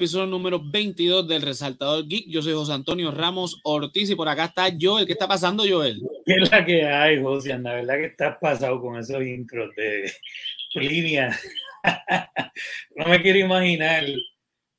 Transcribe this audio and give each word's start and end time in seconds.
episodio 0.00 0.24
número 0.24 0.58
22 0.58 1.28
del 1.28 1.42
Resaltador 1.42 2.08
Geek. 2.08 2.24
Yo 2.26 2.40
soy 2.40 2.54
José 2.54 2.72
Antonio 2.72 3.10
Ramos 3.10 3.60
Ortiz 3.64 4.08
y 4.08 4.14
por 4.14 4.30
acá 4.30 4.46
está 4.46 4.68
Joel. 4.80 5.04
¿Qué 5.04 5.12
está 5.12 5.28
pasando, 5.28 5.62
Joel? 5.68 6.00
¿Qué 6.24 6.36
es 6.36 6.50
la 6.50 6.64
que 6.64 6.86
hay, 6.86 7.22
José? 7.22 7.58
La 7.58 7.74
verdad 7.74 7.96
que 7.96 8.06
estás 8.06 8.38
pasado 8.40 8.80
con 8.80 8.98
esos 8.98 9.22
intros 9.22 9.76
de 9.76 10.10
Plinia. 10.72 11.38
no 12.96 13.08
me 13.08 13.20
quiero 13.20 13.40
imaginar 13.40 14.06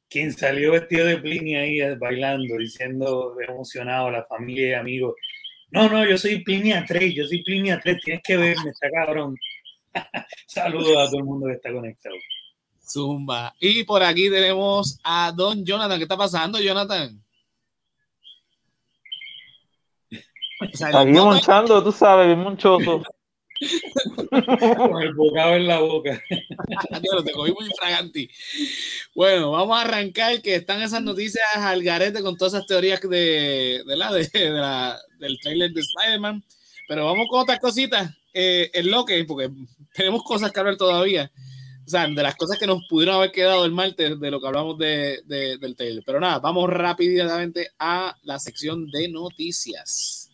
quién 0.09 0.33
salió 0.33 0.71
vestido 0.71 1.05
de 1.05 1.19
Plinia 1.19 1.59
ahí 1.59 1.79
bailando, 1.99 2.57
diciendo 2.57 3.35
emocionado 3.47 4.07
a 4.07 4.11
la 4.11 4.23
familia 4.23 4.69
y 4.69 4.73
amigos. 4.73 5.13
No, 5.69 5.87
no, 5.87 6.03
yo 6.03 6.17
soy 6.17 6.43
Plinia 6.43 6.83
3, 6.87 7.13
yo 7.13 7.27
soy 7.27 7.43
Plinia 7.43 7.79
3, 7.79 7.99
tienes 8.03 8.23
que 8.23 8.37
verme, 8.37 8.71
está 8.71 8.89
cabrón. 8.89 9.37
Saludos 10.47 10.97
a 10.97 11.11
todo 11.11 11.19
el 11.19 11.25
mundo 11.25 11.45
que 11.45 11.53
está 11.53 11.71
conectado. 11.71 12.15
Zumba. 12.91 13.55
Y 13.59 13.83
por 13.83 14.03
aquí 14.03 14.29
tenemos 14.29 14.99
a 15.03 15.31
Don 15.35 15.65
Jonathan. 15.65 15.97
¿Qué 15.97 16.03
está 16.03 16.17
pasando, 16.17 16.59
Jonathan? 16.59 17.23
O 20.61 20.77
sea, 20.77 20.87
Aquí 20.89 21.11
no- 21.11 21.25
monchando, 21.25 21.83
tú 21.83 21.91
sabes, 21.91 22.27
bien 22.27 22.39
monchoso. 22.39 23.03
Con 24.77 25.01
el 25.03 25.13
bocado 25.13 25.55
en 25.55 25.67
la 25.67 25.79
boca. 25.79 26.19
Diablo, 27.01 27.23
te 27.23 27.31
cogí 27.31 27.51
muy 27.51 27.65
infraganti. 27.65 28.29
Bueno, 29.15 29.51
vamos 29.51 29.77
a 29.77 29.81
arrancar 29.81 30.41
que 30.41 30.55
están 30.55 30.81
esas 30.81 31.01
noticias 31.03 31.43
al 31.55 31.83
garete 31.83 32.21
con 32.23 32.37
todas 32.37 32.53
esas 32.55 32.65
teorías 32.65 32.99
de, 33.01 33.83
de 33.85 33.95
la, 33.95 34.11
de, 34.11 34.27
de 34.33 34.49
la- 34.49 34.99
del 35.19 35.37
trailer 35.39 35.71
de 35.71 35.81
Spider-Man. 35.81 36.43
Pero 36.87 37.05
vamos 37.05 37.27
con 37.29 37.41
otras 37.41 37.59
cositas. 37.59 38.11
Eh, 38.33 38.69
el 38.73 38.89
loque, 38.89 39.23
porque 39.25 39.49
tenemos 39.93 40.23
cosas 40.23 40.51
que 40.51 40.59
hablar 40.59 40.77
todavía. 40.77 41.31
Sea, 41.91 42.07
de 42.07 42.23
las 42.23 42.35
cosas 42.35 42.57
que 42.57 42.65
nos 42.67 42.81
pudieron 42.87 43.15
haber 43.15 43.31
quedado 43.31 43.65
el 43.65 43.71
martes 43.71 44.17
de 44.19 44.31
lo 44.31 44.39
que 44.39 44.47
hablamos 44.47 44.77
de, 44.77 45.21
de- 45.25 45.57
del 45.57 45.75
trailer. 45.75 46.03
Pero 46.05 46.19
nada, 46.19 46.39
vamos 46.39 46.69
rápidamente 46.69 47.69
a 47.77 48.15
la 48.23 48.39
sección 48.39 48.89
de 48.89 49.09
noticias. 49.09 50.31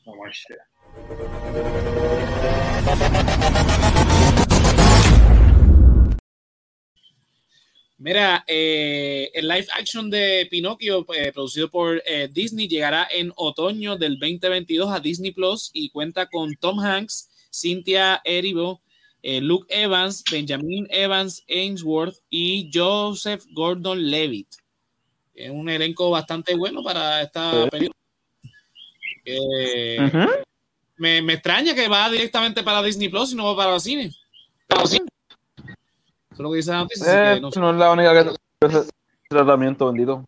Mira, 8.00 8.44
eh, 8.48 9.32
el 9.34 9.48
live 9.48 9.68
action 9.76 10.10
de 10.12 10.48
Pinocchio, 10.52 11.06
eh, 11.16 11.32
producido 11.34 11.70
por 11.72 12.02
eh, 12.06 12.30
Disney, 12.32 12.68
llegará 12.68 13.08
en 13.12 13.34
otoño 13.36 13.98
del 13.98 14.20
2022 14.20 14.92
a 14.92 15.00
Disney 15.00 15.32
Plus 15.32 15.72
y 15.74 15.90
cuenta 15.90 16.28
con 16.28 16.56
Tom 16.58 16.80
Hanks, 16.80 17.30
Cynthia 17.52 18.22
Erivo, 18.24 18.82
eh, 19.24 19.42
Luke 19.42 19.66
Evans, 19.70 20.24
Benjamin 20.32 20.88
Evans 20.90 21.44
Ainsworth 21.50 22.18
y 22.30 22.70
Joseph 22.74 23.44
Gordon 23.52 24.10
Levitt. 24.10 24.48
Es 25.34 25.50
un 25.52 25.70
elenco 25.70 26.10
bastante 26.10 26.56
bueno 26.56 26.84
para 26.84 27.22
esta 27.22 27.64
Sí. 27.64 27.70
película. 27.70 27.96
Eh, 29.26 29.98
me, 30.98 31.22
me 31.22 31.34
extraña 31.34 31.76
que 31.76 31.88
va 31.88 32.10
directamente 32.10 32.64
para 32.64 32.82
Disney 32.82 33.10
Plus 33.10 33.34
y 33.34 33.36
no 33.36 33.46
va 33.46 33.56
para 33.58 33.72
los 33.72 33.84
cines. 33.84 34.18
Para 34.68 34.82
los 34.82 34.90
cines. 34.90 35.08
Eso 35.58 36.34
es 36.34 36.40
lo 36.40 36.50
que 36.52 36.56
dice 36.58 36.72
la 36.72 36.78
noticia. 36.80 37.06
así 37.06 37.14
Eh, 37.18 37.36
que 37.36 37.42
no 37.42 37.50
no 37.62 37.72
es 37.72 37.78
la 37.78 37.92
única 37.92 38.24
que 38.24 38.32
tratamiento, 39.30 39.88
bendito. 39.88 40.24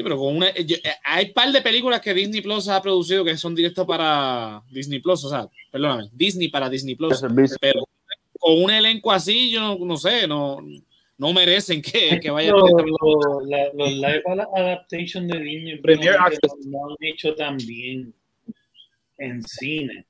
Sí, 0.00 0.02
pero 0.02 0.16
con 0.18 0.36
una. 0.36 0.54
yo- 0.54 0.76
eh, 0.76 0.90
hay 1.04 1.26
un 1.26 1.32
par 1.34 1.52
de 1.52 1.60
películas 1.60 2.00
que 2.00 2.14
Disney 2.14 2.40
Plus 2.40 2.68
ha 2.68 2.80
producido 2.80 3.22
que 3.24 3.36
son 3.36 3.54
directos 3.54 3.86
para 3.86 4.62
Disney 4.70 5.00
Plus, 5.00 5.24
o 5.24 5.28
sea, 5.28 5.46
perdóname, 5.70 6.08
Disney 6.12 6.48
para 6.48 6.70
Disney 6.70 6.94
Plus. 6.94 7.22
Pero 7.60 7.84
con 8.38 8.62
un 8.62 8.70
elenco 8.70 9.12
así, 9.12 9.50
yo 9.50 9.60
no, 9.60 9.78
no 9.84 9.96
sé, 9.96 10.26
no, 10.26 10.58
no 11.18 11.32
merecen 11.34 11.82
que, 11.82 12.18
que 12.18 12.30
vaya 12.30 12.52
Los, 12.52 12.70
los- 12.70 13.74
los 13.74 13.92
live 13.92 14.22
adaptation 14.56 15.28
de 15.28 15.38
Disney 15.38 15.78
Premier 15.80 16.16
no, 16.66 16.86
han 16.86 16.96
hecho 17.00 17.34
tan 17.34 17.56
bien 17.58 18.14
en 19.18 19.42
cine. 19.42 20.06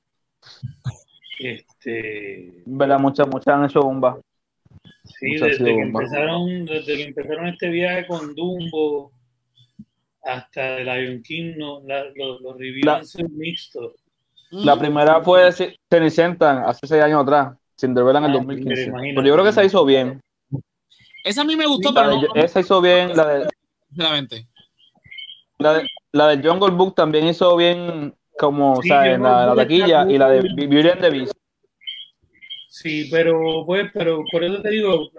Este, 1.39 2.61
¿Verdad? 2.65 2.99
Muchas, 2.99 3.27
muchas 3.27 3.47
han 3.55 3.65
hecho 3.65 3.81
bomba. 3.81 4.19
sí, 5.03 5.35
desde 5.35 5.63
que, 5.65 5.71
bomba. 5.73 6.03
empezaron, 6.03 6.65
desde 6.65 6.95
que 6.97 7.03
empezaron 7.03 7.47
este 7.47 7.69
viaje 7.69 8.05
con 8.07 8.33
Dumbo 8.35 9.11
hasta 10.23 10.77
el 10.79 10.85
Lion 10.85 11.23
King, 11.23 11.53
no, 11.57 11.81
la- 11.85 12.05
los, 12.15 12.41
los 12.41 12.57
reviews 12.57 12.85
La- 12.85 13.03
sido 13.03 13.29
mixtos. 13.29 13.93
La 14.51 14.75
primera 14.77 15.21
fue 15.21 15.51
Ce- 15.51 15.75
Cenicienta 15.89 16.63
hace 16.67 16.85
seis 16.85 17.01
años 17.01 17.21
atrás. 17.23 17.57
Cinderella 17.79 18.19
en 18.19 18.25
el 18.25 18.31
Ah, 18.31 18.33
2015. 18.33 18.75
pero 18.75 18.87
imagínate. 18.89 19.15
Pero 19.15 19.27
yo 19.27 19.33
creo 19.33 19.45
que 19.45 19.51
se 19.53 19.65
hizo 19.65 19.85
bien. 19.85 20.21
Esa 21.23 21.41
a 21.41 21.45
mí 21.45 21.55
me 21.55 21.65
gustó, 21.67 21.91
La 21.93 22.01
pero 22.01 22.15
no, 22.21 22.35
esa 22.35 22.59
hizo 22.59 22.81
bien. 22.81 23.15
La 23.15 23.25
de, 23.27 23.47
sinceramente. 23.89 24.47
la 25.59 25.73
de, 25.75 25.87
la 26.11 26.27
de 26.35 26.47
Jungle 26.49 26.71
Book 26.75 26.95
también 26.95 27.27
hizo 27.27 27.55
bien, 27.55 28.13
como, 28.37 28.73
o 28.73 28.81
Sí, 28.81 28.89
sea, 28.89 29.05
en 29.05 29.21
Jungle 29.21 29.29
la, 29.31 29.45
la 29.47 29.55
taquilla. 29.55 30.05
Y 30.11 30.17
la 30.17 30.29
de. 30.29 30.41
Beauty 30.67 30.89
and 30.89 31.01
the 31.01 31.09
Beast. 31.09 31.33
Sí, 32.67 33.07
pero 33.11 33.63
pues, 33.65 33.89
pero 33.93 34.23
por 34.31 34.43
eso 34.43 34.61
te 34.61 34.69
digo, 34.69 35.09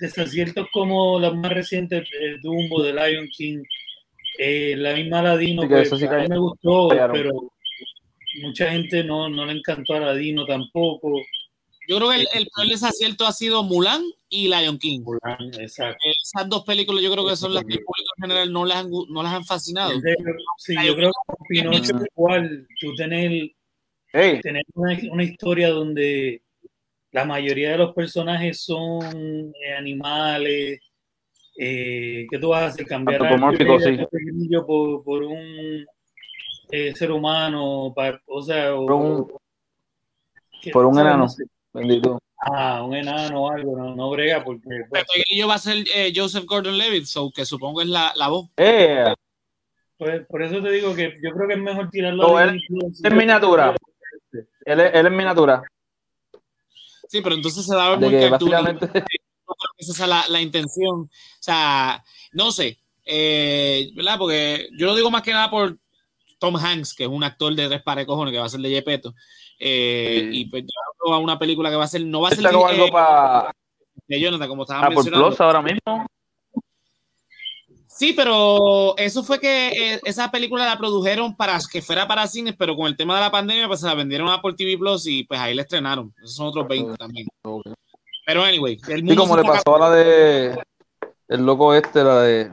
desaciertos 0.00 0.66
como 0.72 1.18
las 1.20 1.34
más 1.34 1.52
recientes, 1.52 2.06
el 2.20 2.40
Dumbo, 2.40 2.82
de 2.82 2.92
Lion 2.92 3.26
King, 3.28 3.62
eh, 4.38 4.74
la 4.76 4.94
misma 4.94 5.22
Ladino, 5.22 5.62
Sí, 5.62 5.68
que 5.68 5.74
pues, 5.74 5.88
sí 5.98 6.06
a 6.06 6.18
mí 6.18 6.28
me 6.28 6.38
gustó, 6.38 6.88
fallaron. 6.90 7.12
pero 7.16 7.30
mucha 8.42 8.70
gente 8.70 9.04
no, 9.04 9.28
no 9.28 9.44
le 9.46 9.52
encantó 9.52 9.94
a 9.94 10.00
Ladino 10.00 10.46
tampoco. 10.46 11.12
Yo 11.88 11.96
creo 11.96 12.10
que 12.10 12.16
el, 12.16 12.28
el 12.34 12.48
peor 12.54 12.68
desacierto 12.68 13.26
ha 13.26 13.32
sido 13.32 13.64
Mulan 13.64 14.02
y 14.28 14.46
Lion 14.48 14.78
King. 14.78 15.00
Mulan, 15.02 15.50
exacto. 15.60 15.98
Esas 16.22 16.48
dos 16.48 16.62
películas 16.64 17.02
yo 17.02 17.10
creo 17.10 17.26
que 17.26 17.34
son 17.34 17.52
las 17.52 17.64
que 17.64 17.74
el 17.74 17.80
público 17.84 18.12
en 18.16 18.22
general 18.22 18.52
no 18.52 18.64
las 18.64 18.76
han, 18.78 18.90
no 19.08 19.22
las 19.22 19.32
han 19.32 19.44
fascinado. 19.44 19.92
Sí, 20.58 20.74
yo 20.86 20.94
creo 20.94 21.10
que 21.10 21.34
Pinocho 21.48 21.94
Mm. 21.94 22.04
igual, 22.16 22.66
tú 22.80 22.94
tener, 22.94 23.50
Hey, 24.12 24.38
tener 24.42 24.62
una, 24.74 24.98
una 25.10 25.24
historia 25.24 25.70
donde 25.70 26.42
la 27.12 27.24
mayoría 27.24 27.72
de 27.72 27.78
los 27.78 27.92
personajes 27.92 28.62
son 28.62 29.52
eh, 29.64 29.72
animales, 29.76 30.78
eh, 31.56 32.26
¿qué 32.30 32.38
tú 32.38 32.48
vas 32.48 32.62
a 32.62 32.66
hacer? 32.66 32.86
Cambiar 32.86 33.24
a 33.26 33.28
sí. 33.80 33.96
por, 34.66 35.02
por 35.04 35.22
un 35.22 35.86
eh, 36.70 36.94
ser 36.94 37.10
humano, 37.12 37.92
pa- 37.94 38.20
o 38.26 38.42
sea, 38.42 38.74
o- 38.74 38.86
por 38.86 38.94
un, 38.94 39.32
que- 40.62 40.70
por 40.70 40.86
un 40.86 40.98
enano. 40.98 41.28
Sé. 41.28 41.44
bendito. 41.72 42.18
Ah, 42.42 42.82
un 42.82 42.94
enano 42.94 43.42
o 43.44 43.50
algo, 43.50 43.76
no, 43.76 43.94
no 43.94 44.10
brega 44.10 44.42
porque 44.42 44.62
pues, 44.88 45.04
Pero 45.06 45.24
va 45.46 45.54
a 45.54 45.58
ser 45.58 45.84
eh, 45.94 46.10
Joseph 46.14 46.46
Gordon-Levitt, 46.46 47.04
so, 47.04 47.30
que 47.30 47.44
supongo 47.44 47.82
es 47.82 47.88
la, 47.88 48.12
la 48.16 48.28
voz. 48.28 48.48
Eh, 48.56 49.12
pues, 49.98 50.26
por 50.26 50.42
eso 50.42 50.62
te 50.62 50.70
digo 50.70 50.94
que 50.94 51.18
yo 51.22 51.32
creo 51.32 51.46
que 51.48 51.54
es 51.54 51.60
mejor 51.60 51.90
tirarlo 51.90 52.22
No, 52.28 52.40
él- 52.40 52.58
es 53.02 53.12
miniatura. 53.12 53.74
Él 54.64 54.80
es, 54.80 54.94
él 54.94 55.06
es 55.06 55.12
miniatura. 55.12 55.62
Sí, 57.08 57.20
pero 57.20 57.34
entonces 57.34 57.66
se 57.66 57.74
va 57.74 57.88
a 57.88 57.90
ver 57.90 57.98
De 57.98 58.06
muy 58.08 58.14
que 58.14 58.20
creo 59.54 59.72
que 59.76 59.84
esa 59.84 59.94
sea 59.94 60.06
la, 60.06 60.24
la 60.28 60.40
intención. 60.40 61.00
O 61.00 61.10
sea, 61.40 62.02
no 62.32 62.52
sé, 62.52 62.78
eh, 63.04 63.90
¿verdad? 63.94 64.18
Porque 64.18 64.68
yo 64.76 64.86
lo 64.86 64.94
digo 64.94 65.10
más 65.10 65.22
que 65.22 65.32
nada 65.32 65.50
por 65.50 65.76
Tom 66.38 66.56
Hanks, 66.56 66.94
que 66.94 67.04
es 67.04 67.10
un 67.10 67.24
actor 67.24 67.54
de 67.54 67.68
tres 67.68 67.82
pares 67.82 68.02
de 68.02 68.06
cojones 68.06 68.32
que 68.32 68.38
va 68.38 68.46
a 68.46 68.48
ser 68.48 68.60
de 68.60 68.70
Yepeto. 68.70 69.14
Eh, 69.58 70.28
Sí. 70.32 70.40
Y 70.40 70.44
pues 70.46 70.64
a 71.06 71.18
una 71.18 71.38
película 71.38 71.70
que 71.70 71.76
va 71.76 71.84
a 71.84 71.88
ser, 71.88 72.02
no 72.04 72.20
va 72.20 72.28
a 72.28 72.30
ser 72.34 72.42
Sacó 72.42 72.68
eh, 72.68 72.72
algo 72.72 72.90
para 72.90 73.54
de 74.08 74.20
Jonathan, 74.20 74.48
como 74.48 74.62
estaba 74.62 74.80
Apple 74.80 74.96
mencionando. 74.96 75.28
Plus 75.28 75.40
ahora 75.40 75.62
mismo. 75.62 76.06
Sí, 77.86 78.14
pero 78.14 78.96
eso 78.96 79.22
fue 79.22 79.38
que 79.38 79.68
eh, 79.68 80.00
esa 80.04 80.30
película 80.30 80.64
la 80.64 80.78
produjeron 80.78 81.36
para 81.36 81.58
que 81.70 81.82
fuera 81.82 82.08
para 82.08 82.26
cines, 82.26 82.54
pero 82.58 82.74
con 82.74 82.86
el 82.86 82.96
tema 82.96 83.14
de 83.14 83.20
la 83.20 83.30
pandemia, 83.30 83.68
pues 83.68 83.80
se 83.80 83.86
la 83.86 83.94
vendieron 83.94 84.28
a 84.28 84.34
Apple 84.34 84.54
TV 84.54 84.78
Plus 84.78 85.06
y 85.06 85.24
pues 85.24 85.38
ahí 85.38 85.54
la 85.54 85.62
estrenaron. 85.62 86.14
Esos 86.18 86.36
son 86.36 86.46
otros 86.46 86.66
20 86.66 86.96
también. 86.96 87.26
Ok. 87.42 87.66
Pero 88.26 88.42
anyway, 88.44 88.78
el 88.88 89.02
mundo 89.04 89.22
como 89.22 89.36
se 89.36 89.42
le 89.42 89.48
pasó 89.48 89.76
a 89.76 89.78
la 89.78 89.90
de 89.90 90.58
el 91.28 91.46
loco 91.46 91.74
este, 91.74 92.02
la 92.04 92.22
de 92.22 92.50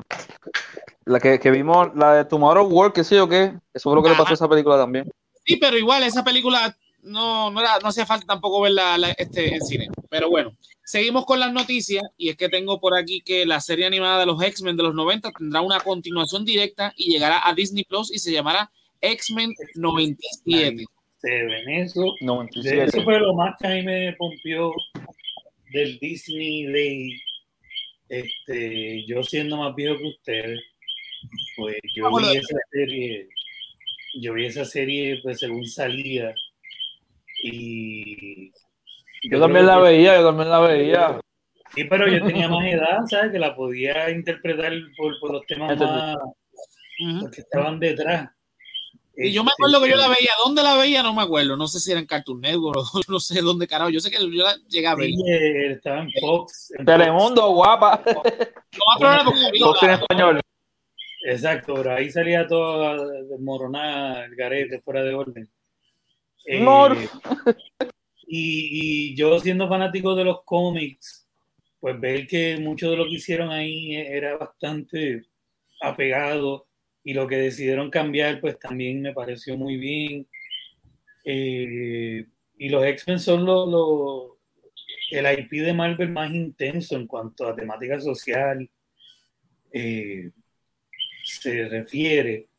la 1.05 1.19
que, 1.19 1.39
que 1.39 1.51
vimos, 1.51 1.89
la 1.95 2.13
de 2.13 2.25
Tomorrow 2.25 2.67
World, 2.67 2.93
qué 2.93 3.03
sé 3.03 3.15
yo 3.15 3.27
qué. 3.29 3.53
Eso 3.73 3.89
fue 3.89 3.95
lo 3.95 4.03
que 4.03 4.09
le 4.09 4.15
pasó 4.15 4.31
a 4.31 4.33
esa 4.33 4.47
película 4.49 4.77
también. 4.77 5.09
Sí, 5.45 5.55
pero 5.57 5.77
igual 5.77 6.03
esa 6.03 6.23
película 6.23 6.75
no, 7.03 7.49
no, 7.49 7.61
era, 7.61 7.79
no 7.79 7.87
hacía 7.89 8.05
falta 8.05 8.25
tampoco 8.25 8.61
verla 8.61 8.97
la- 8.97 9.11
este, 9.11 9.55
en 9.55 9.61
cine. 9.61 9.87
Pero 10.09 10.29
bueno, 10.29 10.51
seguimos 10.83 11.25
con 11.25 11.39
las 11.39 11.53
noticias 11.53 12.03
y 12.17 12.29
es 12.29 12.35
que 12.37 12.49
tengo 12.49 12.79
por 12.81 12.97
aquí 12.97 13.21
que 13.21 13.45
la 13.45 13.61
serie 13.61 13.85
animada 13.85 14.19
de 14.19 14.25
los 14.25 14.41
X-Men 14.41 14.75
de 14.75 14.83
los 14.83 14.93
90 14.93 15.31
tendrá 15.31 15.61
una 15.61 15.79
continuación 15.79 16.43
directa 16.43 16.91
y 16.97 17.11
llegará 17.11 17.47
a 17.47 17.53
Disney 17.53 17.85
Plus 17.85 18.13
y 18.13 18.19
se 18.19 18.31
llamará 18.31 18.69
X-Men 18.99 19.53
97. 19.75 20.85
Se 21.19 21.29
ven 21.29 21.69
eso. 21.69 22.01
De 22.19 22.25
97. 22.25 22.83
eso 22.83 23.03
fue 23.03 23.19
lo 23.19 23.33
más 23.33 23.55
que 23.59 23.67
a 23.67 23.71
mí 23.71 23.81
me 23.83 24.13
pompió 24.17 24.71
del 25.71 25.97
Disney 25.99 26.65
Day. 26.65 27.21
Este, 28.09 29.05
yo 29.05 29.21
siendo 29.23 29.57
más 29.57 29.75
viejo 29.75 29.97
que 29.97 30.07
ustedes, 30.07 30.59
pues 31.57 31.75
yo 31.93 32.09
vi 32.15 32.25
ver. 32.27 32.37
esa 32.37 32.57
serie, 32.71 33.27
yo 34.21 34.33
vi 34.33 34.45
esa 34.45 34.63
serie 34.65 35.19
pues 35.23 35.39
según 35.39 35.65
salía 35.67 36.33
y 37.43 38.51
Yo 39.29 39.39
también 39.39 39.65
la 39.65 39.75
que- 39.75 39.81
veía, 39.81 40.15
yo 40.19 40.27
también 40.27 40.49
la 40.49 40.59
veía. 40.59 41.19
Sí, 41.75 41.83
pero 41.83 42.07
yo 42.07 42.25
tenía 42.25 42.47
más 42.49 42.65
edad, 42.65 42.99
¿sabes? 43.09 43.31
Que 43.31 43.39
la 43.39 43.55
podía 43.55 44.09
interpretar 44.09 44.71
por, 44.95 45.19
por 45.19 45.31
los 45.33 45.45
temas 45.45 45.77
más 45.77 46.15
Ujú. 46.99 47.29
que 47.29 47.41
estaban 47.41 47.79
detrás. 47.79 48.29
Y 49.19 49.31
yo 49.31 49.43
me 49.43 49.49
Este, 49.49 49.63
acuerdo 49.63 49.83
que 49.83 49.89
yo 49.89 49.95
la 49.97 50.07
veía. 50.09 50.29
¿Dónde 50.43 50.61
la 50.61 50.77
veía? 50.77 51.01
No 51.01 51.13
me 51.13 51.23
acuerdo. 51.23 51.57
No 51.57 51.67
sé 51.67 51.79
si 51.79 51.91
era 51.91 51.99
en 51.99 52.05
Cartoon 52.05 52.39
Network 52.39 52.77
o 52.77 53.01
no 53.07 53.19
sé 53.19 53.41
dónde 53.41 53.67
carajo. 53.67 53.89
Yo 53.89 53.99
sé 53.99 54.11
que 54.11 54.17
yo 54.19 54.43
la 54.43 54.55
llegué 54.69 54.85
a 54.87 54.95
ver. 54.95 55.07
sí, 55.07 55.23
estaba 55.71 56.01
en 56.01 56.11
Fox. 56.21 56.71
en 56.77 56.85
Fox. 56.85 56.97
Telemundo, 56.97 57.49
guapa. 57.53 58.03
No 58.77 59.65
Fox 59.65 59.83
en 59.83 59.89
español. 59.89 60.41
Exacto, 61.25 61.73
pero 61.73 61.95
ahí 61.95 62.11
salía 62.11 62.47
todo 62.47 63.23
desmoronada, 63.23 64.25
el 64.25 64.35
garete, 64.35 64.79
fuera 64.81 65.03
de 65.03 65.13
orden. 65.15 65.49
Eh, 66.45 66.63
y, 68.27 69.09
y 69.11 69.15
yo 69.15 69.39
siendo 69.39 69.67
fanático 69.67 70.15
de 70.15 70.23
los 70.23 70.43
cómics, 70.43 71.27
pues 71.79 71.99
ver 71.99 72.27
que 72.27 72.57
mucho 72.59 72.91
de 72.91 72.97
lo 72.97 73.05
que 73.05 73.15
hicieron 73.15 73.49
ahí 73.49 73.95
era 73.95 74.37
bastante 74.37 75.25
apegado 75.81 76.66
y 77.07 77.13
lo 77.13 77.25
que 77.25 77.37
decidieron 77.37 77.89
cambiar, 77.89 78.41
pues 78.41 78.59
también 78.59 79.01
me 79.01 79.13
pareció 79.13 79.55
muy 79.57 79.77
bien. 79.77 80.27
Eh, 81.23 82.25
y 82.57 82.67
los 82.67 82.83
X-Men 82.85 83.19
son 83.19 83.45
lo, 83.45 84.37
el 85.11 85.39
IP 85.39 85.51
de 85.63 85.73
Marvel 85.73 86.09
más 86.09 86.29
intenso 86.33 86.97
en 86.97 87.07
cuanto 87.07 87.47
a 87.47 87.55
temática 87.55 88.01
social. 88.01 88.69
eh, 89.71 90.31
se 91.23 91.69
refiere. 91.69 92.49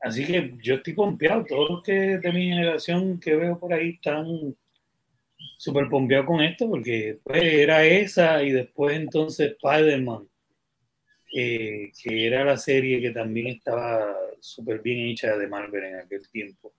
Así 0.00 0.24
que 0.26 0.54
yo 0.62 0.76
estoy 0.76 0.94
pompeado. 0.94 1.44
Todos 1.44 1.70
los 1.70 1.82
que 1.82 2.18
de 2.18 2.32
mi 2.32 2.48
generación 2.48 3.20
que 3.20 3.36
veo 3.36 3.60
por 3.60 3.74
ahí 3.74 3.90
están 3.90 4.56
súper 5.58 5.90
pompeados 5.90 6.26
con 6.26 6.40
esto, 6.40 6.66
porque 6.66 7.18
pues, 7.22 7.42
era 7.42 7.84
esa 7.84 8.42
y 8.42 8.52
después 8.52 8.96
entonces 8.96 9.52
Spider-Man, 9.62 10.28
eh, 11.34 11.92
que 12.02 12.26
era 12.26 12.44
la 12.44 12.58
serie 12.58 13.00
que 13.00 13.10
también 13.10 13.46
estaba 13.46 14.14
súper 14.40 14.80
bien 14.82 15.08
hecha 15.08 15.36
de 15.36 15.46
Marvel 15.46 15.84
en 15.84 15.96
aquel 15.96 16.28
tiempo. 16.28 16.72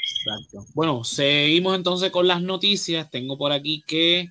Exacto. 0.00 0.64
Bueno, 0.74 1.04
seguimos 1.04 1.76
entonces 1.76 2.10
con 2.10 2.26
las 2.26 2.40
noticias. 2.40 3.10
Tengo 3.10 3.36
por 3.36 3.52
aquí 3.52 3.82
que 3.86 4.30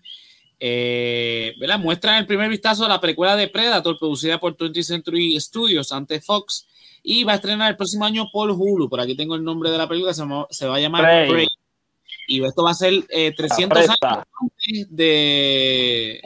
eh, 0.60 1.54
¿verdad? 1.60 1.80
muestran 1.80 2.18
el 2.18 2.26
primer 2.26 2.50
vistazo 2.50 2.84
de 2.84 2.90
la 2.90 3.00
precuela 3.00 3.36
de 3.36 3.48
Predator, 3.50 4.00
producida 4.00 4.40
por 4.40 4.58
20th 4.58 4.84
Century 4.84 5.40
Studios 5.40 5.92
ante 5.92 6.20
Fox, 6.20 6.68
y 7.04 7.24
va 7.24 7.34
a 7.34 7.36
estrenar 7.36 7.70
el 7.70 7.78
próximo 7.78 8.06
año 8.06 8.30
por 8.32 8.50
Hulu. 8.50 8.90
Por 8.90 9.00
aquí 9.00 9.16
tengo 9.16 9.36
el 9.36 9.44
nombre 9.44 9.70
de 9.70 9.78
la 9.78 9.88
película, 9.88 10.14
se, 10.14 10.26
va 10.26 10.76
a 10.76 10.80
llamar 10.80 11.04
Prey. 11.04 11.30
Prey. 11.30 11.48
Y 12.28 12.44
esto 12.44 12.64
va 12.64 12.72
a 12.72 12.74
ser 12.74 12.94
eh, 13.10 13.32
300 13.36 13.78
años 13.78 13.98
antes 14.02 14.88
de, 14.90 16.20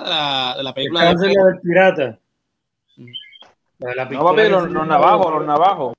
¿verdad? 0.00 0.04
de, 0.04 0.10
la, 0.10 0.54
de 0.56 0.62
la 0.62 0.70
El 0.70 0.74
película 0.74 1.14
de 1.14 1.28
del 1.28 1.60
pirata. 1.62 2.18
Mm. 2.96 3.06
La 3.78 3.88
de 3.90 3.94
la 3.96 4.04
No, 4.04 4.10
pistola 4.10 4.30
papi, 4.30 4.42
que 4.42 4.48
los, 4.48 4.86
navajos, 4.86 5.32
los 5.34 5.46
navajos. 5.46 5.94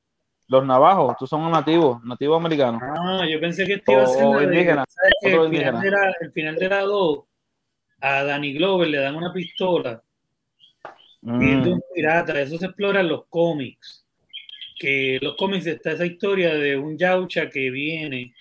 Los 0.50 0.66
navajos, 0.66 1.16
tú 1.18 1.26
son 1.26 1.50
nativos, 1.52 2.04
nativos 2.04 2.38
americanos. 2.40 2.82
Ah, 2.84 3.26
yo 3.28 3.40
pensé 3.40 3.66
que 3.66 3.74
este 3.76 3.92
iba 3.94 4.04
a 4.04 4.08
ser 4.08 4.24
O 4.26 4.34
la 4.34 4.40
de- 4.42 4.46
el, 4.46 4.52
final 4.52 5.46
indígena. 5.46 5.80
de 5.82 5.92
la, 5.92 6.14
el 6.20 6.32
final 6.32 6.56
de 6.56 6.70
la 6.70 6.82
2, 6.82 7.20
a 8.02 8.24
Danny 8.24 8.54
Glover 8.54 8.88
le 8.90 8.98
dan 9.00 9.16
una 9.16 9.32
pistola 9.34 10.04
y 11.22 11.30
es 11.30 11.64
de 11.64 11.70
Mm. 11.70 11.74
un 11.74 11.82
pirata. 11.96 12.40
Eso 12.40 12.58
se 12.58 12.66
explora 12.66 13.00
en 13.00 13.08
los 13.08 13.26
cómics. 13.30 14.06
Que 14.78 15.16
en 15.16 15.24
los 15.24 15.36
cómics 15.38 15.66
está 15.66 15.92
esa 15.94 16.06
historia 16.06 16.54
de 16.56 16.76
un 16.78 16.98
yaucha 16.98 17.50
que 17.50 17.70
viene 17.72 18.34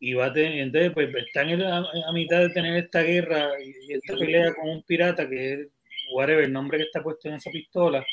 y 0.00 0.12
va 0.14 0.26
a 0.26 0.32
tener, 0.32 0.58
entonces 0.58 0.92
pues 0.92 1.08
están 1.14 1.48
en 1.50 1.60
la- 1.60 1.78
a, 2.06 2.12
mitad 2.12 2.40
de 2.40 2.50
tener 2.50 2.76
esta 2.76 3.02
guerra 3.02 3.48
y 3.62 3.92
esta 3.92 4.16
pelea 4.16 4.54
con 4.54 4.70
un 4.70 4.82
pirata 4.84 5.28
que 5.28 5.52
es 5.54 5.68
whatever, 6.12 6.44
el 6.44 6.52
nombre 6.52 6.78
que 6.78 6.84
está 6.84 7.02
puesto 7.02 7.28
en 7.28 7.34
esa 7.34 7.50
pistola. 7.50 8.04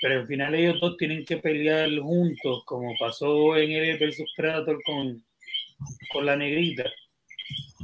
Pero 0.00 0.20
al 0.20 0.26
final 0.26 0.54
ellos 0.54 0.80
dos 0.80 0.96
tienen 0.96 1.24
que 1.24 1.36
pelear 1.36 1.88
juntos, 1.98 2.64
como 2.66 2.92
pasó 2.98 3.56
en 3.56 3.70
el 3.70 3.98
versus 3.98 4.32
Predator 4.36 4.82
con, 4.84 5.22
con 6.12 6.26
la 6.26 6.34
negrita. 6.36 6.90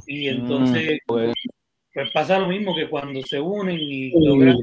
Y 0.05 0.27
entonces, 0.27 0.95
Mm, 0.95 1.07
pues, 1.07 1.33
pues 1.93 2.11
pasa 2.11 2.39
lo 2.39 2.47
mismo 2.47 2.75
que 2.75 2.89
cuando 2.89 3.21
se 3.21 3.39
unen 3.39 3.77
y 3.79 4.11
logran 4.11 4.57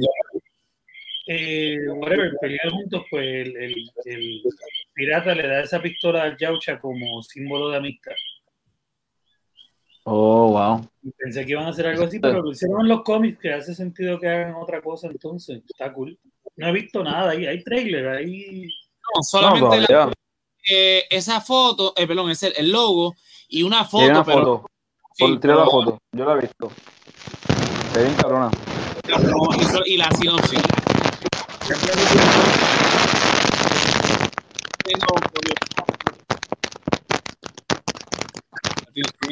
eh, 1.28 1.76
whatever, 1.88 2.32
pelear 2.40 2.70
juntos, 2.70 3.04
pues 3.10 3.24
el, 3.26 3.56
el- 3.56 3.90
el 4.04 4.42
pirata 4.94 5.34
le 5.34 5.46
da 5.48 5.60
esa 5.62 5.80
pistola 5.82 6.22
al 6.22 6.36
Yaucha 6.36 6.78
como 6.78 7.22
símbolo 7.22 7.70
de 7.70 7.78
amistad. 7.78 8.12
Oh, 10.08 10.50
wow. 10.52 10.88
Y 11.02 11.10
Pensé 11.10 11.44
que 11.44 11.50
iban 11.52 11.66
a 11.66 11.70
hacer 11.70 11.86
algo 11.88 12.04
así, 12.04 12.20
pero 12.20 12.40
lo 12.40 12.52
hicieron 12.52 12.80
en 12.82 12.88
los 12.88 13.02
cómics, 13.02 13.38
que 13.40 13.52
hace 13.52 13.74
sentido 13.74 14.20
que 14.20 14.28
hagan 14.28 14.54
otra 14.54 14.80
cosa, 14.80 15.08
entonces 15.08 15.62
está 15.68 15.92
cool. 15.92 16.16
No 16.56 16.68
he 16.68 16.72
visto 16.72 17.02
nada, 17.02 17.32
ahí 17.32 17.44
hay 17.44 17.62
trailer, 17.64 18.08
ahí 18.08 18.62
No, 18.66 18.70
No, 19.16 19.22
solamente 19.22 19.80
la- 19.92 20.12
eh, 20.70 21.04
esa 21.10 21.40
foto, 21.40 21.92
eh, 21.96 22.06
perdón, 22.06 22.30
es 22.30 22.42
el, 22.44 22.52
el 22.56 22.70
logo 22.70 23.14
y 23.48 23.62
una 23.64 23.84
foto. 23.84 23.98
Tiene 24.04 24.14
una 24.18 24.24
pero- 24.24 24.38
foto. 24.58 24.70
sí, 25.14 25.24
Por- 25.26 25.40
tira 25.40 25.54
la 25.54 25.60
pero- 25.62 25.70
foto. 25.70 25.98
Yo 26.12 26.24
la 26.24 26.32
he 26.34 26.40
visto. 26.40 26.70
Se 27.92 27.98
ve 27.98 28.04
bien 28.04 28.16
cabrona. 28.16 28.50
y, 29.86 29.92
y 29.94 29.96
la 29.96 30.10
sinopsis. 30.12 30.60
Tengo, 31.66 31.80
tiene, 32.12 32.32
tiene 34.84 35.04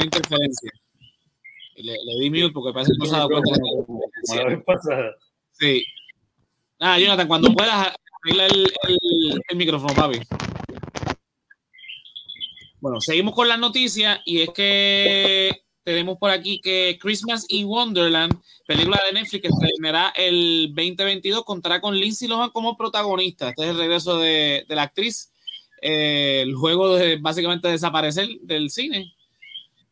interferencia. 0.03 0.71
Le, 1.77 1.93
le 1.93 2.21
di 2.21 2.31
mute 2.31 2.53
porque 2.53 2.73
parece 2.73 2.93
que 2.93 2.99
no 2.99 3.07
se 3.07 3.15
ha 3.15 3.19
dado 3.19 3.31
cuenta. 3.31 3.51
como 3.87 4.01
la 4.01 4.07
interferencia. 4.07 4.45
vez 4.45 4.65
pasada. 4.65 5.17
Sí. 5.53 5.85
Nada, 6.79 6.99
Jonathan, 6.99 7.29
cuando 7.29 7.53
puedas, 7.53 7.95
arregla 8.23 8.47
el, 8.47 8.73
el, 8.89 9.43
el 9.49 9.57
micrófono, 9.57 9.95
papi. 9.95 10.21
Bueno, 12.81 13.01
seguimos 13.01 13.35
con 13.35 13.49
las 13.49 13.59
noticias 13.59 14.21
y 14.27 14.43
es 14.43 14.51
que 14.51 15.65
tenemos 15.85 16.19
por 16.19 16.31
aquí 16.31 16.61
que 16.61 16.99
Christmas 17.01 17.47
in 17.49 17.67
Wonderland, 17.67 18.35
película 18.67 19.01
de 19.07 19.13
Netflix 19.13 19.43
que 19.43 19.49
se 19.49 19.67
estrenará 19.67 20.13
el 20.17 20.73
2022, 20.75 21.45
contará 21.45 21.81
con 21.81 21.95
Lindsay 21.95 22.27
Lohan 22.27 22.51
como 22.51 22.77
protagonista. 22.77 23.51
Este 23.51 23.65
es 23.65 23.71
el 23.71 23.79
regreso 23.79 24.19
de, 24.19 24.65
de 24.69 24.75
la 24.75 24.83
actriz, 24.83 25.33
eh, 25.81 26.45
luego 26.47 26.97
de 26.97 27.17
básicamente 27.17 27.69
desaparecer 27.69 28.29
del 28.41 28.71
cine. 28.71 29.15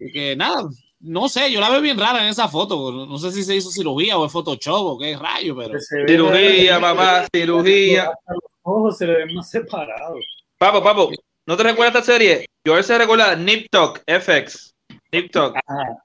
Y 0.04 0.12
que 0.12 0.36
nada, 0.36 0.68
no 1.02 1.28
sé, 1.28 1.50
yo 1.50 1.60
la 1.60 1.68
veo 1.68 1.80
bien 1.80 1.98
rara 1.98 2.22
en 2.22 2.30
esa 2.30 2.48
foto. 2.48 3.06
No, 3.06 3.18
sé 3.18 3.32
si 3.32 3.42
se 3.42 3.56
hizo 3.56 3.70
cirugía 3.70 4.16
o 4.16 4.26
es 4.26 4.32
Photoshop 4.32 4.86
o 4.86 4.98
qué 4.98 5.16
rayo, 5.16 5.56
pero. 5.56 5.78
Cirugía, 5.80 6.80
papá, 6.80 7.26
cirugía. 7.32 8.04
Hasta 8.04 8.34
los 8.34 8.52
ojos 8.62 8.98
se 8.98 9.06
le 9.06 9.16
ven 9.16 9.34
más 9.34 9.50
separados. 9.50 10.24
Papo, 10.58 10.82
papo, 10.82 11.10
¿no 11.46 11.56
te 11.56 11.62
recuerdas 11.64 11.96
esta 11.96 12.12
serie? 12.12 12.46
Yo 12.64 12.80
se 12.82 12.96
recuerda 12.96 13.34
Nip 13.34 13.66
Tuck, 13.70 14.00
FX. 14.06 14.74
Nip 15.10 15.32
Tuck. 15.32 15.56
Ajá. 15.66 16.04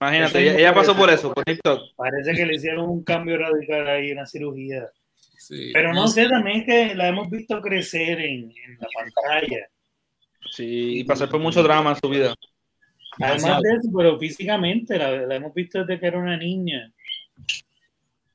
Imagínate, 0.00 0.46
Eso 0.46 0.58
ella, 0.58 0.74
pasó 0.74 0.94
por 0.94 1.10
eso, 1.10 1.32
por 1.32 1.48
Nip. 1.48 1.60
Parece 1.96 2.34
que 2.34 2.46
le 2.46 2.54
hicieron 2.54 2.88
un 2.88 3.02
cambio 3.02 3.38
radical 3.38 3.88
ahí, 3.88 4.12
una 4.12 4.26
cirugía. 4.26 4.88
Sí, 5.38 5.70
Pero 5.72 5.94
no 5.94 6.06
sé, 6.08 6.28
también 6.28 6.60
es 6.60 6.66
que 6.66 6.94
la 6.94 7.08
hemos 7.08 7.30
visto 7.30 7.60
crecer 7.62 8.20
en, 8.20 8.52
en 8.52 8.78
la 8.78 8.86
pantalla. 8.94 9.66
Sí, 10.50 11.00
y 11.00 11.04
pasó 11.04 11.28
por 11.28 11.40
mucho 11.40 11.62
drama 11.62 11.90
en 11.90 11.96
su 11.96 12.08
vida. 12.08 12.34
Además 13.20 13.62
de 13.62 13.70
eso, 13.74 13.88
pero 13.96 14.18
físicamente 14.18 14.98
la, 14.98 15.10
la 15.10 15.34
hemos 15.36 15.54
visto 15.54 15.80
desde 15.80 16.00
que 16.00 16.06
era 16.06 16.18
una 16.18 16.36
niña. 16.36 16.92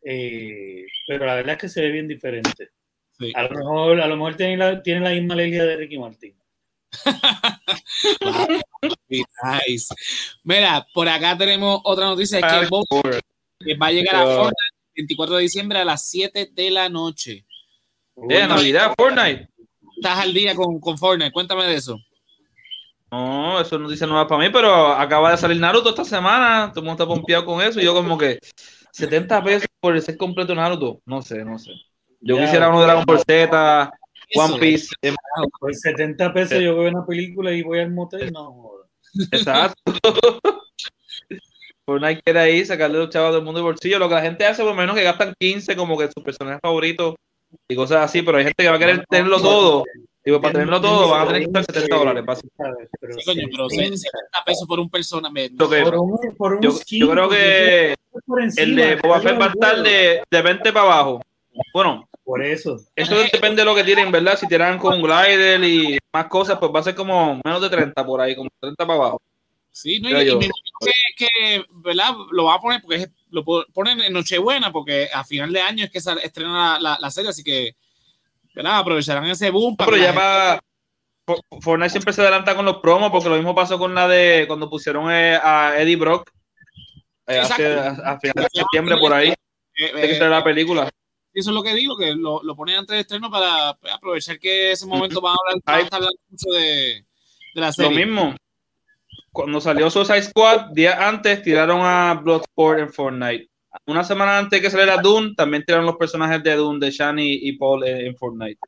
Eh, 0.03 0.85
pero 1.07 1.25
la 1.25 1.35
verdad 1.35 1.53
es 1.53 1.61
que 1.61 1.69
se 1.69 1.81
ve 1.81 1.91
bien 1.91 2.07
diferente. 2.07 2.71
Sí. 3.17 3.31
A 3.35 3.43
lo 3.43 3.49
mejor, 3.51 4.01
a 4.01 4.07
lo 4.07 4.17
mejor 4.17 4.35
tiene, 4.35 4.57
la, 4.57 4.81
tiene 4.81 5.01
la 5.01 5.11
misma 5.11 5.35
alegría 5.35 5.63
de 5.63 5.77
Ricky 5.77 5.97
Martin. 5.97 6.35
Nice. 9.09 9.93
Mira, 10.43 10.85
por 10.93 11.07
acá 11.07 11.37
tenemos 11.37 11.79
otra 11.83 12.05
noticia, 12.05 12.39
es 12.39 12.45
que 12.45 12.67
Bob 12.67 12.85
que 13.59 13.75
va 13.75 13.87
a 13.87 13.91
llegar 13.91 14.15
a 14.15 14.25
Fortnite 14.25 14.55
el 14.95 15.03
24 15.03 15.35
de 15.35 15.41
diciembre 15.41 15.79
a 15.79 15.85
las 15.85 16.09
7 16.09 16.49
de 16.51 16.71
la 16.71 16.89
noche. 16.89 17.45
Eh, 18.29 18.47
Navidad, 18.47 18.93
Fortnite. 18.97 19.49
Estás 19.95 20.19
al 20.19 20.33
día 20.33 20.53
con, 20.55 20.79
con 20.79 20.97
Fortnite, 20.97 21.31
cuéntame 21.31 21.65
de 21.65 21.75
eso. 21.75 21.97
No, 23.13 23.59
eso 23.61 23.77
no 23.77 23.87
dice 23.87 24.07
nada 24.07 24.25
para 24.27 24.41
mí, 24.43 24.49
pero 24.51 24.87
acaba 24.87 25.29
de 25.29 25.37
salir 25.37 25.59
Naruto 25.59 25.89
esta 25.89 26.03
semana. 26.03 26.71
Todo 26.73 26.79
el 26.79 26.87
mundo 26.87 27.03
está 27.03 27.13
pompeado 27.13 27.45
con 27.45 27.61
eso. 27.61 27.79
Y 27.79 27.83
yo, 27.83 27.93
como 27.93 28.17
que 28.17 28.39
70 28.91 29.43
pesos 29.43 29.67
por 29.79 29.95
el 29.95 30.01
set 30.01 30.17
completo 30.17 30.53
de 30.53 30.55
Naruto. 30.55 30.99
No 31.05 31.21
sé, 31.21 31.45
no 31.45 31.59
sé. 31.59 31.73
Yo 32.21 32.37
Ya. 32.37 32.41
quisiera 32.45 32.69
uno 32.69 32.79
de 32.79 32.85
Dragon 32.85 33.03
Ball 33.05 33.19
Z, 33.19 33.91
One. 34.35 34.57
Piece. 34.59 34.95
eh, 35.03 35.13
Por 35.59 35.75
70 35.75 36.33
pesos 36.33 36.59
yo 36.59 36.75
veo 36.75 36.89
una 36.89 37.05
película 37.05 37.51
y 37.51 37.61
voy 37.61 37.81
al 37.81 37.91
motel, 37.91 38.31
no 38.31 38.51
joda. 38.51 38.85
Exacto. 39.31 39.75
Fortnite 41.85 42.21
quiere 42.23 42.39
ahí 42.39 42.65
sacarle 42.65 42.97
los 42.97 43.09
chavos 43.09 43.35
del 43.35 43.43
mundo 43.43 43.59
del 43.59 43.65
bolsillo. 43.65 43.99
Lo 43.99 44.09
que 44.09 44.15
la 44.15 44.21
gente 44.21 44.43
hace, 44.45 44.63
por 44.63 44.71
lo 44.71 44.75
menos 44.77 44.95
que 44.95 45.03
gastan 45.03 45.35
15 45.37 45.75
como 45.75 45.97
que 45.99 46.09
sus 46.11 46.23
personajes 46.23 46.61
favoritos 46.63 47.13
y 47.67 47.75
cosas 47.75 48.05
así, 48.05 48.23
pero 48.23 48.39
hay 48.39 48.45
gente 48.45 48.63
que 48.63 48.69
va 48.69 48.77
a 48.77 48.79
querer 48.79 49.05
tenerlo 49.07 49.39
todo. 49.39 49.83
Digo, 50.25 50.39
para 50.39 50.53
tenerlo 50.53 50.79
todo 50.79 51.09
van 51.09 51.21
a 51.23 51.27
tener 51.27 51.41
que 51.41 51.47
estar 51.47 51.65
70 51.65 51.95
dólares. 51.97 52.23
Pero 52.99 53.13
Sí, 53.19 53.25
coño, 53.25 53.41
pero 53.51 53.69
70 53.69 53.97
70 53.97 54.43
pesos 54.45 54.67
por 54.67 54.79
un 54.79 54.89
persona. 54.89 55.29
que- 55.69 55.81
por 55.83 55.95
un, 55.95 56.35
por 56.37 56.53
un 56.53 56.61
yo, 56.61 56.71
skin, 56.71 56.99
yo 57.01 57.09
creo 57.11 57.29
que 57.29 57.95
por 58.25 58.41
encima, 58.41 58.63
el 58.63 58.75
de 58.75 58.95
Boba 58.95 59.19
Fett 59.19 59.39
va 59.41 59.45
a 59.45 59.49
estar 59.49 59.75
por 59.75 59.83
de, 59.83 60.23
de 60.31 60.41
20 60.41 60.71
para 60.71 60.85
abajo. 60.85 61.21
Bueno, 61.73 62.07
eso. 62.41 62.79
eso 62.95 63.15
depende 63.31 63.61
de 63.61 63.65
lo 63.65 63.75
que 63.75 63.83
tienen, 63.83 64.11
¿verdad? 64.11 64.37
Si 64.39 64.47
tiran 64.47 64.77
con 64.79 65.01
glider 65.01 65.61
y 65.63 65.97
más 66.13 66.27
cosas, 66.27 66.57
pues 66.57 66.71
va 66.73 66.79
a 66.79 66.83
ser 66.83 66.95
como 66.95 67.41
menos 67.43 67.61
de 67.61 67.69
30 67.69 68.05
por 68.05 68.21
ahí, 68.21 68.35
como 68.35 68.49
30 68.61 68.87
para 68.87 68.97
abajo. 68.99 69.21
Sí, 69.71 69.99
no, 69.99 70.09
y, 70.09 70.11
y 70.11 70.15
me 70.15 70.45
imagino 70.45 70.51
que, 70.81 70.91
que, 71.25 71.65
¿verdad? 71.69 72.11
Lo 72.31 72.45
va 72.45 72.55
a 72.55 72.59
poner 72.61 72.79
porque 72.81 72.95
es- 72.95 73.09
lo 73.31 73.43
po- 73.43 73.65
ponen 73.73 73.99
en 74.01 74.13
Nochebuena, 74.13 74.71
porque 74.71 75.09
a 75.11 75.23
final 75.23 75.51
de 75.51 75.61
año 75.61 75.83
es 75.85 75.91
que 75.91 75.99
se 75.99 76.11
estrena 76.23 76.77
la, 76.79 76.79
la, 76.91 76.97
la 76.99 77.11
serie, 77.11 77.31
así 77.31 77.43
que, 77.43 77.75
¿verdad? 78.53 78.77
Aprovecharán 78.79 79.25
ese 79.25 79.49
boom 79.49 79.75
para 79.75 79.91
Pero 79.91 80.03
ya 80.03 80.11
va. 80.11 80.59
Fortnite 81.61 81.89
siempre 81.89 82.11
se 82.13 82.21
adelanta 82.21 82.55
con 82.55 82.65
los 82.65 82.77
promos, 82.77 83.09
porque 83.11 83.29
lo 83.29 83.35
mismo 83.35 83.55
pasó 83.55 83.79
con 83.79 83.95
la 83.95 84.07
de 84.07 84.43
cuando 84.47 84.69
pusieron 84.69 85.09
eh, 85.09 85.39
a 85.41 85.73
Eddie 85.77 85.95
Brock 85.95 86.29
eh, 87.27 87.39
hace- 87.39 87.77
a, 87.79 88.19
finales 88.19 88.49
de 88.53 88.59
septiembre 88.59 88.97
por 88.97 89.13
ahí, 89.13 89.33
gente, 89.73 89.95
de 90.01 90.07
que 90.07 90.11
eh, 90.11 90.17
sale 90.17 90.29
la 90.31 90.43
película. 90.43 90.89
eso 91.33 91.49
es 91.49 91.55
lo 91.55 91.63
que 91.63 91.73
digo, 91.75 91.95
que 91.95 92.13
lo, 92.13 92.43
lo 92.43 92.55
ponen 92.57 92.79
antes 92.79 92.95
de 92.95 92.99
estreno 93.01 93.31
para 93.31 93.69
aprovechar 93.69 94.37
que 94.37 94.73
ese 94.73 94.85
momento 94.85 95.21
van 95.21 95.31
a 95.33 95.37
hablar, 95.47 95.61
van 95.65 95.75
a 95.75 95.81
estar 95.83 95.97
hablando 95.99 96.19
mucho 96.27 96.49
de, 96.51 97.05
de 97.55 97.61
la 97.61 97.67
Lo 97.67 97.73
serie. 97.73 98.05
mismo. 98.05 98.35
Cuando 99.31 99.61
salió 99.61 99.89
Suicide 99.89 100.23
Squad, 100.23 100.71
días 100.73 100.99
antes 100.99 101.41
tiraron 101.41 101.79
a 101.81 102.15
Bloodsport 102.21 102.79
en 102.79 102.91
Fortnite. 102.93 103.49
Una 103.85 104.03
semana 104.03 104.37
antes 104.37 104.61
que 104.61 104.69
saliera 104.69 104.97
Dune, 104.97 105.33
también 105.35 105.63
tiraron 105.65 105.85
los 105.85 105.97
personajes 105.97 106.41
de 106.43 106.55
Dune, 106.55 106.79
de 106.85 106.91
Shani 106.91 107.39
y 107.41 107.57
Paul 107.57 107.85
en, 107.87 108.07
en 108.07 108.15
Fortnite. 108.15 108.59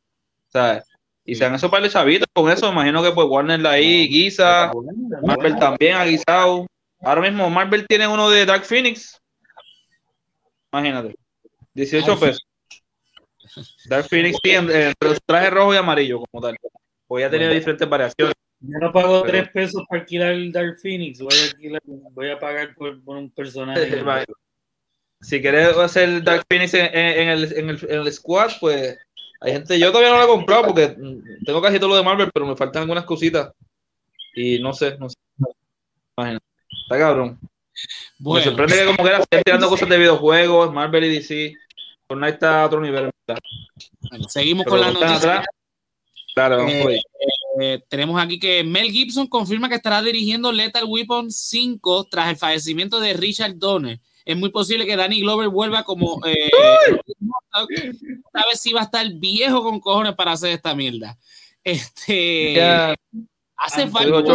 ¿Sabes? 0.47 0.83
Y 1.23 1.35
se 1.35 1.45
han 1.45 1.55
hecho 1.55 1.69
para 1.69 1.83
de 1.83 1.89
chavitos 1.89 2.27
con 2.33 2.51
eso. 2.51 2.71
Imagino 2.71 3.01
que 3.03 3.11
pues 3.11 3.27
Warner 3.27 3.59
la 3.59 3.71
ahí 3.71 4.07
guisa. 4.07 4.71
Marvel 5.23 5.55
también 5.57 5.95
ha 5.95 6.05
guisado. 6.05 6.67
Ahora 7.01 7.21
mismo 7.21 7.49
Marvel 7.49 7.85
tiene 7.87 8.07
uno 8.07 8.29
de 8.29 8.45
Dark 8.45 8.63
Phoenix. 8.63 9.19
Imagínate. 10.71 11.15
18 11.73 12.11
Ay, 12.11 12.17
pesos. 12.19 12.47
Dark 13.85 14.05
Phoenix 14.07 14.37
tiene 14.41 14.57
entre 14.87 15.09
los 15.09 15.19
trajes 15.25 15.51
rojo 15.51 15.73
y 15.73 15.77
amarillo 15.77 16.21
como 16.31 16.43
tal. 16.45 16.55
Pues 17.07 17.23
ya 17.23 17.29
tenía 17.29 17.49
diferentes 17.49 17.87
variaciones. 17.87 18.33
Yo 18.59 18.79
no 18.79 18.91
pago 18.91 19.21
Pero- 19.23 19.43
3 19.43 19.49
pesos 19.51 19.83
para 19.87 20.01
alquilar 20.01 20.31
el 20.31 20.51
Dark 20.51 20.77
Phoenix, 20.81 21.19
voy 21.19 21.33
a, 21.33 21.43
alquilar- 21.51 21.81
voy 21.85 22.29
a 22.31 22.39
pagar 22.39 22.73
por, 22.75 23.03
por 23.03 23.17
un 23.17 23.29
personaje. 23.31 23.81
Si 25.21 25.41
quieres 25.41 25.75
hacer 25.77 26.23
Dark 26.23 26.45
Phoenix 26.49 26.73
en, 26.73 26.85
en 26.93 27.29
el, 27.29 27.53
en, 27.53 27.69
el, 27.69 27.87
en 27.89 27.99
el 28.01 28.11
squad, 28.13 28.51
pues 28.59 28.97
hay 29.41 29.53
gente. 29.53 29.79
Yo 29.79 29.91
todavía 29.91 30.11
no 30.11 30.17
lo 30.17 30.23
he 30.23 30.27
comprado 30.27 30.65
porque 30.67 30.95
tengo 31.45 31.61
casi 31.61 31.79
todo 31.79 31.89
lo 31.89 31.95
de 31.95 32.03
Marvel, 32.03 32.29
pero 32.33 32.45
me 32.45 32.55
faltan 32.55 32.83
algunas 32.83 33.05
cositas. 33.05 33.51
Y 34.35 34.59
no 34.59 34.73
sé, 34.73 34.97
no 34.97 35.09
sé. 35.09 35.15
Imagínate. 36.17 36.45
Está 36.83 36.99
cabrón. 36.99 37.39
Me 37.41 37.49
Bueno, 38.19 38.45
sorprende 38.45 38.75
que 38.77 38.85
como 38.85 39.03
que 39.09 39.15
estén 39.15 39.43
tirando 39.43 39.69
cosas 39.69 39.89
de 39.89 39.97
videojuegos, 39.97 40.73
Marvel 40.73 41.05
y 41.05 41.15
DC. 41.15 41.53
Fortnite 42.07 42.33
está 42.33 42.61
a 42.61 42.65
otro 42.67 42.81
nivel. 42.81 43.09
bueno, 44.09 44.29
seguimos 44.29 44.65
Pero 44.65 44.77
con 44.77 44.81
la 44.81 44.91
noticia. 44.91 45.15
atrás. 45.17 45.45
Claro, 46.33 46.57
vamos 46.57 46.73
Eh. 46.73 47.01
Eh, 47.61 47.81
tenemos 47.87 48.21
aquí 48.21 48.37
que 48.37 48.63
Mel 48.65 48.91
Gibson 48.91 49.27
confirma 49.27 49.69
que 49.69 49.75
estará 49.75 50.01
dirigiendo 50.01 50.51
Lethal 50.51 50.83
Weapon 50.85 51.31
5 51.31 52.07
tras 52.11 52.29
el 52.29 52.35
fallecimiento 52.35 52.99
de 52.99 53.13
Richard 53.13 53.55
Donner. 53.55 53.99
Es 54.25 54.35
muy 54.35 54.49
posible 54.49 54.85
que 54.85 54.95
Danny 54.95 55.21
Glover 55.21 55.49
vuelva 55.49 55.83
como. 55.83 56.19
Eh, 57.57 57.93
vez 58.49 58.59
sí 58.59 58.73
va 58.73 58.81
a 58.81 58.83
estar 58.83 59.07
viejo 59.13 59.63
con 59.63 59.79
cojones 59.79 60.13
para 60.13 60.33
hacer 60.33 60.51
esta 60.51 60.75
mierda. 60.75 61.17
Este. 61.63 62.59
Hace 63.55 63.87
falta. 63.87 64.33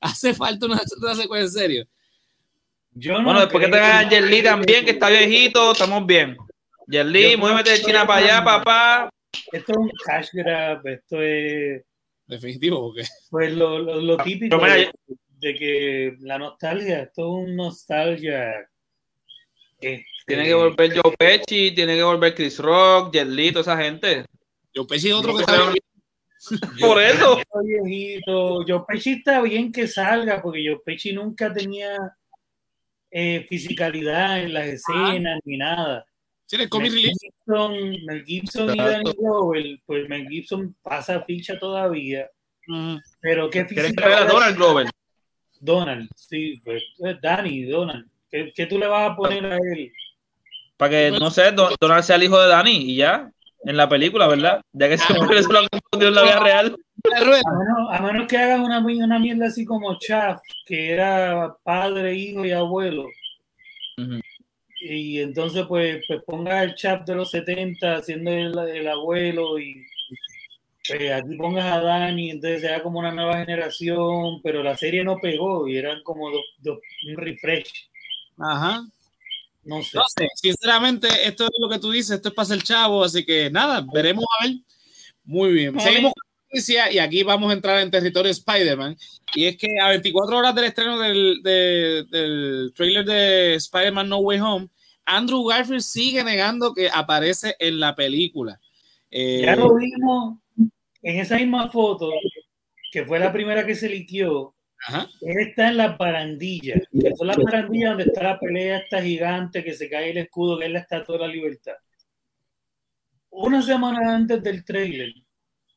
Hace 0.00 0.34
falta 0.34 0.66
una, 0.66 0.80
una 0.98 1.14
secuencia 1.16 1.44
en 1.46 1.50
serio. 1.50 1.86
Yo 2.92 3.14
no 3.18 3.24
Bueno, 3.24 3.40
después 3.40 3.64
que 3.64 3.72
tengan 3.72 4.06
a 4.06 4.08
Jet 4.08 4.24
Li 4.24 4.42
también, 4.42 4.84
que 4.84 4.92
está 4.92 5.08
viejito, 5.08 5.72
estamos 5.72 6.06
bien. 6.06 6.36
Jet 6.86 7.06
Li, 7.06 7.32
Yo- 7.32 7.38
muévete 7.38 7.70
de 7.70 7.82
China 7.82 8.06
para 8.06 8.24
allá, 8.24 8.44
papá. 8.44 9.10
Esto 9.50 9.72
es 9.72 9.78
un 9.78 9.90
cash 10.04 10.28
grab, 10.32 10.86
esto 10.86 11.20
es 11.20 11.82
Definitivo, 12.26 12.80
porque. 12.80 13.04
pues 13.30 13.52
lo, 13.52 13.80
lo, 13.80 14.00
lo 14.00 14.16
típico 14.18 14.58
Pero 14.60 14.72
mira, 14.74 14.90
de, 15.44 15.54
que 15.54 16.16
la 16.20 16.38
nostalgia, 16.38 17.02
esto 17.02 17.22
es 17.22 17.48
un 17.48 17.56
nostalgia. 17.56 18.68
Este, 19.80 20.06
Tiene 20.26 20.44
que 20.44 20.54
volver 20.54 20.92
Joe 20.98 21.14
Pesci, 21.18 21.72
tiene 21.72 21.96
que 21.96 22.02
volver 22.02 22.34
Chris 22.34 22.58
Rock, 22.58 23.12
Jet 23.12 23.28
Li, 23.28 23.50
toda 23.52 23.60
esa 23.60 23.82
gente. 23.82 24.24
Yo 24.72 24.86
pensé 24.86 25.12
otro 25.12 25.36
que 25.36 25.44
pero- 25.44 25.72
Por 26.80 27.02
eso. 27.02 27.40
Viejito. 27.64 28.64
Yo 28.66 28.84
Pesci 28.86 29.12
está 29.12 29.40
bien 29.42 29.70
que 29.70 29.86
salga, 29.86 30.42
porque 30.42 30.62
yo 30.64 30.82
Pesci 30.82 31.12
nunca 31.12 31.52
tenía 31.52 31.96
eh, 33.10 33.46
fisicalidad 33.48 34.40
en 34.42 34.54
las 34.54 34.66
escenas 34.66 35.40
ni 35.44 35.56
nada. 35.56 36.04
Sí, 36.46 36.56
el 36.56 36.68
Mel. 36.80 36.92
Gibson, 36.92 38.04
Mel 38.04 38.24
Gibson 38.24 38.74
y. 38.74 38.78
Danny 38.78 39.12
Glover, 39.18 39.64
pues 39.86 40.08
Mel 40.08 40.28
Gibson 40.28 40.76
pasa 40.82 41.22
ficha 41.22 41.58
todavía, 41.58 42.28
Ujú. 42.68 43.00
pero 43.20 43.48
qué 43.48 43.64
Tienes 43.64 43.94
que 43.94 44.02
ver 44.02 44.12
a 44.12 44.16
fisicalidad 44.18 44.28
Donald 44.28 44.56
Glover. 44.56 44.86
Donald, 45.64 46.08
sí, 46.14 46.60
pues 46.64 46.82
eh, 47.04 47.16
Danny, 47.22 47.64
Donald. 47.64 48.06
¿Qué, 48.30 48.52
qué 48.54 48.66
tú 48.66 48.78
le 48.78 48.86
vas 48.86 49.10
a 49.10 49.16
poner 49.16 49.44
a 49.46 49.56
él? 49.56 49.92
Para 50.76 50.90
que, 50.90 51.10
no 51.18 51.30
sé, 51.30 51.52
Don- 51.52 51.74
Donald 51.80 52.02
sea 52.02 52.16
el 52.16 52.24
hijo 52.24 52.40
de 52.40 52.48
Danny 52.48 52.92
y 52.92 52.96
ya. 52.96 53.30
En 53.66 53.78
la 53.78 53.88
película, 53.88 54.26
¿verdad? 54.28 54.60
Ya 54.72 54.88
que 54.90 54.98
se 54.98 55.14
lo 55.14 55.22
han 55.22 55.68
confundido 55.68 56.08
en 56.08 56.14
la 56.14 56.22
vida 56.22 56.40
real. 56.40 56.76
A 57.14 57.20
menos, 57.24 57.88
a 57.92 58.02
menos 58.02 58.26
que 58.28 58.36
hagas 58.36 58.60
una, 58.60 58.78
una 58.80 59.18
mierda 59.18 59.46
así 59.46 59.64
como 59.64 59.98
Chaff, 59.98 60.40
que 60.66 60.90
era 60.92 61.54
padre, 61.62 62.14
hijo 62.14 62.44
y 62.44 62.50
abuelo. 62.52 63.06
Y 64.80 65.20
entonces, 65.20 65.64
pues, 65.66 66.04
pues 66.06 66.22
pongas 66.26 66.62
el 66.64 66.74
Chaff 66.74 67.04
de 67.06 67.14
los 67.14 67.30
70 67.30 68.02
siendo 68.02 68.30
el, 68.30 68.58
el 68.58 68.88
abuelo 68.88 69.58
y 69.58 69.82
pues, 70.88 71.12
aquí 71.12 71.36
pongas 71.36 71.64
a 71.64 71.80
Dani, 71.80 72.30
entonces 72.30 72.60
sea 72.62 72.82
como 72.82 72.98
una 72.98 73.12
nueva 73.12 73.38
generación, 73.38 74.40
pero 74.42 74.62
la 74.62 74.76
serie 74.76 75.02
no 75.04 75.18
pegó 75.18 75.66
y 75.68 75.76
eran 75.76 76.02
como 76.02 76.30
dos- 76.30 76.44
dos- 76.58 76.78
un 77.08 77.16
refresh. 77.16 77.88
Ajá. 78.38 78.84
No 79.64 79.82
sé. 79.82 79.96
No 79.96 80.04
sé, 80.16 80.28
sinceramente, 80.34 81.08
esto 81.26 81.44
es 81.44 81.50
lo 81.58 81.70
que 81.70 81.78
tú 81.78 81.90
dices, 81.90 82.16
esto 82.16 82.28
es 82.28 82.34
para 82.34 82.46
ser 82.46 82.62
chavo, 82.62 83.02
así 83.02 83.24
que 83.24 83.50
nada, 83.50 83.84
veremos 83.92 84.24
a 84.40 84.44
ver. 84.46 84.56
Muy 85.24 85.52
bien. 85.52 85.80
Seguimos 85.80 86.12
con 86.12 86.22
la 86.26 86.46
noticia 86.50 86.92
y 86.92 86.98
aquí 86.98 87.22
vamos 87.22 87.48
a 87.50 87.54
entrar 87.54 87.80
en 87.80 87.90
territorio 87.90 88.30
Spider-Man. 88.30 88.94
Y 89.34 89.46
es 89.46 89.56
que 89.56 89.66
a 89.80 89.88
24 89.88 90.36
horas 90.36 90.54
del 90.54 90.64
estreno 90.66 90.98
del, 90.98 91.40
de- 91.42 92.04
del 92.10 92.72
trailer 92.76 93.04
de 93.06 93.54
Spider-Man 93.54 94.08
No 94.10 94.18
Way 94.18 94.40
Home, 94.40 94.68
Andrew 95.06 95.44
Garfield 95.46 95.80
sigue 95.80 96.22
negando 96.22 96.74
que 96.74 96.90
aparece 96.90 97.56
en 97.58 97.80
la 97.80 97.94
película. 97.94 98.60
Eh, 99.10 99.42
Ya 99.46 99.56
lo 99.56 99.74
vimos 99.74 100.38
en 101.04 101.20
esa 101.20 101.36
misma 101.36 101.70
foto, 101.70 102.10
que 102.90 103.04
fue 103.04 103.18
la 103.20 103.32
primera 103.32 103.64
que 103.66 103.74
se 103.74 103.88
liquió. 103.88 104.54
ajá. 104.78 105.08
Él 105.20 105.48
está 105.48 105.68
en 105.68 105.76
las 105.78 105.98
barandillas, 105.98 106.80
que 106.90 107.14
son 107.14 107.26
las 107.28 107.36
barandillas 107.36 107.90
donde 107.90 108.04
está 108.04 108.22
la 108.22 108.40
pelea 108.40 108.78
esta 108.78 109.02
gigante 109.02 109.62
que 109.64 109.74
se 109.74 109.88
cae 109.90 110.10
el 110.10 110.18
escudo, 110.18 110.58
que 110.58 110.66
es 110.66 110.72
la 110.72 110.80
estatua 110.80 111.16
de 111.18 111.26
la 111.26 111.32
libertad. 111.32 111.74
Una 113.30 113.60
semana 113.62 114.14
antes 114.16 114.42
del 114.42 114.64
trailer 114.64 115.12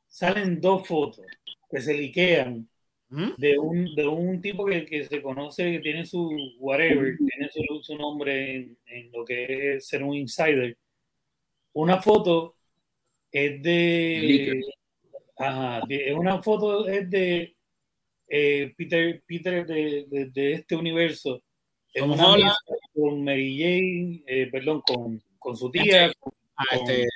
salen 0.08 0.62
dos 0.62 0.88
fotos 0.88 1.26
que 1.70 1.82
se 1.82 1.94
liquean 1.94 2.70
¿Mm? 3.10 3.32
de 3.38 3.58
un, 3.58 3.96
de 3.96 4.08
un 4.08 4.42
tipo 4.42 4.66
que, 4.66 4.86
que 4.86 5.06
se 5.06 5.22
conoce, 5.22 5.72
que 5.74 5.80
tiene 5.80 6.06
su 6.06 6.30
whatever, 6.60 7.18
tiene 7.18 7.50
su, 7.52 7.84
su 7.84 7.98
nombre 7.98 8.56
en, 8.56 8.78
en 8.86 9.12
lo 9.12 9.26
que 9.26 9.76
es 9.76 9.88
ser 9.88 10.04
un 10.04 10.14
insider. 10.16 10.78
Una 11.74 12.02
foto 12.02 12.56
es 13.32 13.62
de. 13.62 14.62
Ajá, 15.40 15.82
es 15.88 16.16
una 16.16 16.42
foto 16.42 16.88
es 16.88 17.10
de 17.10 17.56
eh, 18.28 18.74
Peter, 18.78 19.24
Peter 19.26 19.66
de, 19.66 20.06
de, 20.08 20.26
de 20.32 20.54
este 20.54 20.76
universo. 20.76 21.42
Tom 21.94 22.12
una 22.12 22.36
mesa 22.36 22.56
con 22.94 23.24
Mary 23.24 23.58
Jane, 23.58 24.24
eh, 24.28 24.48
perdón, 24.52 24.82
con, 24.86 25.22
con 25.40 25.56
su 25.56 25.72
tía, 25.72 26.12
Ah, 26.58 26.76
este, 26.76 27.08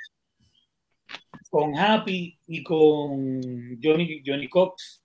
con 1.50 1.76
Happy 1.76 2.38
y 2.46 2.62
con 2.62 3.40
Johnny, 3.82 4.22
Johnny 4.24 4.48
Cox 4.48 5.02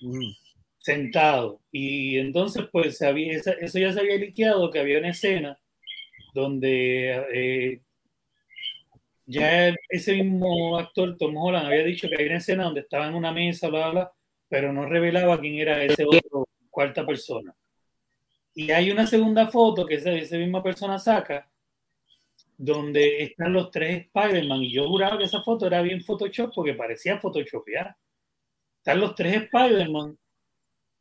mm, 0.00 0.30
sentado. 0.78 1.60
Y 1.70 2.16
entonces, 2.16 2.64
pues, 2.72 3.02
había, 3.02 3.34
eso 3.34 3.78
ya 3.78 3.92
se 3.92 4.00
había 4.00 4.16
liqueado, 4.16 4.70
que 4.70 4.80
había 4.80 4.98
una 4.98 5.10
escena 5.10 5.58
donde 6.32 7.10
eh, 7.34 7.82
ya 9.30 9.74
ese 9.88 10.22
mismo 10.22 10.76
actor, 10.76 11.16
Tom 11.16 11.36
Holland, 11.36 11.66
había 11.66 11.84
dicho 11.84 12.08
que 12.08 12.16
había 12.16 12.28
una 12.28 12.38
escena 12.38 12.64
donde 12.64 12.80
estaba 12.80 13.06
en 13.06 13.14
una 13.14 13.32
mesa, 13.32 13.68
bla, 13.68 13.90
bla, 13.90 14.12
pero 14.48 14.72
no 14.72 14.86
revelaba 14.86 15.40
quién 15.40 15.54
era 15.54 15.82
ese 15.84 16.04
otro 16.04 16.48
cuarta 16.68 17.06
persona. 17.06 17.54
Y 18.54 18.72
hay 18.72 18.90
una 18.90 19.06
segunda 19.06 19.46
foto 19.46 19.86
que 19.86 19.94
esa, 19.94 20.12
esa 20.12 20.36
misma 20.36 20.62
persona 20.62 20.98
saca, 20.98 21.48
donde 22.58 23.22
están 23.22 23.52
los 23.52 23.70
tres 23.70 24.06
Spider-Man, 24.06 24.64
y 24.64 24.72
yo 24.72 24.88
juraba 24.88 25.16
que 25.16 25.24
esa 25.24 25.42
foto 25.42 25.66
era 25.66 25.80
bien 25.80 26.02
Photoshop 26.02 26.52
porque 26.54 26.74
parecía 26.74 27.18
Photoshopear. 27.18 27.96
Están 28.78 29.00
los 29.00 29.14
tres 29.14 29.44
Spider-Man 29.44 30.18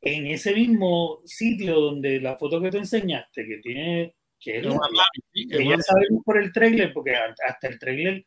en 0.01 0.27
ese 0.27 0.53
mismo 0.53 1.21
sitio 1.25 1.79
donde 1.79 2.21
la 2.21 2.37
foto 2.37 2.61
que 2.61 2.69
tú 2.71 2.77
enseñaste, 2.77 3.45
que 3.45 3.57
tiene, 3.57 4.15
que 4.39 4.61
que 4.61 5.65
ya 5.65 5.77
sabemos 5.79 6.23
por 6.23 6.37
el 6.41 6.51
trailer, 6.51 6.93
porque 6.93 7.13
hasta 7.15 7.67
el 7.67 7.77
trailer 7.77 8.25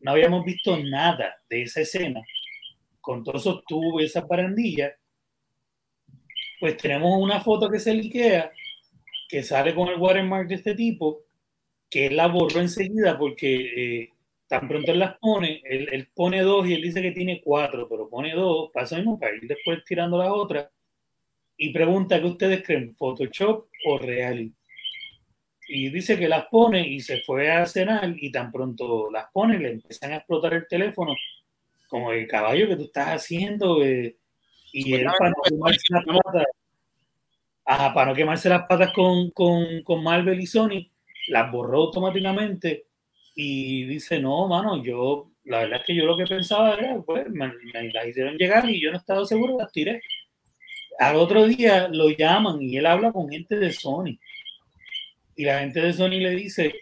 no 0.00 0.12
habíamos 0.12 0.44
visto 0.44 0.78
nada 0.78 1.36
de 1.48 1.62
esa 1.62 1.80
escena, 1.80 2.20
con 3.00 3.24
todos 3.24 3.42
esos 3.42 3.64
tubos 3.64 4.02
y 4.02 4.06
esas 4.06 4.26
barandillas, 4.26 4.92
pues 6.60 6.76
tenemos 6.76 7.20
una 7.20 7.40
foto 7.40 7.70
que 7.70 7.78
se 7.78 7.94
liquea, 7.94 8.52
que 9.28 9.42
sale 9.42 9.74
con 9.74 9.88
el 9.88 9.98
watermark 9.98 10.48
de 10.48 10.54
este 10.56 10.74
tipo, 10.74 11.22
que 11.90 12.06
él 12.06 12.16
la 12.16 12.28
borró 12.28 12.60
enseguida 12.60 13.18
porque 13.18 14.02
eh, 14.02 14.12
tan 14.46 14.68
pronto 14.68 14.92
él 14.92 14.98
las 14.98 15.18
pone, 15.18 15.62
él, 15.64 15.88
él 15.92 16.08
pone 16.14 16.42
dos 16.42 16.66
y 16.66 16.74
él 16.74 16.82
dice 16.82 17.02
que 17.02 17.12
tiene 17.12 17.40
cuatro, 17.42 17.88
pero 17.88 18.08
pone 18.08 18.34
dos, 18.34 18.70
pasa 18.72 18.96
mismo 18.96 19.18
para 19.18 19.34
ir 19.34 19.46
después 19.46 19.84
tirando 19.84 20.18
las 20.18 20.30
otras, 20.30 20.68
y 21.56 21.72
pregunta 21.72 22.20
qué 22.20 22.26
ustedes 22.26 22.62
creen, 22.62 22.94
Photoshop 22.94 23.66
o 23.86 23.98
real 23.98 24.52
y 25.68 25.90
dice 25.90 26.18
que 26.18 26.28
las 26.28 26.46
pone 26.46 26.88
y 26.88 27.00
se 27.00 27.20
fue 27.20 27.50
a 27.50 27.66
cenar 27.66 28.14
y 28.16 28.32
tan 28.32 28.50
pronto 28.50 29.10
las 29.10 29.26
pone 29.30 29.58
le 29.58 29.72
empiezan 29.72 30.12
a 30.12 30.16
explotar 30.16 30.54
el 30.54 30.66
teléfono 30.66 31.14
como 31.88 32.10
el 32.10 32.26
caballo 32.26 32.66
que 32.68 32.76
tú 32.76 32.84
estás 32.84 33.08
haciendo 33.08 33.84
eh, 33.84 34.16
y 34.72 34.94
él 34.94 35.06
para 35.18 35.30
no 35.30 35.36
quemarse 35.44 35.84
las 35.90 36.04
patas 36.06 36.46
ajá, 37.66 37.94
para 37.94 38.10
no 38.10 38.16
quemarse 38.16 38.48
las 38.48 38.66
patas 38.66 38.92
con, 38.94 39.30
con, 39.30 39.82
con 39.82 40.02
Marvel 40.02 40.40
y 40.40 40.46
Sony 40.46 40.90
las 41.28 41.52
borró 41.52 41.82
automáticamente 41.82 42.86
y 43.34 43.84
dice 43.84 44.18
no 44.20 44.48
mano 44.48 44.82
yo 44.82 45.30
la 45.44 45.60
verdad 45.60 45.80
es 45.80 45.86
que 45.86 45.94
yo 45.94 46.06
lo 46.06 46.16
que 46.16 46.24
pensaba 46.24 46.76
era 46.76 46.98
pues 47.02 47.28
me, 47.28 47.52
me 47.74 47.92
las 47.92 48.06
hicieron 48.06 48.38
llegar 48.38 48.68
y 48.68 48.80
yo 48.80 48.90
no 48.90 48.96
estaba 48.96 49.26
seguro 49.26 49.58
las 49.58 49.70
tiré 49.70 50.00
al 50.98 51.16
otro 51.16 51.46
día 51.46 51.88
lo 51.88 52.08
llaman 52.08 52.62
y 52.62 52.78
él 52.78 52.86
habla 52.86 53.12
con 53.12 53.28
gente 53.28 53.56
de 53.56 53.70
Sony 53.70 54.18
y 55.38 55.44
la 55.44 55.60
gente 55.60 55.80
de 55.80 55.92
Sony 55.94 56.18
le 56.20 56.30
dice, 56.32 56.74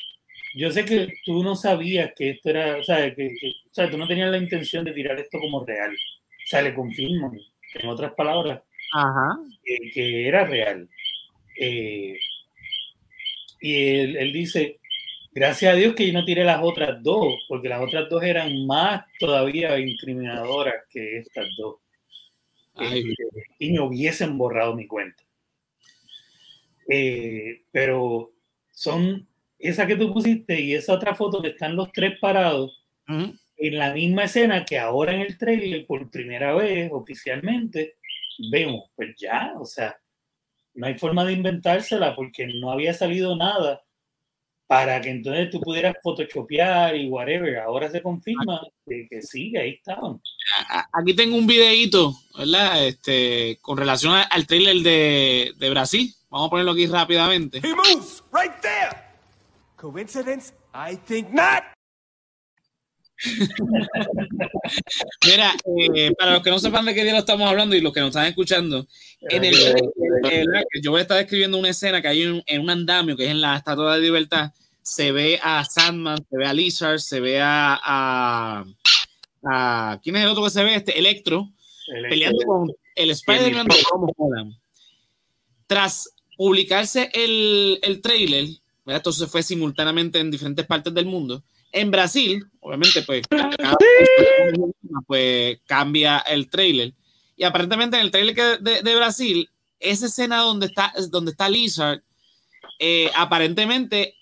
yo 0.54 0.70
sé 0.72 0.84
que 0.84 1.12
tú 1.24 1.42
no 1.44 1.54
sabías 1.54 2.12
que 2.16 2.30
esto 2.30 2.50
era, 2.50 2.78
o 2.78 2.82
sea, 2.82 3.14
que, 3.14 3.34
que- 3.38 3.48
o 3.70 3.74
sea, 3.74 3.90
tú 3.90 3.98
no 3.98 4.08
tenías 4.08 4.30
la 4.30 4.38
intención 4.38 4.84
de 4.84 4.92
tirar 4.92 5.18
esto 5.20 5.38
como 5.38 5.64
real. 5.64 5.92
O 5.92 6.46
sea, 6.48 6.62
le 6.62 6.74
confirman, 6.74 7.38
en 7.74 7.88
otras 7.88 8.12
palabras, 8.14 8.62
Ajá. 8.94 9.38
que, 9.64 9.76
que 9.92 10.28
era 10.28 10.44
real. 10.46 10.88
Eh, 11.60 12.18
y 13.60 13.74
él, 13.98 14.16
él 14.16 14.32
dice, 14.32 14.80
gracias 15.32 15.72
a 15.74 15.76
Dios 15.76 15.94
que 15.94 16.06
yo 16.06 16.12
no 16.14 16.24
tiré 16.24 16.44
las 16.44 16.62
otras 16.62 17.02
dos, 17.02 17.34
porque 17.48 17.68
las 17.68 17.82
otras 17.82 18.08
dos 18.08 18.22
eran 18.22 18.66
más 18.66 19.04
todavía 19.18 19.78
incriminadoras 19.78 20.74
que 20.90 21.18
estas 21.18 21.46
dos. 21.58 21.76
Ay, 22.74 23.00
Eh, 23.00 23.42
y 23.58 23.72
me 23.72 23.80
hubiesen 23.80 24.38
borrado 24.38 24.74
mi 24.74 24.86
cuenta. 24.86 25.22
Eh, 26.88 27.62
pero 27.72 28.32
son 28.76 29.26
esa 29.58 29.86
que 29.86 29.96
tú 29.96 30.12
pusiste 30.12 30.60
y 30.60 30.74
esa 30.74 30.92
otra 30.92 31.14
foto 31.14 31.40
que 31.40 31.48
están 31.48 31.74
los 31.74 31.90
tres 31.92 32.18
parados 32.20 32.84
ujú. 33.08 33.34
en 33.56 33.78
la 33.78 33.94
misma 33.94 34.24
escena 34.24 34.66
que 34.66 34.78
ahora 34.78 35.14
en 35.14 35.22
el 35.22 35.38
trailer 35.38 35.86
por 35.86 36.10
primera 36.10 36.54
vez 36.54 36.90
oficialmente 36.92 37.96
vemos, 38.50 38.90
pues 38.94 39.16
ya, 39.18 39.54
o 39.58 39.64
sea, 39.64 39.98
no 40.74 40.86
hay 40.86 40.94
forma 40.94 41.24
de 41.24 41.32
inventársela 41.32 42.14
porque 42.14 42.46
no 42.46 42.70
había 42.70 42.92
salido 42.92 43.34
nada 43.34 43.82
para 44.66 45.00
que 45.00 45.08
entonces 45.08 45.48
tú 45.50 45.60
pudieras 45.60 45.94
photoshopear 46.02 46.96
y 46.96 47.08
whatever. 47.08 47.58
Ahora 47.60 47.90
se 47.90 48.02
confirma 48.02 48.60
que, 48.84 49.06
que 49.08 49.22
sí, 49.22 49.56
ahí 49.56 49.70
estaban. 49.70 50.20
Aquí 50.92 51.14
tengo 51.14 51.36
un 51.36 51.46
videíto, 51.46 52.12
¿verdad? 52.36 52.86
Este, 52.86 53.58
con 53.62 53.78
relación 53.78 54.20
al 54.28 54.46
trailer 54.46 54.76
de, 54.78 55.52
de 55.56 55.70
Brasil. 55.70 56.12
Vamos 56.28 56.46
a 56.48 56.50
ponerlo 56.50 56.72
aquí 56.72 56.86
rápidamente. 56.86 57.58
He 57.58 57.74
moves 57.74 58.22
right 58.32 58.52
there. 58.60 58.90
Coincidence? 59.76 60.52
I 60.74 60.96
think 60.96 61.28
not. 61.30 61.62
Mira, 65.24 65.52
eh, 65.94 66.12
para 66.18 66.32
los 66.32 66.42
que 66.42 66.50
no 66.50 66.58
sepan 66.58 66.84
de 66.84 66.94
qué 66.94 67.02
día 67.02 67.12
lo 67.12 67.20
estamos 67.20 67.48
hablando 67.48 67.74
y 67.76 67.80
los 67.80 67.92
que 67.92 68.00
nos 68.00 68.08
están 68.10 68.26
escuchando, 68.26 68.86
en 69.20 69.44
el 69.44 69.54
yo 70.82 70.90
voy 70.90 70.98
a 70.98 71.02
estar 71.02 71.16
describiendo 71.16 71.56
una 71.58 71.70
escena 71.70 72.02
que 72.02 72.08
hay 72.08 72.22
en, 72.22 72.42
en 72.46 72.60
un 72.60 72.70
andamio 72.70 73.16
que 73.16 73.24
es 73.24 73.30
en 73.30 73.40
la 73.40 73.56
Estatua 73.56 73.94
de 73.96 74.02
Libertad. 74.02 74.52
Se 74.82 75.12
ve 75.12 75.40
a 75.42 75.64
Sandman, 75.64 76.18
se 76.28 76.36
ve 76.36 76.46
a 76.46 76.52
Lizard, 76.52 76.98
se 77.00 77.20
ve 77.20 77.40
a, 77.40 77.78
a, 77.82 78.64
a- 79.44 79.98
¿quién 80.02 80.16
es 80.16 80.22
el 80.22 80.28
otro 80.28 80.44
que 80.44 80.50
se 80.50 80.62
ve? 80.64 80.74
Este 80.74 80.98
Electro 80.98 81.48
El- 81.88 82.08
peleando 82.08 82.38
con 82.46 82.70
el 82.94 83.10
Spider-Man 83.10 83.66
de 83.66 83.76
Tom 83.90 84.10
Holland. 84.16 84.54
Tras 85.66 86.10
publicarse 86.36 87.10
el, 87.14 87.78
el 87.82 88.00
trailer, 88.00 88.44
¿verdad? 88.84 89.00
entonces 89.00 89.30
fue 89.30 89.42
simultáneamente 89.42 90.18
en 90.18 90.30
diferentes 90.30 90.66
partes 90.66 90.92
del 90.94 91.06
mundo. 91.06 91.42
En 91.72 91.90
Brasil, 91.90 92.44
obviamente, 92.60 93.02
pues, 93.02 93.22
cada 93.28 93.50
pues 95.06 95.58
cambia 95.66 96.18
el 96.18 96.48
trailer. 96.48 96.94
Y 97.36 97.44
aparentemente 97.44 97.96
en 97.96 98.02
el 98.02 98.10
trailer 98.10 98.34
que- 98.34 98.56
de, 98.60 98.82
de 98.82 98.96
Brasil, 98.96 99.50
esa 99.78 100.06
escena 100.06 100.38
donde 100.38 100.66
está, 100.66 100.92
donde 101.10 101.32
está 101.32 101.48
Lizard, 101.48 102.02
eh, 102.78 103.10
aparentemente, 103.14 104.14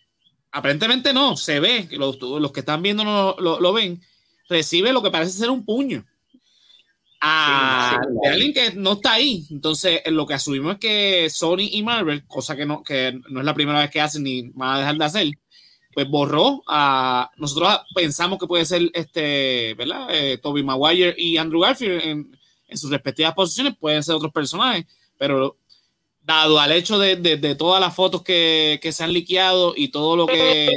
aparentemente 0.51 1.13
no, 1.13 1.37
se 1.37 1.61
ve, 1.61 1.89
los, 1.93 2.21
los 2.21 2.53
que 2.53 2.61
están 2.61 2.83
viendo 2.83 3.05
no, 3.05 3.37
lo, 3.39 3.61
lo 3.61 3.73
ven, 3.73 4.01
recibe 4.49 4.93
lo 4.93 5.03
que 5.03 5.11
parece 5.11 5.33
ser 5.39 5.51
un 5.51 5.65
puño. 5.65 6.05
A, 7.27 8.01
Sí, 8.03 8.09
sí. 8.13 8.19
de 8.23 8.29
alguien 8.29 8.53
que 8.53 8.73
no 8.75 8.93
está 8.93 9.13
ahí. 9.15 9.47
Entonces, 9.51 10.03
eh, 10.05 10.11
lo 10.11 10.27
que 10.27 10.35
asumimos 10.35 10.75
es 10.75 10.79
que 10.81 11.31
Sony 11.31 11.69
y 11.73 11.83
Marvel, 11.83 12.27
cosa 12.27 12.55
que 12.57 12.67
no, 12.67 12.83
que 12.83 13.19
no 13.31 13.41
es 13.41 13.47
la 13.47 13.55
primera 13.55 13.81
vez 13.81 13.91
que 13.91 14.01
hacen 14.01 14.23
ni 14.25 14.51
van 14.51 14.75
a 14.77 14.79
dejar 14.81 14.97
de 14.97 15.05
hacer, 15.05 15.31
pues 15.95 16.09
borró 16.09 16.63
a. 16.67 17.31
Nosotros 17.37 17.73
pensamos 17.95 18.39
que 18.39 18.47
puede 18.47 18.65
ser 18.67 18.91
este, 18.93 19.75
¿verdad? 19.75 20.09
Eh, 20.11 20.39
Toby 20.39 20.63
Maguire 20.63 21.15
y 21.17 21.37
Andrew 21.37 21.61
Garfield 21.63 22.03
en, 22.03 22.37
en 22.69 22.79
sus 22.79 22.91
respectivas 22.91 23.33
posiciones, 23.35 23.77
pueden 23.79 24.03
ser 24.03 24.15
otros 24.17 24.33
personajes, 24.33 24.85
pero 25.17 25.57
dado 26.23 26.59
al 26.59 26.73
hecho 26.73 26.99
de, 26.99 27.17
de- 27.17 27.37
de 27.37 27.55
todas 27.55 27.81
las 27.81 27.95
fotos 27.95 28.23
que, 28.23 28.79
que 28.83 28.93
se 28.93 29.05
han 29.05 29.13
liqueado 29.13 29.75
y 29.77 29.89
todo 29.89 30.17
lo 30.17 30.27
que 30.27 30.71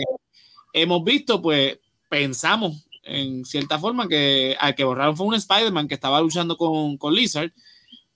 hemos 0.73 1.03
visto, 1.03 1.41
pues 1.41 1.79
pensamos 2.09 2.85
en 3.07 3.45
cierta 3.45 3.79
forma 3.79 4.07
que 4.07 4.55
al 4.59 4.75
que 4.75 4.83
borraron 4.83 5.15
fue 5.17 5.27
un 5.27 5.35
Spider-Man 5.35 5.87
que 5.87 5.95
estaba 5.95 6.21
luchando 6.21 6.57
con, 6.57 6.97
con 6.97 7.13
Lizard, 7.13 7.51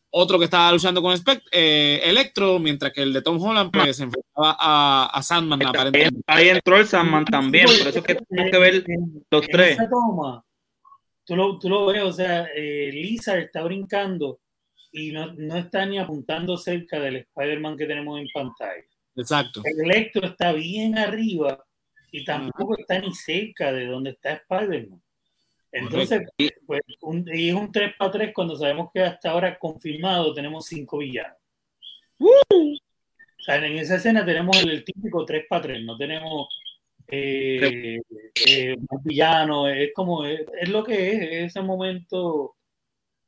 otro 0.10 0.38
que 0.38 0.46
estaba 0.46 0.72
luchando 0.72 1.02
con 1.02 1.16
Spect- 1.16 1.48
eh, 1.52 2.02
Electro, 2.04 2.60
mientras 2.60 2.92
que 2.92 3.02
el 3.02 3.14
de 3.14 3.22
Tom 3.22 3.42
Holland 3.42 3.72
pues, 3.72 3.96
se 3.96 4.04
enfrentaba 4.04 4.58
a, 4.60 5.10
a 5.14 5.24
Sandman 5.24 5.62
Ahí, 5.62 5.68
aparentemente. 5.68 6.22
ahí 6.28 6.50
entró 6.50 6.78
el 6.78 6.86
Sandman 6.86 7.26
también, 7.26 7.66
por 7.66 7.88
eso 7.88 8.00
es 8.00 8.04
que 8.06 8.16
tenemos 8.16 8.52
que 8.52 8.58
ver 8.60 8.84
los 9.32 9.48
tres. 9.48 9.72
esa 9.74 9.90
toma, 9.90 10.44
tú 11.26 11.36
lo, 11.36 11.58
tú 11.58 11.70
lo 11.70 11.86
ves, 11.86 12.04
o 12.04 12.12
sea, 12.12 12.48
eh, 12.56 12.90
Lizard 12.92 13.40
está 13.40 13.64
brincando 13.64 14.42
y 14.92 15.14
no, 15.14 15.32
no 15.34 15.56
está 15.56 15.86
ni 15.86 15.98
apuntando 15.98 16.58
cerca 16.58 17.00
del 17.00 17.16
Spider-Man 17.16 17.78
que 17.78 17.86
tenemos 17.86 18.20
en 18.20 18.28
pantalla. 18.34 18.84
Exacto. 19.16 19.62
El 19.64 19.90
Electro 19.90 20.26
está 20.26 20.52
bien 20.52 20.98
arriba 20.98 21.64
y 22.12 22.24
tampoco 22.24 22.78
está 22.78 23.00
ni 23.00 23.14
cerca 23.14 23.72
de 23.72 23.86
donde 23.86 24.12
está 24.12 24.34
Spider-Man. 24.34 25.02
Entonces, 25.72 26.22
pues, 26.66 26.82
un- 27.02 27.26
y 27.34 27.50
es 27.50 27.56
un 27.56 27.72
3 27.72 27.94
para 27.98 28.12
3 28.12 28.32
cuando 28.34 28.56
sabemos 28.58 28.90
que 28.94 29.02
hasta 29.02 29.32
ahora 29.32 29.58
confirmado 29.58 30.34
tenemos 30.34 30.66
5 30.66 30.98
villanos. 30.98 31.38
O 32.20 33.44
sea, 33.44 33.56
en 33.66 33.78
esa 33.78 33.96
escena 33.96 34.24
tenemos 34.26 34.62
el, 34.62 34.70
el 34.70 34.84
típico 34.84 35.26
3 35.26 35.46
para 35.50 35.64
3, 35.64 35.84
no 35.84 35.98
tenemos 35.98 36.48
eh, 37.08 38.00
eh, 38.48 38.76
un 38.78 39.04
villano, 39.04 39.68
es 39.68 39.92
como, 39.94 40.26
es, 40.26 40.42
es 40.60 40.70
lo 40.70 40.84
que 40.84 41.10
es, 41.10 41.22
es 41.22 41.32
ese 41.48 41.62
momento 41.62 42.56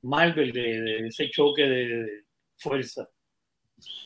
Marvel 0.04 0.52
de, 0.52 0.82
de 0.82 1.08
ese 1.08 1.30
choque 1.30 1.64
de, 1.64 1.88
de 1.88 2.24
fuerza. 2.58 3.10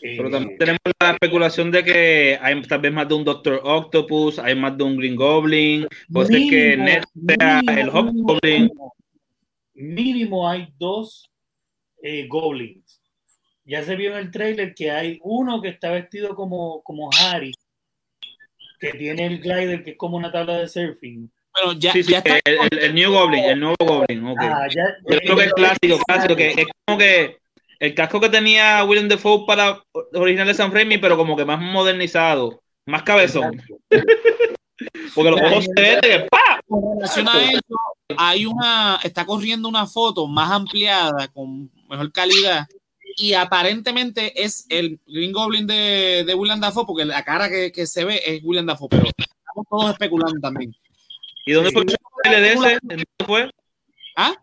Eh, 0.01 0.15
Pero 0.17 0.29
también 0.29 0.57
tenemos 0.57 0.79
la 0.99 1.11
especulación 1.11 1.71
de 1.71 1.83
que 1.83 2.37
hay 2.41 2.61
tal 2.63 2.79
vez 2.81 2.93
más 2.93 3.07
de 3.07 3.15
un 3.15 3.23
Doctor 3.23 3.61
Octopus, 3.63 4.37
hay 4.39 4.55
más 4.55 4.77
de 4.77 4.83
un 4.83 4.95
Green 4.97 5.15
Goblin, 5.15 5.87
puede 6.11 6.27
ser 6.27 6.49
que 6.49 6.77
Ned 6.77 7.03
sea 7.39 7.59
el 7.67 7.89
Hobgoblin. 7.89 8.63
mínimo, 8.63 8.93
mínimo 9.73 10.49
hay 10.49 10.67
dos 10.77 11.29
eh, 12.03 12.27
goblins. 12.27 13.01
Ya 13.65 13.83
se 13.83 13.95
vio 13.95 14.11
en 14.11 14.17
el 14.19 14.31
trailer 14.31 14.73
que 14.73 14.91
hay 14.91 15.19
uno 15.23 15.61
que 15.61 15.69
está 15.69 15.91
vestido 15.91 16.35
como, 16.35 16.81
como 16.83 17.09
Harry, 17.21 17.51
que 18.79 18.91
tiene 18.93 19.25
el 19.25 19.39
glider 19.39 19.83
que 19.83 19.91
es 19.91 19.97
como 19.97 20.17
una 20.17 20.31
tabla 20.31 20.57
de 20.59 20.67
surfing. 20.67 21.29
Bueno, 21.53 21.79
ya, 21.79 21.91
Sí, 21.91 22.03
sí, 22.03 22.11
ya 22.11 22.19
está. 22.19 22.35
el, 22.45 22.57
el- 22.71 22.79
el 22.79 22.95
New 22.95 23.11
Goblin, 23.11 23.43
el 23.45 23.59
nuevo 23.59 23.75
Goblin. 23.79 24.23
Ah, 24.39 24.67
ya- 24.69 24.95
Yo 25.09 25.17
creo 25.19 25.35
que 25.35 25.43
es 25.45 25.53
clásico, 25.53 25.97
clásico, 26.05 26.35
que 26.35 26.47
es 26.51 26.67
como 26.85 26.97
que 26.99 27.37
el 27.79 27.93
casco 27.93 28.19
que 28.19 28.29
tenía 28.29 28.83
William 28.83 29.07
Defoe 29.07 29.45
para 29.45 29.83
original 30.13 30.47
de 30.47 30.53
San 30.53 30.71
Raimi, 30.71 30.97
pero 30.97 31.17
como 31.17 31.35
que 31.35 31.45
más 31.45 31.59
modernizado, 31.59 32.61
más 32.85 33.03
cabezón. 33.03 33.61
Porque 35.15 35.31
los 35.31 35.41
ojos 35.41 35.65
se 35.65 35.81
ven 35.81 36.01
de 36.01 36.09
que 36.09 36.19
¡pa! 36.29 36.59
con 36.67 36.95
relación 36.95 37.27
a 37.27 37.43
eso, 37.43 37.75
hay 38.17 38.45
una, 38.45 38.99
está 39.03 39.25
corriendo 39.25 39.67
una 39.67 39.87
foto 39.87 40.27
más 40.27 40.51
ampliada, 40.51 41.27
con 41.29 41.71
mejor 41.89 42.11
calidad, 42.11 42.67
y 43.15 43.33
aparentemente 43.33 44.43
es 44.43 44.65
el 44.69 44.99
Green 45.07 45.31
Goblin 45.31 45.65
de, 45.65 46.23
de 46.25 46.35
William 46.35 46.59
Dafoe, 46.59 46.85
porque 46.85 47.05
la 47.05 47.23
cara 47.23 47.49
que, 47.49 47.71
que 47.71 47.87
se 47.87 48.05
ve 48.05 48.21
es 48.25 48.41
William 48.43 48.65
Dafoe, 48.65 48.89
pero 48.89 49.03
estamos 49.07 49.65
todos 49.69 49.91
especulando 49.91 50.39
también. 50.39 50.75
¿Y 51.45 51.53
dónde 51.53 51.71
fue 51.71 51.83
el 51.83 51.95
trailer 52.23 52.43
ese? 52.43 52.73
¿En 52.73 52.79
dónde 52.81 53.05
fue? 53.25 53.51
¿Ah? 54.15 54.35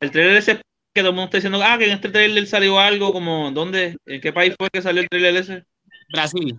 El 0.00 0.10
trailer 0.10 0.36
ese 0.36 0.60
que 0.94 1.00
todo 1.00 1.10
el 1.10 1.14
mundo 1.16 1.24
está 1.26 1.38
diciendo, 1.38 1.60
ah, 1.62 1.76
que 1.78 1.84
en 1.86 1.92
este 1.92 2.08
trailer 2.10 2.46
salió 2.46 2.78
algo 2.78 3.12
como, 3.12 3.50
¿dónde? 3.50 3.96
¿En 4.06 4.20
qué 4.20 4.32
país 4.32 4.54
fue 4.58 4.68
que 4.70 4.82
salió 4.82 5.02
el 5.02 5.08
trailer 5.08 5.36
ese? 5.36 5.64
Brasil, 6.12 6.58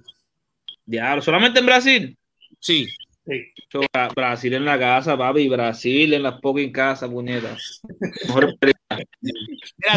Diablo, 0.86 1.22
solamente 1.22 1.60
en 1.60 1.66
Brasil. 1.66 2.18
sí. 2.60 2.88
Sí. 3.26 3.42
Yo, 3.74 3.80
Bra- 3.94 4.14
Brasil 4.14 4.54
en 4.54 4.66
la 4.66 4.78
casa, 4.78 5.18
papi, 5.18 5.48
Brasil 5.48 6.14
en 6.14 6.24
las 6.24 6.42
pocas 6.42 6.66
casas, 6.74 7.10
puñetas. 7.10 7.80
Mejor 8.28 8.58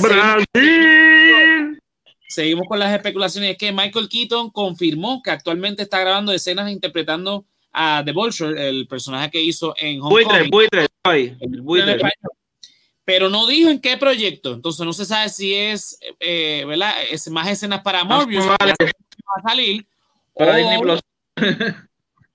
Brasil. 0.01 1.81
seguimos 2.29 2.69
con 2.69 2.79
las 2.79 2.95
especulaciones. 2.95 3.51
Es 3.51 3.59
que 3.59 3.73
Michael 3.73 4.09
Keaton 4.09 4.51
confirmó 4.51 5.23
que 5.23 5.33
actualmente 5.33 5.83
está 5.83 5.99
grabando 6.01 6.33
escenas 6.33 6.71
interpretando 6.71 7.45
a 7.73 8.03
The 8.05 8.13
Vulture, 8.13 8.69
el 8.69 8.87
personaje 8.87 9.31
que 9.31 9.43
hizo 9.43 9.75
en 9.77 9.99
Buitre, 10.01 10.43
Homecoming. 10.43 10.51
buitre, 10.51 10.87
ay, 11.03 11.37
el 11.41 11.61
buitre. 11.63 11.99
Pero 13.07 13.31
no 13.31 13.47
dijo 13.47 13.71
en 13.71 13.81
qué 13.81 13.97
proyecto, 13.97 14.53
entonces 14.53 14.85
no 14.85 14.93
se 14.93 15.05
sabe 15.07 15.29
si 15.31 15.55
es, 15.55 15.99
eh, 16.21 16.65
¿verdad? 16.67 16.93
Es 17.11 17.31
más 17.31 17.49
escenas 17.49 17.81
para 17.83 18.05
Morbius 18.05 18.45
que 18.45 18.51
va 18.51 18.57
a 19.39 19.49
salir, 19.49 19.87
Para 20.35 20.53
o, 20.53 20.57
Disney 20.57 20.79
Plus. 20.81 21.01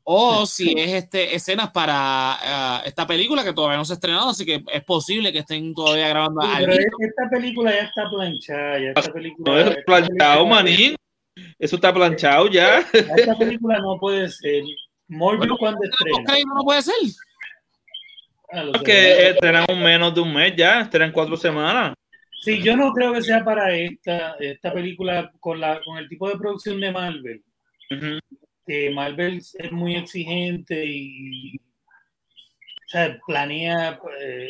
o 0.04 0.46
si 0.46 0.74
es 0.80 0.94
este, 0.94 1.36
escenas 1.36 1.72
para 1.72 1.94
ah, 1.98 2.84
esta 2.86 3.06
película 3.06 3.44
que 3.44 3.52
todavía 3.54 3.78
no 3.78 3.86
se 3.86 3.94
ha 3.94 3.96
estrenado, 3.96 4.30
así 4.30 4.46
que 4.46 4.64
es 4.72 4.84
posible 4.86 5.32
que 5.34 5.40
estén 5.40 5.74
todavía 5.76 6.08
grabando 6.08 6.42
Sí, 6.42 6.48
algo. 6.54 6.68
pero 6.72 6.80
es- 6.80 7.10
esta 7.10 7.30
película 7.30 7.72
ya 7.72 7.84
está 7.84 8.10
planchada, 8.10 8.80
ya 8.80 8.90
esta 8.96 9.14
película, 9.14 9.52
No, 9.52 9.60
esta 9.60 9.72
está 9.72 9.84
planchado, 9.86 10.38
película- 10.46 10.56
manín. 10.64 10.96
Eso 11.60 11.76
está 11.76 11.94
planchado 11.94 12.48
ya. 12.50 12.80
Esta 12.94 13.38
película 13.38 13.78
no 13.80 13.98
puede 14.00 14.30
ser. 14.30 14.64
Morbius 15.08 15.40
Bueno, 15.40 15.58
cuando 15.58 15.80
estrena. 15.84 16.54
no 16.56 16.64
puede 16.64 16.82
ser. 16.82 16.96
Ah, 18.52 18.64
lo 18.64 18.72
Porque 18.74 18.92
sé. 18.92 19.30
estrenan 19.30 19.66
un 19.70 19.82
menos 19.82 20.14
de 20.14 20.22
un 20.22 20.34
mes 20.34 20.54
ya, 20.56 20.82
estrenan 20.82 21.12
cuatro 21.12 21.38
semanas. 21.38 21.94
Sí, 22.42 22.62
yo 22.62 22.76
no 22.76 22.92
creo 22.92 23.14
que 23.14 23.22
sea 23.22 23.44
para 23.46 23.74
esta, 23.76 24.36
esta 24.40 24.74
película 24.74 25.32
con, 25.40 25.60
la, 25.60 25.80
con 25.84 25.98
el 25.98 26.10
tipo 26.10 26.28
de 26.28 26.38
producción 26.38 26.80
de 26.82 26.92
Marvel. 26.92 27.44
Que 28.66 28.90
Marvel 28.90 29.38
es 29.38 29.72
muy 29.72 29.96
exigente 29.96 30.84
y 30.86 31.56
o 31.56 32.88
sea, 32.88 33.18
planea, 33.26 34.00
eh, 34.20 34.50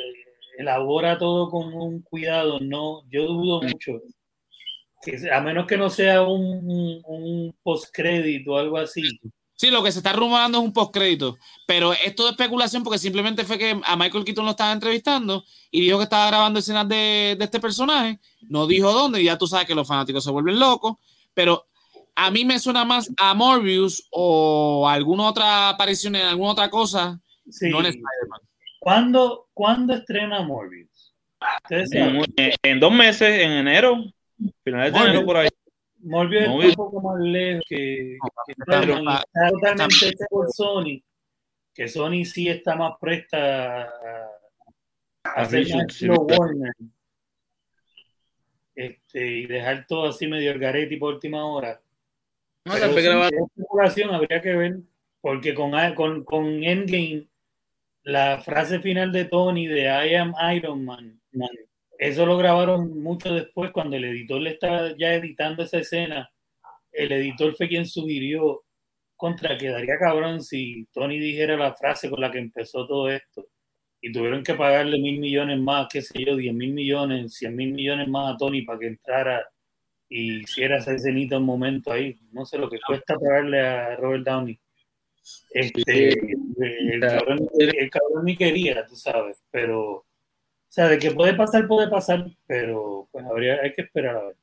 elabora 0.58 1.18
todo 1.18 1.50
con 1.50 1.74
un 1.74 2.02
cuidado. 2.02 2.60
No, 2.60 3.04
yo 3.10 3.28
dudo 3.28 3.62
mucho. 3.62 4.02
Que, 5.04 5.30
a 5.32 5.42
menos 5.42 5.68
que 5.68 5.78
no 5.78 5.90
sea 5.90 6.24
un, 6.24 6.44
un, 6.44 7.02
un 7.06 7.56
postcrédito 7.62 8.54
o 8.54 8.58
algo 8.58 8.78
así. 8.78 9.04
Sí, 9.62 9.69
lo 9.69 9.84
que 9.84 9.91
se 9.91 10.00
está 10.00 10.12
rumorando 10.13 10.58
es 10.58 10.63
un 10.63 10.74
postcrédito, 10.74 11.38
pero 11.67 11.93
esto 11.93 12.24
de 12.24 12.32
especulación 12.32 12.82
porque 12.84 12.97
simplemente 12.97 13.45
fue 13.45 13.60
que 13.60 13.80
a 13.86 13.95
Michael 13.95 14.26
Keaton 14.26 14.43
lo 14.43 14.50
estaba 14.50 14.71
entrevistando 14.71 15.43
y 15.69 15.82
dijo 15.82 16.00
que 16.00 16.06
estaba 16.06 16.26
grabando 16.26 16.58
escenas 16.58 16.89
de, 16.89 17.36
de 17.38 17.45
este 17.45 17.60
personaje, 17.60 18.19
no 18.50 18.65
dijo 18.65 18.91
dónde, 18.91 19.21
y 19.21 19.26
ya 19.26 19.38
tú 19.38 19.45
sabes 19.45 19.67
que 19.67 19.76
los 19.76 19.88
fanáticos 19.88 20.24
se 20.24 20.32
vuelven 20.32 20.58
locos, 20.60 20.95
pero 21.36 21.67
a 22.15 22.32
mí 22.32 22.43
me 22.43 22.58
suena 22.58 22.86
más 22.86 23.12
a 23.19 23.36
Morbius 23.36 24.08
o 24.10 24.88
a 24.89 24.93
alguna 24.93 25.28
otra 25.30 25.69
aparición 25.69 26.15
en 26.15 26.26
alguna 26.26 26.54
otra 26.54 26.69
cosa, 26.71 27.19
Sí. 27.47 27.69
no 27.69 27.82
en 27.82 27.86
Spider-Man. 27.86 28.39
¿Cuándo, 28.80 29.47
¿Cuándo 29.54 29.93
estrena 29.93 30.41
Morbius? 30.41 31.13
En 32.63 32.80
dos 32.80 32.91
meses, 32.91 33.41
en 33.41 33.52
enero, 33.52 34.04
finales 34.63 34.91
de 34.91 34.97
Morbius. 34.97 35.13
enero 35.13 35.26
por 35.28 35.38
ahí. 35.38 35.50
Morbius 36.04 36.42
está 36.42 36.52
Morbius. 36.52 36.70
un 36.70 36.76
poco 36.76 37.02
más 37.02 37.20
lejos 37.22 37.64
que, 37.68 38.18
que 38.48 38.54
pero 38.66 38.98
está 38.98 39.50
totalmente 39.50 40.08
hecho 40.08 40.26
por 40.30 40.52
Sony, 40.52 41.04
que 41.74 41.88
Sony 41.88 42.26
sí 42.26 42.50
está 42.50 42.76
más 42.76 42.94
presta 43.00 43.84
a, 43.84 44.30
a 45.24 45.42
hacer 45.42 45.62
más 45.70 45.70
sí, 45.70 45.80
estilo 45.80 46.26
¿verdad? 46.26 46.40
Warner 46.40 46.74
este, 48.76 49.28
y 49.28 49.46
dejar 49.48 49.86
todo 49.88 50.08
así 50.08 50.28
medio 50.28 50.52
el 50.52 50.60
garete 50.60 50.96
y 50.96 50.98
por 50.98 51.14
última 51.14 51.46
hora. 51.46 51.82
No, 52.66 52.74
Pero 52.74 53.24
especulación 53.26 54.14
habría 54.14 54.42
que 54.42 54.54
ver, 54.54 54.80
porque 55.20 55.54
con, 55.54 55.72
con, 55.96 56.24
con 56.24 56.64
Endgame, 56.64 57.28
la 58.04 58.40
frase 58.42 58.80
final 58.80 59.12
de 59.12 59.26
Tony 59.26 59.68
de 59.68 59.84
I 59.84 60.16
am 60.16 60.34
Iron 60.56 60.86
Man, 60.86 61.20
man, 61.32 61.50
eso 62.02 62.26
lo 62.26 62.36
grabaron 62.36 63.00
mucho 63.00 63.32
después, 63.32 63.70
cuando 63.70 63.96
el 63.96 64.06
editor 64.06 64.42
le 64.42 64.50
estaba 64.50 64.98
ya 64.98 65.14
editando 65.14 65.62
esa 65.62 65.78
escena. 65.78 66.32
El 66.92 67.12
editor 67.12 67.56
fue 67.56 67.68
quien 67.68 67.86
sugirió 67.86 68.64
contra 69.16 69.56
quedaría 69.56 70.00
cabrón 70.00 70.42
si 70.42 70.88
Tony 70.92 71.20
dijera 71.20 71.56
la 71.56 71.76
frase 71.76 72.10
con 72.10 72.20
la 72.20 72.32
que 72.32 72.40
empezó 72.40 72.88
todo 72.88 73.08
esto. 73.12 73.46
Y 74.02 74.12
tuvieron 74.12 74.42
que 74.42 74.56
pagarle 74.56 74.98
mil 74.98 75.20
millones 75.20 75.60
más, 75.60 75.90
qué 75.92 76.02
sé 76.02 76.26
yo, 76.26 76.36
diez 76.36 76.56
mil 76.56 76.74
millones, 76.74 77.36
cien 77.36 77.56
mil 77.56 77.72
millones 77.72 78.08
más 78.08 78.34
a 78.34 78.38
Tony 78.38 78.64
para 78.64 78.80
que 78.80 78.88
entrara 78.88 79.48
y 80.10 80.42
hiciera 80.42 80.80
esa 80.80 80.94
escenita 80.94 81.38
un 81.38 81.46
momento 81.46 81.92
ahí. 81.92 82.18
No 82.32 82.48
sé 82.48 82.58
lo 82.58 82.68
que 82.68 82.80
cuesta 82.80 83.16
pagarle 83.16 83.60
a 83.62 83.96
Robert 83.98 84.26
Downey. 84.26 84.60
Este, 85.52 86.14
el, 86.14 87.00
cabrón, 87.00 87.48
el 87.60 87.90
cabrón 87.92 88.26
ni 88.26 88.36
quería, 88.36 88.88
tú 88.88 88.96
sabes, 88.96 89.44
pero, 89.52 90.08
o 90.71 90.73
sea, 90.73 90.88
de 90.88 90.99
que 90.99 91.12
puede 91.12 91.34
pasar, 91.34 91.67
puede 91.67 91.89
pasar, 91.89 92.31
pero 92.47 93.10
pues 93.12 93.25
habría, 93.25 93.55
hay 93.62 93.73
que 93.73 93.81
esperar 93.81 94.15
a 94.15 94.23
ver. 94.23 94.38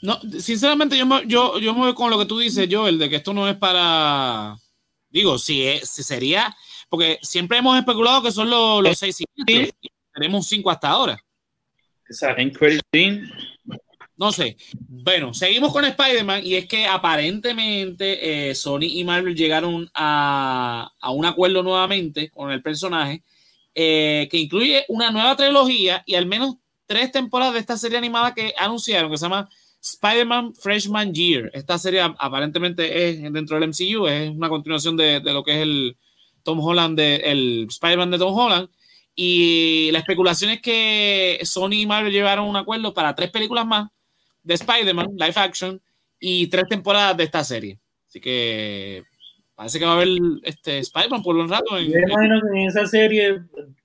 No, 0.00 0.18
sinceramente 0.40 0.96
yo 0.96 1.04
me, 1.04 1.26
yo, 1.26 1.58
yo 1.58 1.74
me 1.74 1.80
voy 1.80 1.94
con 1.94 2.08
lo 2.08 2.18
que 2.18 2.24
tú 2.24 2.38
dices, 2.38 2.66
Joel, 2.70 2.98
de 2.98 3.10
que 3.10 3.16
esto 3.16 3.34
no 3.34 3.46
es 3.46 3.58
para, 3.58 4.56
digo, 5.10 5.36
si, 5.36 5.66
es, 5.66 5.90
si 5.90 6.02
sería, 6.02 6.56
porque 6.88 7.18
siempre 7.20 7.58
hemos 7.58 7.78
especulado 7.78 8.22
que 8.22 8.32
son 8.32 8.48
los, 8.48 8.82
los 8.82 8.96
seis 8.96 9.16
siguientes, 9.16 9.74
y 9.82 9.90
tenemos 10.14 10.46
cinco 10.46 10.70
hasta 10.70 10.88
ahora. 10.88 11.18
Exacto. 12.08 12.42
No 14.16 14.32
sé. 14.32 14.56
Bueno, 14.78 15.34
seguimos 15.34 15.74
con 15.74 15.84
Spider-Man 15.84 16.40
y 16.42 16.54
es 16.54 16.66
que 16.66 16.86
aparentemente 16.86 18.48
eh, 18.48 18.54
Sony 18.54 18.84
y 18.84 19.04
Marvel 19.04 19.36
llegaron 19.36 19.90
a, 19.92 20.90
a 20.98 21.10
un 21.10 21.26
acuerdo 21.26 21.62
nuevamente 21.62 22.30
con 22.30 22.50
el 22.50 22.62
personaje 22.62 23.22
eh, 23.78 24.26
que 24.30 24.38
incluye 24.38 24.86
una 24.88 25.10
nueva 25.10 25.36
trilogía 25.36 26.02
y 26.06 26.14
al 26.14 26.24
menos 26.24 26.56
tres 26.86 27.12
temporadas 27.12 27.52
de 27.52 27.60
esta 27.60 27.76
serie 27.76 27.98
animada 27.98 28.32
que 28.32 28.54
anunciaron 28.56 29.10
que 29.10 29.18
se 29.18 29.26
llama 29.26 29.50
Spider-Man 29.82 30.54
Freshman 30.54 31.12
Year. 31.12 31.50
Esta 31.52 31.78
serie 31.78 32.00
aparentemente 32.00 33.10
es 33.10 33.32
dentro 33.32 33.60
del 33.60 33.68
MCU, 33.68 34.06
es 34.06 34.30
una 34.30 34.48
continuación 34.48 34.96
de, 34.96 35.20
de 35.20 35.32
lo 35.34 35.44
que 35.44 35.52
es 35.52 35.58
el 35.58 35.98
Tom 36.42 36.58
Holland, 36.60 36.96
de, 36.96 37.16
el 37.16 37.66
Spider-Man 37.68 38.12
de 38.12 38.18
Tom 38.18 38.34
Holland. 38.34 38.70
Y 39.14 39.90
la 39.92 39.98
especulación 39.98 40.52
es 40.52 40.62
que 40.62 41.38
Sony 41.42 41.72
y 41.72 41.86
Marvel 41.86 42.12
llevaron 42.12 42.48
un 42.48 42.56
acuerdo 42.56 42.94
para 42.94 43.14
tres 43.14 43.30
películas 43.30 43.66
más 43.66 43.90
de 44.42 44.54
Spider-Man, 44.54 45.08
live 45.18 45.34
action, 45.36 45.82
y 46.18 46.46
tres 46.46 46.64
temporadas 46.68 47.14
de 47.16 47.24
esta 47.24 47.44
serie. 47.44 47.78
Así 48.08 48.20
que 48.20 49.04
parece 49.56 49.78
que 49.80 49.84
va 49.84 49.92
a 49.92 49.96
haber 49.96 50.08
este 50.44 50.78
Spider-Man 50.78 51.22
por 51.22 51.34
un 51.36 51.48
rato. 51.48 51.76
En, 51.78 51.90
Yo 51.90 51.98
imagino 51.98 52.40
que 52.42 52.60
en 52.60 52.68
esa 52.68 52.86
serie, 52.86 53.40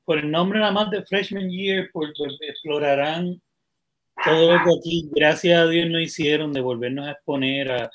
por 0.05 0.19
el 0.19 0.29
nombre 0.29 0.59
nada 0.59 0.71
más 0.71 0.91
de 0.91 1.01
Freshman 1.03 1.49
Year, 1.49 1.89
por, 1.91 2.13
por- 2.13 2.29
explorarán 2.41 3.41
todo 4.23 4.53
lo 4.57 4.63
que 4.63 4.69
aquí, 4.79 5.09
gracias 5.15 5.59
a 5.59 5.67
Dios, 5.67 5.89
no 5.89 5.99
hicieron 5.99 6.53
de 6.53 6.61
volvernos 6.61 7.07
a 7.07 7.11
exponer 7.11 7.71
a 7.71 7.89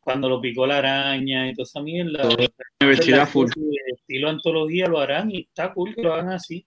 cuando 0.00 0.28
lo 0.28 0.40
picó 0.40 0.66
la 0.66 0.78
araña 0.78 1.48
y 1.48 1.54
toda 1.54 1.64
esa 1.64 1.80
mierda. 1.80 2.22
Todo. 2.22 2.36
Universidad 2.80 3.28
full. 3.28 3.48
Estilo 3.86 4.30
antología 4.30 4.86
lo 4.88 4.98
harán 4.98 5.30
y 5.30 5.42
está 5.42 5.72
cool 5.74 5.94
que 5.94 6.02
lo 6.02 6.14
hagan 6.14 6.30
así. 6.32 6.66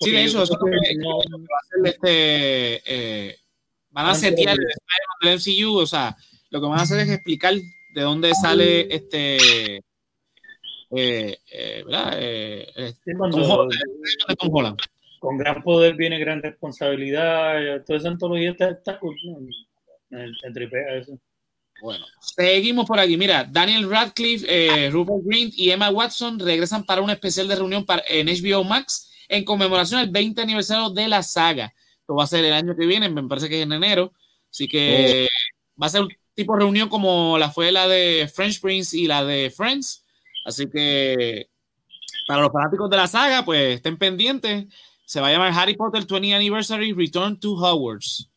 Sí, 0.00 0.10
de 0.10 0.24
hecho, 0.24 0.42
eso 0.42 0.56
creo 0.56 0.74
es 0.82 0.96
lo 0.96 1.20
que 1.20 1.28
no- 1.28 1.38
va 1.38 1.58
a 1.60 1.66
ser 1.68 1.94
este, 1.94 2.82
eh, 3.30 3.36
van 3.90 4.06
a 4.06 4.14
setear 4.14 4.56
de- 4.56 4.64
el 4.64 4.70
Spider-Man 4.70 5.18
del 5.20 5.32
MCU, 5.34 5.78
o 5.78 5.86
sea, 5.86 6.16
lo 6.50 6.60
que 6.60 6.66
van 6.66 6.78
a 6.78 6.82
hacer 6.82 6.98
es 7.00 7.10
explicar 7.10 7.52
de 7.94 8.02
dónde 8.02 8.34
sale 8.34 8.94
este, 8.94 9.76
eh, 10.94 11.38
eh, 11.50 11.82
¿verdad? 11.84 12.16
Eh, 12.18 12.94
sí, 13.04 13.12
Tom 13.16 13.32
Holland, 13.32 13.72
de 14.28 14.36
Tom 14.36 14.50
Holland. 14.52 14.78
con 15.20 15.38
gran 15.38 15.62
poder 15.62 15.94
viene 15.94 16.18
gran 16.18 16.42
responsabilidad. 16.42 17.82
Toda 17.86 17.98
esa 17.98 18.08
antología 18.08 18.50
está, 18.50 18.70
está 18.70 18.98
eso. 20.98 21.18
Bueno, 21.82 22.04
seguimos 22.20 22.86
por 22.86 23.00
aquí. 23.00 23.16
Mira, 23.16 23.44
Daniel 23.44 23.90
Radcliffe, 23.90 24.46
eh, 24.48 24.90
Rupert 24.90 25.24
Grint 25.24 25.54
y 25.56 25.70
Emma 25.70 25.90
Watson 25.90 26.38
regresan 26.38 26.84
para 26.84 27.00
un 27.00 27.10
especial 27.10 27.48
de 27.48 27.56
reunión 27.56 27.84
para, 27.84 28.04
en 28.06 28.28
HBO 28.28 28.62
Max 28.62 29.10
en 29.28 29.44
conmemoración 29.44 30.00
del 30.00 30.10
20 30.10 30.42
aniversario 30.42 30.90
de 30.90 31.08
la 31.08 31.22
saga. 31.22 31.74
Esto 32.00 32.14
va 32.14 32.24
a 32.24 32.28
ser 32.28 32.44
el 32.44 32.52
año 32.52 32.76
que 32.76 32.86
viene, 32.86 33.08
me 33.08 33.26
parece 33.26 33.48
que 33.48 33.58
es 33.58 33.62
en 33.62 33.72
enero. 33.72 34.12
Así 34.50 34.68
que 34.68 35.26
va 35.80 35.86
a 35.86 35.90
ser 35.90 36.02
un 36.02 36.08
tipo 36.34 36.54
de 36.54 36.60
reunión 36.60 36.88
como 36.88 37.38
la 37.38 37.50
fue 37.50 37.72
la 37.72 37.88
de 37.88 38.30
French 38.32 38.60
Prince 38.60 38.96
y 38.96 39.06
la 39.06 39.24
de 39.24 39.50
Friends. 39.50 40.04
Así 40.44 40.68
que 40.68 41.48
para 42.26 42.42
los 42.42 42.52
fanáticos 42.52 42.88
de 42.90 42.96
la 42.96 43.06
saga, 43.06 43.44
pues 43.44 43.76
estén 43.76 43.96
pendientes. 43.96 44.66
Se 45.04 45.20
va 45.20 45.28
a 45.28 45.32
llamar 45.32 45.52
Harry 45.54 45.74
Potter 45.74 46.04
20 46.08 46.34
Anniversary 46.34 46.92
Return 46.92 47.38
to 47.38 47.52
Hogwarts. 47.52 48.30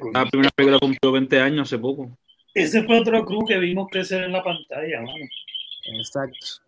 Cool. 0.00 0.12
La 0.14 0.26
primera 0.26 0.50
película 0.54 0.78
cumplió 0.78 1.12
20 1.12 1.40
años 1.40 1.68
hace 1.68 1.78
poco. 1.78 2.16
Ese 2.54 2.84
fue 2.84 3.00
otro 3.00 3.24
crew 3.24 3.44
que 3.46 3.58
vimos 3.58 3.88
crecer 3.90 4.22
en 4.22 4.32
la 4.32 4.42
pantalla, 4.42 5.00
mano. 5.00 5.24
Exacto. 5.98 6.61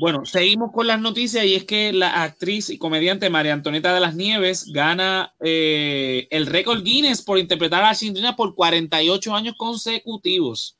Bueno, 0.00 0.24
seguimos 0.24 0.70
con 0.72 0.86
las 0.86 1.00
noticias 1.00 1.44
y 1.44 1.54
es 1.56 1.64
que 1.64 1.92
la 1.92 2.22
actriz 2.22 2.70
y 2.70 2.78
comediante 2.78 3.30
María 3.30 3.52
Antonieta 3.52 3.92
de 3.92 4.00
las 4.00 4.14
Nieves 4.14 4.70
gana 4.72 5.34
eh, 5.40 6.28
el 6.30 6.46
récord 6.46 6.82
Guinness 6.84 7.22
por 7.22 7.38
interpretar 7.38 7.82
a 7.82 7.94
Chindrina 7.94 8.36
por 8.36 8.54
48 8.54 9.34
años 9.34 9.54
consecutivos. 9.58 10.78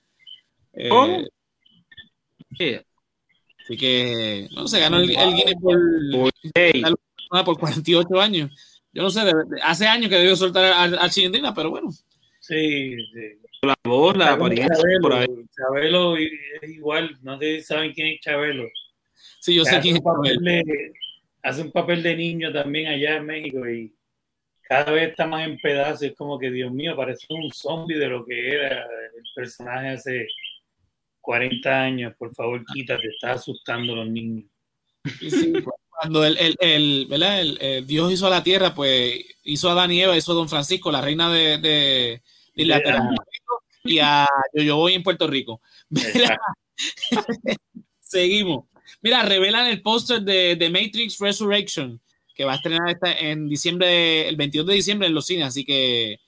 Eh, 0.73 0.89
¿Cómo? 0.89 1.25
Sí. 2.57 2.77
Así 3.65 3.77
que, 3.77 4.49
no 4.55 4.69
se 4.69 4.79
ganó 4.81 4.99
el, 4.99 5.11
el 5.11 5.35
Guinness 5.35 5.55
por, 5.61 5.79
ah, 7.33 7.45
por 7.45 7.59
48 7.59 8.21
años. 8.21 8.51
Yo 8.93 9.03
no 9.03 9.11
sé, 9.11 9.25
de- 9.25 9.33
de- 9.33 9.61
hace 9.63 9.87
años 9.87 10.09
que 10.11 10.17
debió 10.17 10.37
soltar 10.37 10.65
a, 10.65 10.83
a 11.05 11.11
Chilindrina, 11.11 11.53
pero 11.55 11.71
bueno. 11.71 11.91
Sí, 12.41 12.95
sí. 13.13 13.21
la 13.63 13.75
voz, 13.85 14.17
la 14.17 14.35
apariencia 14.35 14.75
por 15.03 15.13
ahí. 15.13 15.27
Chabelo, 15.27 15.47
Chabelo 15.57 16.17
es 16.17 16.71
igual, 16.71 17.19
no 17.23 17.37
sé 17.39 17.57
si 17.59 17.63
saben 17.65 17.93
quién 17.93 18.15
es 18.15 18.21
Chabelo. 18.21 18.65
Sí, 19.41 19.55
yo 19.55 19.65
sé 19.65 19.77
hace, 19.77 19.81
quién 19.81 19.97
es 19.97 20.03
papel 20.03 20.39
de, 20.43 20.93
hace 21.43 21.63
un 21.63 21.73
papel 21.73 22.03
de 22.03 22.17
niño 22.17 22.53
también 22.53 22.89
allá 22.89 23.17
en 23.17 23.27
México 23.27 23.69
y 23.69 23.95
cada 24.63 24.93
vez 24.93 25.11
está 25.11 25.27
más 25.27 25.47
en 25.47 25.59
pedazos. 25.59 26.03
Es 26.03 26.15
como 26.15 26.39
que, 26.39 26.51
Dios 26.51 26.71
mío, 26.71 26.95
parece 26.95 27.27
un 27.31 27.51
zombie 27.53 27.97
de 27.97 28.09
lo 28.09 28.25
que 28.25 28.49
era 28.49 28.83
el 28.83 29.25
personaje 29.35 29.89
hace 29.89 30.29
40 31.21 31.83
años. 31.83 32.15
Por 32.19 32.35
favor, 32.35 32.65
quítate, 32.67 33.09
está 33.09 33.33
asustando 33.33 33.95
a 33.95 33.97
los 33.97 34.09
niños. 34.09 34.45
Sí, 35.19 35.31
sí. 35.31 35.53
Cuando 35.89 36.25
el, 36.25 36.37
el, 36.39 36.57
el, 36.61 37.07
¿verdad? 37.09 37.41
El, 37.41 37.59
el 37.61 37.87
Dios 37.87 38.13
hizo 38.13 38.27
a 38.27 38.31
la 38.31 38.43
tierra, 38.43 38.75
pues 38.75 39.25
hizo 39.43 39.71
a 39.71 39.85
Eva, 39.93 40.17
hizo 40.17 40.33
a 40.33 40.35
Don 40.35 40.49
Francisco, 40.49 40.93
la 40.93 41.01
reina 41.01 41.33
de, 41.33 41.59
de, 41.59 42.23
de 42.55 42.63
Inglaterra, 42.63 43.11
y 43.83 43.99
a 43.99 44.27
Yo 44.53 44.77
Voy 44.77 44.95
en 44.95 45.03
Puerto 45.03 45.27
Rico. 45.27 45.61
Seguimos. 48.01 48.67
Mira, 49.03 49.23
revelan 49.23 49.67
el 49.67 49.83
póster 49.83 50.21
de, 50.23 50.57
de 50.57 50.71
Matrix 50.71 51.19
Resurrection, 51.19 52.01
que 52.35 52.45
va 52.45 52.53
a 52.53 52.57
estrenar 52.57 52.89
esta, 52.91 53.13
en 53.19 53.49
diciembre, 53.49 54.29
el 54.29 54.37
22 54.37 54.67
de 54.67 54.75
diciembre 54.75 55.09
en 55.09 55.15
los 55.15 55.27
cines, 55.27 55.47
así 55.47 55.65
que 55.65 56.19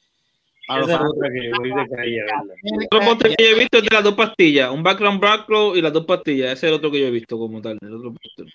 para 0.66 0.80
los 0.80 0.88
Esa 0.90 1.00
otra 1.08 1.28
que 1.28 1.40
de. 1.40 1.52
Otro 1.52 3.00
póster 3.00 3.36
que 3.36 3.44
yo 3.44 3.50
he 3.50 3.58
visto 3.58 3.78
es 3.78 3.84
de 3.84 3.90
las 3.90 4.04
dos 4.04 4.14
pastillas. 4.14 4.70
Un 4.70 4.82
background 4.84 5.20
background 5.20 5.76
y 5.76 5.82
las 5.82 5.92
dos 5.92 6.04
pastillas. 6.06 6.52
Ese 6.52 6.66
es 6.66 6.70
el 6.70 6.74
otro 6.74 6.90
que 6.92 7.00
yo 7.00 7.06
he 7.06 7.10
visto 7.10 7.36
como 7.38 7.60
tal. 7.60 7.76
El 7.80 7.94
otro 7.94 8.12
póster. 8.14 8.46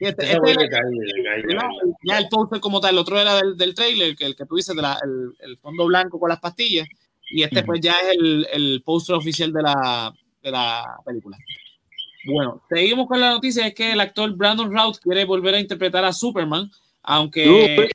Este- 0.00 0.24
este 0.26 0.40
de 0.46 0.68
calle, 0.68 0.96
de 1.16 1.24
calle 1.24 1.44
ya 2.04 2.18
el 2.18 2.28
póster 2.28 2.60
como 2.60 2.80
tal, 2.80 2.92
el 2.92 2.98
otro 2.98 3.18
era 3.18 3.36
del, 3.36 3.56
del 3.56 3.74
trailer, 3.74 4.14
que 4.14 4.26
el 4.26 4.36
que 4.36 4.46
tú 4.46 4.56
dices, 4.56 4.76
de 4.76 4.82
la- 4.82 4.98
el, 5.02 5.32
el 5.50 5.56
fondo 5.58 5.86
blanco 5.86 6.20
con 6.20 6.28
las 6.28 6.38
pastillas, 6.40 6.86
y 7.30 7.42
este 7.42 7.62
pues 7.66 7.80
ya 7.80 7.92
es 8.00 8.16
el, 8.16 8.46
el 8.52 8.82
póster 8.84 9.16
oficial 9.16 9.52
de 9.52 9.62
la, 9.62 10.12
de 10.42 10.50
la 10.52 10.84
película. 11.04 11.36
Bueno, 12.24 12.62
seguimos 12.68 13.06
con 13.06 13.20
la 13.20 13.30
noticia, 13.30 13.66
es 13.66 13.74
que 13.74 13.92
el 13.92 14.00
actor 14.00 14.34
Brandon 14.34 14.72
Routh 14.72 14.98
quiere 14.98 15.24
volver 15.24 15.54
a 15.54 15.60
interpretar 15.60 16.04
a 16.04 16.12
Superman, 16.12 16.70
aunque 17.02 17.88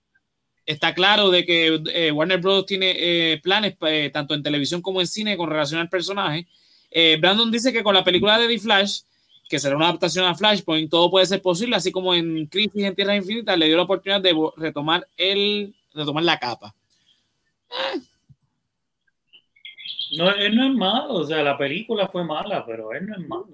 está 0.65 0.93
claro 0.93 1.29
de 1.29 1.45
que 1.45 1.81
eh, 1.93 2.12
Warner 2.12 2.39
Bros. 2.39 2.65
tiene 2.65 2.93
eh, 2.97 3.39
planes 3.43 3.75
eh, 3.81 4.09
tanto 4.13 4.33
en 4.33 4.43
televisión 4.43 4.81
como 4.81 5.01
en 5.01 5.07
cine 5.07 5.38
con 5.38 5.49
relación 5.49 5.81
al 5.81 5.89
personaje. 5.89 6.47
Eh, 6.89 7.17
Brandon 7.19 7.51
dice 7.51 7.73
que 7.73 7.83
con 7.83 7.93
la 7.93 8.03
película 8.03 8.38
de 8.38 8.47
The 8.47 8.59
Flash, 8.59 9.01
que 9.49 9.59
será 9.59 9.75
una 9.75 9.86
adaptación 9.86 10.25
a 10.25 10.36
Flashpoint, 10.36 10.89
todo 10.89 11.09
puede 11.12 11.25
ser 11.25 11.41
posible, 11.41 11.75
así 11.75 11.91
como 11.91 12.13
en 12.13 12.45
Crisis 12.47 12.83
en 12.83 12.95
Tierra 12.95 13.15
Infinita 13.15 13.57
le 13.57 13.67
dio 13.67 13.77
la 13.77 13.83
oportunidad 13.83 14.21
de 14.21 14.33
retomar 14.57 15.07
el 15.17 15.75
retomar 15.93 16.23
la 16.23 16.39
capa. 16.39 16.73
No, 20.17 20.29
él 20.31 20.55
no 20.55 20.67
es 20.67 20.73
malo, 20.73 21.15
o 21.15 21.25
sea, 21.25 21.41
la 21.41 21.57
película 21.57 22.07
fue 22.07 22.23
mala, 22.23 22.63
pero 22.65 22.93
él 22.93 23.07
no 23.07 23.15
es 23.15 23.27
malo. 23.27 23.49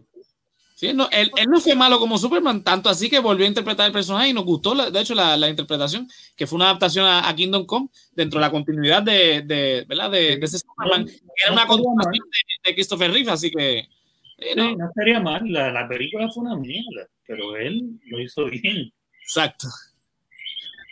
Sí, 0.80 0.94
no, 0.94 1.10
él, 1.12 1.30
él 1.36 1.48
no 1.50 1.60
fue 1.60 1.76
malo 1.76 2.00
como 2.00 2.18
Superman, 2.18 2.64
tanto 2.64 2.88
así 2.90 3.10
que 3.10 3.20
volvió 3.20 3.44
a 3.46 3.50
interpretar 3.50 3.86
el 3.86 3.92
personaje 3.92 4.30
y 4.30 4.34
nos 4.34 4.46
gustó, 4.46 4.74
la- 4.74 4.90
de 4.90 5.02
hecho, 5.02 5.14
la, 5.14 5.36
la 5.36 5.50
interpretación, 5.50 6.08
que 6.38 6.48
fue 6.48 6.56
una 6.56 6.68
adaptación 6.70 7.06
a, 7.06 7.28
a 7.28 7.36
Kingdom 7.36 7.66
Come 7.66 7.90
dentro 8.14 8.40
de 8.40 8.46
la 8.46 8.50
continuidad 8.52 9.04
de, 9.04 9.42
de, 9.42 9.84
¿verdad? 9.90 10.10
de, 10.10 10.38
de 10.38 10.46
ese 10.46 10.60
Superman, 10.60 11.06
que 11.06 11.20
era 11.44 11.52
una 11.52 11.68
continuación 11.68 12.14
de, 12.32 12.70
de 12.70 12.76
Christopher 12.76 13.12
Reeve, 13.12 13.30
así 13.30 13.52
que 13.52 13.90
Sí, 14.38 14.46
no, 14.56 14.74
no 14.78 14.88
estaría 14.88 15.20
mal, 15.20 15.42
la, 15.52 15.70
la 15.70 15.86
película 15.86 16.30
fue 16.32 16.44
una 16.44 16.56
mierda, 16.56 17.10
pero 17.28 17.58
él 17.58 18.00
lo 18.06 18.22
hizo 18.22 18.46
bien. 18.46 18.90
Exacto. 19.22 19.68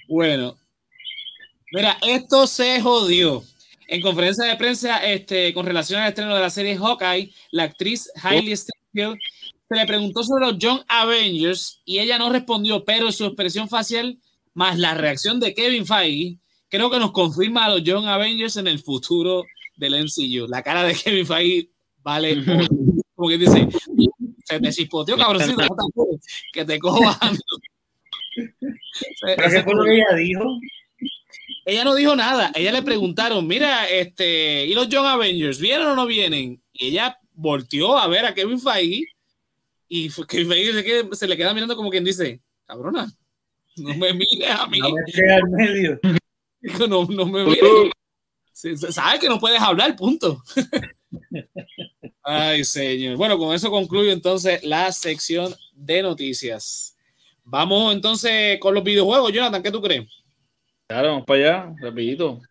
Bueno, 0.09 0.57
mira, 1.71 1.97
esto 2.01 2.45
se 2.45 2.81
jodió. 2.81 3.41
En 3.89 4.01
conferencia 4.01 4.43
de 4.43 4.57
prensa, 4.57 4.97
este, 4.97 5.53
con 5.53 5.65
relación 5.65 6.01
al 6.01 6.09
estreno 6.09 6.35
de 6.35 6.41
la 6.41 6.49
serie 6.49 6.75
Hawkeye, 6.77 7.33
la 7.51 7.63
actriz 7.63 8.11
Hailey 8.21 8.53
Steinfeld 8.57 9.17
se 9.69 9.75
le 9.75 9.85
preguntó 9.85 10.23
sobre 10.23 10.45
los 10.45 10.57
Young 10.57 10.81
Avengers 10.87 11.81
y 11.85 11.99
ella 11.99 12.17
no 12.17 12.29
respondió, 12.31 12.85
pero 12.85 13.11
su 13.11 13.25
expresión 13.25 13.67
facial 13.67 14.19
más 14.53 14.79
la 14.79 14.93
reacción 14.93 15.39
de 15.39 15.53
Kevin 15.53 15.85
Feige 15.85 16.39
creo 16.69 16.89
que 16.89 16.99
nos 16.99 17.11
confirma 17.11 17.65
a 17.65 17.69
los 17.69 17.83
Young 17.83 18.07
Avengers 18.07 18.57
en 18.57 18.67
el 18.67 18.79
futuro 18.79 19.43
del 19.75 20.03
MCU. 20.03 20.47
La 20.47 20.63
cara 20.63 20.83
de 20.83 20.95
Kevin 20.95 21.25
Feige 21.25 21.69
vale 22.01 22.43
como 23.15 23.29
que 23.29 23.37
dice, 23.37 23.67
se 24.45 24.59
te 24.59 24.69
chispoteó, 24.71 25.17
cabroncito, 25.17 25.63
que 26.53 26.65
te 26.65 26.79
cojo 26.79 27.03
bajando. 27.03 27.41
¿Pero 29.21 29.49
qué 29.49 29.63
fue 29.63 29.75
lo 29.75 29.83
que 29.83 29.95
ella 29.95 30.15
dijo? 30.15 30.59
Ella 31.65 31.83
no 31.83 31.95
dijo 31.95 32.15
nada. 32.15 32.51
Ella 32.55 32.71
le 32.71 32.81
preguntaron, 32.81 33.45
mira, 33.45 33.89
este, 33.89 34.65
¿y 34.65 34.73
los 34.73 34.87
Young 34.87 35.05
Avengers 35.05 35.59
vienen 35.59 35.87
o 35.87 35.95
no 35.95 36.05
vienen? 36.05 36.61
Y 36.71 36.87
ella 36.87 37.19
volteó 37.33 37.97
a 37.97 38.07
ver 38.07 38.25
a 38.25 38.33
Kevin 38.33 38.59
Feige 38.59 39.03
y 39.89 40.09
Feige 40.09 40.73
se, 40.73 41.15
se 41.15 41.27
le 41.27 41.37
queda 41.37 41.53
mirando 41.53 41.75
como 41.75 41.89
quien 41.89 42.03
dice, 42.03 42.41
cabrona, 42.65 43.11
no 43.77 43.93
me 43.95 44.13
mires 44.13 44.49
a 44.49 44.67
mí, 44.67 44.79
No 44.79 44.89
me 44.91 45.33
al 45.33 45.49
medio. 45.49 45.99
Dijo, 46.59 46.87
no, 46.87 47.05
no 47.05 47.25
me 47.25 47.43
mires. 47.45 47.91
Sí, 48.51 48.75
se- 48.75 48.91
Sabes 48.91 49.19
que 49.19 49.29
no 49.29 49.39
puedes 49.39 49.61
hablar, 49.61 49.95
punto. 49.95 50.41
Ay, 52.23 52.63
señor. 52.63 53.15
Bueno, 53.15 53.37
con 53.37 53.53
eso 53.55 53.69
concluyo 53.69 54.11
entonces 54.11 54.63
la 54.63 54.91
sección 54.91 55.55
de 55.73 56.01
noticias. 56.01 56.97
Vamos 57.43 57.93
entonces 57.93 58.59
con 58.59 58.73
los 58.73 58.83
videojuegos. 58.83 59.31
Jonathan, 59.31 59.63
¿qué 59.63 59.71
tú 59.71 59.81
crees? 59.81 60.05
Claro, 60.87 61.09
vamos 61.09 61.25
para 61.25 61.39
allá, 61.67 61.75
rapidito. 61.79 62.41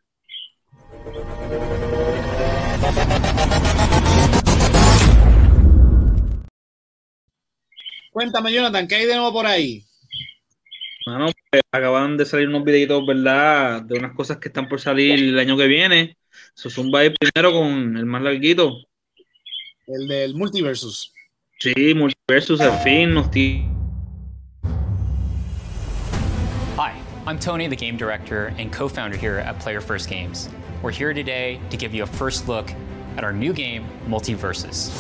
Cuéntame, 8.17 8.51
Jonathan, 8.51 8.89
¿qué 8.89 8.95
hay 8.95 9.05
de 9.05 9.15
nuevo 9.15 9.31
por 9.31 9.45
ahí? 9.45 9.85
Mano, 11.05 11.27
pues, 11.51 11.63
acaban 11.71 12.17
de 12.17 12.25
salir 12.25 12.49
unos 12.49 12.65
videitos, 12.65 13.07
¿verdad? 13.07 13.83
De 13.83 13.99
unas 13.99 14.15
cosas 14.15 14.39
que 14.39 14.49
están 14.49 14.71
por 14.71 14.81
salir 14.81 15.19
el 15.23 15.39
año 15.39 15.55
que 15.55 15.67
viene. 15.67 16.17
So, 16.55 16.71
Zumba 16.71 17.01
ahí 17.01 17.11
primero 17.11 17.53
con 17.53 17.95
el 17.95 18.07
más 18.07 18.23
larguito. 18.23 18.79
El 19.87 20.09
del 20.09 20.35
Multiversus. 20.35 21.13
Sí, 21.59 21.93
Multiversus 21.95 22.59
al 22.63 22.79
fin 22.79 23.13
nos 23.13 23.31
tiene. 23.31 23.69
Hi, 26.79 26.95
I'm 27.27 27.39
Tony, 27.39 27.69
the 27.69 27.77
game 27.77 27.99
director 27.99 28.55
and 28.57 28.73
co 28.73 28.89
founder 28.89 29.19
here 29.19 29.41
at 29.41 29.59
Player 29.61 29.83
First 29.83 30.09
Games. 30.09 30.49
We're 30.83 30.91
here 30.91 31.13
today 31.13 31.61
to 31.69 31.77
give 31.77 31.93
you 31.93 32.05
a 32.05 32.07
first 32.07 32.49
look 32.49 32.73
at 33.19 33.25
our 33.25 33.35
new 33.35 33.53
game, 33.53 33.85
Multiverses. 34.09 34.91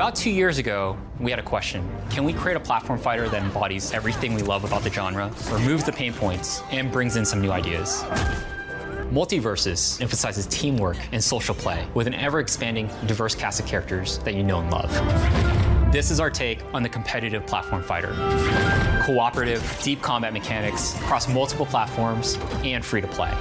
About 0.00 0.14
two 0.14 0.30
years 0.30 0.56
ago, 0.56 0.96
we 1.18 1.30
had 1.30 1.38
a 1.38 1.42
question 1.42 1.86
Can 2.08 2.24
we 2.24 2.32
create 2.32 2.56
a 2.56 2.60
platform 2.60 2.98
fighter 2.98 3.28
that 3.28 3.42
embodies 3.42 3.92
everything 3.92 4.32
we 4.32 4.40
love 4.40 4.64
about 4.64 4.82
the 4.82 4.88
genre, 4.88 5.30
removes 5.52 5.84
the 5.84 5.92
pain 5.92 6.14
points, 6.14 6.62
and 6.70 6.90
brings 6.90 7.16
in 7.16 7.26
some 7.26 7.42
new 7.42 7.50
ideas? 7.50 8.02
Multiverses 9.12 10.00
emphasizes 10.00 10.46
teamwork 10.46 10.96
and 11.12 11.22
social 11.22 11.54
play 11.54 11.86
with 11.92 12.06
an 12.06 12.14
ever 12.14 12.40
expanding, 12.40 12.88
diverse 13.04 13.34
cast 13.34 13.60
of 13.60 13.66
characters 13.66 14.16
that 14.20 14.32
you 14.32 14.42
know 14.42 14.60
and 14.60 14.70
love. 14.70 14.90
This 15.92 16.10
is 16.10 16.18
our 16.18 16.30
take 16.30 16.64
on 16.72 16.82
the 16.82 16.88
competitive 16.88 17.46
platform 17.46 17.82
fighter. 17.82 18.14
Cooperative, 19.04 19.62
deep 19.82 20.00
combat 20.00 20.32
mechanics 20.32 20.94
across 20.94 21.28
multiple 21.28 21.66
platforms 21.66 22.38
and 22.64 22.82
free 22.82 23.02
to 23.02 23.06
play. 23.06 23.36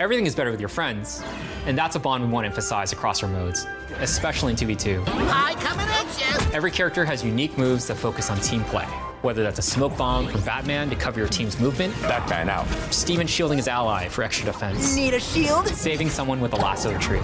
Everything 0.00 0.24
is 0.24 0.34
better 0.34 0.50
with 0.50 0.60
your 0.60 0.70
friends, 0.70 1.22
and 1.66 1.76
that's 1.76 1.96
a 1.96 1.98
bond 2.00 2.24
we 2.24 2.30
want 2.30 2.44
to 2.44 2.48
emphasize 2.48 2.92
across 2.92 3.22
our 3.22 3.28
modes, 3.28 3.66
especially 4.00 4.52
in 4.52 4.56
2v2. 4.56 5.04
Hi, 5.06 5.54
coming 5.54 5.86
at 5.88 6.18
you. 6.20 6.52
Every 6.54 6.70
character 6.70 7.04
has 7.04 7.24
unique 7.24 7.56
moves 7.58 7.86
that 7.88 7.96
focus 7.96 8.30
on 8.30 8.38
team 8.40 8.62
play, 8.64 8.84
whether 9.22 9.42
that's 9.42 9.58
a 9.58 9.62
smoke 9.62 9.96
bomb 9.96 10.28
from 10.28 10.40
Batman 10.42 10.90
to 10.90 10.96
cover 10.96 11.18
your 11.20 11.28
team's 11.28 11.58
movement, 11.58 11.94
Batman 12.02 12.48
out. 12.48 12.66
Steven 12.92 13.26
shielding 13.26 13.58
his 13.58 13.68
ally 13.68 14.08
for 14.08 14.22
extra 14.22 14.46
defense, 14.46 14.94
Need 14.94 15.14
a 15.14 15.20
shield? 15.20 15.66
saving 15.68 16.10
someone 16.10 16.40
with 16.40 16.52
a 16.52 16.56
lasso 16.56 16.96
tree, 16.98 17.20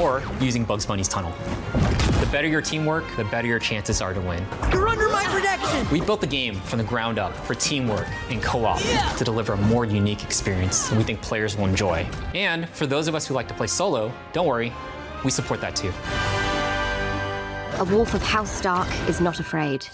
or 0.00 0.22
using 0.40 0.64
Bugs 0.64 0.86
Bunny's 0.86 1.08
tunnel. 1.08 1.32
The 2.20 2.28
better 2.32 2.48
your 2.48 2.60
teamwork, 2.60 3.04
the 3.16 3.24
better 3.24 3.46
your 3.46 3.58
chances 3.58 4.00
are 4.00 4.12
to 4.12 4.20
win. 4.20 4.44
You're 4.72 4.88
under 4.88 5.08
my 5.08 5.24
protection. 5.24 5.88
We 5.90 6.00
built 6.00 6.20
the 6.20 6.26
game 6.26 6.56
from 6.62 6.78
the 6.78 6.84
ground 6.84 7.18
up 7.18 7.36
for 7.36 7.54
teamwork 7.54 8.08
and 8.28 8.42
co-op 8.42 8.80
to 9.16 9.24
deliver 9.24 9.52
a 9.52 9.56
more 9.56 9.84
unique 9.84 10.24
experience 10.24 10.88
that 10.88 10.96
we 10.96 11.04
think 11.04 11.22
players 11.22 11.56
will 11.56 11.66
enjoy. 11.66 12.06
And 12.34 12.68
for 12.70 12.86
those 12.86 13.08
of 13.08 13.14
us 13.14 13.26
who 13.26 13.34
like 13.34 13.46
to 13.48 13.54
play 13.54 13.66
solo, 13.66 14.12
don't 14.32 14.46
worry, 14.46 14.72
we 15.24 15.30
support 15.30 15.60
that 15.60 15.76
too. 15.76 15.92
A 17.80 17.84
wolf 17.84 18.14
of 18.14 18.22
House 18.22 18.50
Stark 18.50 18.88
is 19.08 19.20
not 19.20 19.38
afraid. 19.38 19.86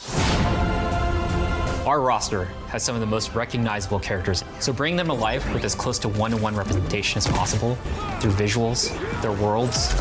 Our 1.87 2.00
roster 2.00 2.46
has 2.68 2.83
some 2.83 2.94
of 2.94 3.03
the 3.03 3.07
most 3.07 3.35
recognizable 3.35 3.98
characters, 3.98 4.42
so 4.59 4.72
bring 4.72 4.96
them 4.96 5.09
to 5.09 5.12
life 5.12 5.53
with 5.53 5.64
as 5.64 5.74
close 5.74 5.98
to 5.98 6.09
one-to-one 6.09 6.57
representation 6.57 7.18
as 7.18 7.27
possible 7.27 7.74
through 8.20 8.33
visuals, 8.33 8.88
their 9.20 9.33
worlds, 9.33 9.94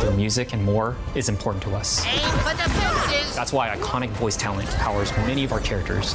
their 0.00 0.12
music, 0.12 0.52
and 0.52 0.64
more 0.64 0.96
is 1.14 1.28
important 1.28 1.62
to 1.64 1.74
us. 1.74 2.04
Aim 2.06 2.18
for 2.38 2.54
the 2.54 2.68
fences. 2.70 3.34
That's 3.34 3.52
why 3.52 3.68
iconic 3.74 4.10
voice 4.10 4.36
talent 4.36 4.68
powers 4.76 5.10
many 5.18 5.44
of 5.44 5.52
our 5.52 5.60
characters, 5.60 6.14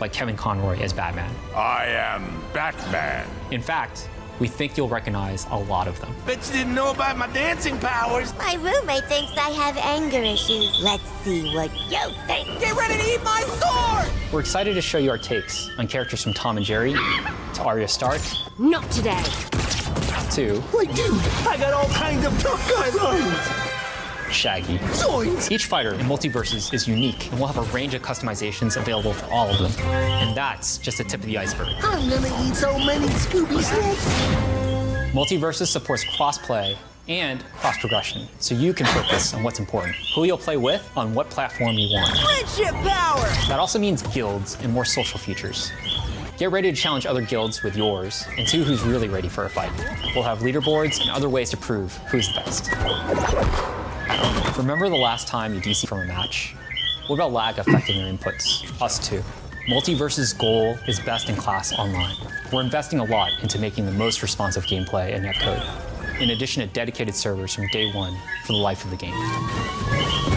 like 0.00 0.12
Kevin 0.12 0.36
Conroy 0.36 0.78
as 0.80 0.92
Batman. 0.92 1.32
I 1.54 1.86
am 1.86 2.42
Batman. 2.52 3.26
In 3.50 3.60
fact, 3.60 4.08
we 4.38 4.48
think 4.48 4.76
you'll 4.76 4.88
recognize 4.88 5.46
a 5.50 5.56
lot 5.58 5.88
of 5.88 5.98
them. 6.00 6.14
Bet 6.26 6.46
you 6.48 6.58
didn't 6.58 6.74
know 6.74 6.90
about 6.90 7.16
my 7.16 7.26
dancing 7.28 7.78
powers. 7.78 8.36
My 8.36 8.54
roommate 8.54 9.04
thinks 9.04 9.32
I 9.36 9.50
have 9.50 9.76
anger 9.78 10.18
issues. 10.18 10.78
Let's 10.82 11.08
see 11.22 11.54
what 11.54 11.74
you 11.90 12.12
think. 12.26 12.60
Get 12.60 12.76
ready 12.76 13.00
to 13.00 13.14
eat 13.14 13.22
my 13.24 13.40
sword. 13.42 14.12
We're 14.32 14.40
excited 14.40 14.74
to 14.74 14.82
show 14.82 14.98
you 14.98 15.10
our 15.10 15.18
takes 15.18 15.70
on 15.78 15.86
characters 15.86 16.22
from 16.22 16.34
Tom 16.34 16.58
and 16.58 16.66
Jerry 16.66 16.92
to 16.92 17.62
Arya 17.62 17.88
Stark 17.88 18.20
Not 18.58 18.90
today. 18.90 19.22
To 20.32 20.62
Like, 20.72 20.94
dude, 20.94 21.12
I 21.46 21.56
got 21.58 21.72
all 21.72 21.88
kinds 21.88 22.26
of 22.26 22.38
tough 22.40 22.68
guy 22.70 22.90
lines. 22.90 24.32
Shaggy. 24.32 24.78
Zoinks! 24.78 25.50
Each 25.50 25.66
fighter 25.66 25.94
in 25.94 26.00
Multiverses 26.00 26.74
is 26.74 26.88
unique, 26.88 27.30
and 27.30 27.38
we'll 27.38 27.48
have 27.48 27.58
a 27.58 27.72
range 27.72 27.94
of 27.94 28.02
customizations 28.02 28.76
available 28.76 29.12
for 29.12 29.32
all 29.32 29.48
of 29.48 29.58
them. 29.58 29.72
And 29.86 30.36
that's 30.36 30.78
just 30.78 30.98
the 30.98 31.04
tip 31.04 31.20
of 31.20 31.26
the 31.26 31.38
iceberg. 31.38 31.68
I'm 31.82 32.08
gonna 32.10 32.26
eat 32.46 32.54
so 32.54 32.76
many 32.78 33.06
Scooby 33.06 33.62
Snacks. 33.62 35.12
Multiverses 35.14 35.68
supports 35.68 36.04
cross-play 36.16 36.76
and 37.08 37.44
cross-progression, 37.60 38.26
so 38.40 38.54
you 38.56 38.74
can 38.74 38.84
focus 38.86 39.32
on 39.32 39.44
what's 39.44 39.60
important. 39.60 39.94
Who 40.14 40.24
you'll 40.24 40.38
play 40.38 40.56
with 40.56 40.90
on 40.96 41.14
what 41.14 41.30
platform 41.30 41.74
you 41.76 41.88
want. 41.94 42.18
Friendship 42.18 42.74
power. 42.82 43.28
That 43.48 43.58
also 43.60 43.78
means 43.78 44.02
guilds 44.02 44.58
and 44.60 44.72
more 44.72 44.84
social 44.84 45.18
features. 45.20 45.70
Get 46.38 46.50
ready 46.50 46.70
to 46.70 46.76
challenge 46.76 47.06
other 47.06 47.22
guilds 47.22 47.62
with 47.62 47.76
yours 47.76 48.26
and 48.36 48.46
see 48.46 48.62
who's 48.62 48.82
really 48.82 49.08
ready 49.08 49.28
for 49.28 49.46
a 49.46 49.48
fight. 49.48 49.72
We'll 50.14 50.22
have 50.22 50.40
leaderboards 50.40 51.00
and 51.00 51.08
other 51.08 51.30
ways 51.30 51.48
to 51.50 51.56
prove 51.56 51.94
who's 52.10 52.28
the 52.28 52.34
best. 52.40 52.70
Remember 54.58 54.90
the 54.90 54.96
last 54.96 55.28
time 55.28 55.54
you 55.54 55.62
DC 55.62 55.88
from 55.88 56.00
a 56.00 56.04
match? 56.04 56.54
What 57.06 57.16
about 57.16 57.32
lag 57.32 57.58
affecting 57.58 58.00
your 58.00 58.12
inputs? 58.12 58.70
Us 58.82 58.98
too. 58.98 59.22
Multiverse's 59.66 60.34
goal 60.34 60.76
is 60.86 61.00
best 61.00 61.30
in 61.30 61.36
class 61.36 61.72
online. 61.72 62.16
We're 62.52 62.62
investing 62.62 62.98
a 62.98 63.04
lot 63.04 63.30
into 63.42 63.58
making 63.58 63.86
the 63.86 63.92
most 63.92 64.20
responsive 64.20 64.64
gameplay 64.64 65.14
and 65.14 65.24
netcode, 65.24 66.20
in 66.20 66.30
addition 66.30 66.66
to 66.66 66.72
dedicated 66.72 67.14
servers 67.14 67.54
from 67.54 67.66
day 67.68 67.90
one 67.92 68.14
for 68.44 68.52
the 68.52 68.58
life 68.58 68.84
of 68.84 68.90
the 68.90 68.96
game. 68.96 70.35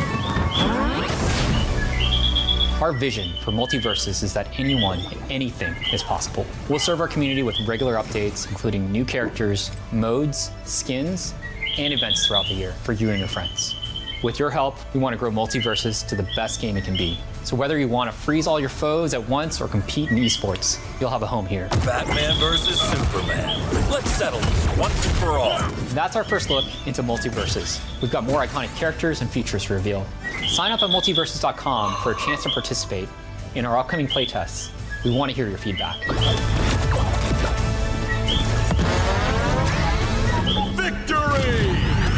Our 2.82 2.94
vision 2.94 3.34
for 3.44 3.52
Multiverses 3.52 4.24
is 4.24 4.34
that 4.36 4.58
anyone, 4.58 5.02
anything 5.30 5.76
is 5.92 6.02
possible. 6.02 6.46
We'll 6.70 6.80
serve 6.80 7.02
our 7.02 7.10
community 7.10 7.44
with 7.44 7.60
regular 7.68 7.96
updates, 7.96 8.48
including 8.48 8.90
new 8.90 9.04
characters, 9.04 9.70
modes, 9.92 10.50
skins, 10.64 11.34
and 11.78 11.94
events 11.94 12.26
throughout 12.26 12.48
the 12.48 12.54
year 12.54 12.72
for 12.86 12.94
you 12.94 13.10
and 13.10 13.20
your 13.20 13.28
friends. 13.28 13.76
With 14.22 14.38
your 14.38 14.50
help, 14.50 14.76
we 14.94 15.00
want 15.00 15.14
to 15.14 15.18
grow 15.18 15.32
Multiverses 15.32 16.06
to 16.08 16.16
the 16.16 16.28
best 16.36 16.60
game 16.60 16.76
it 16.76 16.84
can 16.84 16.98
be. 16.98 17.18
So 17.46 17.56
whether 17.56 17.78
you 17.78 17.88
want 17.88 18.12
to 18.12 18.16
freeze 18.16 18.48
all 18.48 18.60
your 18.60 18.68
foes 18.68 19.14
at 19.14 19.30
once 19.30 19.62
or 19.62 19.70
compete 19.70 20.10
in 20.12 20.18
esports, 20.18 20.78
you'll 21.00 21.10
have 21.10 21.24
a 21.24 21.28
home 21.28 21.46
here. 21.46 21.70
Batman 21.86 22.38
versus 22.38 22.82
Superman. 22.82 23.58
Let's 23.90 24.12
settle 24.12 24.42
this 24.42 24.78
once 24.78 25.06
and 25.06 25.16
for 25.18 25.38
all. 25.38 25.58
That's 25.94 26.18
our 26.18 26.26
first 26.26 26.50
look 26.50 26.66
into 26.86 27.02
Multiverses. 27.02 27.80
We've 28.02 28.12
got 28.12 28.26
more 28.26 28.46
iconic 28.46 28.76
characters 28.76 29.22
and 29.22 29.30
features 29.30 29.64
to 29.66 29.76
reveal. 29.76 30.06
Sign 30.48 30.74
up 30.74 30.84
at 30.84 30.90
multiverses.com 30.90 32.02
for 32.04 32.12
a 32.12 32.16
chance 32.18 32.44
to 32.44 32.50
participate 32.50 33.08
in 33.56 33.66
our 33.66 33.78
upcoming 33.78 34.08
playtests. 34.08 34.70
We 35.06 35.16
want 35.16 35.32
to 35.32 35.36
hear 35.36 35.48
your 35.48 35.58
feedback. 35.58 35.98
Victory! 40.76 41.70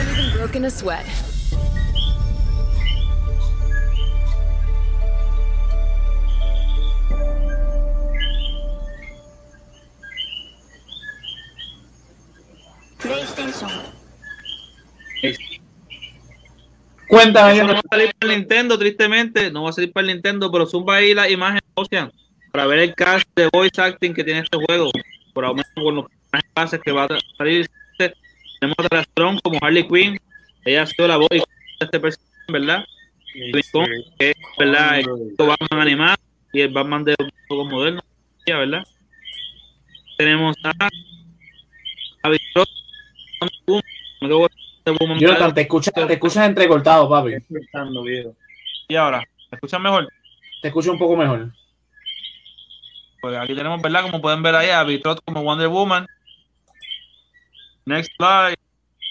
Isn't 0.02 0.20
even 0.20 0.38
broken 0.38 0.66
a 0.66 0.72
sweat. 0.72 1.06
Cuéntame, 17.12 17.52
Eso 17.52 17.67
no 17.67 17.74
va 17.74 17.80
a 17.80 17.89
salir 17.89 18.15
para 18.17 18.32
el 18.32 18.39
Nintendo, 18.39 18.80
tristemente. 18.80 19.52
No 19.52 19.63
va 19.63 19.71
a 19.71 19.74
salir 19.74 19.91
para 19.91 20.08
el 20.08 20.13
Nintendo, 20.13 20.50
pero 20.50 20.65
zumba 20.65 20.95
ahí 20.95 21.13
la 21.13 21.30
imagen 21.30 21.60
Ocean 21.74 22.10
para 22.54 22.65
ver 22.67 22.80
el 22.80 22.95
cast 22.95 23.28
de 23.36 23.50
voice 23.52 23.82
acting 23.82 24.13
que 24.13 24.24
tiene 24.24 24.39
este 24.39 24.58
juego. 24.65 24.91
Por 25.34 25.43
lo 25.43 25.54
menos 25.54 25.67
con 25.76 25.95
los 25.95 26.06
personajes 26.06 26.54
bases 26.56 26.80
que 26.82 26.91
va 26.93 27.04
a 27.04 27.19
salir. 27.38 27.69
Tenemos 27.97 28.77
a 28.79 28.88
Trastron 28.88 29.40
como 29.40 29.60
Harley 29.62 29.86
Quinn. 29.86 30.17
Ella 30.63 30.83
ha 30.83 30.86
sido 30.86 31.06
la 31.10 31.17
voz 31.17 31.27
de 31.29 31.44
este 31.81 32.00
personaje, 32.00 32.31
¿verdad? 32.48 32.86
Que 33.33 34.29
es, 34.29 34.36
¿verdad? 34.58 35.00
El 35.00 35.36
Batman 35.38 35.81
animado 35.81 36.17
y 36.54 36.62
el 36.62 36.69
Batman 36.69 37.04
de 37.04 37.15
los 37.19 37.29
juegos 37.50 37.69
modernos, 37.69 38.04
ya, 38.48 38.58
¿verdad? 38.58 38.83
Tenemos 40.17 40.56
a 40.63 40.71
a 42.23 42.29
Victor, 42.29 42.67
Jonathan, 45.19 45.54
te 45.54 45.62
escuchas, 45.62 45.94
te 45.94 46.13
escuchas 46.13 46.48
entrecortado, 46.48 47.10
papi. 47.10 47.34
y 48.88 48.96
ahora, 48.96 49.19
¿me 49.52 49.56
escuchan 49.56 49.82
mejor? 49.82 50.08
Te 50.62 50.67
escucho 50.69 50.92
un 50.92 51.00
poco 51.00 51.15
mejor. 51.15 51.52
Pues 53.21 53.38
aquí 53.38 53.54
tenemos, 53.56 53.82
¿verdad? 53.82 54.04
Como 54.04 54.21
pueden 54.21 54.42
ver 54.42 54.56
ahí, 54.56 54.69
a 54.69 54.84
Vitrot 54.84 55.23
como 55.23 55.44
Wonder 55.44 55.67
Woman. 55.67 56.08
Next 57.86 58.12
slide. 58.17 58.56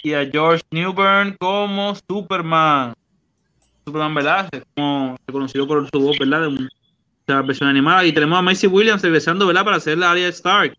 Y 0.03 0.15
a 0.15 0.25
George 0.31 0.63
Newbern 0.71 1.37
como 1.39 1.95
Superman. 2.09 2.95
Superman, 3.85 4.15
¿verdad? 4.15 4.49
Es 4.53 4.63
como 4.75 5.17
reconocido 5.27 5.67
por 5.69 5.89
su 5.91 6.01
voz, 6.01 6.19
¿verdad? 6.19 6.41
De 6.43 6.47
un- 6.49 6.69
de 7.27 7.35
la 7.35 7.43
versión 7.43 7.69
animada. 7.69 8.05
Y 8.05 8.13
tenemos 8.13 8.39
a 8.39 8.43
Macy 8.43 8.67
Williams 8.67 9.03
regresando, 9.03 9.47
¿verdad? 9.47 9.65
Para 9.65 9.77
hacer 9.77 9.99
la 9.99 10.11
Arya 10.11 10.29
Stark. 10.29 10.77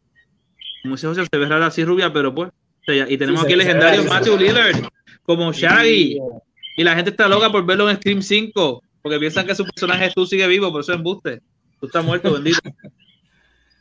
Como 0.81 0.95
dice 0.95 1.07
José, 1.07 1.25
se 1.31 1.37
ve 1.37 1.45
rara 1.47 1.67
así 1.67 1.85
rubia, 1.85 2.11
pero 2.11 2.33
pues. 2.33 2.51
Y 2.87 3.17
tenemos 3.17 3.41
Sí, 3.41 3.45
aquí 3.45 3.53
el 3.53 3.59
legendario. 3.59 4.03
Matthew 4.05 4.37
Lillard 4.37 4.89
como 5.23 5.53
Shaggy. 5.53 6.17
Y 6.77 6.83
la 6.83 6.95
gente 6.95 7.11
está 7.11 7.27
loca 7.27 7.51
por 7.51 7.65
verlo 7.65 7.89
en 7.89 7.97
Scream 7.97 8.21
5. 8.21 8.83
Porque 9.01 9.19
piensan 9.19 9.47
que 9.47 9.55
su 9.55 9.65
personaje 9.65 10.11
tú 10.13 10.25
sigue 10.25 10.47
vivo, 10.47 10.71
por 10.71 10.81
eso 10.81 10.91
es 10.91 10.97
embuste. 10.97 11.41
Tú 11.79 11.87
estás 11.87 12.03
muerto, 12.03 12.33
bendito. 12.33 12.59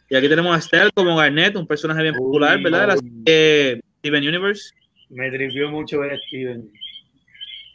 Y 0.09 0.17
aquí 0.17 0.29
tenemos 0.29 0.55
a 0.55 0.59
Estelle 0.59 0.91
como 0.95 1.17
Garnet, 1.17 1.57
un 1.57 1.67
personaje 1.67 2.03
bien 2.03 2.15
popular, 2.15 2.61
¿verdad? 2.61 2.81
De 2.81 2.87
la 2.87 2.97
serie 2.97 3.83
Steven 3.99 4.29
Universe. 4.29 4.71
Me 5.09 5.31
trivió 5.31 5.71
mucho 5.71 6.01
ver 6.01 6.13
a 6.13 6.19
Steven. 6.27 6.71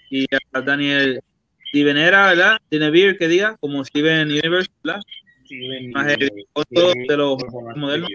Y 0.09 0.25
a 0.53 0.61
Daniel 0.61 1.21
Steven 1.69 1.97
era, 1.97 2.29
¿verdad? 2.29 2.57
Tiene 2.69 2.89
Beer 2.89 3.17
que 3.17 3.27
diga, 3.27 3.57
como 3.59 3.83
Steven 3.85 4.29
Universe, 4.29 4.69
¿verdad? 4.83 5.01
Steven 5.45 5.91
Más 5.91 6.05
Universe. 6.05 6.33
el 6.35 6.45
costo 6.51 6.91
Tiene 6.93 7.07
de 7.07 7.17
los 7.17 7.37
modelos. 7.75 8.09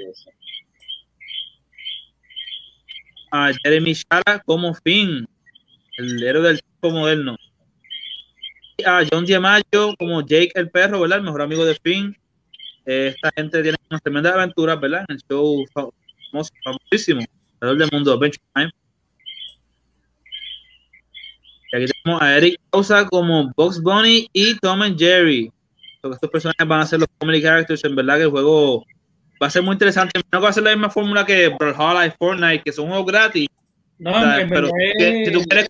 A 3.30 3.52
Jeremy 3.62 3.94
Shara 3.94 4.40
como 4.44 4.74
Finn, 4.74 5.26
el 5.98 6.22
héroe 6.22 6.42
del 6.42 6.60
tiempo 6.62 6.90
moderno. 6.98 7.36
Y 8.76 8.84
a 8.84 9.06
John 9.10 9.24
Diamaggio 9.24 9.94
como 9.98 10.20
Jake 10.22 10.52
el 10.54 10.70
perro, 10.70 11.00
¿verdad? 11.00 11.18
El 11.18 11.24
mejor 11.24 11.42
amigo 11.42 11.64
de 11.64 11.76
Finn. 11.82 12.16
Eh, 12.86 13.12
Esta 13.14 13.30
gente 13.36 13.62
tiene 13.62 13.76
unas 13.88 14.02
tremendas 14.02 14.34
aventuras, 14.34 14.80
¿verdad? 14.80 15.04
En 15.08 15.16
el 15.16 15.22
show 15.28 15.64
famoso, 15.72 16.50
famosísimo, 16.64 17.20
alrededor 17.60 17.78
del 17.78 17.90
mundo, 17.92 18.12
Adventure 18.14 18.42
Time. 18.54 18.70
Y 21.72 21.76
aquí 21.76 21.86
tenemos 22.02 22.22
a 22.22 22.36
Eric 22.36 22.60
Causa 22.72 23.06
como 23.06 23.52
Box 23.56 23.80
Bunny 23.80 24.28
y 24.32 24.56
Tom 24.58 24.82
and 24.82 24.98
Jerry. 24.98 25.52
Estos 26.02 26.30
personajes 26.30 26.66
van 26.66 26.80
a 26.80 26.86
ser 26.86 27.00
los 27.00 27.08
comedy 27.18 27.42
characters. 27.42 27.84
En 27.84 27.94
verdad 27.94 28.16
que 28.16 28.22
el 28.24 28.30
juego 28.30 28.84
va 29.42 29.46
a 29.46 29.50
ser 29.50 29.62
muy 29.62 29.72
interesante. 29.72 30.20
No 30.30 30.40
va 30.40 30.50
a 30.50 30.52
ser 30.52 30.64
la 30.64 30.70
misma 30.70 30.90
fórmula 30.90 31.24
que 31.24 31.48
Brawlhalla 31.48 32.06
y 32.06 32.10
Fortnite, 32.10 32.62
que 32.62 32.72
son 32.72 32.88
juegos 32.88 33.06
gratis. 33.06 33.48
No, 33.98 34.38
en 34.38 34.48
pero 34.48 34.68
si, 34.68 35.32
tú 35.32 35.42
quieres 35.44 35.68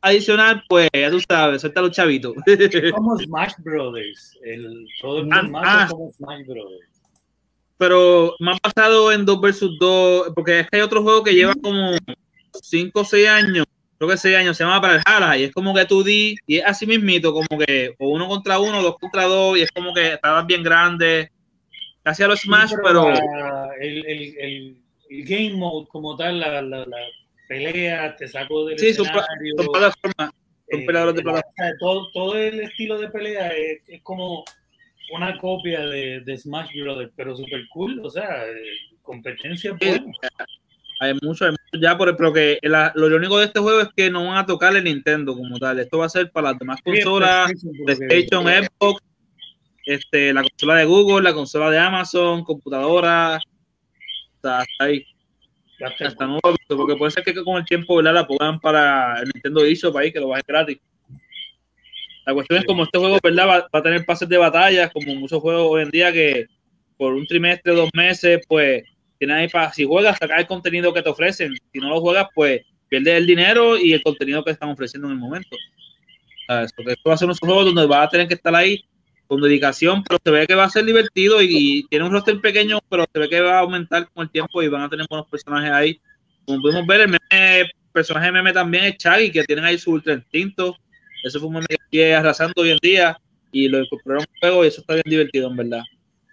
adicional, 0.00 0.62
pues 0.68 0.88
ya 0.92 1.10
tú 1.10 1.20
sabes, 1.20 1.60
suelta 1.60 1.80
los 1.80 1.92
chavitos. 1.92 2.34
como 2.94 3.18
Smash 3.18 3.52
Brothers. 3.58 4.38
El, 4.42 4.86
todo 5.00 5.18
el 5.18 5.26
mundo 5.26 5.36
Ah, 5.36 5.46
Smash 5.46 5.64
ah. 5.66 5.88
como 5.90 6.10
Smash 6.12 6.46
Brothers. 6.46 6.88
pero 7.78 8.34
más 8.40 8.58
basado 8.62 9.12
en 9.12 9.24
2 9.24 9.40
versus 9.40 9.78
2, 9.78 10.32
porque 10.34 10.60
es 10.60 10.68
que 10.68 10.76
hay 10.76 10.82
otro 10.82 11.02
juego 11.02 11.22
que 11.22 11.34
lleva 11.34 11.54
como 11.54 11.96
5 12.62 13.00
o 13.00 13.04
6 13.04 13.28
años, 13.28 13.66
creo 13.98 14.10
que 14.10 14.16
6 14.16 14.36
años, 14.36 14.56
se 14.56 14.64
llama 14.64 14.80
Brawlhalla, 14.80 15.36
y 15.36 15.44
es 15.44 15.52
como 15.52 15.74
que 15.74 15.84
tú 15.84 16.02
di, 16.02 16.36
y 16.46 16.56
es 16.56 16.64
así 16.64 16.86
mismito, 16.86 17.32
como 17.32 17.60
que 17.60 17.94
o 17.98 18.08
uno 18.10 18.28
contra 18.28 18.58
uno, 18.58 18.82
dos 18.82 18.96
contra 18.98 19.24
dos, 19.24 19.58
y 19.58 19.62
es 19.62 19.70
como 19.72 19.92
que 19.94 20.14
estabas 20.14 20.46
bien 20.46 20.62
grande, 20.62 21.30
casi 22.02 22.22
a 22.22 22.28
los 22.28 22.40
Smash, 22.40 22.70
Sí, 22.70 22.76
pero 22.82 23.08
la- 23.10 23.70
el, 23.80 24.06
el, 24.06 24.36
el, 24.38 24.76
el 25.10 25.24
game 25.24 25.54
mode 25.54 25.86
como 25.88 26.16
tal, 26.16 26.40
la, 26.40 26.62
la, 26.62 26.78
la 26.86 26.96
pelea, 27.48 28.16
te 28.16 28.26
saco 28.28 28.66
del 28.66 28.78
sí, 28.78 28.92
son, 28.94 29.06
son 29.06 29.66
plataformas, 29.72 30.30
son 30.70 30.80
eh, 30.80 30.86
peleadores 30.86 31.14
de 31.16 31.22
la- 31.22 31.32
plataforma. 31.32 31.52
o 31.52 31.54
sea, 31.56 31.72
todo, 31.78 32.10
todo 32.12 32.36
el 32.36 32.60
estilo 32.60 32.98
de 32.98 33.08
pelea 33.08 33.48
es, 33.48 33.80
es 33.88 34.02
como 34.02 34.44
una 35.14 35.36
copia 35.38 35.80
de, 35.86 36.20
de 36.20 36.38
Smash 36.38 36.70
Brothers, 36.82 37.12
pero 37.16 37.36
super 37.36 37.60
cool, 37.72 38.00
o 38.02 38.08
sea, 38.10 38.46
eh, 38.46 38.54
competencia 39.02 39.76
Sí, 39.80 39.88
buena. 39.88 40.04
Hay 41.00 41.14
mucho, 41.20 41.44
hay 41.46 41.50
mucho 41.50 41.82
ya, 41.82 41.98
por, 41.98 42.16
pero 42.16 42.32
que 42.32 42.58
la- 42.62 42.92
lo 42.94 43.06
único 43.16 43.38
de 43.38 43.46
este 43.46 43.58
juego 43.58 43.80
es 43.80 43.88
que 43.96 44.08
no 44.08 44.24
van 44.26 44.36
a 44.38 44.46
tocar 44.46 44.74
el 44.76 44.84
Nintendo 44.84 45.34
como 45.34 45.58
tal. 45.58 45.80
Esto 45.80 45.98
va 45.98 46.06
a 46.06 46.08
ser 46.08 46.30
para 46.30 46.50
las 46.50 46.58
demás 46.60 46.80
consolas, 46.82 47.50
PlayStation, 47.84 48.44
Xbox, 48.46 49.02
este, 49.86 50.32
la 50.32 50.42
consola 50.42 50.76
de 50.76 50.84
Google, 50.84 51.22
la 51.22 51.34
consola 51.34 51.70
de 51.70 51.78
Amazon, 51.78 52.44
computadora, 52.44 53.36
hasta, 53.36 54.58
hasta 54.60 54.84
ahí, 54.84 55.04
hasta 55.80 56.26
nuevo, 56.26 56.40
porque 56.68 56.96
puede 56.96 57.10
ser 57.10 57.24
que 57.24 57.34
con 57.42 57.56
el 57.56 57.64
tiempo 57.64 57.96
¿verdad? 57.96 58.14
la 58.14 58.26
pongan 58.26 58.60
para 58.60 59.20
el 59.20 59.30
Nintendo 59.34 59.64
eShop 59.64 59.96
ahí, 59.96 60.12
que 60.12 60.20
lo 60.20 60.28
bajen 60.28 60.44
gratis. 60.46 60.78
La 62.24 62.34
cuestión 62.34 62.60
es 62.60 62.64
como 62.64 62.84
este 62.84 62.98
juego 62.98 63.18
¿verdad? 63.22 63.48
Va, 63.48 63.58
va 63.74 63.78
a 63.80 63.82
tener 63.82 64.04
pases 64.04 64.28
de 64.28 64.38
batallas, 64.38 64.92
como 64.92 65.14
muchos 65.16 65.40
juegos 65.40 65.66
hoy 65.68 65.82
en 65.82 65.90
día 65.90 66.12
que 66.12 66.46
por 66.96 67.14
un 67.14 67.26
trimestre, 67.26 67.74
dos 67.74 67.90
meses, 67.94 68.40
pues 68.46 68.84
tienes 69.18 69.36
ahí 69.36 69.48
para, 69.48 69.72
si 69.72 69.84
juegas, 69.84 70.18
sacar 70.18 70.38
el 70.38 70.46
contenido 70.46 70.92
que 70.94 71.02
te 71.02 71.08
ofrecen. 71.08 71.52
Si 71.72 71.80
no 71.80 71.88
lo 71.88 72.00
juegas, 72.00 72.28
pues 72.32 72.62
pierdes 72.88 73.14
el 73.14 73.26
dinero 73.26 73.76
y 73.76 73.92
el 73.92 74.02
contenido 74.04 74.44
que 74.44 74.52
están 74.52 74.70
ofreciendo 74.70 75.08
en 75.08 75.14
el 75.14 75.18
momento. 75.18 75.56
¿Sabes? 76.46 76.72
Porque 76.76 76.92
esto 76.92 77.08
va 77.08 77.14
a 77.14 77.18
ser 77.18 77.28
un 77.28 77.34
juego 77.34 77.64
donde 77.64 77.86
vas 77.86 78.06
a 78.06 78.10
tener 78.10 78.28
que 78.28 78.34
estar 78.34 78.54
ahí 78.54 78.84
con 79.32 79.40
dedicación, 79.40 80.04
pero 80.04 80.20
se 80.22 80.30
ve 80.30 80.46
que 80.46 80.54
va 80.54 80.64
a 80.64 80.68
ser 80.68 80.84
divertido 80.84 81.40
y, 81.40 81.48
y 81.50 81.82
tiene 81.84 82.04
un 82.04 82.12
roster 82.12 82.38
pequeño, 82.38 82.80
pero 82.90 83.06
se 83.10 83.18
ve 83.18 83.30
que 83.30 83.40
va 83.40 83.56
a 83.56 83.60
aumentar 83.60 84.06
con 84.12 84.24
el 84.24 84.30
tiempo 84.30 84.62
y 84.62 84.68
van 84.68 84.82
a 84.82 84.90
tener 84.90 85.06
buenos 85.08 85.26
personajes 85.26 85.70
ahí. 85.70 85.98
Como 86.44 86.60
pudimos 86.60 86.86
ver, 86.86 87.00
el 87.00 87.08
meme, 87.08 87.70
personaje 87.92 88.30
meme 88.30 88.52
también 88.52 88.84
es 88.84 88.98
Chaggy, 88.98 89.32
que 89.32 89.42
tienen 89.44 89.64
ahí 89.64 89.78
su 89.78 89.92
ultra 89.92 90.12
instinto. 90.12 90.76
Eso 91.24 91.38
fue 91.38 91.48
un 91.48 91.54
meme 91.54 91.66
que 91.90 92.14
arrasando 92.14 92.60
hoy 92.60 92.72
en 92.72 92.78
día 92.82 93.18
y 93.50 93.68
lo 93.68 93.80
incorporaron 93.80 94.26
el 94.30 94.38
juego 94.38 94.64
y 94.66 94.68
eso 94.68 94.82
está 94.82 94.92
bien 94.92 95.06
divertido, 95.06 95.48
en 95.48 95.56
verdad. 95.56 95.82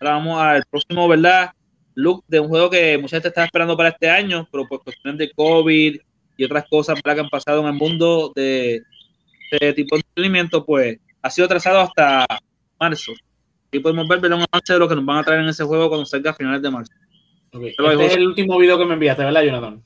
Ahora 0.01 0.15
vamos 0.15 0.41
al 0.41 0.63
próximo, 0.69 1.07
¿verdad? 1.07 1.51
Look 1.95 2.25
de 2.27 2.41
un 2.41 2.49
juego 2.49 2.69
que 2.69 2.97
mucha 2.97 3.15
gente 3.15 3.29
estaba 3.29 3.45
esperando 3.45 3.77
para 3.77 3.89
este 3.89 4.09
año, 4.09 4.45
pero 4.51 4.67
por 4.67 4.83
cuestiones 4.83 5.17
de 5.17 5.31
COVID 5.31 6.01
y 6.35 6.43
otras 6.43 6.65
cosas 6.69 6.95
¿verdad? 6.95 7.15
que 7.15 7.21
han 7.21 7.29
pasado 7.29 7.61
en 7.61 7.67
el 7.67 7.73
mundo 7.75 8.33
de 8.35 8.83
este 9.51 9.71
tipo 9.71 9.95
de 9.95 10.01
entretenimiento, 10.01 10.65
pues 10.65 10.99
ha 11.21 11.29
sido 11.29 11.47
trazado 11.47 11.79
hasta 11.79 12.25
marzo. 12.79 13.13
Y 13.71 13.79
podemos 13.79 14.07
ver 14.07 14.19
¿verdad? 14.19 14.39
un 14.39 14.45
avance 14.51 14.73
de 14.73 14.79
lo 14.79 14.87
que 14.87 14.95
nos 14.95 15.05
van 15.05 15.17
a 15.17 15.23
traer 15.23 15.41
en 15.41 15.49
ese 15.49 15.63
juego 15.63 15.89
cuando 15.89 16.05
salga 16.05 16.31
a 16.31 16.33
finales 16.33 16.61
de 16.61 16.71
marzo. 16.71 16.93
Este 17.51 18.05
es 18.05 18.15
el 18.15 18.27
último 18.27 18.57
video 18.57 18.77
que 18.77 18.85
me 18.85 18.93
enviaste, 18.93 19.23
¿verdad, 19.23 19.43
Jonathan? 19.43 19.83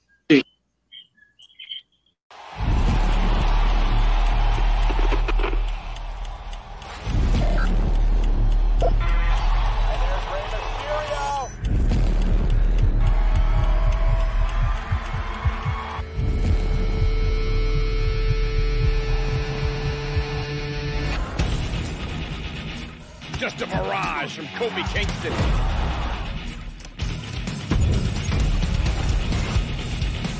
Just 23.55 23.71
a 23.71 23.77
mirage 23.77 24.35
from 24.35 24.47
Kobe 24.55 24.81
Kingston. 24.93 25.31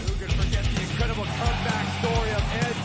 Who 0.01 0.13
could 0.15 0.33
forget 0.33 0.63
the 0.63 0.81
incredible 0.81 1.25
comeback 1.25 1.85
story 1.99 2.31
of 2.31 2.43
Edge? 2.63 2.81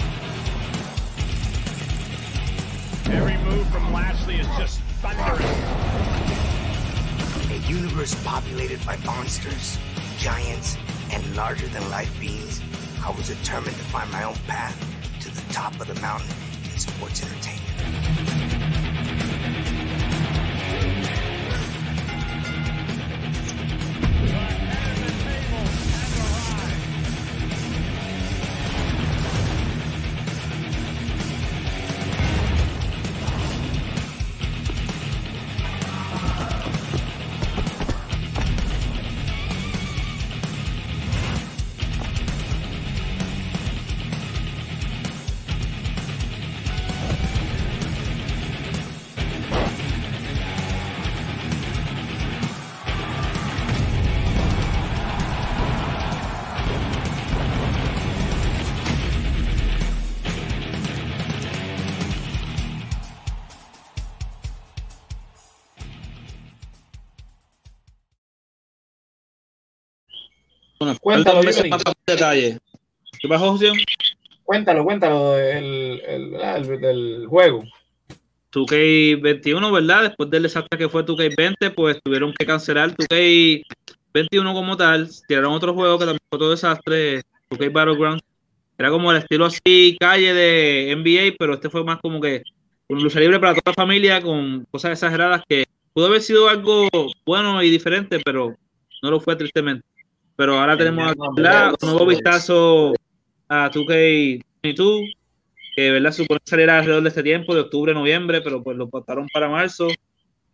Every 3.14 3.38
move 3.38 3.66
from 3.68 3.90
Lashley 3.92 4.36
is 4.36 4.46
just 4.58 4.80
thunderous. 5.00 5.40
A 7.50 7.56
universe 7.66 8.14
populated 8.22 8.84
by 8.84 8.96
monsters, 9.06 9.78
giants, 10.18 10.76
and 11.10 11.36
larger 11.36 11.68
than 11.68 11.88
life 11.88 12.12
beings, 12.20 12.60
I 13.02 13.10
was 13.12 13.28
determined 13.28 13.76
to 13.76 13.84
find 13.84 14.10
my 14.12 14.24
own 14.24 14.36
path 14.46 14.76
to 15.20 15.30
the 15.30 15.54
top 15.54 15.80
of 15.80 15.86
the 15.86 15.98
mountain 16.02 16.28
in 16.64 16.78
sports 16.78 17.22
entertainment. 17.22 18.37
Bueno, 71.02 71.24
Cuéntalo, 71.24 71.42
más 71.70 71.82
detalles. 72.06 72.58
¿Qué 73.20 73.28
pasó, 73.28 73.52
José? 73.52 73.72
Cuéntalo, 74.44 74.84
cuéntalo 74.84 75.32
del 75.32 76.00
el- 76.06 76.80
del 76.80 77.26
juego. 77.26 77.64
2K21, 78.52 79.72
¿verdad? 79.72 80.02
Después 80.04 80.30
del 80.30 80.44
desastre 80.44 80.78
que 80.78 80.88
fue 80.88 81.04
2K20, 81.04 81.70
pues 81.74 82.00
tuvieron 82.02 82.32
que 82.32 82.46
cancelar 82.46 82.94
2K21 82.94 84.52
como 84.54 84.76
tal. 84.76 85.08
Tiraron 85.26 85.52
otro 85.52 85.74
juego 85.74 85.98
que 85.98 86.06
también 86.06 86.20
fue 86.30 86.36
otro 86.36 86.50
desastre, 86.50 87.22
2K 87.50 87.70
Battlegrounds. 87.72 88.22
Era 88.78 88.90
como 88.90 89.10
el 89.10 89.18
estilo 89.18 89.46
así, 89.46 89.96
calle 90.00 90.32
de 90.32 90.92
NBA, 90.96 91.34
pero 91.38 91.54
este 91.54 91.68
fue 91.68 91.84
más 91.84 91.98
como 92.00 92.20
que 92.20 92.42
un 92.88 93.02
lucha 93.02 93.20
libre 93.20 93.38
para 93.38 93.52
toda 93.52 93.62
la 93.66 93.74
familia 93.74 94.22
con 94.22 94.64
cosas 94.70 94.92
exageradas 94.92 95.42
que 95.48 95.64
pudo 95.92 96.06
haber 96.06 96.22
sido 96.22 96.48
algo 96.48 96.88
bueno 97.26 97.60
y 97.62 97.70
diferente, 97.70 98.20
pero 98.24 98.54
no 99.02 99.10
lo 99.10 99.20
fue 99.20 99.36
tristemente. 99.36 99.84
Pero 100.38 100.56
ahora 100.60 100.76
tenemos 100.76 101.16
más 101.16 101.74
un 101.82 101.88
nuevo 101.90 102.06
vistazo 102.06 102.94
a 103.48 103.68
2K22, 103.72 105.12
que 105.74 105.90
¿verdad? 105.90 106.12
supone 106.12 106.38
que 106.38 106.48
saliera 106.50 106.78
alrededor 106.78 107.02
de 107.02 107.08
este 107.08 107.24
tiempo, 107.24 107.56
de 107.56 107.62
octubre, 107.62 107.92
noviembre, 107.92 108.40
pero 108.40 108.62
pues 108.62 108.76
lo 108.76 108.88
pasaron 108.88 109.26
para 109.32 109.48
marzo, 109.48 109.88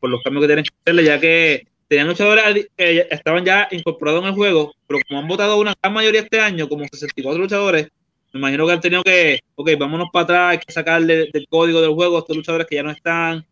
por 0.01 0.09
los 0.09 0.23
cambios 0.23 0.45
que 0.45 0.47
tienen 0.47 0.65
que 0.65 0.71
hacerle, 0.83 1.05
ya 1.05 1.21
que 1.21 1.67
tenían 1.87 2.09
luchadores 2.09 2.67
que 2.75 2.95
ya 2.95 3.03
estaban 3.11 3.45
ya 3.45 3.69
incorporados 3.73 4.23
en 4.23 4.29
el 4.29 4.35
juego, 4.35 4.73
pero 4.87 5.01
como 5.07 5.21
han 5.21 5.29
votado 5.29 5.59
una 5.61 5.75
gran 5.83 5.93
mayoría 5.93 6.23
este 6.23 6.41
año, 6.41 6.67
como 6.67 6.87
64 6.91 7.43
luchadores, 7.43 7.89
me 8.33 8.41
imagino 8.41 8.67
que 8.67 8.73
han 8.73 8.81
tenido 8.81 9.03
que, 9.05 9.41
ok, 9.55 9.71
vámonos 9.79 10.09
para 10.11 10.25
atrás, 10.25 10.51
hay 10.53 10.59
que 10.61 10.73
sacarle 10.73 11.29
del 11.31 11.47
código 11.47 11.83
del 11.83 11.93
juego 11.93 12.17
a 12.17 12.21
estos 12.21 12.35
luchadores 12.37 12.67
que 12.67 12.77
ya 12.77 12.83
no 12.83 12.91
están, 12.91 13.45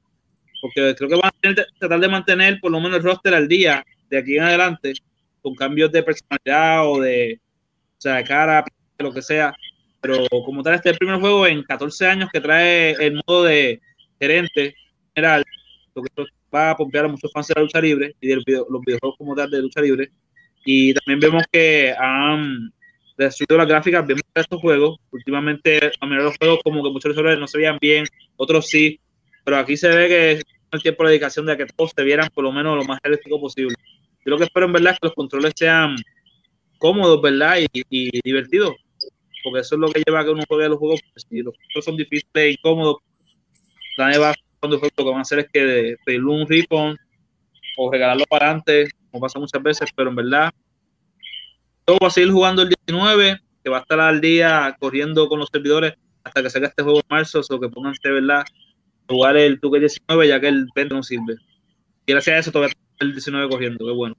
porque 0.62 0.95
creo 0.97 1.11
que 1.11 1.16
van 1.16 1.26
a 1.26 1.41
tener- 1.43 1.66
tratar 1.78 2.01
de 2.01 2.09
mantener 2.09 2.59
por 2.59 2.72
lo 2.72 2.80
menos 2.80 2.97
el 2.97 3.05
roster 3.05 3.35
al 3.35 3.47
día 3.49 3.85
de 4.09 4.16
aquí 4.16 4.39
en 4.39 4.45
adelante, 4.45 4.95
con 5.43 5.55
cambios 5.55 5.90
de 5.93 6.03
personalidad 6.03 6.88
o 6.88 7.01
de, 7.01 7.40
o 7.99 8.01
sea, 8.01 8.16
de 8.16 8.24
cara, 8.24 8.64
lo 8.99 9.12
que 9.12 9.22
sea. 9.22 9.53
Pero 10.01 10.26
como 10.45 10.62
tal, 10.62 10.74
este 10.74 10.88
es 10.88 10.93
el 10.95 10.99
primer 10.99 11.20
juego 11.20 11.47
en 11.47 11.62
14 11.62 12.07
años 12.07 12.30
que 12.32 12.40
trae 12.40 12.93
el 12.93 13.20
modo 13.26 13.45
de 13.45 13.80
gerente 14.20 14.74
general, 15.14 15.45
lo 15.95 16.03
que 16.03 16.24
va 16.55 16.70
a 16.70 16.76
pompear 16.76 17.05
a 17.05 17.09
muchos 17.09 17.30
fans 17.32 17.49
de 17.49 17.55
la 17.57 17.62
lucha 17.62 17.80
libre 17.80 18.14
y 18.20 18.28
de 18.28 18.36
los 18.36 18.45
video- 18.45 18.66
los 18.68 18.80
videojuegos 18.82 19.16
como 19.18 19.34
tal 19.34 19.51
de 19.51 19.61
lucha 19.61 19.80
libre. 19.80 20.11
Y 20.64 20.95
también 20.95 21.20
vemos 21.20 21.45
que 21.51 21.95
han 21.97 22.72
resuelto 23.16 23.57
las 23.57 23.66
gráficas 23.66 24.07
bien 24.07 24.20
para 24.32 24.43
estos 24.43 24.61
juegos. 24.61 24.99
Últimamente, 25.11 25.93
a 26.01 26.07
mirar 26.07 26.24
los 26.24 26.36
juegos, 26.36 26.61
como 26.64 26.82
que 26.82 26.90
muchos 26.90 27.12
usuarios 27.12 27.38
no 27.38 27.47
se 27.47 27.59
veían 27.59 27.78
bien, 27.80 28.05
otros 28.36 28.68
sí, 28.68 29.01
pero 29.45 29.59
aquí 29.59 29.76
se 29.76 29.88
ve 29.88 30.09
que 30.09 30.43
el 30.72 30.82
tiempo 30.82 31.05
de 31.05 31.11
dedicación 31.11 31.47
de 31.47 31.57
que 31.57 31.66
todos 31.66 31.93
se 31.95 32.03
vieran 32.03 32.28
por 32.32 32.45
lo 32.45 32.53
menos 32.53 32.76
lo 32.76 32.84
más 32.84 32.99
realístico 33.03 33.40
posible. 33.40 33.74
Yo 34.25 34.31
lo 34.31 34.39
que 34.39 34.45
espero 34.45 34.66
en 34.66 34.73
verdad 34.73 34.93
es 34.95 35.01
que 35.01 35.07
los 35.09 35.14
controles 35.14 35.53
sean 35.57 35.97
cómodos, 36.79 37.20
¿verdad? 37.20 37.59
Y, 37.59 37.83
y 37.91 38.20
divertidos, 38.23 38.75
porque 39.43 39.61
eso 39.61 39.75
es 39.75 39.81
lo 39.81 39.91
que 39.91 40.03
lleva 40.07 40.20
a 40.20 40.25
que 40.25 40.31
uno 40.31 40.45
juegue 40.49 40.68
los 40.68 40.79
juegos. 40.79 41.01
pues, 41.12 41.27
si 41.29 41.43
los 41.43 41.55
controles 41.55 41.85
son 41.85 41.97
difíciles 41.97 42.31
e 42.35 42.51
incómodos, 42.53 42.97
nadie 43.99 44.18
va 44.18 44.35
cuando 44.61 44.77
lo 44.79 44.91
que 44.91 45.11
van 45.11 45.18
a 45.18 45.23
hacer 45.23 45.41
es 45.41 45.47
que 45.53 45.97
pedirle 46.05 46.31
un 46.31 46.47
refund 46.47 46.97
o 47.77 47.91
regalarlo 47.91 48.25
para 48.27 48.51
antes, 48.51 48.93
como 49.11 49.23
pasa 49.23 49.41
muchas 49.41 49.61
veces, 49.62 49.91
pero 49.97 50.11
en 50.11 50.16
verdad 50.16 50.53
yo 51.87 51.97
voy 51.99 52.07
a 52.07 52.11
seguir 52.11 52.31
jugando 52.31 52.62
el 52.62 52.68
19, 52.68 53.41
que 53.64 53.70
va 53.70 53.79
a 53.79 53.81
estar 53.81 53.99
al 53.99 54.20
día 54.20 54.77
corriendo 54.79 55.29
con 55.29 55.41
los 55.41 55.49
servidores 55.53 55.95
hasta 56.23 56.43
que 56.43 56.51
salga 56.51 56.68
este 56.68 56.83
juego 56.83 57.01
en 57.01 57.07
marzo, 57.11 57.41
o 57.49 57.61
que 57.61 57.68
pónganse, 57.68 58.09
¿verdad? 58.09 58.41
a 58.41 59.12
Jugar 59.12 59.37
el 59.37 59.61
2K19 59.61 60.29
ya 60.29 60.41
que 60.41 60.49
el 60.49 60.66
20 60.75 60.95
no 60.95 61.03
sirve. 61.03 61.35
Y 62.07 62.12
gracias 62.12 62.37
a 62.37 62.39
eso 62.39 62.53
todavía 62.53 62.75
el 63.03 63.13
19 63.13 63.49
corriendo, 63.49 63.85
qué 63.85 63.93
bueno. 63.93 64.17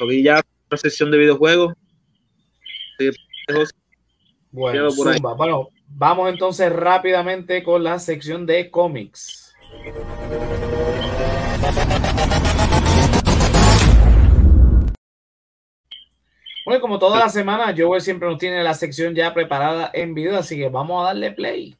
Aquí 0.00 0.22
ya 0.22 0.42
otra 0.66 0.78
sección 0.78 1.10
de 1.10 1.18
videojuegos. 1.18 1.74
Bueno, 4.50 4.90
zumba. 4.90 5.34
Bueno, 5.34 5.68
vamos 5.88 6.30
entonces 6.30 6.72
rápidamente 6.72 7.62
con 7.62 7.82
la 7.82 7.98
sección 7.98 8.46
de 8.46 8.70
cómics. 8.70 9.54
Bueno, 16.64 16.80
como 16.80 16.98
toda 16.98 17.20
la 17.20 17.28
semana, 17.28 17.74
Joel 17.76 18.00
siempre 18.00 18.28
nos 18.28 18.38
tiene 18.38 18.62
la 18.64 18.74
sección 18.74 19.14
ya 19.14 19.32
preparada 19.32 19.90
en 19.94 20.14
video, 20.14 20.36
así 20.36 20.56
que 20.56 20.68
vamos 20.68 21.02
a 21.02 21.06
darle 21.06 21.30
play. 21.30 21.76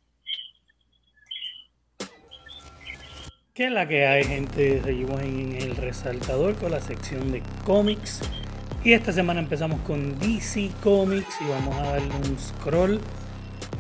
¿Qué 3.57 3.69
es 3.69 3.73
la 3.73 3.89
que 3.89 4.07
hay, 4.07 4.23
gente? 4.23 4.83
Seguimos 4.83 5.23
en 5.23 5.57
el 5.57 5.77
resaltador 5.77 6.57
con 6.57 6.73
la 6.73 6.81
sección 6.83 7.33
de 7.33 7.43
cómics. 7.65 8.21
Y 8.85 8.93
esta 8.93 9.15
semana 9.15 9.41
empezamos 9.41 9.81
con 9.81 10.19
DC 10.19 10.73
Comics 10.83 11.41
y 11.41 11.49
vamos 11.49 11.75
a 11.75 11.93
darle 11.93 12.15
un 12.17 12.39
scroll 12.39 13.01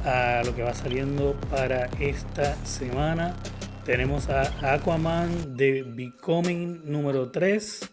a 0.02 0.40
lo 0.46 0.56
que 0.56 0.62
va 0.62 0.72
saliendo 0.72 1.38
para 1.50 1.90
esta 2.00 2.54
semana. 2.64 3.36
Tenemos 3.84 4.30
a 4.30 4.72
Aquaman 4.72 5.58
de 5.58 5.82
Becoming 5.82 6.80
número 6.90 7.30
3, 7.30 7.92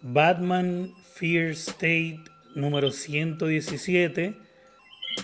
Batman 0.00 0.92
Fear 1.14 1.50
State 1.52 2.24
número 2.56 2.90
117, 2.90 4.34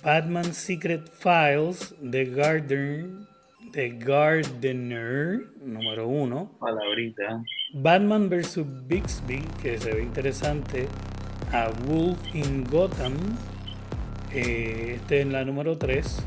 Batman 0.04 0.54
Secret 0.54 1.10
Files 1.10 1.96
de 2.00 2.26
Garden 2.26 3.33
The 3.74 3.88
Gardener 3.98 5.50
número 5.60 6.06
1. 6.06 6.58
Palabrita. 6.60 7.42
Batman 7.72 8.30
vs. 8.30 8.64
Bixby, 8.86 9.42
que 9.60 9.78
se 9.78 9.92
ve 9.92 10.02
interesante. 10.02 10.86
A 11.50 11.70
Wolf 11.88 12.20
in 12.36 12.62
Gotham. 12.70 13.14
eh, 14.32 14.98
este 15.00 15.22
es 15.22 15.26
la 15.26 15.44
número 15.44 15.76
3. 15.76 16.24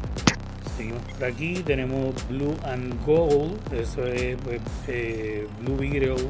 Seguimos 0.75 1.01
por 1.03 1.23
aquí. 1.23 1.63
Tenemos 1.63 2.15
Blue 2.27 2.57
and 2.65 3.05
Gold. 3.05 3.73
Eso 3.73 4.05
es 4.05 4.35
pues, 4.43 4.59
eh, 4.89 5.47
Blue 5.61 5.77
Beetle. 5.77 6.29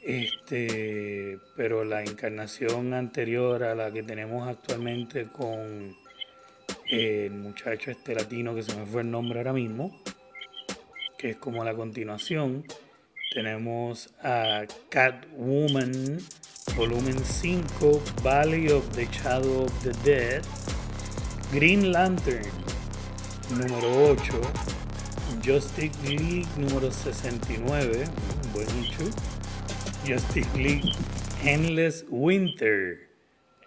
Este, 0.00 1.40
pero 1.56 1.84
la 1.84 2.04
encarnación 2.04 2.94
anterior 2.94 3.64
a 3.64 3.74
la 3.74 3.90
que 3.90 4.04
tenemos 4.04 4.46
actualmente 4.46 5.26
con 5.26 5.96
el 6.88 7.32
muchacho 7.32 7.90
este 7.90 8.14
latino 8.14 8.54
que 8.54 8.62
se 8.62 8.74
me 8.74 8.86
fue 8.86 9.02
el 9.02 9.10
nombre 9.10 9.40
ahora 9.40 9.52
mismo, 9.52 9.94
que 11.18 11.30
es 11.30 11.36
como 11.36 11.64
la 11.64 11.74
continuación. 11.74 12.64
Tenemos 13.32 14.14
a 14.22 14.64
Catwoman, 14.88 16.18
volumen 16.76 17.18
5, 17.18 18.02
Valley 18.22 18.70
of 18.70 18.88
the 18.96 19.06
Shadow 19.06 19.64
of 19.64 19.82
the 19.82 19.92
Dead, 20.02 20.42
Green 21.52 21.92
Lantern, 21.92 22.46
número 23.50 24.12
8, 24.12 24.40
Justice 25.44 25.92
League, 26.06 26.46
número 26.56 26.90
69, 26.90 28.04
buen 28.54 28.66
issue, 28.80 29.10
Justice 30.06 30.48
League, 30.56 30.90
Endless 31.44 32.06
Winter. 32.08 33.08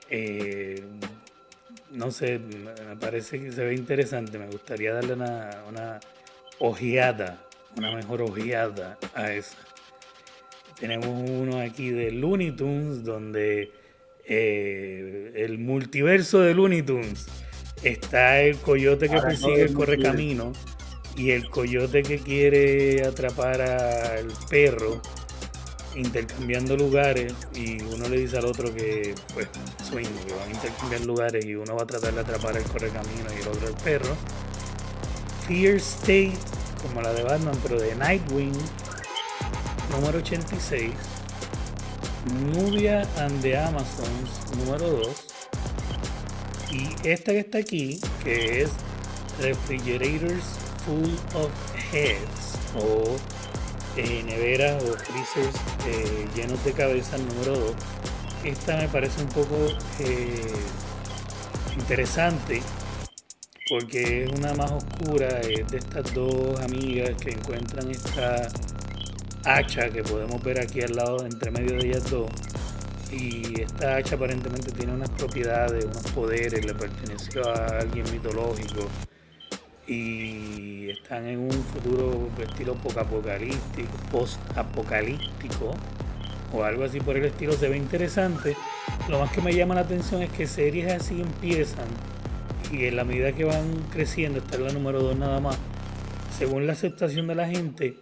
Eh, 0.09 0.84
no 1.92 2.12
sé, 2.12 2.39
me 2.39 2.96
parece 2.96 3.39
que 3.39 3.52
se 3.52 3.64
ve 3.64 3.74
interesante. 3.74 4.38
Me 4.38 4.48
gustaría 4.48 4.94
darle 4.94 5.14
una, 5.14 5.64
una 5.68 6.00
ojeada, 6.60 7.46
una 7.78 7.96
mejor 7.96 8.22
ojeada 8.22 8.98
a 9.14 9.32
esa. 9.34 9.58
Tenemos 10.80 11.08
uno 11.08 11.60
aquí 11.60 11.89
de 11.89 12.12
Looney 12.12 12.52
Tunes, 12.52 13.04
donde 13.04 13.72
eh, 14.26 15.34
el 15.36 15.58
multiverso 15.60 16.39
de 16.39 16.54
Looney 16.54 16.82
Tunes 16.82 17.28
está 17.84 18.42
el 18.42 18.58
coyote 18.58 19.08
que 19.08 19.16
Ahora 19.16 19.30
persigue 19.30 19.62
el 19.62 19.74
correcamino 19.74 20.54
y 21.16 21.32
el 21.32 21.50
coyote 21.50 22.04
que 22.04 22.20
quiere 22.20 23.04
atrapar 23.04 23.62
al 23.62 24.28
perro 24.50 25.02
intercambiando 25.96 26.78
lugares 26.78 27.34
y 27.54 27.82
uno 27.84 28.08
le 28.08 28.18
dice 28.20 28.38
al 28.38 28.46
otro 28.46 28.74
que 28.74 29.16
pues 29.34 29.48
swing, 29.89 30.08
que 30.26 30.34
van 30.34 30.48
a 30.48 30.52
intercambiar 30.52 31.02
lugares 31.02 31.46
y 31.46 31.56
uno 31.56 31.76
va 31.76 31.84
a 31.84 31.88
tratar 31.88 32.14
de 32.14 32.22
atrapar 32.22 32.58
el 32.58 32.64
correcamino 32.64 33.26
y 33.38 33.42
el 33.42 33.48
otro 33.48 33.68
el 33.68 33.76
perro. 33.76 34.16
Fear 35.48 35.76
State, 35.76 36.38
como 36.82 37.02
la 37.02 37.14
de 37.14 37.24
Batman, 37.24 37.58
pero 37.64 37.80
de 37.80 37.96
Nightwing, 37.96 38.54
número 39.92 40.20
86. 40.20 40.92
Nubia 42.54 43.02
and 43.18 43.42
the 43.42 43.58
Amazons, 43.58 44.56
número 44.58 44.89
2. 44.89 45.08
Y 46.72 47.08
esta 47.08 47.32
que 47.32 47.39
está 47.39 47.58
aquí, 47.58 48.00
que 48.24 48.62
es 48.62 48.70
Refrigerators 49.39 50.44
Full 50.86 51.16
of 51.36 51.52
Heads, 51.92 52.58
eh, 53.98 54.24
neveras 54.26 54.84
o 54.84 54.94
freezers 54.94 55.56
eh, 55.88 56.28
llenos 56.36 56.64
de 56.64 56.74
cabezas 56.74 57.20
número 57.22 57.58
2. 57.58 57.76
Esta 58.44 58.78
me 58.78 58.88
parece 58.88 59.22
un 59.22 59.30
poco 59.30 59.56
eh, 60.00 60.54
interesante 61.78 62.62
porque 63.70 64.26
es 64.26 64.32
una 64.32 64.54
más 64.54 64.72
oscura, 64.72 65.28
es 65.42 65.68
de 65.68 65.78
estas 65.78 66.14
dos 66.14 66.60
amigas 66.60 67.12
que 67.22 67.32
encuentran 67.32 67.89
esta 67.89 68.48
hacha 69.46 69.89
que 69.89 70.04
podemos 70.04 70.42
ver 70.44 70.60
aquí 70.60 70.82
al 70.82 70.94
lado, 70.94 71.26
entre 71.26 71.52
medio 71.52 71.78
de 71.78 71.88
ellas 71.88 72.10
dos. 72.10 72.30
Y 73.12 73.62
esta 73.62 73.98
hacha 73.98 74.16
aparentemente 74.16 74.72
tiene 74.72 74.94
unas 74.94 75.10
propiedades, 75.12 75.86
unos 75.86 76.12
poderes, 76.12 76.66
le 76.66 76.74
perteneció 76.74 77.48
a 77.50 77.80
alguien 77.80 78.06
mitológico 78.12 78.88
y 79.88 80.89
están 80.89 81.25
en 81.27 81.39
un 81.39 81.51
futuro 81.51 82.29
estilo 82.41 82.75
post-apocalíptico, 82.75 83.89
post-apocalíptico 84.11 85.73
o 86.53 86.63
algo 86.63 86.84
así 86.84 86.99
por 86.99 87.17
el 87.17 87.25
estilo, 87.25 87.53
se 87.53 87.69
ve 87.69 87.77
interesante. 87.77 88.55
Lo 89.09 89.19
más 89.19 89.32
que 89.32 89.41
me 89.41 89.53
llama 89.53 89.75
la 89.75 89.82
atención 89.82 90.21
es 90.21 90.32
que 90.32 90.47
series 90.47 90.91
así 90.91 91.21
empiezan 91.21 91.88
y 92.71 92.86
en 92.86 92.95
la 92.95 93.03
medida 93.03 93.34
que 93.34 93.43
van 93.43 93.84
creciendo, 93.91 94.39
esta 94.39 94.55
es 94.55 94.61
la 94.61 94.71
número 94.71 95.01
2 95.01 95.17
nada 95.17 95.39
más, 95.39 95.57
según 96.38 96.67
la 96.67 96.73
aceptación 96.73 97.27
de 97.27 97.36
la 97.36 97.47
gente, 97.47 97.95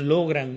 logran 0.00 0.54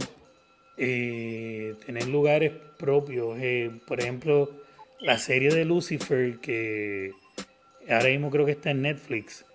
eh, 0.78 1.76
tener 1.86 2.08
lugares 2.08 2.52
propios. 2.78 3.38
eh, 3.40 3.72
por 3.88 4.00
ejemplo, 4.00 4.52
la 5.00 5.18
serie 5.18 5.50
de 5.50 5.66
Lucifer, 5.66 6.38
que 6.40 7.12
ahora 7.90 8.10
mismo 8.10 8.30
creo 8.30 8.46
que 8.46 8.52
está 8.52 8.72
en 8.72 8.84
Netflix, 8.84 9.46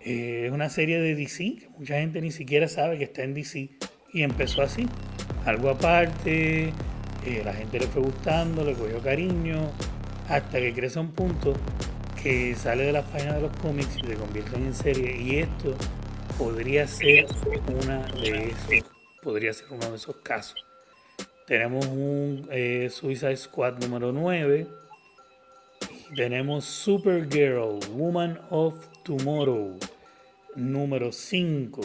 eh, 0.00 0.44
es 0.46 0.52
una 0.52 0.68
serie 0.70 1.00
de 1.00 1.14
DC, 1.14 1.56
que 1.56 1.68
mucha 1.78 1.98
gente 1.98 2.20
ni 2.20 2.30
siquiera 2.30 2.68
sabe 2.68 2.98
que 2.98 3.04
está 3.04 3.22
en 3.22 3.34
DC. 3.34 3.70
Y 4.12 4.22
empezó 4.22 4.62
así, 4.62 4.88
algo 5.44 5.70
aparte, 5.70 6.72
eh, 7.26 7.42
la 7.44 7.52
gente 7.52 7.78
le 7.78 7.86
fue 7.86 8.02
gustando, 8.02 8.64
le 8.64 8.72
cogió 8.74 9.00
cariño, 9.00 9.70
hasta 10.28 10.58
que 10.58 10.72
crece 10.72 10.98
un 10.98 11.12
punto 11.12 11.54
que 12.22 12.54
sale 12.54 12.84
de 12.84 12.92
las 12.92 13.04
páginas 13.06 13.36
de 13.36 13.42
los 13.42 13.56
cómics 13.58 13.96
y 13.96 14.06
se 14.06 14.14
convierte 14.14 14.56
en 14.56 14.74
serie. 14.74 15.16
Y 15.20 15.38
esto 15.38 15.76
podría 16.38 16.86
ser 16.86 17.26
una 17.82 18.06
de 18.06 18.50
esos, 18.50 18.90
podría 19.22 19.52
ser 19.52 19.66
uno 19.70 19.90
de 19.90 19.96
esos 19.96 20.16
casos. 20.16 20.64
Tenemos 21.46 21.86
un 21.86 22.46
eh, 22.50 22.88
Suicide 22.90 23.36
Squad 23.36 23.78
número 23.78 24.12
9. 24.12 24.66
Y 26.10 26.14
tenemos 26.14 26.64
Supergirl, 26.64 27.78
Woman 27.92 28.40
of 28.50 28.74
Tomorrow, 29.08 29.78
número 30.54 31.12
5. 31.12 31.80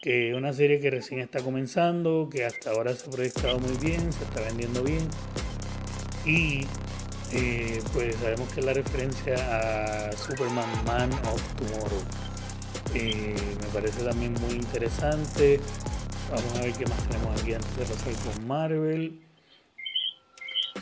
Que 0.00 0.30
es 0.30 0.34
una 0.34 0.54
serie 0.54 0.80
que 0.80 0.88
recién 0.90 1.20
está 1.20 1.42
comenzando, 1.42 2.30
que 2.32 2.46
hasta 2.46 2.70
ahora 2.70 2.94
se 2.94 3.06
ha 3.06 3.10
proyectado 3.10 3.58
muy 3.58 3.76
bien, 3.76 4.10
se 4.10 4.24
está 4.24 4.40
vendiendo 4.40 4.82
bien. 4.82 5.06
Y 6.24 6.62
eh, 7.34 7.82
pues 7.92 8.16
sabemos 8.16 8.50
que 8.54 8.60
es 8.60 8.66
la 8.66 8.72
referencia 8.72 9.34
a 10.08 10.12
Superman 10.12 10.84
Man 10.86 11.12
of 11.12 11.42
Tomorrow. 11.56 12.02
Eh, 12.94 13.34
me 13.60 13.66
parece 13.68 14.02
también 14.02 14.32
muy 14.32 14.54
interesante. 14.54 15.60
Vamos 16.30 16.58
a 16.58 16.62
ver 16.62 16.72
qué 16.72 16.86
más 16.86 17.08
tenemos 17.08 17.42
aquí 17.42 17.52
antes 17.52 17.76
de 17.76 17.84
pasar 17.84 18.12
con 18.24 18.46
Marvel. 18.46 19.20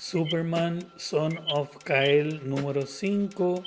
Superman 0.00 0.92
Son 0.96 1.36
of 1.52 1.76
Kael 1.78 2.48
número 2.48 2.86
5. 2.86 3.64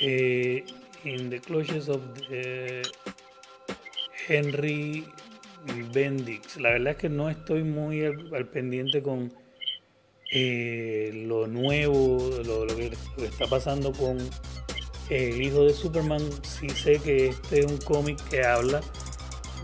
Eh, 0.00 0.64
in 1.04 1.28
the 1.30 1.38
Clutches 1.38 1.88
of 1.88 2.00
the 2.28 2.82
Henry 4.26 5.06
Bendix. 5.92 6.56
La 6.56 6.70
verdad 6.70 6.92
es 6.92 6.96
que 6.96 7.08
no 7.08 7.28
estoy 7.28 7.62
muy 7.62 8.04
al, 8.04 8.46
pendiente 8.46 9.02
con 9.02 9.32
eh, 10.32 11.24
lo 11.26 11.46
nuevo, 11.46 12.30
lo, 12.44 12.66
que, 12.66 12.92
está 13.22 13.46
pasando 13.46 13.92
con 13.92 14.18
el 15.10 15.42
hijo 15.42 15.64
de 15.64 15.72
Superman. 15.72 16.22
Sí 16.42 16.68
sé 16.70 16.98
que 16.98 17.28
este 17.28 17.60
es 17.60 17.66
un 17.66 17.78
cómic 17.78 18.18
que 18.28 18.44
habla 18.44 18.80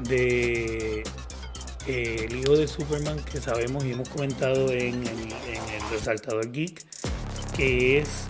de 0.08 1.02
eh, 1.86 2.26
el 2.28 2.36
hijo 2.36 2.56
de 2.56 2.68
Superman 2.68 3.18
que 3.24 3.40
sabemos 3.40 3.84
y 3.84 3.92
hemos 3.92 4.08
comentado 4.08 4.70
en 4.70 5.06
el 5.06 5.90
Resaltador 5.90 6.50
Geek, 6.52 6.84
que 7.56 7.98
es 7.98 8.29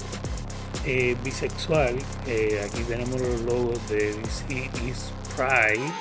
eh, 0.90 1.16
bisexual. 1.22 1.94
Eh, 2.26 2.60
aquí 2.66 2.82
tenemos 2.82 3.20
los 3.20 3.40
logos 3.42 3.78
de 3.88 4.12
DC 4.12 4.70
is 4.84 5.12
Pride, 5.36 5.92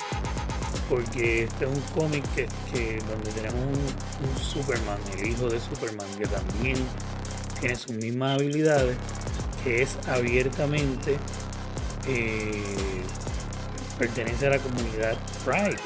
porque 0.88 1.44
este 1.44 1.64
es 1.64 1.70
un 1.70 1.80
cómic 1.94 2.24
que, 2.34 2.98
donde 3.08 3.30
tenemos 3.30 3.60
un, 3.60 4.28
un 4.28 4.38
Superman, 4.38 4.98
el 5.16 5.28
hijo 5.28 5.48
de 5.48 5.60
Superman, 5.60 6.08
que 6.18 6.26
también 6.26 6.76
tiene 7.60 7.76
sus 7.76 7.92
mismas 7.92 8.40
habilidades, 8.40 8.96
que 9.62 9.82
es 9.82 9.96
abiertamente 10.08 11.16
eh, 12.08 12.64
pertenece 13.96 14.48
a 14.48 14.50
la 14.50 14.58
comunidad 14.58 15.16
Pride, 15.44 15.76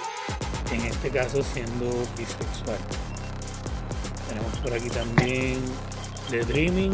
en 0.73 0.81
este 0.87 1.11
caso 1.11 1.43
siendo 1.43 1.91
bisexual. 2.17 2.79
Tenemos 4.29 4.57
por 4.61 4.73
aquí 4.73 4.89
también 4.89 5.59
The 6.31 6.43
Dreaming 6.47 6.93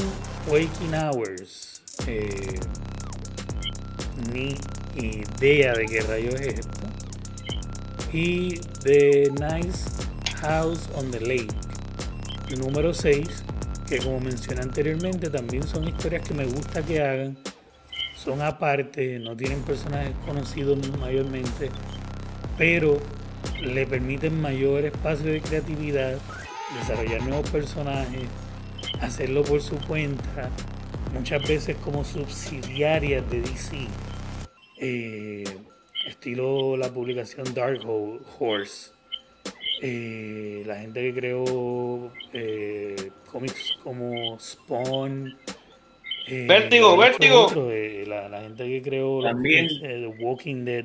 Waking 0.49 0.95
Hours. 0.95 1.70
Eh, 2.07 2.61
ni 4.33 4.57
idea 4.95 5.75
de 5.75 5.87
qué 5.87 6.01
rayo 6.01 6.31
es 6.31 6.59
esto. 6.59 6.81
Y 8.13 8.59
The 8.83 9.31
Nice 9.33 9.85
House 10.41 10.89
on 10.95 11.11
the 11.11 11.21
Lake. 11.21 11.55
Número 12.59 12.93
6, 12.93 13.29
que 13.89 13.99
como 13.99 14.21
mencioné 14.21 14.63
anteriormente, 14.63 15.31
también 15.31 15.63
son 15.67 15.87
historias 15.87 16.27
que 16.27 16.35
me 16.35 16.45
gusta 16.45 16.83
que 16.83 17.01
hagan 17.01 17.37
son 18.23 18.43
aparte, 18.43 19.19
no 19.19 19.35
tienen 19.35 19.63
personajes 19.63 20.13
conocidos 20.27 20.79
mayormente, 20.99 21.71
pero 22.59 22.99
le 23.63 23.87
permiten 23.87 24.39
mayor 24.43 24.85
espacio 24.85 25.33
de 25.33 25.41
creatividad, 25.41 26.19
desarrollar 26.79 27.23
nuevos 27.23 27.49
personajes, 27.49 28.25
hacerlo 29.01 29.43
por 29.43 29.63
su 29.63 29.77
cuenta, 29.87 30.51
muchas 31.13 31.47
veces 31.47 31.77
como 31.77 32.05
subsidiarias 32.05 33.29
de 33.31 33.41
DC, 33.43 33.77
eh, 34.79 35.45
estilo 36.07 36.77
la 36.77 36.89
publicación 36.91 37.53
Dark 37.55 37.81
Horse. 38.39 38.93
Eh, 39.83 40.63
la 40.67 40.77
gente 40.77 41.01
que 41.01 41.15
creó 41.19 42.13
eh, 42.35 43.11
cómics 43.31 43.79
como 43.83 44.39
Spawn, 44.39 45.35
eh, 46.29 46.47
Vértigo, 46.47 46.97
Vértigo. 46.99 47.47
otro, 47.47 47.71
eh, 47.73 48.05
la, 48.07 48.29
la 48.29 48.43
gente 48.43 48.65
que 48.67 48.83
creó 48.83 49.23
También. 49.23 49.67
eh, 49.83 50.07
The 50.19 50.23
Walking 50.23 50.65
Dead, 50.65 50.85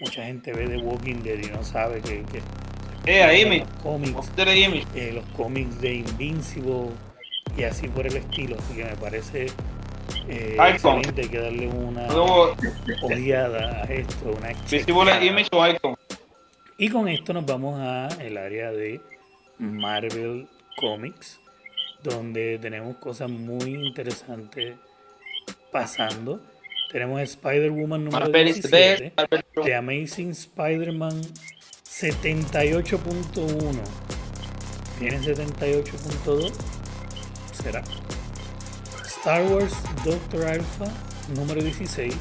mucha 0.00 0.24
gente 0.24 0.52
ve 0.52 0.68
The 0.68 0.76
Walking 0.78 1.16
Dead 1.24 1.38
y 1.44 1.50
no 1.50 1.64
sabe 1.64 2.00
que, 2.00 2.22
que 2.26 2.40
Eh, 3.06 3.22
ahí 3.22 3.44
me. 3.44 3.58
los 3.58 3.68
cómics, 3.82 4.14
eh, 4.94 5.12
los 5.14 5.24
cómics 5.36 5.80
de 5.80 5.94
Invincible 5.94 6.90
y 7.58 7.64
así 7.64 7.88
por 7.88 8.06
el 8.06 8.16
estilo, 8.16 8.56
así 8.58 8.74
que 8.74 8.84
me 8.84 8.96
parece 8.96 9.46
eh, 10.28 10.56
excelente, 10.70 11.22
hay 11.22 11.28
que 11.28 11.38
darle 11.38 11.66
una 11.68 12.06
Luego, 12.08 12.54
ojeada 13.02 13.82
a 13.82 13.84
esto, 13.86 14.36
una. 14.90 15.22
Image 15.24 15.48
o 15.52 15.66
Icon. 15.68 15.94
Y 16.78 16.88
con 16.90 17.08
esto 17.08 17.32
nos 17.32 17.44
vamos 17.44 17.78
a 17.80 18.06
el 18.22 18.36
área 18.38 18.70
de 18.70 19.00
Marvel 19.58 20.46
Comics, 20.76 21.40
donde 22.04 22.58
tenemos 22.58 22.96
cosas 22.98 23.28
muy 23.28 23.74
interesantes 23.74 24.76
pasando. 25.72 26.40
Tenemos 26.92 27.20
Spider-Woman 27.20 28.04
número 28.04 28.24
Marvel 28.26 28.48
is 28.48 28.62
the 28.62 28.68
17, 28.68 29.02
best. 29.02 29.16
Marvel- 29.18 29.44
The 29.64 29.74
Amazing 29.74 30.30
Spider-Man 30.30 31.20
78.1. 31.84 33.82
¿Tiene 34.98 35.18
78.2? 35.20 36.52
Será. 37.62 37.82
Star 39.04 39.42
Wars 39.50 39.74
Doctor 40.04 40.46
Alpha 40.46 40.86
número 41.34 41.62
16. 41.62 42.14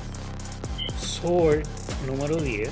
Sword 1.00 1.64
número 2.08 2.38
10. 2.38 2.70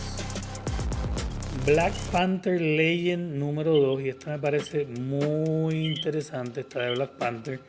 Black 1.66 1.93
Panther 2.11 2.59
Legend 2.59 3.36
número 3.38 3.74
2 3.74 4.01
y 4.01 4.09
esta 4.09 4.32
me 4.32 4.39
parece 4.39 4.86
muy 4.86 5.88
interesante 5.88 6.61
esta 6.61 6.82
de 6.82 6.95
Black 6.95 7.11
Panther 7.11 7.59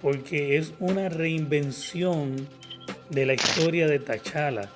porque 0.00 0.56
es 0.56 0.72
una 0.80 1.08
reinvención 1.08 2.48
de 3.10 3.26
la 3.26 3.34
historia 3.34 3.86
de 3.86 3.98
T'Challa 3.98 4.68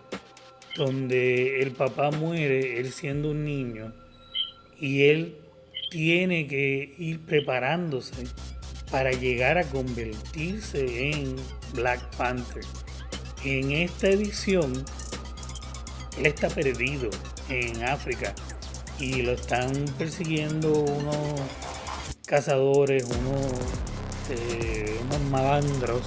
donde 0.76 1.62
el 1.62 1.72
papá 1.72 2.10
muere 2.10 2.78
él 2.78 2.92
siendo 2.92 3.30
un 3.30 3.44
niño 3.44 3.92
y 4.78 5.04
él 5.04 5.36
tiene 5.90 6.46
que 6.46 6.94
ir 6.98 7.20
preparándose 7.20 8.26
para 8.90 9.10
llegar 9.12 9.58
a 9.58 9.64
convertirse 9.64 11.10
en 11.10 11.36
Black 11.74 12.00
Panther. 12.16 12.64
En 13.44 13.72
esta 13.72 14.08
edición 14.08 14.84
él 16.18 16.26
está 16.26 16.48
perdido 16.48 17.10
en 17.48 17.84
África 17.84 18.34
y 18.98 19.22
lo 19.22 19.32
están 19.32 19.72
persiguiendo 19.98 20.72
unos 20.72 21.40
cazadores, 22.26 23.04
unos, 23.04 23.52
eh, 24.30 24.98
malandros 25.30 26.02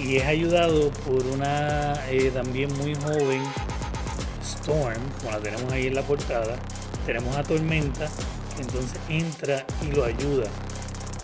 y 0.00 0.16
es 0.16 0.24
ayudado 0.24 0.90
por 0.90 1.24
una 1.26 1.94
eh, 2.10 2.30
también 2.34 2.72
muy 2.78 2.94
joven 2.94 3.42
Storm, 4.42 5.00
como 5.18 5.30
la 5.32 5.40
tenemos 5.40 5.72
ahí 5.72 5.86
en 5.86 5.94
la 5.94 6.02
portada. 6.02 6.56
Tenemos 7.06 7.36
a 7.36 7.42
Tormenta, 7.42 8.08
entonces 8.58 8.98
entra 9.08 9.64
y 9.82 9.92
lo 9.92 10.04
ayuda. 10.04 10.48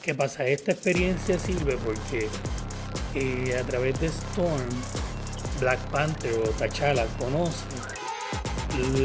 ¿Qué 0.09 0.15
pasa? 0.15 0.47
Esta 0.47 0.73
experiencia 0.73 1.39
sirve 1.39 1.77
porque 1.85 2.29
eh, 3.15 3.59
a 3.61 3.63
través 3.67 4.01
de 4.01 4.07
Storm, 4.07 4.65
Black 5.61 5.79
Panther 5.91 6.33
o 6.33 6.49
T'Challa 6.53 7.05
conoce 7.19 7.67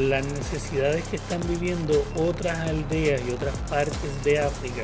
las 0.08 0.26
necesidades 0.26 1.04
que 1.10 1.18
están 1.18 1.42
viviendo 1.50 2.06
otras 2.16 2.58
aldeas 2.58 3.22
y 3.28 3.32
otras 3.34 3.54
partes 3.70 4.24
de 4.24 4.40
África 4.40 4.84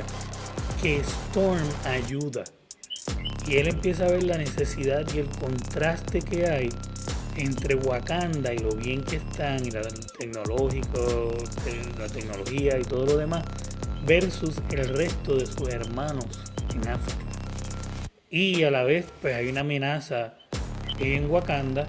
que 0.82 0.98
Storm 0.98 1.64
ayuda. 1.86 2.44
Y 3.48 3.56
él 3.56 3.70
empieza 3.70 4.04
a 4.04 4.10
ver 4.10 4.24
la 4.24 4.38
necesidad 4.38 5.08
y 5.16 5.20
el 5.20 5.30
contraste 5.30 6.20
que 6.20 6.50
hay 6.50 6.68
entre 7.38 7.76
Wakanda 7.76 8.54
y 8.54 8.58
lo 8.58 8.72
bien 8.72 9.06
que 9.06 9.16
están 9.16 9.66
y 9.66 9.72
la 9.72 9.84
tecnológico, 10.18 11.34
te- 11.64 11.98
la 11.98 12.10
tecnología 12.10 12.78
y 12.78 12.82
todo 12.84 13.06
lo 13.06 13.16
demás 13.16 13.46
versus 14.06 14.56
el 14.72 14.88
resto 14.90 15.36
de 15.36 15.46
sus 15.46 15.68
hermanos 15.70 16.26
en 16.74 16.88
África. 16.88 17.26
Y 18.30 18.64
a 18.64 18.72
la 18.72 18.84
vez, 18.84 19.06
pues 19.22 19.36
hay 19.36 19.50
una 19.50 19.62
amenaza 19.62 20.36
en 21.00 21.30
Wakanda 21.30 21.88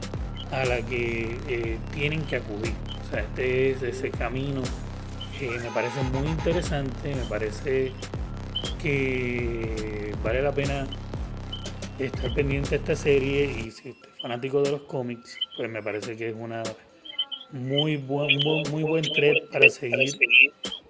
a 0.51 0.65
la 0.65 0.83
que 0.83 1.37
eh, 1.49 1.79
tienen 1.95 2.23
que 2.23 2.37
acudir. 2.37 2.73
O 3.07 3.11
sea, 3.11 3.21
este 3.21 3.71
es 3.71 3.83
ese 3.83 4.11
camino 4.11 4.63
que 5.39 5.49
me 5.49 5.71
parece 5.71 6.03
muy 6.03 6.29
interesante, 6.29 7.15
me 7.15 7.25
parece 7.25 7.93
que 8.83 10.15
vale 10.23 10.43
la 10.43 10.53
pena 10.53 10.87
estar 11.99 12.33
pendiente 12.35 12.71
de 12.71 12.77
esta 12.77 12.97
serie 12.97 13.45
y 13.45 13.71
si 13.71 13.91
usted 13.91 14.09
es 14.09 14.23
fanático 14.23 14.63
de 14.63 14.73
los 14.73 14.83
cómics, 14.83 15.37
pues 15.57 15.71
me 15.71 15.83
parece 15.83 16.17
que 16.17 16.29
es 16.29 16.35
una 16.39 16.63
muy 17.53 17.97
buen, 17.97 18.39
muy, 18.71 18.83
buen 18.83 19.03
thread 19.03 19.35
para 19.53 19.69
seguir. 19.69 20.11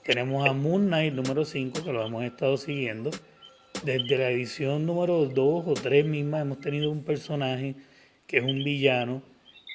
Tenemos 0.04 0.48
a 0.48 0.54
Moon 0.54 0.86
Knight 0.86 1.12
número 1.12 1.44
5, 1.44 1.84
que 1.84 1.92
lo 1.92 2.06
hemos 2.06 2.24
estado 2.24 2.56
siguiendo. 2.56 3.10
Desde 3.84 4.16
la 4.16 4.30
edición 4.30 4.86
número 4.86 5.26
2 5.26 5.64
o 5.66 5.74
3 5.74 6.06
misma 6.06 6.40
hemos 6.40 6.58
tenido 6.58 6.90
un 6.90 7.04
personaje 7.04 7.74
que 8.26 8.38
es 8.38 8.44
un 8.44 8.64
villano 8.64 9.22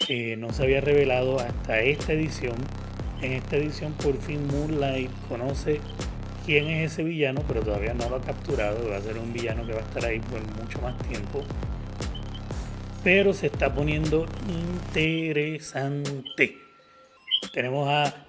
que 0.08 0.36
no 0.36 0.52
se 0.52 0.64
había 0.64 0.82
revelado 0.82 1.40
hasta 1.40 1.80
esta 1.82 2.14
edición. 2.14 2.56
En 3.22 3.34
esta 3.34 3.58
edición 3.58 3.94
por 3.94 4.18
fin 4.18 4.48
Moonlight 4.48 5.12
conoce 5.30 5.80
quién 6.44 6.70
es 6.70 6.94
ese 6.94 7.04
villano, 7.04 7.44
pero 7.48 7.62
todavía 7.62 7.94
no 7.94 8.10
lo 8.10 8.16
ha 8.16 8.22
capturado. 8.22 8.90
Va 8.90 8.98
a 8.98 9.02
ser 9.02 9.20
un 9.20 9.32
villano 9.32 9.64
que 9.66 9.74
va 9.74 9.80
a 9.80 9.84
estar 9.84 10.06
ahí 10.06 10.20
por 10.22 10.42
mucho 10.60 10.82
más 10.82 10.98
tiempo. 11.08 11.44
Pero 13.04 13.32
se 13.32 13.46
está 13.46 13.76
poniendo 13.76 14.26
interesante. 14.50 16.58
Tenemos 17.54 17.88
a 17.88 18.25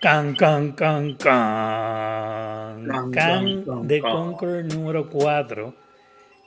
Can 0.00 0.34
Can 0.34 0.72
Can 0.72 1.14
Can 1.16 2.86
Can, 2.86 3.12
Can 3.12 3.64
Can, 3.64 3.86
de. 3.88 4.00
Conqueror 4.00 4.64
número 4.64 5.08
4. 5.10 5.74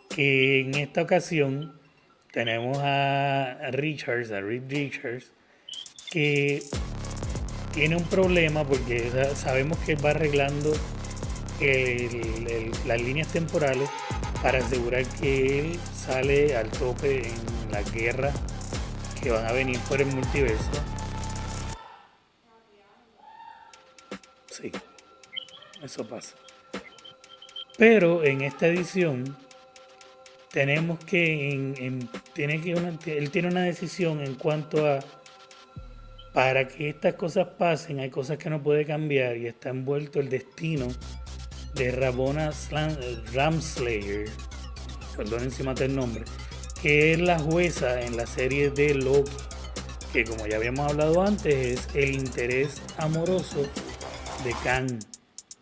Que 0.10 0.62
en 0.62 0.76
esta 0.76 1.01
ocasión 1.04 1.74
tenemos 2.32 2.78
a 2.82 3.58
Richards, 3.72 4.32
a 4.32 4.41
Reed 4.41 4.64
Richards, 4.70 5.32
que 6.12 6.64
tiene 7.74 7.95
un 7.95 8.04
problema 8.06 8.64
porque 8.64 9.10
sa- 9.12 9.36
sabemos 9.36 9.78
que 9.80 9.95
va 9.95 10.12
arreglando 10.12 10.72
el- 11.60 12.47
el- 12.47 12.72
las 12.88 13.01
líneas 13.01 13.28
temporales 13.30 13.89
para 14.41 14.60
asegurar 14.60 15.06
que 15.20 15.60
él 15.60 15.80
sale 15.95 16.56
al 16.56 16.70
tope 16.70 17.28
en 17.28 17.72
la 17.72 17.82
guerra 17.84 18.32
que 19.22 19.32
van 19.32 19.45
a 19.45 19.51
venir 19.51 19.80
por 19.88 20.01
el 20.01 20.08
multiverso. 20.08 20.70
Sí, 24.51 24.72
eso 25.84 26.07
pasa. 26.07 26.36
Pero 27.77 28.23
en 28.23 28.41
esta 28.41 28.67
edición 28.67 29.36
tenemos 30.51 30.99
que 31.03 31.73
una- 32.77 32.99
él 33.05 33.31
tiene 33.31 33.47
una 33.47 33.63
decisión 33.63 34.21
en 34.21 34.36
cuanto 34.36 34.88
a 34.88 34.99
para 36.34 36.67
que 36.67 36.89
estas 36.89 37.13
cosas 37.13 37.47
pasen 37.59 37.99
hay 37.99 38.09
cosas 38.09 38.38
que 38.39 38.49
no 38.49 38.61
puede 38.61 38.86
cambiar 38.86 39.38
y 39.38 39.45
está 39.47 39.69
envuelto 39.69 40.19
el 40.19 40.29
destino 40.29 40.88
de 41.75 41.91
Rabona 41.91 42.51
Ramslayer 43.34 44.29
perdonen 45.15 45.51
si 45.51 45.61
maté 45.61 45.86
el 45.86 45.95
nombre 45.95 46.23
que 46.81 47.13
es 47.13 47.19
la 47.19 47.38
jueza 47.38 48.01
en 48.01 48.17
la 48.17 48.25
serie 48.25 48.71
de 48.71 48.95
Loki 48.95 49.31
que 50.11 50.23
como 50.23 50.47
ya 50.47 50.57
habíamos 50.57 50.89
hablado 50.91 51.21
antes 51.23 51.55
es 51.55 51.88
el 51.95 52.15
interés 52.15 52.81
amoroso 52.97 53.61
de 54.43 54.53
Kang 54.63 54.99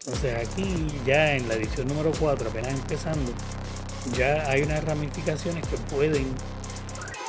entonces 0.06 0.47
aquí 0.47 0.88
ya 1.06 1.36
en 1.36 1.47
la 1.47 1.56
edición 1.56 1.88
número 1.88 2.12
4 2.20 2.49
apenas 2.49 2.74
empezando 2.74 3.32
ya 4.18 4.49
hay 4.49 4.64
unas 4.64 4.84
ramificaciones 4.84 5.66
que 5.68 5.78
pueden 5.93 6.26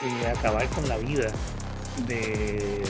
eh, 0.03 0.27
acabar 0.37 0.66
con 0.68 0.89
la 0.89 0.97
vida 0.97 1.31
de 2.07 2.83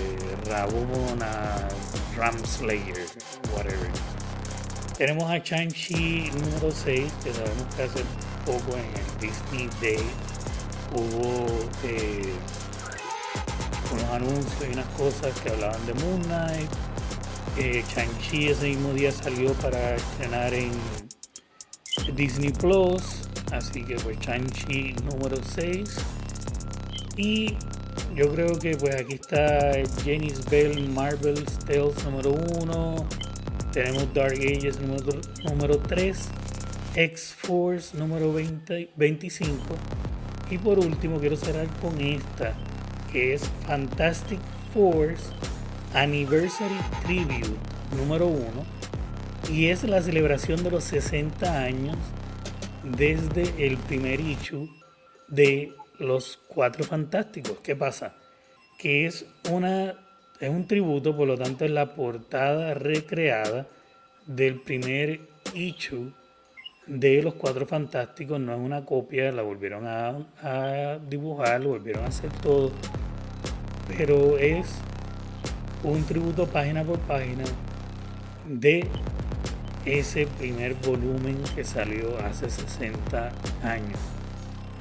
Rabona 0.47 1.69
Ramslayer, 2.17 3.07
whatever. 3.55 3.91
Tenemos 4.97 5.31
a 5.31 5.39
Shang-Chi 5.39 6.31
número 6.31 6.71
6, 6.71 7.13
que 7.25 7.33
sabemos 7.33 7.75
que 7.75 7.83
hace 7.83 8.05
poco 8.47 8.77
en 8.77 8.85
el 8.85 9.21
Disney 9.21 9.69
Day 9.81 10.05
hubo 10.95 11.47
eh, 11.85 12.33
unos 13.93 14.11
anuncios 14.11 14.69
y 14.69 14.73
unas 14.73 14.87
cosas 14.97 15.39
que 15.41 15.51
hablaban 15.51 15.85
de 15.87 15.95
Moon 15.95 16.23
Knight. 16.23 16.71
Eh, 17.59 17.85
Shang-Chi 17.95 18.49
ese 18.49 18.69
mismo 18.69 18.93
día 18.93 19.13
salió 19.13 19.53
para 19.55 19.97
estrenar 19.97 20.55
en 20.55 20.71
Disney 22.15 22.51
Plus, 22.51 23.29
así 23.53 23.83
que 23.83 23.97
pues 23.97 24.19
Shang-Chi 24.21 24.95
número 25.05 25.37
6. 25.55 25.97
Y 27.17 27.57
yo 28.15 28.33
creo 28.33 28.59
que 28.59 28.77
pues 28.77 28.95
aquí 28.95 29.15
está 29.15 29.73
Janice 30.05 30.43
Bell 30.51 30.89
Marvel 30.91 31.45
Tales 31.67 32.05
número 32.05 32.33
1. 32.33 33.09
Tenemos 33.73 34.13
Dark 34.15 34.35
Ages 34.35 34.81
número, 34.81 35.21
número 35.45 35.79
3. 35.79 36.19
X-Force 36.95 37.97
número 37.97 38.33
20 38.33 38.91
25. 38.97 39.57
Y 40.51 40.59
por 40.59 40.79
último 40.79 41.19
quiero 41.19 41.37
cerrar 41.37 41.67
con 41.81 41.99
esta, 42.01 42.55
que 43.11 43.35
es 43.35 43.43
Fantastic 43.67 44.41
Force 44.75 45.25
Anniversary 45.95 46.79
Tribute 47.05 47.57
número 47.97 48.27
1. 48.27 48.47
Y 49.51 49.67
es 49.67 49.85
la 49.85 50.01
celebración 50.01 50.63
de 50.63 50.71
los 50.71 50.85
60 50.85 51.63
años 51.63 51.97
desde 52.83 53.67
el 53.67 53.77
primer 53.77 54.21
issue 54.21 54.69
de 55.29 55.73
los 55.99 56.39
Cuatro 56.49 56.85
Fantásticos. 56.85 57.59
¿Qué 57.63 57.77
pasa? 57.77 58.15
Que 58.79 59.07
es 59.07 59.27
una 59.51 59.95
es 60.41 60.51
un 60.51 60.67
tributo, 60.67 61.17
por 61.17 61.29
lo 61.29 61.39
tanto 61.39 61.65
es 61.65 61.71
la 61.71 61.95
portada 61.95 62.75
recreada 62.75 63.69
del 64.27 64.61
primer 64.61 65.21
issue 65.55 66.13
de 66.87 67.23
los 67.23 67.35
Cuatro 67.35 67.67
Fantásticos. 67.67 68.41
No 68.41 68.55
es 68.55 68.59
una 68.59 68.85
copia, 68.85 69.31
la 69.31 69.43
volvieron 69.43 69.87
a, 69.87 70.27
a 70.43 70.99
dibujar, 70.99 71.61
lo 71.61 71.71
volvieron 71.71 72.05
a 72.05 72.09
hacer 72.09 72.33
todo. 72.43 72.73
Pero 73.97 74.39
es 74.39 74.67
un 75.85 76.05
tributo 76.05 76.47
página 76.47 76.85
por 76.85 76.99
página 77.01 77.45
de 78.47 78.87
ese 79.85 80.27
primer 80.27 80.75
volumen 80.75 81.43
que 81.55 81.65
salió 81.65 82.19
hace 82.19 82.49
60 82.49 83.33
años. 83.63 83.99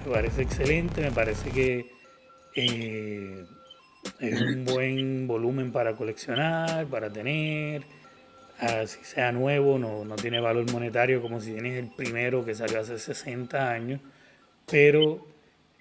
Me 0.06 0.12
parece 0.12 0.43
excelente, 0.43 1.02
me 1.02 1.12
parece 1.12 1.49
que 1.49 1.91
eh, 2.56 3.45
es 4.20 4.41
un 4.41 4.66
buen 4.66 5.28
volumen 5.28 5.72
para 5.72 5.95
coleccionar, 5.95 6.86
para 6.88 7.12
tener. 7.12 7.84
Así 8.60 8.99
sea 9.04 9.32
nuevo, 9.32 9.80
no, 9.80 10.06
no 10.06 10.16
tiene 10.16 10.39
valor 10.39 10.72
monetario 10.72 11.20
como 11.20 11.41
si 11.41 11.54
tienes 11.54 11.80
el 11.80 11.88
primero 11.88 12.45
que 12.45 12.54
salió 12.54 12.80
hace 12.80 12.99
60 12.99 13.72
años, 13.72 13.99
pero 14.70 15.26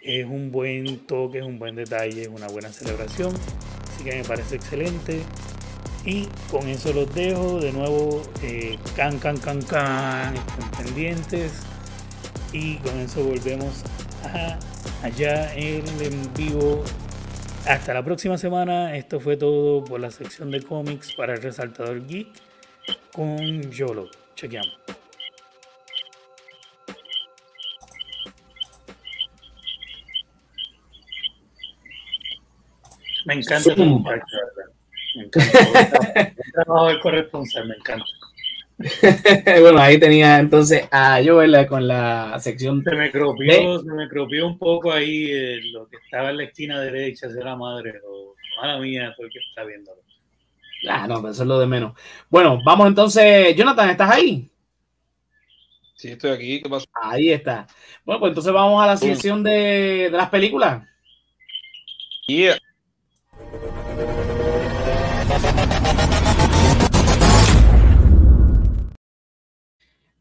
es 0.01 0.25
un 0.25 0.51
buen 0.51 1.01
toque, 1.07 1.41
es 1.41 1.45
un 1.45 1.59
buen 1.59 1.77
detalle, 1.77 2.23
es 2.23 2.29
una 2.29 2.49
buena 2.49 2.71
celebración. 2.71 3.35
Así 4.01 4.09
que 4.09 4.17
me 4.17 4.25
parece 4.25 4.57
excelente. 4.57 5.21
Y 6.07 6.25
con 6.51 6.67
eso 6.69 6.91
los 6.95 7.15
dejo. 7.15 7.61
De 7.61 7.71
nuevo, 7.71 8.23
eh, 8.43 8.79
can, 8.97 9.19
can, 9.19 9.37
can, 9.37 9.61
can. 9.61 10.35
Pendientes. 10.79 11.53
Y 12.51 12.77
con 12.77 12.99
eso 12.99 13.23
volvemos 13.23 13.83
a 14.25 14.59
allá 15.03 15.55
en 15.55 15.85
en 16.01 16.35
vivo. 16.35 16.83
Hasta 17.67 17.93
la 17.93 18.03
próxima 18.03 18.39
semana. 18.39 18.97
Esto 18.97 19.21
fue 19.21 19.37
todo 19.37 19.85
por 19.85 20.01
la 20.01 20.11
sección 20.11 20.51
de 20.51 20.63
cómics 20.63 21.13
para 21.13 21.35
el 21.35 21.43
resaltador 21.43 22.07
geek 22.07 22.29
con 23.13 23.71
Yolo. 23.71 24.09
Chequeamos. 24.35 25.00
Me 33.31 33.37
encanta 33.37 33.76
muchacho, 33.76 34.24
¿verdad? 34.57 34.72
Me 35.14 35.22
encanta. 35.22 36.35
El 36.37 36.53
trabajo 36.53 36.87
del 36.89 36.99
corresponsal, 36.99 37.68
me 37.68 37.76
encanta. 37.76 38.05
bueno, 39.61 39.78
ahí 39.78 40.01
tenía 40.01 40.41
entonces 40.41 40.89
a 40.91 41.20
Joel 41.24 41.64
con 41.68 41.87
la 41.87 42.37
sección. 42.41 42.83
Se 42.83 42.97
me 42.97 43.09
cropió, 43.12 43.83
se 43.83 43.93
me 43.93 44.09
cropió 44.09 44.49
un 44.49 44.59
poco 44.59 44.91
ahí 44.93 45.31
eh, 45.31 45.61
lo 45.70 45.87
que 45.89 45.99
estaba 45.99 46.31
en 46.31 46.39
la 46.39 46.45
esquina 46.45 46.81
derecha 46.81 47.28
de 47.28 47.45
la 47.45 47.55
madre. 47.55 48.01
O, 48.05 48.35
mala 48.61 48.81
mía, 48.81 49.12
fue 49.16 49.26
el 49.26 49.33
que 49.33 49.39
está 49.39 49.62
viéndolo. 49.62 50.01
Ah, 50.89 51.07
no, 51.07 51.20
pero 51.20 51.31
eso 51.31 51.43
es 51.43 51.49
lo 51.49 51.61
de 51.61 51.66
menos. 51.68 51.93
Bueno, 52.28 52.59
vamos 52.64 52.89
entonces. 52.89 53.55
Jonathan, 53.55 53.91
¿estás 53.91 54.11
ahí? 54.11 54.51
Sí, 55.95 56.09
estoy 56.09 56.33
aquí. 56.33 56.61
¿Qué 56.62 56.68
pasó? 56.68 56.87
Ahí 57.01 57.31
está. 57.31 57.68
Bueno, 58.05 58.18
pues 58.18 58.31
entonces 58.31 58.53
vamos 58.53 58.83
a 58.83 58.89
la 58.89 58.97
sección 58.97 59.45
de, 59.45 60.09
de 60.11 60.16
las 60.16 60.31
películas. 60.31 60.83
Yeah. 62.26 62.59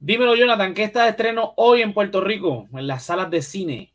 Dímelo, 0.02 0.34
Jonathan, 0.34 0.74
¿qué 0.74 0.84
está 0.84 1.04
de 1.04 1.10
estreno 1.10 1.54
hoy 1.58 1.82
en 1.82 1.94
Puerto 1.94 2.22
Rico, 2.22 2.70
en 2.74 2.88
las 2.88 3.04
salas 3.04 3.30
de 3.30 3.42
cine? 3.42 3.92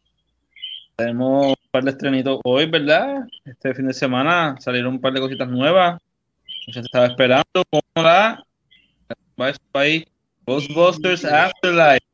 Tenemos 0.96 1.46
un 1.46 1.70
par 1.70 1.82
de 1.82 1.92
estrenitos 1.92 2.40
hoy, 2.44 2.66
¿verdad? 2.66 3.26
Este 3.46 3.74
fin 3.74 3.86
de 3.86 3.94
semana 3.94 4.54
salieron 4.60 4.94
un 4.94 5.00
par 5.00 5.14
de 5.14 5.20
cositas 5.20 5.48
nuevas. 5.48 5.98
Mucha 6.66 6.74
gente 6.74 6.86
estaba 6.88 7.06
esperando. 7.06 7.44
¿Cómo 7.70 7.82
la? 7.96 8.44
Va 9.40 9.48
a 9.48 9.54
su 9.54 9.60
país. 9.72 10.04
Ghostbusters 10.46 11.24
Afterlife. 11.24 12.04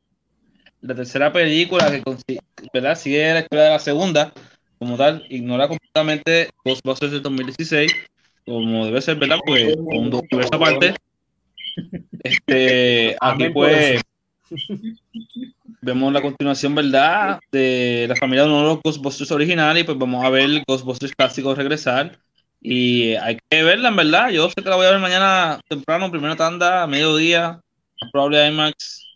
La 0.79 0.95
tercera 0.95 1.33
película 1.33 1.91
que 1.91 2.01
¿verdad? 2.73 2.95
sigue 2.95 3.33
la 3.33 3.41
historia 3.41 3.65
de 3.65 3.71
la 3.71 3.79
segunda, 3.79 4.31
como 4.79 4.95
tal, 4.95 5.25
ignora 5.29 5.67
completamente 5.67 6.49
Ghostbusters 6.63 7.11
del 7.11 7.21
2016, 7.21 7.91
como 8.45 8.85
debe 8.85 9.01
ser, 9.01 9.17
¿verdad? 9.17 9.37
Pues 9.45 9.75
con 9.75 9.97
un 9.97 10.13
universo 10.13 10.55
aparte. 10.55 10.95
Este, 12.23 13.15
aquí 13.21 13.49
pues 13.49 14.01
vemos 15.81 16.13
la 16.13 16.21
continuación, 16.21 16.75
¿verdad? 16.75 17.39
De 17.51 18.05
la 18.07 18.15
familia 18.15 18.43
de 18.43 18.49
uno 18.49 18.59
de 18.59 18.65
los 18.65 18.79
Ghostbusters 18.83 19.31
originales 19.31 19.83
y 19.83 19.85
pues 19.85 19.97
vamos 19.97 20.23
a 20.23 20.29
ver 20.29 20.63
Ghostbusters 20.67 21.13
clásicos 21.15 21.57
regresar. 21.57 22.17
Y 22.61 23.15
hay 23.15 23.39
que 23.49 23.63
verla, 23.63 23.89
en 23.89 23.95
verdad. 23.95 24.29
Yo 24.29 24.47
sé 24.49 24.61
que 24.61 24.69
la 24.69 24.75
voy 24.75 24.85
a 24.85 24.91
ver 24.91 24.99
mañana 24.99 25.59
temprano, 25.67 26.11
primera 26.11 26.35
tanda, 26.35 26.85
mediodía, 26.85 27.59
probable 28.11 28.47
IMAX. 28.47 29.07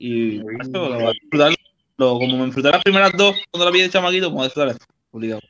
Y 0.00 0.38
eso, 0.38 0.88
la 0.88 0.96
voy 0.96 1.06
a 1.06 1.10
disfrutar. 1.12 1.54
Lo- 1.96 2.18
como 2.18 2.36
me 2.38 2.44
disfruté 2.46 2.70
las 2.70 2.82
primeras 2.82 3.12
dos 3.16 3.36
cuando 3.50 3.64
la 3.64 3.70
vi 3.72 3.82
de 3.82 3.90
chamaquito, 3.90 4.26
a 4.40 4.44
disfrutar 4.44 4.68
esto, 4.68 4.84
obligado. 5.10 5.40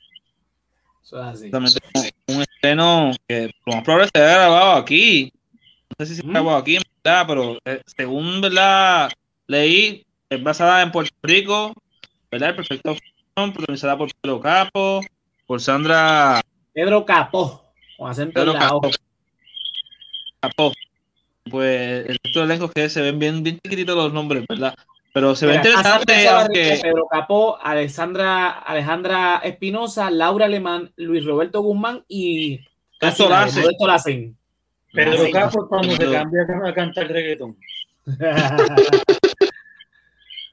Eso 1.02 1.18
es 1.20 1.26
así. 1.26 1.50
Un, 1.54 2.36
un 2.36 2.42
estreno 2.42 3.12
que 3.26 3.50
lo 3.66 3.74
más 3.74 3.84
probable 3.84 4.10
se 4.14 4.20
haya 4.22 4.34
grabado 4.34 4.72
aquí. 4.72 5.32
No 5.98 6.06
sé 6.06 6.14
si 6.14 6.20
se 6.20 6.26
grabó 6.26 6.54
aquí, 6.54 6.76
en 6.76 6.82
verdad, 7.08 7.26
pero 7.26 7.58
eh, 7.64 7.82
según 7.96 8.40
verdad 8.40 9.10
leí, 9.46 10.04
es 10.28 10.42
basada 10.42 10.82
en 10.82 10.92
Puerto 10.92 11.14
Rico, 11.22 11.74
¿verdad? 12.30 12.50
El 12.50 12.56
perfecto 12.56 12.96
protagonizada 13.34 13.96
por 13.96 14.10
Pedro 14.20 14.40
Capo, 14.40 15.00
por 15.46 15.60
Sandra 15.60 16.40
Pedro 16.72 17.04
Capó, 17.04 17.72
con 17.96 18.10
acento 18.10 18.40
en 18.40 18.46
Pedro 18.46 18.58
la 18.58 18.74
O. 18.74 18.80
Capó. 18.80 18.96
Capó. 20.40 20.72
Pues 21.50 22.06
el 22.08 22.18
resto 22.22 22.40
del 22.40 22.50
elenco 22.50 22.70
que 22.70 22.88
se 22.90 23.00
ven 23.00 23.18
bien, 23.18 23.42
bien 23.42 23.58
chiquititos 23.62 23.96
los 23.96 24.12
nombres, 24.12 24.44
¿verdad? 24.48 24.74
Pero 25.14 25.34
se 25.34 25.46
ve 25.46 25.52
Mira, 25.52 25.70
interesante, 25.70 26.28
aunque 26.28 26.78
Pedro 26.82 27.06
Capó, 27.10 27.58
Alexandra, 27.62 28.50
Alejandra 28.50 29.40
Espinosa, 29.42 30.10
Laura 30.10 30.44
Alemán, 30.44 30.92
Luis 30.96 31.24
Roberto 31.24 31.62
Guzmán 31.62 32.04
y. 32.06 32.60
Modesto 33.00 33.86
Lacen. 33.86 34.37
Pedro 34.92 35.12
Lacen. 35.12 35.32
Capo 35.32 35.62
es 35.62 35.68
cuando 35.68 35.96
se 35.96 36.10
cambia 36.10 36.46
a 36.64 36.74
cantar 36.74 37.08
reggaetón. 37.08 37.56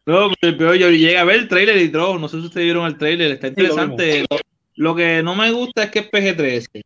No, 0.07 0.29
pero 0.39 0.51
el 0.51 0.57
peor, 0.57 0.75
yo 0.75 0.91
llegué 0.91 1.17
a 1.17 1.23
ver 1.23 1.37
el 1.37 1.47
trailer 1.47 1.77
y 1.77 1.91
todo. 1.91 2.19
No 2.19 2.27
sé 2.27 2.39
si 2.39 2.45
ustedes 2.45 2.65
vieron 2.65 2.85
el 2.85 2.97
trailer, 2.97 3.31
está 3.31 3.47
interesante. 3.47 4.23
Lo, 4.29 4.37
lo 4.75 4.95
que 4.95 5.23
no 5.23 5.35
me 5.35 5.51
gusta 5.51 5.83
es 5.85 5.89
que 5.91 5.99
es 5.99 6.11
PG-13. 6.11 6.83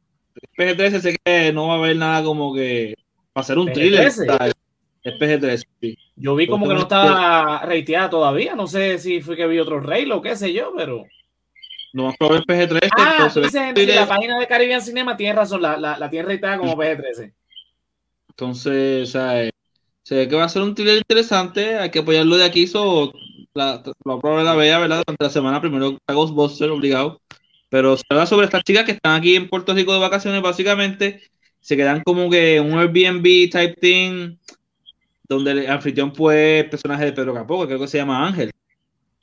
PG-13 0.58 1.00
sé 1.00 1.18
que 1.24 1.52
no 1.52 1.68
va 1.68 1.76
a 1.76 1.78
haber 1.80 1.98
nada 1.98 2.24
como 2.24 2.54
que 2.54 2.96
para 3.34 3.44
hacer 3.44 3.58
un 3.58 3.68
PG-13. 3.68 3.74
thriller. 3.74 4.08
Es 5.04 5.14
PG-13, 5.14 5.64
sí. 5.82 5.98
Yo 6.16 6.36
vi 6.36 6.48
como 6.48 6.68
que 6.68 6.74
no 6.74 6.82
estaba 6.82 7.66
reiteada 7.66 8.10
todavía. 8.10 8.56
No 8.56 8.68
sé 8.68 9.00
si 9.00 9.22
fue 9.22 9.36
que 9.36 9.48
vi 9.48 9.60
otro 9.60 9.82
rey 9.82 10.10
o 10.10 10.22
qué 10.22 10.36
sé 10.36 10.54
yo, 10.54 10.74
pero. 10.76 11.06
Lo 11.92 12.04
más 12.04 12.18
probable 12.18 12.44
es 12.48 12.70
PG-13. 12.70 12.90
Ah, 12.98 13.12
entonces, 13.12 13.34
tú 13.34 13.42
dices 13.42 13.62
en 13.62 13.74
thriller. 13.74 13.96
la 13.96 14.08
página 14.08 14.40
de 14.40 14.48
Caribbean 14.48 14.82
Cinema 14.82 15.18
tienes 15.18 15.36
razón, 15.36 15.62
la, 15.62 15.76
la, 15.76 15.98
la 15.98 16.10
tiene 16.10 16.28
reiteada 16.28 16.58
como 16.58 16.78
PG-13. 16.78 17.34
Entonces, 18.40 19.10
o 19.10 19.12
sea, 19.12 19.44
eh, 19.44 19.52
se 20.02 20.16
ve 20.16 20.28
que 20.30 20.36
va 20.36 20.46
a 20.46 20.50
ser 20.50 20.62
un 20.62 20.74
thriller 20.74 20.98
interesante. 20.98 21.78
Hay 21.78 21.92
que 21.92 22.00
apoyarlo 22.00 22.38
de 22.38 22.46
aquí. 22.46 22.68
So, 22.68 23.12
la, 23.54 23.84
lo 24.06 24.20
probable 24.20 24.46
la 24.46 24.56
vea, 24.56 24.80
¿verdad? 24.80 25.04
Durante 25.06 25.26
la 25.26 25.30
semana, 25.30 25.60
primero 25.60 25.98
a 26.08 26.14
Ghostbusters, 26.14 26.72
obligado. 26.72 27.22
Pero 27.70 27.98
se 27.98 28.04
habla 28.10 28.26
sobre 28.26 28.46
estas 28.46 28.64
chicas 28.64 28.86
que 28.86 28.94
están 28.94 29.20
aquí 29.20 29.36
en 29.36 29.50
Puerto 29.50 29.74
Rico 29.74 29.94
de 29.94 30.00
vacaciones, 30.00 30.42
básicamente. 30.42 31.22
Se 31.60 31.76
quedan 31.76 32.02
como 32.04 32.30
que 32.30 32.56
en 32.58 32.72
un 32.72 32.80
Airbnb 32.80 33.24
type 33.52 33.76
thing, 33.82 34.38
donde 35.28 35.52
el 35.52 35.70
anfitrión, 35.70 36.14
pues, 36.14 36.64
personaje 36.70 37.06
de 37.06 37.14
Pedro 37.14 37.34
Capó, 37.34 37.62
que 37.62 37.68
creo 37.68 37.80
que 37.82 37.88
se 37.88 37.98
llama 37.98 38.26
Ángel. 38.26 38.52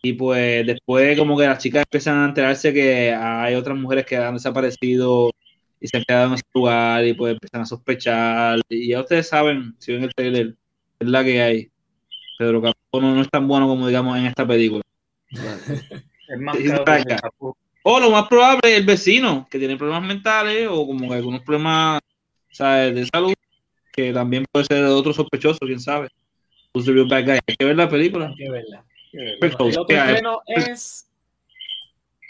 Y 0.03 0.13
pues 0.13 0.67
después 0.67 1.19
como 1.19 1.39
que 1.39 1.47
las 1.47 1.59
chicas 1.63 1.85
empiezan 1.85 2.19
a 2.19 2.27
enterarse 2.27 2.73
que 2.75 3.13
hay 3.13 3.55
otras 3.55 3.77
mujeres 3.79 4.07
que 4.07 4.17
han 4.17 4.35
desaparecido 4.35 5.33
y 5.81 5.89
se 5.89 5.97
han 5.97 6.05
quedado 6.05 6.29
en 6.29 6.35
ese 6.35 6.45
lugar 6.55 7.05
y 7.05 7.15
pues 7.15 7.33
empiezan 7.35 7.63
a 7.63 7.67
sospechar. 7.67 8.61
Y 8.69 8.89
ya 8.89 9.01
ustedes 9.01 9.29
saben, 9.29 9.75
si 9.79 9.93
ven 9.93 10.05
el 10.05 10.15
trailer, 10.15 10.55
es 10.99 11.09
la 11.09 11.25
que 11.25 11.43
hay. 11.43 11.71
Pedro 12.39 12.61
Capó 12.61 13.01
no, 13.01 13.15
no 13.15 13.23
es 13.23 13.31
tan 13.31 13.49
bueno 13.49 13.67
como 13.67 13.87
digamos 13.87 14.17
en 14.19 14.27
esta 14.27 14.47
película. 14.47 14.83
Es 16.29 16.41
más. 16.41 16.57
O 17.89 18.01
lo 18.01 18.11
más 18.11 18.27
probable 18.27 18.63
es 18.65 18.79
el 18.81 18.85
vecino, 18.85 19.47
que 19.49 19.61
tiene 19.61 19.77
problemas 19.77 20.03
mentales 20.03 20.67
o 20.69 20.85
como 20.85 21.09
que 21.09 21.15
algunos 21.15 21.41
problemas 21.43 22.01
¿sabes? 22.51 22.97
de 22.97 23.07
salud, 23.07 23.33
que 23.93 24.13
también 24.13 24.45
puede 24.51 24.65
ser 24.65 24.85
otro 24.87 25.13
sospechoso, 25.13 25.61
quién 25.61 25.79
sabe. 25.79 26.09
Who's 26.75 26.85
the 26.85 26.93
real 26.93 27.07
bad 27.07 27.25
guy? 27.25 27.39
Hay 27.47 27.57
que 27.57 27.65
ver 27.65 27.77
la 27.77 27.89
película. 27.89 28.27
Hay 28.27 28.35
que 28.35 28.51
verla. 28.51 28.85
Perfecto. 29.41 29.69
El 29.69 29.79
otro 29.79 29.97
estreno 29.97 30.41
es. 30.47 31.09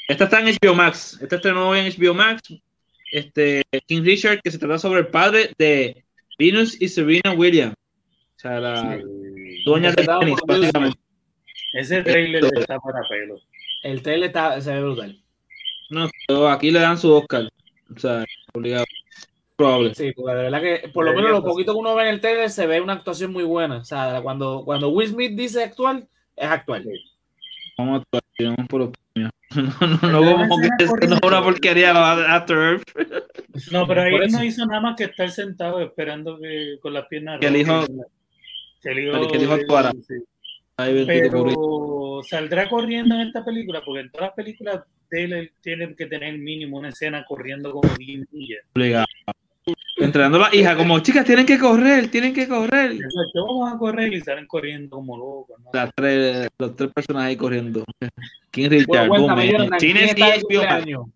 Esta 0.08 0.24
está 0.24 0.40
en 0.40 0.54
HBO 0.54 0.74
Max. 0.74 1.18
Esta 1.22 1.36
estrenó 1.36 1.70
hoy 1.70 1.78
en 1.80 1.86
HBO 1.90 2.12
Max. 2.12 2.42
Este, 3.12 3.64
King 3.86 4.02
Richard, 4.02 4.40
que 4.42 4.50
se 4.50 4.58
trata 4.58 4.78
sobre 4.78 5.00
el 5.00 5.08
padre 5.08 5.50
de 5.58 6.04
Venus 6.38 6.80
y 6.80 6.88
Serena 6.88 7.32
Williams. 7.36 7.74
O 8.36 8.38
sea, 8.38 8.60
la 8.60 9.00
dueña 9.64 9.92
del 9.92 10.06
tenis, 10.06 10.38
básicamente. 10.46 10.98
Ese 11.72 12.02
trailer 12.02 12.44
está 12.56 12.78
para 12.78 13.06
pelo. 13.08 13.38
El 13.82 14.02
trailer 14.02 14.28
está, 14.28 14.60
se 14.60 14.72
ve 14.72 14.80
brutal. 14.80 15.22
No, 15.90 16.08
pero 16.26 16.48
aquí 16.48 16.70
le 16.70 16.80
dan 16.80 16.98
su 16.98 17.12
Oscar. 17.12 17.48
O 17.94 17.98
sea, 17.98 18.24
obligado. 18.52 18.84
Probable. 19.56 19.94
Sí, 19.94 20.12
porque 20.12 20.34
de 20.34 20.42
verdad 20.42 20.60
que 20.60 20.88
por 20.88 21.06
lo 21.06 21.14
menos 21.14 21.30
lo 21.30 21.42
poquito 21.42 21.72
que 21.72 21.78
uno 21.78 21.94
ve 21.94 22.02
en 22.02 22.14
el 22.14 22.20
trailer 22.20 22.50
se 22.50 22.66
ve 22.66 22.80
una 22.80 22.94
actuación 22.94 23.32
muy 23.32 23.44
buena. 23.44 23.78
O 23.78 23.84
sea, 23.84 24.20
cuando, 24.22 24.62
cuando 24.64 24.90
Will 24.90 25.08
Smith 25.08 25.32
dice 25.32 25.64
actual, 25.64 26.06
es 26.34 26.48
actual. 26.48 26.86
A 27.78 27.96
actuar, 27.96 28.22
vamos 28.40 28.68
por 28.68 28.80
los 28.80 28.90
premios. 29.12 29.32
No, 29.54 29.86
no, 29.86 30.20
no, 30.20 30.48
como 30.48 30.58
que 30.60 30.84
es 30.84 30.90
no 31.08 31.18
una 31.26 31.42
porquería 31.42 31.92
la 31.92 32.34
After 32.34 32.56
Earth. 32.56 32.82
No, 33.70 33.86
pero 33.86 34.02
ahí 34.02 34.28
no 34.28 34.42
hizo 34.42 34.66
nada 34.66 34.80
más 34.80 34.96
que 34.96 35.04
estar 35.04 35.30
sentado 35.30 35.80
esperando 35.80 36.38
que 36.38 36.78
con 36.80 36.92
las 36.92 37.06
piernas 37.06 37.38
Que 37.40 37.46
el 37.46 37.56
hijo-. 37.56 37.86
Que 38.82 38.90
el 38.90 38.98
hijo, 38.98 39.28
que 39.28 39.36
el 39.36 39.42
hijo 39.44 39.52
actuara. 39.52 39.92
sí. 40.06 40.14
Pero 40.76 42.20
saldrá 42.28 42.68
corriendo 42.68 43.14
en 43.14 43.22
esta 43.22 43.44
película, 43.44 43.80
porque 43.84 44.00
en 44.00 44.10
todas 44.10 44.28
las 44.28 44.34
películas 44.34 44.82
de 45.10 45.24
él 45.24 45.32
él 45.32 45.52
tiene 45.62 45.94
que 45.94 46.06
tener 46.06 46.36
mínimo 46.38 46.78
una 46.78 46.90
escena 46.90 47.24
corriendo 47.24 47.72
como 47.72 47.88
10 47.94 48.26
millas. 48.32 48.62
Entrenando 49.98 50.44
a 50.44 50.50
la 50.50 50.54
hija, 50.54 50.76
como 50.76 50.98
chicas, 51.00 51.24
tienen 51.24 51.46
que 51.46 51.58
correr, 51.58 52.08
tienen 52.10 52.34
que 52.34 52.46
correr. 52.46 52.92
Exacto, 52.92 53.46
vamos 53.46 53.72
a 53.72 53.78
correr 53.78 54.12
y 54.12 54.20
salen 54.20 54.46
corriendo 54.46 54.96
como 54.96 55.16
locos. 55.16 55.58
¿no? 55.58 55.70
Las 55.72 55.90
tres, 55.94 56.48
los 56.58 56.76
tres 56.76 56.92
personajes 56.92 57.30
ahí 57.30 57.36
corriendo. 57.36 57.82
King 58.50 58.68
Richard, 58.68 59.08
Bueno, 59.08 59.28
Gómez, 59.28 59.54
¿quién 59.78 59.96
de 59.96 60.42
HBO? 60.48 61.10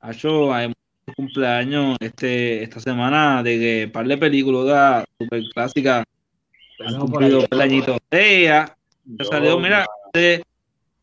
Hacho, 0.00 0.52
hay 0.52 0.68
muchos 0.68 1.16
cumpleaños 1.16 1.96
este, 2.00 2.62
esta 2.62 2.80
semana 2.80 3.42
de 3.42 3.58
que 3.58 3.90
par 3.92 4.06
de 4.06 4.16
películas 4.16 5.04
super 5.18 5.42
clásicas 5.52 6.04
han 6.86 6.98
cumplido 6.98 7.44
el 7.50 7.60
añito. 7.60 7.98
Ella 8.10 8.76
salió, 9.30 9.58
mira, 9.58 9.86
hace 10.12 10.42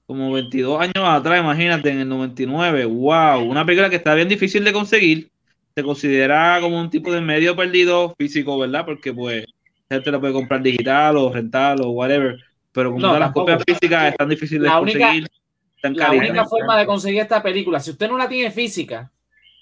como 0.07 0.31
22 0.31 0.81
años 0.81 0.95
atrás, 0.97 1.39
imagínate, 1.39 1.89
en 1.89 1.99
el 1.99 2.09
99. 2.09 2.85
¡Wow! 2.85 3.43
Una 3.43 3.65
película 3.65 3.89
que 3.89 3.97
está 3.97 4.13
bien 4.15 4.29
difícil 4.29 4.63
de 4.63 4.73
conseguir. 4.73 5.29
Se 5.75 5.83
considera 5.83 6.59
como 6.61 6.79
un 6.79 6.89
tipo 6.89 7.11
de 7.11 7.21
medio 7.21 7.55
perdido 7.55 8.15
físico, 8.17 8.57
¿verdad? 8.57 8.85
Porque, 8.85 9.13
pues, 9.13 9.45
gente 9.89 10.11
la 10.11 10.19
puede 10.19 10.33
comprar 10.33 10.61
digital 10.61 11.17
o 11.17 11.31
rental 11.31 11.81
o 11.81 11.89
whatever. 11.89 12.37
Pero 12.71 12.89
como 12.91 13.01
No, 13.01 13.07
todas 13.07 13.19
las 13.19 13.31
copias 13.31 13.63
físicas 13.65 14.11
están 14.11 14.29
difíciles 14.29 14.63
de 14.63 14.69
conseguir. 14.69 15.27
La 15.81 15.93
caritas. 16.07 16.29
única 16.29 16.45
forma 16.45 16.79
de 16.79 16.85
conseguir 16.85 17.21
esta 17.21 17.43
película, 17.43 17.79
si 17.79 17.91
usted 17.91 18.09
no 18.09 18.17
la 18.17 18.27
tiene 18.27 18.49
física, 18.49 19.11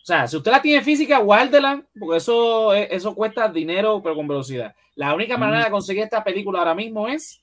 o 0.01 0.05
sea, 0.05 0.27
si 0.27 0.37
usted 0.37 0.51
la 0.51 0.61
tiene 0.61 0.81
física, 0.83 1.17
guárdela, 1.17 1.83
porque 1.99 2.17
eso, 2.17 2.73
eso 2.73 3.13
cuesta 3.13 3.49
dinero, 3.49 4.01
pero 4.01 4.15
con 4.15 4.27
velocidad. 4.27 4.73
La 4.95 5.13
única 5.13 5.37
manera 5.37 5.65
de 5.65 5.71
conseguir 5.71 6.03
esta 6.03 6.23
película 6.23 6.59
ahora 6.59 6.75
mismo 6.75 7.07
es, 7.07 7.41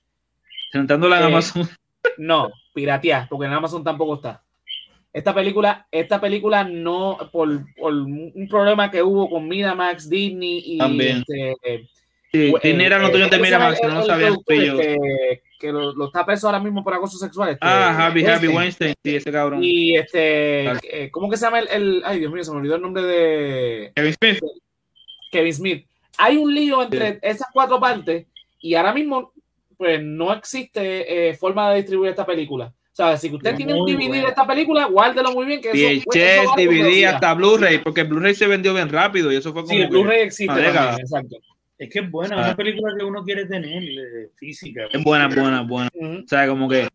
Sentándola 0.73 1.19
en 1.19 1.23
Eh, 1.25 1.27
Amazon. 1.27 1.69
no, 2.19 2.51
piratear, 2.73 3.29
porque 3.29 3.47
en 3.47 3.53
Amazon 3.53 3.85
tampoco 3.85 4.15
está. 4.15 4.43
Esta 5.13 5.35
película, 5.35 5.87
esta 5.91 6.21
película 6.21 6.63
no, 6.65 7.19
por, 7.33 7.49
por 7.77 7.93
un 7.93 8.47
problema 8.49 8.91
que 8.91 9.03
hubo 9.03 9.29
con 9.29 9.49
Miramax, 9.49 10.09
Disney 10.09 10.63
y 10.65 10.79
También. 10.79 11.25
este, 11.27 11.89
Sí, 12.33 12.53
eh, 12.63 12.79
eran 12.85 13.03
los 13.03 13.11
eh, 13.11 13.13
dueños 13.15 13.31
de 13.31 13.37
¿cómo 13.39 13.45
se 13.45 13.51
llama 13.51 13.71
Miramax, 13.73 13.93
no 13.95 14.03
sabían 14.05 14.29
productor 14.45 14.55
ellos. 14.55 14.79
Que, 14.81 15.43
que 15.59 15.73
lo, 15.73 15.93
lo 15.97 16.07
está 16.07 16.25
preso 16.25 16.47
ahora 16.47 16.61
mismo 16.61 16.85
por 16.85 16.95
acoso 16.95 17.19
sexual. 17.19 17.49
este, 17.51 17.59
Ah, 17.67 18.07
Harvey, 18.07 18.25
Harvey 18.25 18.49
Weinstein. 18.51 18.95
Sí, 19.03 19.17
ese 19.17 19.33
cabrón. 19.33 19.65
Y 19.65 19.97
este, 19.97 20.61
Claro. 20.63 20.81
eh, 20.85 21.11
¿cómo 21.11 21.29
que 21.29 21.37
se 21.37 21.45
llama 21.47 21.59
el, 21.59 21.69
el- 21.71 22.03
Ay, 22.05 22.21
Dios 22.21 22.33
mío, 22.33 22.45
se 22.45 22.53
me 22.53 22.59
olvidó 22.59 22.77
el 22.77 22.83
nombre 22.83 23.03
de 23.03 23.93
Kevin 23.97 24.13
Smith. 24.15 24.39
Kevin 25.33 25.55
Smith. 25.55 25.87
Hay 26.19 26.37
un 26.37 26.55
lío 26.55 26.83
entre 26.85 27.19
esas 27.23 27.49
cuatro 27.53 27.81
partes 27.81 28.27
y 28.61 28.75
ahora 28.77 28.95
mismo 28.95 29.33
pues 29.77 30.01
no 30.01 30.33
existe 30.33 31.31
eh, 31.31 31.35
forma 31.35 31.71
de 31.71 31.79
distribuir 31.79 32.11
esta 32.11 32.27
película. 32.27 32.73
O 32.93 32.97
sea, 32.97 33.17
si 33.17 33.33
usted 33.33 33.55
tiene 33.57 33.73
un 33.75 33.81
Muy 33.81 33.93
DVD 33.93 34.09
buena. 34.09 34.23
de 34.25 34.29
esta 34.29 34.47
película, 34.47 34.85
guárdelo 34.87 35.33
muy 35.33 35.47
bien. 35.47 35.61
Que 35.61 35.71
eso, 35.71 35.79
eso 35.79 36.11
VHS, 36.11 36.45
por 36.47 36.57
DVD, 36.59 37.05
hasta 37.07 37.35
Blu-ray, 37.35 37.79
porque 37.79 38.03
Blu-ray 38.03 38.35
se 38.35 38.47
vendió 38.47 38.75
bien 38.75 38.89
rápido 38.89 39.33
y 39.33 39.37
eso 39.37 39.53
fue 39.53 39.63
como. 39.63 39.75
Sí, 39.75 39.87
Blu-ray 39.87 40.21
existe 40.23 40.53
también, 40.55 41.01
exacto. 41.01 41.37
Es 41.79 41.89
que 41.89 42.01
es 42.01 42.11
buena, 42.11 42.37
Ah. 42.37 42.47
una 42.49 42.57
película 42.57 42.93
que 42.99 43.05
uno 43.05 43.25
quiere 43.25 43.47
tener 43.47 43.83
eh, 43.83 44.29
física. 44.37 44.83
Es 44.93 45.03
buena, 45.03 45.29
buena, 45.29 45.63
buena. 45.63 45.89
O 45.99 46.29
sea, 46.29 46.47
como 46.47 46.69
que 46.69 46.89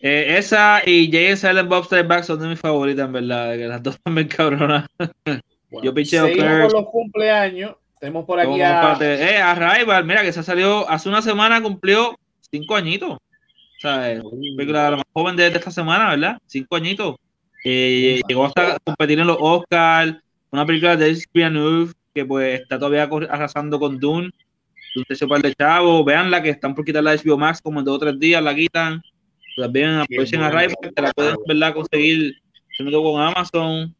eh, 0.00 0.36
esa 0.38 0.80
y 0.86 1.10
Jay 1.10 1.28
and 1.28 1.36
Silent 1.38 1.68
Bob 1.68 1.84
Strike 1.84 2.06
Back 2.06 2.22
son 2.24 2.38
de 2.40 2.46
mis 2.48 2.60
favoritas, 2.60 3.06
en 3.06 3.12
verdad. 3.14 3.56
Que 3.56 3.66
las 3.66 3.82
dos 3.82 3.98
también 4.00 4.28
cabronas. 4.28 4.86
Yo 5.82 5.92
picheo 5.92 6.28
con 6.36 6.58
los 6.72 6.86
cumpleaños. 6.92 7.74
Tenemos 7.98 8.24
por 8.26 8.38
aquí 8.38 8.48
Como, 8.48 8.62
a. 8.64 8.92
espérate, 8.92 9.24
eh, 9.34 9.38
Arrival, 9.38 10.04
mira 10.04 10.22
que 10.22 10.32
se 10.32 10.42
salió 10.44 10.88
hace 10.88 11.08
una 11.08 11.20
semana, 11.20 11.60
cumplió 11.60 12.16
cinco 12.50 12.76
añitos. 12.76 13.18
O 13.78 13.80
sea, 13.80 14.10
es 14.10 14.20
una 14.20 14.56
película 14.56 14.90
la 14.90 14.96
más 14.96 15.06
joven 15.12 15.36
de, 15.36 15.50
de 15.50 15.56
esta 15.56 15.70
semana, 15.70 16.10
¿verdad? 16.10 16.36
Cinco 16.46 16.74
añitos. 16.74 17.14
Eh, 17.64 18.20
llegó 18.26 18.44
hasta 18.44 18.74
a 18.74 18.78
competir 18.80 19.20
en 19.20 19.26
los 19.28 19.36
Oscars. 19.38 20.16
Una 20.50 20.66
película 20.66 20.96
de 20.96 21.04
Denis 21.04 21.28
Villeneuve 21.32 21.92
que 22.12 22.24
pues 22.24 22.60
está 22.60 22.76
todavía 22.76 23.04
arrasando 23.30 23.78
con 23.78 24.00
Dune. 24.00 24.30
Un 24.96 25.04
tercio 25.04 25.28
par 25.28 25.42
de 25.42 25.54
chavos. 25.54 26.04
Veanla 26.04 26.42
que 26.42 26.50
están 26.50 26.74
por 26.74 26.84
quitar 26.84 27.04
la 27.04 27.14
HBO 27.14 27.38
Max 27.38 27.62
como 27.62 27.78
en 27.78 27.84
dos 27.84 27.96
o 27.96 27.98
tres 28.00 28.18
días, 28.18 28.42
la 28.42 28.52
quitan. 28.52 29.00
También 29.56 29.90
aprovechen 29.90 30.40
buena. 30.40 30.58
Arrival, 30.58 30.76
que 30.82 31.02
la 31.02 31.12
pueden 31.12 31.36
¿verdad? 31.46 31.74
conseguir 31.74 32.34
si 32.76 32.82
no 32.82 33.02
con 33.02 33.20
Amazon 33.20 33.94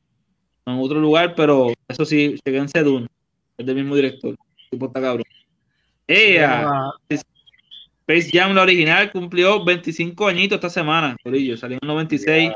o 0.65 0.71
en 0.71 0.79
otro 0.81 0.99
lugar, 0.99 1.35
pero 1.37 1.73
eso 1.87 2.05
sí, 2.05 2.37
chequense 2.45 2.83
Dune. 2.83 3.07
Es 3.57 3.65
del 3.65 3.77
mismo 3.77 3.95
director. 3.95 4.37
Tipo 4.71 4.87
está 4.87 5.01
cabrón. 5.01 5.25
¡Ea! 6.09 6.91
Space 8.09 8.31
Jam, 8.33 8.55
la 8.55 8.63
original, 8.63 9.13
cumplió 9.13 9.63
25 9.63 10.29
añitos 10.29 10.57
esta 10.57 10.71
semana. 10.71 11.15
Corillo, 11.23 11.59
salió 11.59 11.79
en 11.81 11.87
96. 11.87 12.51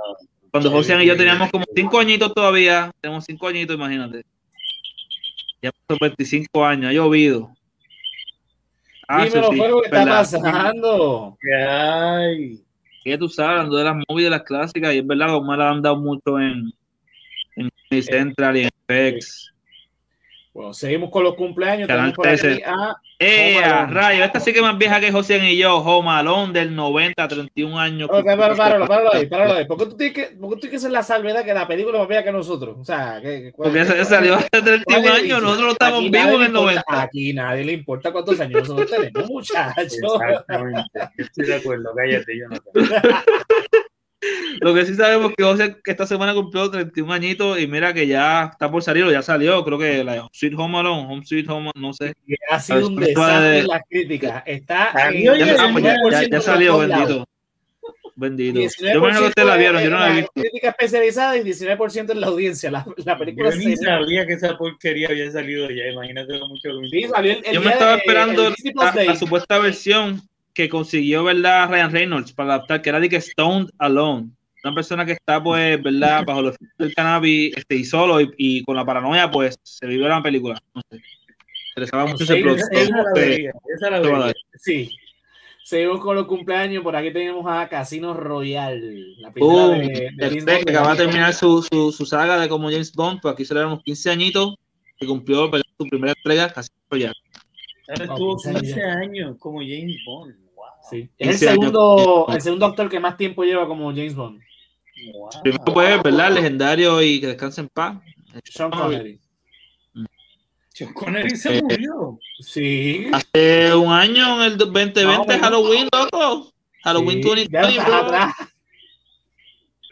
Cuando 0.50 0.70
José 0.70 1.02
y 1.02 1.06
yo 1.06 1.14
teníamos 1.14 1.50
como 1.50 1.66
5 1.74 1.98
añitos 1.98 2.32
todavía. 2.32 2.90
Tenemos 3.02 3.24
5 3.26 3.48
añitos, 3.48 3.76
imagínate. 3.76 4.24
Ya 5.60 5.70
pasó 5.86 5.98
25 6.00 6.64
años, 6.64 6.88
ha 6.88 6.92
llovido. 6.94 7.52
Ah, 9.06 9.26
Dímelo, 9.26 9.52
sí, 9.52 9.58
¿qué 9.58 9.80
está 9.84 10.04
pasando? 10.06 11.36
Ay. 11.68 12.62
Que 13.04 13.18
tú 13.18 13.28
sabes, 13.28 13.50
hablando 13.50 13.76
de 13.76 13.84
las 13.84 13.96
movies 14.08 14.24
de 14.24 14.30
las 14.30 14.42
clásicas, 14.44 14.94
y 14.94 14.98
es 14.98 15.06
verdad, 15.06 15.38
la 15.58 15.70
han 15.70 15.82
dado 15.82 15.96
mucho 15.96 16.40
en, 16.40 16.72
en 17.56 18.02
Central 18.02 18.56
y 18.56 18.62
en 18.62 18.70
FX. 18.86 19.51
Bueno, 20.54 20.74
seguimos 20.74 21.10
con 21.10 21.24
los 21.24 21.34
cumpleaños. 21.34 21.88
Canal 21.88 22.12
Tenemos 22.12 22.16
por 22.16 22.28
aquí 22.28 22.40
13. 22.40 22.64
a 22.66 22.96
¡Eh, 23.18 23.86
rayo! 23.88 24.24
Esta 24.24 24.38
sí 24.40 24.52
que 24.52 24.58
es 24.58 24.64
más 24.64 24.76
vieja 24.76 25.00
que 25.00 25.10
José 25.12 25.38
y 25.38 25.56
yo, 25.56 25.76
Home 25.78 26.10
Alone 26.10 26.52
del 26.52 26.74
90, 26.74 27.26
31 27.28 27.78
años. 27.78 28.10
Ok, 28.12 28.24
páralo, 28.24 28.56
páralo, 28.56 28.86
páralo 28.88 29.14
ahí, 29.14 29.26
páralo 29.26 29.54
ahí. 29.54 29.64
¿Por 29.64 29.78
qué 29.78 29.86
tú 29.86 29.96
tienes 29.96 30.14
que, 30.14 30.22
por 30.36 30.50
qué 30.50 30.54
tú 30.56 30.60
tienes 30.60 30.70
que 30.70 30.76
hacer 30.76 30.90
la 30.90 31.02
salvedad 31.02 31.44
que 31.44 31.54
la 31.54 31.66
película 31.68 31.96
es 31.96 32.00
más 32.00 32.08
vieja 32.08 32.24
que 32.24 32.32
nosotros? 32.32 32.76
O 32.80 32.84
sea, 32.84 33.20
que, 33.22 33.42
que- 33.44 33.52
Porque 33.56 33.80
esa- 33.80 34.04
salió 34.04 34.34
hace 34.34 34.48
31 34.50 34.82
¿cuál 34.84 34.98
es 35.04 35.06
el 35.06 35.24
años, 35.24 35.42
nosotros 35.42 35.66
no 35.66 35.72
estamos 35.72 36.00
vivos 36.02 36.16
en 36.16 36.32
el 36.32 36.38
le 36.40 36.44
importa- 36.46 36.60
90. 36.60 37.02
Aquí 37.02 37.32
nadie 37.32 37.64
le 37.64 37.72
importa 37.72 38.12
cuántos 38.12 38.40
años 38.40 38.60
nosotros 38.68 38.90
tenemos, 38.90 39.30
muchachos. 39.30 39.76
Exactamente. 40.02 40.90
Estoy 41.16 41.46
de 41.46 41.54
acuerdo, 41.54 41.90
cállate, 41.96 42.38
yo 42.38 42.48
no. 42.48 42.56
Lo 44.60 44.72
que 44.74 44.86
sí 44.86 44.94
sabemos 44.94 45.30
es 45.30 45.36
que 45.36 45.42
José 45.42 45.76
que 45.82 45.90
esta 45.90 46.06
semana 46.06 46.32
cumplió 46.34 46.70
31 46.70 47.12
añitos 47.12 47.58
y 47.60 47.66
mira 47.66 47.92
que 47.92 48.06
ya 48.06 48.50
está 48.52 48.70
por 48.70 48.82
salir 48.82 49.02
o 49.04 49.10
ya 49.10 49.22
salió, 49.22 49.64
creo 49.64 49.78
que 49.78 50.04
la 50.04 50.12
de 50.14 50.22
Sweet 50.32 50.54
Home 50.56 50.78
Alone, 50.78 51.06
Home 51.12 51.24
Sweet 51.26 51.48
Home, 51.50 51.70
no 51.74 51.92
sé. 51.92 52.14
Ha 52.50 52.60
sido 52.60 52.86
un 52.86 52.96
desastre 52.96 53.48
de- 53.48 53.58
en 53.60 53.66
las 53.68 53.82
críticas. 53.88 54.42
Está 54.46 54.92
Salió 54.92 55.34
Ya, 55.34 55.46
ya, 55.46 55.56
ya- 55.56 55.66
19% 55.68 56.28
ya 56.30 56.40
salió, 56.40 56.78
bendito. 56.78 57.26
Bendito. 58.14 58.58
19% 58.60 58.94
Yo 58.94 59.00
me 59.00 59.06
imagino 59.08 59.20
que 59.22 59.28
ustedes 59.28 59.48
la 59.48 59.56
vieron, 59.56 59.82
yo 59.82 59.90
no 59.90 59.98
la 59.98 60.10
he 60.12 60.16
visto. 60.16 60.32
Crítica 60.34 60.68
especializada 60.68 61.36
y 61.38 61.42
19% 61.42 62.12
en 62.12 62.20
la 62.20 62.26
audiencia. 62.28 62.70
La, 62.70 62.86
la 63.04 63.18
película 63.18 63.50
Yo 63.50 63.56
ni 63.56 63.74
sabía 63.76 64.26
que 64.26 64.34
esa 64.34 64.56
porquería 64.56 65.08
había 65.08 65.30
salido 65.32 65.68
ya, 65.70 65.86
imagínate 65.90 66.38
lo 66.38 66.46
mucho 66.46 66.68
que 66.68 66.74
me 66.80 66.88
Sí, 66.90 67.08
salió 67.08 67.32
el- 67.32 67.44
el 67.44 67.54
Yo 67.54 67.60
me 67.62 67.70
estaba 67.72 67.92
de- 67.92 67.98
esperando 67.98 68.50
la, 68.74 69.04
la 69.04 69.16
supuesta 69.16 69.58
versión 69.58 70.20
que 70.54 70.68
consiguió, 70.68 71.24
¿verdad? 71.24 71.68
Ryan 71.70 71.90
Reynolds 71.92 72.32
para 72.32 72.54
adaptar, 72.54 72.82
que 72.82 72.88
era 72.90 73.00
de 73.00 73.08
que 73.08 73.20
Stoned 73.20 73.68
Alone. 73.78 74.30
Una 74.64 74.74
persona 74.74 75.04
que 75.04 75.12
está, 75.12 75.42
pues, 75.42 75.82
¿verdad? 75.82 76.24
Bajo 76.24 76.42
los 76.42 76.54
efectos 76.54 76.78
del 76.78 76.94
cannabis 76.94 77.56
este, 77.56 77.74
y 77.76 77.84
solo 77.84 78.20
y, 78.20 78.30
y 78.36 78.62
con 78.62 78.76
la 78.76 78.84
paranoia, 78.84 79.30
pues, 79.30 79.58
se 79.62 79.86
vivió 79.86 80.08
la 80.08 80.22
película. 80.22 80.60
No 80.74 80.82
sé. 80.90 81.00
Interesaba 81.70 82.06
mucho 82.06 82.22
ese 82.24 82.36
Sí, 82.36 82.42
plot. 82.42 82.58
esa- 82.58 82.70
esa 82.82 82.96
la 83.90 84.00
vería, 84.00 84.26
a. 84.26 84.32
Sí. 84.58 84.90
Seguimos 85.64 86.00
con 86.00 86.14
los 86.16 86.26
cumpleaños. 86.26 86.82
Por 86.82 86.94
aquí 86.94 87.12
tenemos 87.12 87.44
a 87.48 87.66
Casino 87.68 88.12
Royale. 88.14 89.14
La 89.18 89.32
película 89.32 89.66
Boom. 89.68 89.78
de, 89.78 90.10
de 90.16 90.26
El 90.26 90.44
Bond. 90.44 90.64
que 90.64 90.70
acaba 90.70 90.92
de 90.92 90.96
terminar 91.04 91.32
su, 91.32 91.62
su, 91.62 91.90
su 91.92 92.04
saga 92.04 92.38
de 92.38 92.48
como 92.48 92.70
James 92.70 92.92
Bond, 92.92 93.20
pues 93.22 93.32
aquí 93.32 93.44
celebramos 93.44 93.82
15 93.82 94.10
añitos 94.10 94.54
que 94.98 95.06
cumplió 95.06 95.50
¿verdad? 95.50 95.64
su 95.78 95.86
primera 95.86 96.12
entrega, 96.16 96.52
casi 96.52 96.68
ya. 96.98 97.10
Ahora 97.88 98.04
Oh, 98.14 98.36
estuvo 98.36 98.36
15 98.36 98.60
15 98.60 98.82
años 98.84 99.36
como 99.38 99.60
James 99.60 99.96
Bond. 100.06 100.34
Sí. 100.90 101.08
Es 101.18 101.28
el 101.28 101.30
15 101.38 101.48
años. 101.48 101.60
segundo, 101.62 102.26
el 102.28 102.40
segundo 102.40 102.66
actor 102.66 102.88
que 102.88 103.00
más 103.00 103.16
tiempo 103.16 103.44
lleva 103.44 103.66
como 103.66 103.90
James 103.90 104.14
Bond. 104.14 104.40
wow. 105.14 105.30
Primero, 105.42 105.64
pues, 105.64 106.02
¿verdad? 106.02 106.32
Legendario 106.32 107.00
y 107.02 107.20
que 107.20 107.28
descanse 107.28 107.60
en 107.60 107.68
paz. 107.68 107.96
Sean 108.44 108.70
Connery. 108.70 109.18
Sean 110.68 110.92
Connery 110.94 111.36
se 111.36 111.58
Eh, 111.58 111.62
murió. 111.62 112.18
Sí. 112.40 113.06
Hace 113.12 113.74
un 113.74 113.92
año, 113.92 114.42
en 114.44 114.52
el 114.52 114.58
2020, 114.58 115.04
Más 115.06 115.18
o 115.18 115.24
menos. 115.26 115.42
Halloween, 115.42 115.88
loco. 115.92 116.52
Halloween 116.82 117.22
Sí, 117.22 117.28
2020, 117.28 117.52
ya 117.52 117.60
estás 117.68 117.86
bro. 117.86 117.94
atrás. 117.96 118.34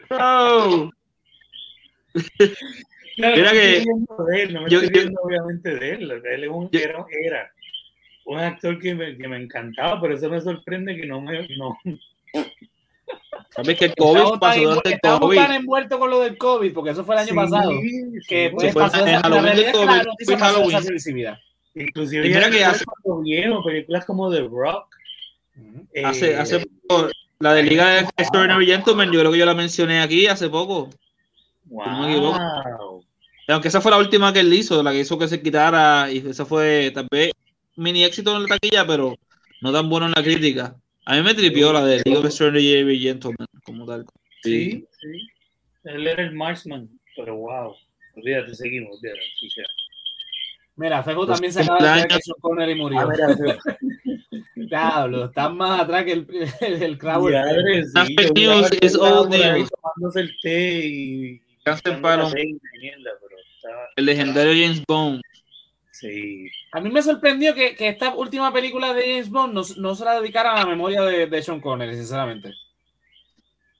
Claro, 0.07 0.91
Mira 3.17 3.45
no 3.45 3.51
que- 3.51 3.77
estoy 3.77 3.85
riendo 3.85 4.25
de 4.25 4.41
él, 4.43 4.53
no 4.53 4.61
me 4.63 4.69
yo- 4.69 4.79
estoy 4.81 4.93
yo- 4.95 5.01
riendo 5.01 5.21
obviamente 5.23 5.75
de 5.75 5.89
él. 5.91 6.11
Él 6.25 6.43
es 6.43 6.49
un, 6.49 6.69
Yo- 6.71 6.79
era, 6.79 7.05
era 7.25 7.51
un 8.25 8.39
actor 8.39 8.79
que 8.79 8.93
me, 8.95 9.17
que 9.17 9.27
me 9.27 9.37
encantaba, 9.37 9.99
pero 10.01 10.15
eso 10.15 10.29
me 10.29 10.39
sorprende 10.41 10.95
que 10.95 11.05
no 11.07 11.21
me. 11.21 11.47
No, 11.57 11.77
¿Sabes 13.49 13.77
que 13.77 13.85
el 13.85 13.95
COVID 13.95 14.39
pasó 14.39 14.81
el 14.85 14.93
estamos 14.93 15.19
COVID? 15.19 15.37
tan 15.37 15.53
envueltos 15.53 15.99
con 15.99 16.09
lo 16.09 16.21
del 16.21 16.37
COVID, 16.37 16.73
porque 16.73 16.91
eso 16.91 17.03
fue 17.03 17.15
el 17.15 17.19
año 17.21 17.29
Sí, 17.29 17.35
pasado. 17.35 17.71
sí, 17.71 18.11
Que 18.27 18.49
bueno. 18.49 18.57
pues, 18.57 18.73
fue 18.73 18.81
pasó 18.83 19.05
la 19.05 19.19
Halloween 19.21 19.55
del 19.55 19.65
la 19.65 19.71
COVID, 19.73 20.25
fue 20.25 20.37
Halloween. 20.37 21.35
Inclusive 21.73 22.25
Y 22.25 22.29
mira 22.29 22.41
ya 22.41 22.49
que 22.51 22.65
hace- 22.65 22.85
viejo, 23.23 23.63
películas 23.63 24.05
como 24.05 24.31
The 24.31 24.41
Rock. 24.47 24.95
Hace, 26.05 26.31
eh, 26.31 26.37
hace 26.37 26.65
poco, 26.87 27.09
la 27.39 27.53
de 27.53 27.63
Liga 27.63 27.87
de 27.89 27.99
Extraordinary 28.17 28.65
Gentlemen, 28.65 29.11
yo 29.11 29.19
creo 29.19 29.31
que 29.31 29.37
yo 29.37 29.45
la 29.45 29.53
mencioné 29.53 30.01
aquí 30.01 30.27
hace 30.27 30.49
poco. 30.49 30.89
wow. 31.65 31.85
no 31.85 31.99
me 32.07 32.11
equivoco. 32.11 33.03
Y 33.47 33.51
aunque 33.51 33.67
esa 33.67 33.81
fue 33.81 33.91
la 33.91 33.97
última 33.97 34.31
que 34.31 34.39
él 34.41 34.53
hizo, 34.53 34.81
la 34.81 34.91
que 34.91 34.99
hizo 34.99 35.17
que 35.17 35.27
se 35.27 35.41
quitara, 35.41 36.09
y 36.11 36.19
esa 36.19 36.45
fue 36.45 36.91
tal 36.93 37.07
vez 37.11 37.31
mini 37.75 38.03
éxito 38.03 38.35
en 38.35 38.43
la 38.43 38.49
taquilla, 38.49 38.85
pero 38.85 39.15
no 39.61 39.71
tan 39.71 39.89
bueno 39.89 40.07
en 40.07 40.13
la 40.15 40.23
crítica. 40.23 40.75
A 41.05 41.15
mí 41.15 41.23
me 41.23 41.33
tripió 41.33 41.73
la 41.73 41.83
de 41.83 42.01
League 42.05 42.17
of 42.17 42.25
Extraordinary 42.25 42.99
Gentlemen, 42.99 43.47
como 43.63 43.85
tal. 43.85 44.05
Sí, 44.43 44.85
sí. 44.99 45.27
Él 45.83 46.07
era 46.07 46.23
el 46.23 46.33
Marksman, 46.33 46.89
pero 47.15 47.35
wow. 47.37 47.75
Olvídate, 48.15 48.53
seguimos. 48.53 48.97
olvídate, 48.97 49.21
sí, 49.39 49.49
sí. 49.49 49.61
Mira, 50.75 51.03
Fejo 51.03 51.25
también 51.27 51.51
se 51.51 51.61
acaba 51.61 51.97
de 51.97 52.07
que. 52.07 52.19
Sean 52.21 52.37
Connery 52.41 52.75
murió. 52.75 53.07
Diablo, 54.55 55.25
están 55.25 55.57
más 55.57 55.81
atrás 55.81 56.05
que 56.05 56.13
el, 56.13 56.27
el, 56.61 56.83
el 56.83 56.97
Crowder. 56.97 57.43
Old 58.99 59.29
news. 59.29 59.69
Tomándose 59.69 60.19
el 60.21 60.37
té 60.41 60.85
y. 60.85 61.41
Cáncer 61.63 61.93
estaba. 61.93 62.31
El 63.95 64.05
legendario 64.05 64.53
James 64.53 64.83
Bond. 64.87 65.21
Sí. 66.01 66.47
A 66.71 66.81
mí 66.81 66.89
me 66.89 67.01
sorprendió 67.03 67.53
que, 67.53 67.75
que 67.75 67.87
esta 67.87 68.13
última 68.15 68.51
película 68.51 68.91
de 68.93 69.03
James 69.03 69.29
Bond 69.29 69.53
no, 69.53 69.61
no 69.77 69.95
se 69.95 70.03
la 70.03 70.19
dedicara 70.19 70.51
a 70.53 70.59
la 70.61 70.65
memoria 70.65 71.03
de, 71.03 71.27
de 71.27 71.41
Sean 71.43 71.61
Connery, 71.61 71.95
sinceramente. 71.95 72.51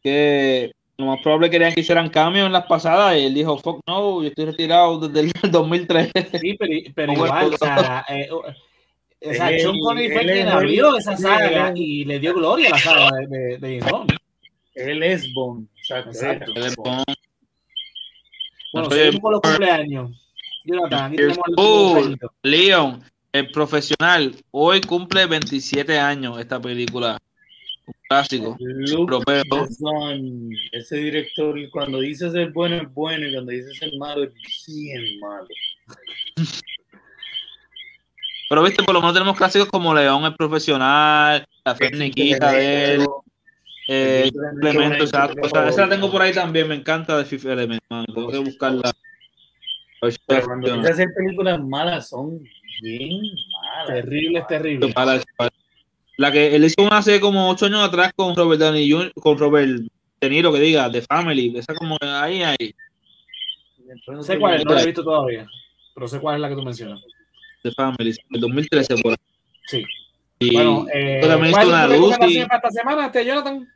Que 0.03 0.71
lo 0.97 1.07
más 1.07 1.19
probable 1.21 1.49
querían 1.49 1.73
que 1.73 1.81
hicieran 1.81 2.09
cambios 2.09 2.45
en 2.45 2.53
las 2.53 2.65
pasadas 2.67 3.17
y 3.17 3.25
él 3.25 3.33
dijo, 3.33 3.57
fuck 3.57 3.81
no, 3.87 4.21
yo 4.21 4.29
estoy 4.29 4.45
retirado 4.45 4.99
desde 5.07 5.31
el 5.31 5.31
2003. 5.51 6.11
Sí, 6.39 6.53
pero, 6.59 6.71
pero 6.93 7.13
igual, 7.13 7.53
o 7.53 7.57
sea, 7.57 8.05
eh, 8.09 8.29
o 8.31 8.43
sea, 9.33 9.49
Él- 9.51 9.61
Sean 9.61 9.79
Connery 9.79 10.11
fue 10.11 10.21
él 10.21 10.27
quien 10.31 10.47
es- 10.47 10.53
abrió 10.53 10.97
esa 10.97 11.17
saga 11.17 11.69
él- 11.69 11.73
y 11.77 12.05
le 12.05 12.19
dio 12.19 12.33
gloria 12.35 12.67
a 12.67 12.71
la 12.71 12.77
saga 12.77 13.09
de, 13.17 13.27
de- 13.27 13.57
de 13.57 13.79
James 13.79 13.91
Bond. 13.91 14.11
Él 14.75 15.03
es 15.03 15.33
Bond. 15.33 15.67
Exacto. 15.77 16.09
Exacto. 16.11 16.51
era 16.51 16.61
James 16.61 16.75
Bond. 16.75 17.03
Bueno, 18.73 18.89
Soy 18.89 18.99
seguimos 18.99 19.21
con 19.21 19.31
los 19.33 19.41
cumpleaños. 19.41 20.20
Jonathan, 20.63 21.15
Uh. 21.57 22.15
Leon, 22.43 23.03
el 23.31 23.51
profesional, 23.51 24.35
hoy 24.51 24.81
cumple 24.81 25.25
27 25.25 25.97
años 25.99 26.39
esta 26.39 26.61
película. 26.61 27.17
Un 27.87 27.93
clásico. 28.07 28.57
Europeo. 28.59 29.67
Ese 30.71 30.97
director, 30.97 31.57
cuando 31.71 31.99
dice 31.99 32.29
ser 32.31 32.51
bueno 32.51 32.75
es 32.75 32.93
bueno 32.93 33.27
y 33.27 33.33
cuando 33.33 33.51
dice 33.51 33.73
ser 33.73 33.91
malo 33.97 34.23
es 34.23 34.31
bien 34.67 35.19
malo. 35.19 35.47
Pero 38.49 38.63
viste, 38.63 38.83
por 38.83 38.93
lo 38.93 38.99
menos 38.99 39.13
tenemos 39.13 39.37
clásicos 39.37 39.69
como 39.69 39.95
León, 39.95 40.25
el 40.25 40.35
profesional, 40.35 41.45
La 41.63 41.73
Ferniquita 41.73 42.51
de 42.51 42.95
él. 42.95 43.05
Eh, 43.87 44.29
Elemento, 44.61 45.05
O 45.05 45.07
sea, 45.07 45.29
esa 45.69 45.85
la 45.85 45.89
tengo 45.89 46.11
por 46.11 46.21
ahí 46.21 46.33
también, 46.33 46.67
me 46.67 46.75
encanta 46.75 47.17
de 47.17 47.23
Fifth 47.23 47.45
Element, 47.45 47.81
man. 47.89 48.05
Tengo 48.05 48.29
que 48.29 48.39
buscarla. 48.39 48.91
Pero 50.27 50.45
cuando 50.45 50.73
a 50.73 50.89
hacer 50.89 51.09
películas 51.15 51.61
malas 51.63 52.09
son 52.09 52.39
bien 52.81 53.21
malas. 53.61 53.87
Terrible, 53.87 54.39
es 54.39 54.47
terrible. 54.47 54.93
Para- 54.93 55.21
para- 55.37 55.51
La 56.17 56.31
que 56.31 56.55
él 56.55 56.65
hizo 56.65 56.81
una 56.83 56.97
hace 56.97 57.19
como 57.19 57.49
ocho 57.49 57.67
años 57.67 57.81
atrás 57.81 58.11
con 58.15 58.35
Robert 58.35 58.59
Downey 58.61 58.89
Jr., 58.91 59.11
con 59.15 59.37
Robert 59.37 59.81
De 60.19 60.29
Niro, 60.29 60.51
que 60.51 60.59
diga, 60.59 60.91
The 60.91 61.01
Family. 61.03 61.53
Esa 61.57 61.73
como 61.73 61.97
ahí, 62.01 62.43
ahí. 62.43 62.75
No 64.07 64.23
sé 64.23 64.37
cuál 64.39 64.55
es, 64.55 64.65
no 64.65 64.73
la 64.73 64.81
he 64.81 64.85
visto 64.85 65.03
todavía. 65.03 65.45
Pero 65.93 66.07
sé 66.07 66.19
cuál 66.19 66.35
es 66.35 66.41
la 66.41 66.49
que 66.49 66.55
tú 66.55 66.63
mencionas. 66.63 67.01
The 67.63 67.71
Family, 67.71 68.15
el 68.31 68.41
2013 68.41 68.97
por 68.97 69.11
ahí. 69.13 69.17
Sí. 69.67 69.83
Y 70.39 70.53
Bueno, 70.53 70.85
eh, 70.93 71.21
también 71.23 71.51
¿cuál 71.53 71.67
hice 71.67 71.93
es 71.93 71.99
una 71.99 72.17
para 72.47 72.57
esta 72.57 72.71
semana, 72.71 73.05
este 73.07 73.25
Jonathan? 73.25 73.67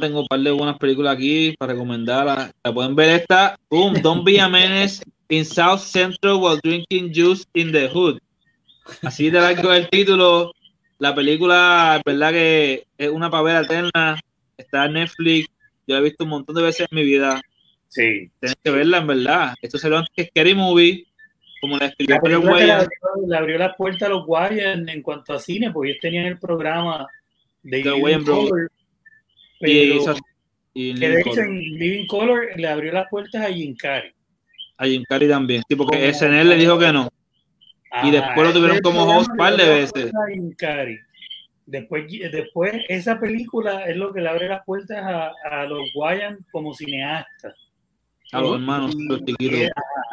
Tengo 0.00 0.20
un 0.22 0.26
par 0.26 0.40
de 0.40 0.50
buenas 0.50 0.78
películas 0.78 1.14
aquí 1.14 1.54
para 1.58 1.72
recomendarlas. 1.74 2.50
La 2.64 2.72
pueden 2.72 2.94
ver 2.94 3.20
esta. 3.20 3.58
Boom, 3.68 4.00
Don't 4.00 4.24
be 4.24 4.40
a 4.40 4.48
menace 4.48 5.02
in 5.32 5.46
South 5.46 5.80
Central 5.80 6.42
while 6.42 6.60
drinking 6.62 7.10
juice 7.10 7.46
in 7.54 7.72
the 7.72 7.88
hood. 7.88 8.20
Así 9.02 9.30
de 9.30 9.40
largo 9.40 9.72
el 9.72 9.88
título. 9.88 10.52
La 10.98 11.14
película, 11.14 11.96
es 11.96 12.02
verdad 12.04 12.32
que 12.32 12.86
es 12.98 13.08
una 13.08 13.30
pavera 13.30 13.62
eterna. 13.62 14.20
Está 14.58 14.84
en 14.84 14.92
Netflix. 14.92 15.48
Yo 15.86 15.94
la 15.94 16.00
he 16.00 16.04
visto 16.04 16.24
un 16.24 16.30
montón 16.30 16.54
de 16.54 16.62
veces 16.62 16.86
en 16.90 16.96
mi 16.96 17.04
vida. 17.04 17.40
Sí. 17.88 18.30
Tienes 18.40 18.56
que 18.62 18.70
verla, 18.70 18.98
en 18.98 19.06
verdad. 19.06 19.54
Esto 19.62 19.78
salió 19.78 19.98
antes 19.98 20.12
que 20.14 20.26
Scary 20.26 20.54
Movie. 20.54 21.06
Como 21.62 21.78
la 21.78 21.86
escribió 21.86 22.20
La 22.22 22.88
le 23.26 23.36
abrió, 23.36 23.56
las 23.56 23.74
puertas 23.76 24.02
a 24.02 24.10
los 24.10 24.26
Guardians 24.26 24.86
en 24.88 25.00
cuanto 25.00 25.32
a 25.32 25.38
cine, 25.38 25.70
porque 25.70 25.90
ellos 25.90 26.02
tenían 26.02 26.26
el 26.26 26.38
programa 26.38 27.06
de 27.62 27.82
The 27.82 27.88
Living 27.88 28.02
Wayans 28.02 28.24
Brothers. 28.24 28.72
Y, 29.60 30.90
y 30.90 30.94
que 30.94 31.08
de 31.08 31.20
hecho 31.20 31.40
en 31.40 31.58
Living 31.58 32.06
Color 32.06 32.48
le 32.56 32.68
abrió 32.68 32.92
las 32.92 33.08
puertas 33.08 33.46
a 33.46 33.52
Jim 33.52 33.74
Carrey. 33.76 34.12
A 34.82 34.86
Jim 34.86 35.04
Carrey 35.08 35.28
también. 35.28 35.62
Sí, 35.68 35.76
porque 35.76 36.12
SNL 36.12 36.48
le 36.48 36.56
dijo 36.56 36.78
que 36.78 36.92
no. 36.92 37.08
Y 38.02 38.10
después 38.10 38.48
lo 38.48 38.52
tuvieron 38.52 38.78
como 38.80 39.02
host 39.04 39.30
le 39.30 39.36
par 39.36 39.56
de 39.56 39.68
veces. 39.68 40.12
Después, 41.66 42.04
después, 42.32 42.74
esa 42.88 43.20
película 43.20 43.84
es 43.86 43.96
lo 43.96 44.12
que 44.12 44.20
le 44.20 44.28
abre 44.28 44.48
las 44.48 44.64
puertas 44.64 44.98
a, 44.98 45.30
a 45.50 45.64
los 45.66 45.80
Guayan 45.94 46.38
como 46.50 46.74
cineastas. 46.74 47.54
A 48.32 48.40
los 48.40 48.54
hermanos, 48.54 48.94
Y- 48.98 49.06
los 49.08 49.18
chiquitos. 49.24 49.58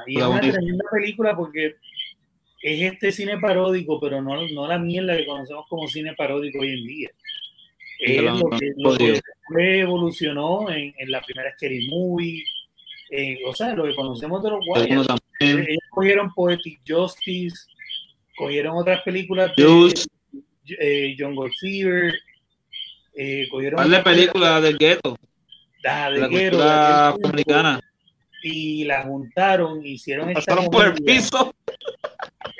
y- 0.05 0.13
y 0.13 0.17
es 0.17 0.23
una 0.23 0.41
tremenda 0.51 0.85
película 0.91 1.35
porque 1.35 1.75
es 2.61 2.81
este 2.93 3.11
cine 3.11 3.37
paródico, 3.39 3.99
pero 3.99 4.21
no, 4.21 4.35
no 4.53 4.67
la 4.67 4.77
mierda 4.77 5.17
que 5.17 5.25
conocemos 5.25 5.65
como 5.69 5.87
cine 5.87 6.13
paródico 6.15 6.59
hoy 6.59 6.69
en 6.79 6.85
día. 6.85 7.09
Es 7.99 8.21
lo- 8.21 8.49
que, 8.59 8.71
lo 8.77 8.89
que 8.97 9.79
evolucionó 9.79 10.69
en, 10.69 10.93
en 10.97 11.11
la 11.11 11.21
primera 11.21 11.51
Scary 11.53 11.87
Movie. 11.89 12.43
Eh, 13.11 13.39
o 13.45 13.53
sea, 13.53 13.73
lo 13.73 13.85
que 13.85 13.95
conocemos 13.95 14.43
de 14.43 14.49
los 14.51 14.65
Guayas. 14.65 15.07
también. 15.07 15.65
Ellos 15.67 15.83
cogieron 15.89 16.33
Poetic 16.33 16.81
Justice, 16.87 17.55
cogieron 18.37 18.77
otras 18.77 19.01
películas 19.01 19.51
de 19.55 19.93
eh, 20.79 21.15
John 21.17 21.35
Fever, 21.59 22.13
eh, 23.15 23.47
cogieron 23.49 23.77
Par 23.77 23.87
de 23.87 23.97
otras 23.97 24.15
películas 24.15 24.63
del 24.63 24.77
gueto. 24.77 25.17
Ah, 25.85 26.09
de 26.11 26.19
La 26.19 26.19
de 26.19 26.25
aquel 26.25 26.49
tiempo, 26.49 26.63
afroamericana. 26.63 27.79
y 28.43 28.83
la 28.83 29.03
juntaron, 29.03 29.85
hicieron 29.85 30.29
esta 30.29 30.41
Pasaron 30.41 30.69
por 30.69 30.85
el 30.85 30.93
piso. 31.03 31.53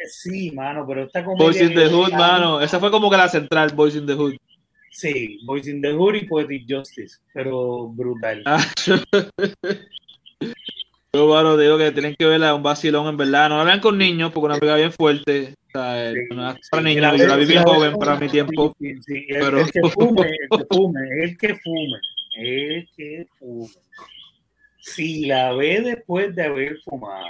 Sí, 0.10 0.52
mano, 0.52 0.86
pero 0.88 1.04
esta 1.04 1.24
comedia. 1.24 1.46
Boys 1.46 1.62
in 1.62 1.74
the 1.76 1.88
Hood, 1.88 2.14
mano. 2.14 2.62
Esa 2.62 2.80
fue 2.80 2.90
como 2.90 3.10
que 3.12 3.18
la 3.18 3.30
central, 3.30 3.72
Boys 3.76 3.96
in 3.96 4.08
the 4.08 4.14
Hood. 4.14 4.36
Sí, 4.92 5.40
Boys 5.46 5.68
in 5.68 5.82
the 5.82 5.94
Hood 5.94 6.16
y 6.16 6.26
Poetic 6.26 6.66
Justice, 6.68 7.20
pero 7.34 7.90
brutal. 7.90 8.42
Ah, 8.46 8.66
Yo, 11.12 11.28
mano, 11.28 11.58
digo 11.58 11.78
que 11.78 11.92
tienen 11.92 12.16
que 12.16 12.26
verla, 12.26 12.54
un 12.54 12.62
vacilón, 12.62 13.08
en 13.08 13.18
verdad. 13.18 13.50
No 13.50 13.58
la 13.58 13.64
vean 13.64 13.80
con 13.80 13.98
niños, 13.98 14.32
porque 14.32 14.46
una 14.46 14.56
película 14.56 14.76
bien 14.78 14.92
fuerte. 14.92 15.56
O 15.68 15.72
sea, 15.72 16.12
no 16.32 16.52
es 16.52 16.70
para 16.70 16.84
Sí, 16.84 16.90
niños. 16.96 17.18
Yo 17.18 17.28
la 17.28 17.36
vi 17.36 17.40
ves- 17.42 17.48
bien 17.50 17.64
la 17.64 17.72
joven 17.74 17.94
para 17.98 18.16
mi 18.20 18.30
tiempo. 18.30 18.76
Sí, 18.80 18.94
sí, 18.96 19.02
sí, 19.06 19.26
El, 19.30 19.40
Pero- 19.40 19.60
el 19.62 19.72
que 19.72 19.82
fume, 19.90 20.28
el 20.30 20.50
que 20.60 20.66
fume, 20.70 21.24
el 21.24 21.38
que 21.38 21.56
fume, 21.56 22.00
el 22.38 22.90
que 22.96 23.28
fume. 23.40 23.68
Si 24.82 25.26
la 25.26 25.54
ve 25.54 25.82
después 25.82 26.36
de 26.36 26.44
haber 26.46 26.80
fumado, 26.82 27.26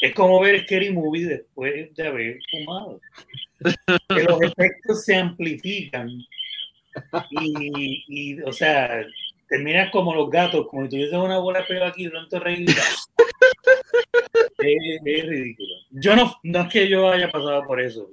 es 0.00 0.14
como 0.14 0.40
ver 0.40 0.62
Scary 0.64 0.92
Movie 0.92 1.26
después 1.26 1.94
de 1.94 2.06
haber 2.06 2.38
fumado. 2.50 3.00
Que 4.08 4.22
los 4.22 4.40
efectos 4.42 5.04
se 5.04 5.16
amplifican 5.16 6.08
y, 7.30 8.04
y, 8.08 8.40
o 8.42 8.52
sea, 8.52 9.04
terminas 9.48 9.90
como 9.90 10.14
los 10.14 10.28
gatos, 10.30 10.66
como 10.68 10.82
si 10.84 10.90
tuvieses 10.90 11.14
una 11.18 11.38
bola 11.38 11.60
de 11.60 11.64
pelo 11.66 11.86
aquí 11.86 12.08
pronto 12.08 12.38
reír. 12.40 12.68
Es, 14.58 15.00
es 15.04 15.26
ridículo. 15.26 15.68
Yo 15.90 16.16
no, 16.16 16.34
no 16.42 16.60
es 16.62 16.68
que 16.72 16.88
yo 16.88 17.08
haya 17.10 17.30
pasado 17.30 17.62
por 17.66 17.80
eso. 17.80 18.08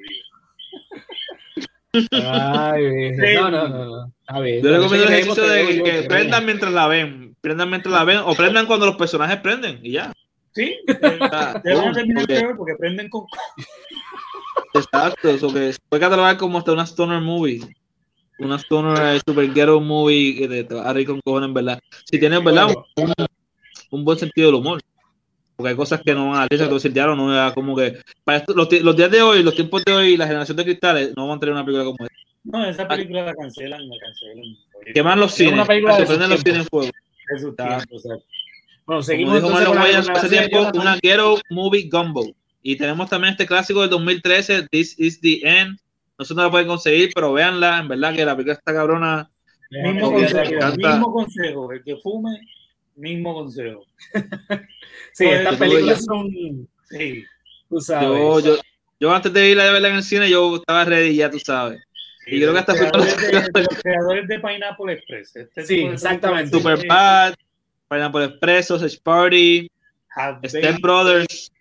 Ay, 2.12 3.14
Sí. 3.16 3.34
no, 3.36 3.50
no, 3.52 3.68
no, 3.68 3.86
no. 3.86 4.14
A 4.28 4.40
ver, 4.40 4.62
Yo 4.64 4.72
recomiendo 4.72 5.08
el 5.08 5.14
ejercicio 5.14 5.48
de 5.48 5.84
que, 5.84 6.04
prendan 6.04 6.46
mientras 6.46 6.72
la 6.74 6.88
ven. 6.88 7.36
Prendan 7.42 7.70
mientras 7.70 7.94
la 7.94 8.04
ven. 8.04 8.18
O 8.26 8.34
prendan 8.36 8.66
cuando 8.66 8.86
los 8.86 8.96
personajes 8.96 9.38
prenden. 9.38 9.80
Y 9.84 9.92
ya. 9.94 10.12
Sí, 10.54 10.78
Ah, 11.22 11.60
te 11.64 11.70
van 11.74 11.80
a 11.80 11.84
boom, 11.86 11.94
terminar 11.94 12.24
porque- 12.26 12.40
peor 12.42 12.58
porque 12.58 12.76
prenden 12.76 13.10
con. 13.10 13.26
Exacto, 14.76 15.30
eso 15.30 15.54
que 15.54 15.74
se 15.74 15.80
puede 15.90 16.02
catalogar 16.02 16.38
como 16.38 16.58
hasta 16.58 16.72
una 16.74 16.84
stoner 16.86 17.22
movie. 17.22 17.62
Una 18.40 18.56
stoner 18.58 19.22
super 19.26 19.54
ghetto 19.54 19.80
movie 19.80 20.36
que 20.36 20.48
te, 20.48 20.64
te 20.64 20.74
va 20.76 20.90
a 20.90 20.94
reír 20.94 21.08
con 21.08 21.20
cojones, 21.22 21.48
en 21.48 21.54
verdad. 21.54 21.80
Si 22.06 22.20
tienes, 22.20 22.44
¿verdad? 22.44 22.68
Un, 22.98 23.14
un 23.92 24.06
buen 24.06 24.18
sentido 24.18 24.48
del 24.48 24.56
humor. 24.56 24.82
Porque 25.56 25.70
hay 25.70 25.76
cosas 25.76 26.02
que 26.02 26.16
no 26.16 26.32
van 26.32 26.42
a 26.42 26.48
risa, 26.50 26.68
dices, 26.68 26.92
ya 26.94 27.06
no, 27.08 27.32
ya 27.34 27.54
como 27.54 27.76
que. 27.76 28.00
Para 28.24 28.40
esto- 28.40 28.54
los, 28.56 28.72
los 28.82 28.96
días 28.98 29.12
de 29.12 29.22
hoy, 29.22 29.44
los 29.44 29.54
tiempos 29.56 29.86
de 29.86 29.94
hoy, 29.94 30.18
la 30.18 30.26
generación 30.26 30.58
de 30.58 30.64
cristales, 30.64 31.14
no 31.16 31.28
van 31.28 31.38
a 31.38 31.40
tener 31.40 31.54
una 31.54 31.64
película 31.64 31.86
como 31.86 31.98
esta. 32.02 32.16
No, 32.46 32.66
esa 32.66 32.88
película 32.88 33.24
la 33.24 33.34
cancelan, 33.36 33.88
la 33.88 33.96
cancelan. 34.02 34.44
Queman 34.94 35.20
los 35.20 35.32
Es 35.32 35.38
cines. 35.38 35.54
una 35.54 35.66
película 35.66 35.96
se 35.96 36.06
prenden 36.06 36.30
los 36.32 36.40
cines 36.42 36.58
en 36.60 36.66
fuego. 36.66 36.92
O 36.92 37.52
sea, 37.56 37.78
Bueno, 37.86 38.22
Como 38.86 39.02
seguimos 39.04 39.36
dijo 39.36 39.48
entonces 39.48 39.70
Marlon 39.70 39.84
Wayans 39.84 40.10
hace 40.10 40.30
tiempo, 40.30 40.72
una 40.78 40.98
ghetto 41.02 41.40
movie 41.52 41.88
gumbo. 41.90 42.26
Y 42.64 42.76
tenemos 42.76 43.10
también 43.10 43.32
este 43.34 43.46
clásico 43.46 43.82
del 43.82 43.90
2013, 43.92 44.68
This 44.72 45.00
is 45.00 45.22
the 45.22 45.40
End. 45.44 45.78
No 46.24 46.26
sé 46.26 46.34
dónde 46.34 46.44
la 46.48 46.52
pueden 46.52 46.68
conseguir, 46.70 47.12
pero 47.14 47.34
véanla. 47.34 47.80
En 47.80 47.88
verdad 47.90 48.16
que 48.16 48.24
la 48.24 48.34
película 48.34 48.54
está 48.54 48.74
cabrona. 48.74 49.30
mismo 49.70 50.14
consejo, 50.14 50.72
mismo 50.78 51.12
consejo. 51.14 51.72
El 51.74 51.84
que 51.84 51.98
fume, 51.98 52.40
mismo 52.96 53.34
consejo. 53.34 53.86
Sí, 55.16 55.26
Pues, 55.26 55.40
estas 55.40 55.56
películas 55.58 56.06
son, 56.06 56.68
Sí. 56.90 57.26
tú 57.70 57.80
sabes. 57.82 58.08
Yo, 58.08 58.40
yo, 58.40 58.56
yo 59.00 59.14
antes 59.14 59.34
de 59.34 59.50
ir 59.50 59.60
a 59.60 59.72
verla 59.72 59.90
en 59.90 59.96
el 59.96 60.04
cine, 60.04 60.30
yo 60.30 60.56
estaba 60.56 60.86
ready, 60.86 61.16
ya 61.18 61.30
tú 61.30 61.40
sabes. 61.40 61.82
Y 62.26 62.40
creo 62.40 62.54
que 62.54 62.60
hasta 62.60 62.74
fue 62.76 62.90
con 62.90 63.02
creadores 63.02 63.48
de, 63.54 63.60
de 63.60 63.64
los 63.70 63.82
creadores 63.82 64.28
de 64.30 64.40
Pineapple 64.40 64.94
Express. 64.94 65.36
Este 65.36 65.66
Sí, 65.66 65.82
exactamente. 65.82 66.52
películas 66.52 66.80
Super 66.80 66.82
de- 66.84 66.88
Bad, 66.96 67.34
Pineapple 67.90 68.26
Express, 68.26 68.68
Sausage 68.68 69.00
Party, 69.04 69.70
Step. 70.46 70.80
Brothers. 70.80 71.52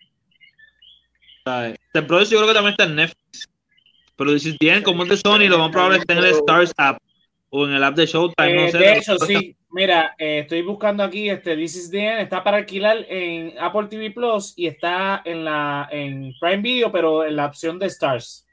¿sabes? 1.43 1.75
Step 1.89 2.07
Brothers 2.07 2.29
yo 2.29 2.37
creo 2.37 2.47
que 2.47 2.53
también 2.53 2.71
está 2.71 2.83
en 2.85 2.95
Netflix. 2.95 3.49
Pero 4.15 4.31
This 4.33 4.45
is 4.45 4.57
the 4.59 4.69
End, 4.69 4.83
como 4.83 5.03
es 5.03 5.09
de 5.09 5.17
Sony, 5.17 5.47
lo 5.49 5.57
más 5.57 5.71
probable 5.71 5.97
es 5.97 6.05
que 6.05 6.13
en 6.13 6.19
el 6.19 6.25
Stars 6.25 6.73
app 6.77 6.97
o 7.49 7.65
en 7.67 7.73
el 7.73 7.83
app 7.83 7.95
de 7.95 8.05
Showtime, 8.05 8.51
Eh, 8.51 8.65
no 8.65 8.71
sé. 8.71 8.77
de 8.77 8.93
hecho, 8.93 9.17
sí. 9.19 9.55
Mira, 9.71 10.13
eh, 10.19 10.39
estoy 10.39 10.61
buscando 10.61 11.03
aquí 11.03 11.29
este 11.29 11.55
This 11.55 11.75
is 11.75 11.89
the 11.89 11.99
End, 12.05 12.19
está 12.21 12.43
para 12.43 12.57
alquilar 12.57 13.05
en 13.09 13.55
Apple 13.59 13.87
TV 13.89 14.11
Plus 14.11 14.53
y 14.55 14.67
está 14.67 15.21
en 15.25 15.45
la 15.45 15.87
en 15.91 16.31
Prime 16.39 16.61
Video, 16.61 16.91
pero 16.91 17.25
en 17.25 17.35
la 17.35 17.47
opción 17.47 17.79
de 17.79 17.87
Stars. 17.87 18.45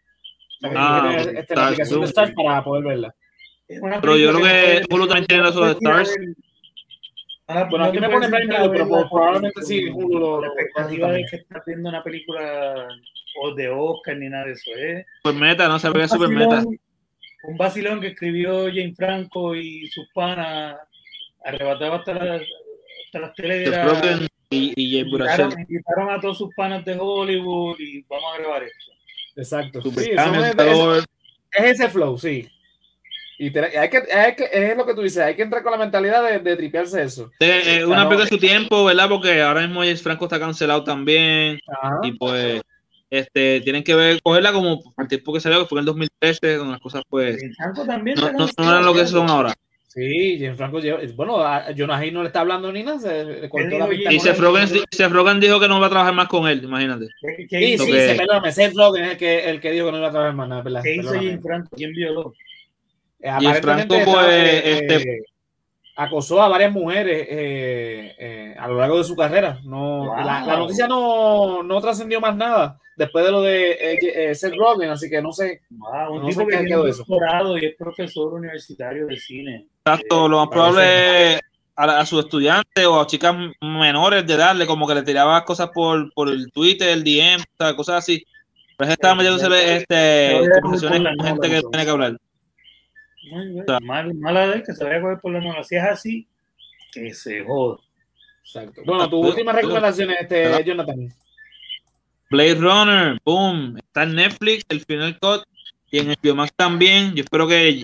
O 0.62 0.68
sea, 0.70 0.72
Ah, 0.74 1.12
la 1.14 1.70
de 1.70 2.32
para 2.34 2.64
poder 2.64 2.84
verla. 2.84 3.14
Es 3.68 3.80
Pero 4.00 4.16
yo 4.16 4.32
creo 4.32 4.42
que 4.44 4.82
Hulu 4.90 5.06
también 5.06 5.26
tiene 5.26 5.48
eso 5.48 5.64
de 5.64 5.72
Stars. 5.72 6.14
Bueno, 7.46 7.78
no 7.78 7.84
aquí 7.84 7.98
me 8.00 8.08
pone 8.08 8.28
Prime 8.28 8.46
Video, 8.46 8.70
pero 8.70 9.08
probablemente 9.10 9.62
sí, 9.62 9.88
Hulu 9.90 10.18
lo- 10.18 10.40
la 10.40 10.46
expectativa 10.48 11.12
de 11.12 11.24
que 11.28 11.36
estás 11.36 11.62
viendo 11.66 11.88
una 11.88 12.02
película 12.02 12.86
o 13.40 13.54
de 13.54 13.68
Oscar 13.68 14.16
ni 14.16 14.28
nada 14.28 14.46
de 14.46 14.52
eso. 14.52 14.70
¿eh? 14.76 15.06
Super 15.22 15.40
meta, 15.40 15.68
no 15.68 15.78
se 15.78 15.90
ve 15.90 16.02
Un 16.02 16.08
super 16.08 16.28
meta. 16.28 16.62
Un 17.42 17.56
vacilón 17.56 18.00
que 18.00 18.08
escribió 18.08 18.66
Jane 18.66 18.94
Franco 18.94 19.54
y 19.54 19.86
sus 19.88 20.06
panas 20.14 20.76
arrebataba 21.44 21.96
hasta, 21.96 22.14
la- 22.14 22.34
hasta 23.06 23.18
las 23.18 23.34
teleras. 23.34 24.28
Y, 24.50 24.72
y 24.76 24.98
Invitaron, 24.98 25.52
invitaron 25.60 26.10
a 26.10 26.20
todos 26.20 26.36
sus 26.38 26.54
panas 26.54 26.84
de 26.84 26.96
Hollywood 26.98 27.76
y 27.78 28.02
vamos 28.02 28.34
a 28.34 28.38
grabar 28.42 28.62
esto. 28.64 28.92
Exacto. 29.36 29.80
Super 29.80 30.04
Sí, 30.04 30.10
es, 30.10 30.54
Calor. 30.56 30.98
es- 30.98 31.04
es 31.52 31.64
ese 31.80 31.88
flow, 31.88 32.18
sí. 32.18 32.48
Y 33.38 33.50
te- 33.50 33.78
hay 33.78 33.88
que, 33.88 34.02
hay 34.12 34.34
que, 34.34 34.48
es 34.52 34.76
lo 34.76 34.84
que 34.84 34.92
tú 34.94 35.00
dices, 35.00 35.22
hay 35.22 35.34
que 35.34 35.42
entrar 35.42 35.62
con 35.62 35.72
la 35.72 35.78
mentalidad 35.78 36.22
de, 36.28 36.40
de 36.40 36.56
tripearse 36.56 37.02
eso. 37.02 37.30
Eh, 37.40 37.62
eh, 37.78 37.84
una 37.86 38.02
no- 38.04 38.08
película 38.10 38.24
de 38.24 38.28
su 38.28 38.38
tiempo, 38.38 38.84
¿verdad? 38.84 39.08
Porque 39.08 39.40
ahora 39.40 39.62
mismo 39.62 39.80
James 39.80 40.02
Franco 40.02 40.26
está 40.26 40.38
cancelado 40.38 40.84
también. 40.84 41.58
Ajá. 41.80 42.00
Y 42.02 42.12
pues, 42.18 42.60
este, 43.10 43.60
tienen 43.62 43.82
que 43.82 43.94
ver, 43.94 44.22
cogerla 44.22 44.52
como 44.52 44.80
al 44.96 45.08
tiempo 45.08 45.32
que 45.32 45.40
salió, 45.40 45.58
que 45.60 45.66
fue 45.66 45.78
en 45.78 45.80
el 45.80 45.86
2013, 45.86 46.54
donde 46.56 46.72
las 46.72 46.80
cosas 46.80 47.02
pues 47.08 47.42
Franco 47.56 47.84
también 47.84 48.16
no, 48.20 48.30
no- 48.32 48.46
no 48.56 48.70
eran 48.70 48.84
lo 48.84 48.94
que 48.94 49.06
son 49.06 49.28
ahora. 49.28 49.52
Sí, 49.88 50.38
James 50.40 50.56
Franco 50.56 50.78
lleva- 50.78 51.00
Bueno, 51.16 51.40
a 51.42 51.64
Jonah 51.76 52.06
Hill 52.06 52.14
no 52.14 52.20
le 52.22 52.28
está 52.28 52.42
hablando 52.42 52.70
ni 52.70 52.84
nada. 52.84 53.00
Se 53.00 53.24
le 53.24 53.48
cortó 53.48 53.76
la 53.76 53.88
pista 53.88 54.12
Y 54.12 54.20
Seth. 54.20 54.38
Rogen, 54.38 54.68
Seth 54.68 55.10
Rogen 55.10 55.40
dijo 55.40 55.58
que 55.58 55.66
no 55.66 55.80
va 55.80 55.88
a 55.88 55.90
trabajar 55.90 56.14
más 56.14 56.28
con 56.28 56.46
él, 56.48 56.62
imagínate. 56.62 57.06
Sí, 57.48 57.76
Lo 57.76 57.84
sí, 57.84 57.90
que- 57.90 58.08
sí, 58.12 58.16
perdóname. 58.16 58.52
Seth 58.52 58.72
Rogen 58.76 59.04
es 59.06 59.10
el 59.10 59.16
que, 59.16 59.50
el 59.50 59.60
que 59.60 59.72
dijo 59.72 59.86
que 59.86 59.92
no 59.92 59.98
iba 59.98 60.06
a 60.06 60.10
trabajar 60.12 60.34
más 60.36 60.48
nada, 60.48 60.62
¿verdad? 60.62 60.82
¿Qué 60.84 60.94
hizo. 60.94 61.12
James 61.12 61.42
Franco? 61.42 61.70
¿Quién 61.76 61.90
violó? 61.92 62.32
Eh, 63.18 63.28
James 63.30 63.60
Franco, 63.60 63.96
pues, 64.04 64.26
eh, 64.28 64.62
este- 64.78 64.94
eh, 64.96 65.22
acosó 66.02 66.40
a 66.42 66.48
varias 66.48 66.72
mujeres 66.72 67.26
eh, 67.30 68.14
eh, 68.18 68.54
a 68.58 68.68
lo 68.68 68.78
largo 68.78 68.98
de 68.98 69.04
su 69.04 69.14
carrera. 69.14 69.58
No, 69.64 70.06
Wow. 70.06 70.16
la, 70.16 70.44
la 70.46 70.56
noticia 70.56 70.86
no, 70.88 71.62
no 71.62 71.80
trascendió 71.80 72.20
más 72.20 72.34
nada 72.36 72.78
después 72.96 73.24
de 73.24 73.30
lo 73.30 73.42
de 73.42 73.70
eh, 73.72 73.98
eh, 74.30 74.34
Seth 74.34 74.54
Rogen, 74.56 74.90
así 74.90 75.08
que 75.10 75.20
no 75.20 75.32
sé. 75.32 75.60
Wow, 75.70 76.14
un 76.14 76.22
No 76.22 76.28
tipo 76.28 76.40
sé 76.42 76.46
que 76.46 76.64
quedó 76.64 76.86
eso. 76.86 77.04
y 77.60 77.64
es 77.66 77.74
profesor 77.76 78.32
universitario 78.34 79.06
de 79.06 79.16
cine. 79.18 79.66
Exacto, 79.84 80.28
lo 80.28 80.38
más 80.38 80.48
probable 80.48 81.40
a, 81.76 81.86
la- 81.86 82.00
a 82.00 82.06
sus 82.06 82.24
estudiantes 82.24 82.86
o 82.86 83.00
a 83.00 83.06
chicas 83.06 83.34
menores 83.60 84.26
de 84.26 84.36
darle 84.36 84.66
como 84.66 84.86
que 84.86 84.94
le 84.94 85.02
tiraba 85.02 85.44
cosas 85.44 85.68
por, 85.74 86.12
por 86.14 86.28
el 86.30 86.50
Twitter, 86.52 86.88
el 86.90 87.04
DM, 87.04 87.42
cosas 87.76 87.96
así. 87.96 88.24
Pero 88.76 88.88
que 88.88 88.92
estaba 88.94 89.14
metiéndose 89.14 89.76
este, 89.76 90.40
conversaciones 90.62 91.16
con 91.18 91.26
gente 91.26 91.48
que 91.50 91.60
tiene 91.70 91.84
que 91.84 91.90
hablar. 91.90 92.16
Muy 93.30 93.46
bien. 93.48 93.64
Mal, 93.82 94.14
mala 94.14 94.46
de 94.48 94.54
él 94.56 94.62
que 94.62 94.72
se 94.72 94.84
vaya 94.84 94.98
a 94.98 95.00
coger 95.00 95.18
por 95.20 95.32
la 95.32 95.40
mano. 95.40 95.62
Si 95.64 95.76
es 95.76 95.82
así, 95.82 96.26
que 96.92 97.12
se 97.14 97.44
joda. 97.44 97.78
Exacto. 98.42 98.82
Bueno, 98.84 99.08
tus 99.08 99.26
últimas 99.26 99.54
recomendaciones, 99.54 100.16
este, 100.20 100.64
Jonathan. 100.64 101.14
Blade 102.30 102.54
Runner, 102.54 103.18
boom, 103.24 103.76
está 103.78 104.04
en 104.04 104.14
Netflix, 104.14 104.64
el 104.68 104.80
final 104.84 105.18
cut, 105.18 105.42
y 105.90 105.98
en 105.98 106.08
HBO 106.08 106.36
Max 106.36 106.52
también. 106.54 107.14
Yo 107.14 107.24
espero 107.24 107.48
que 107.48 107.82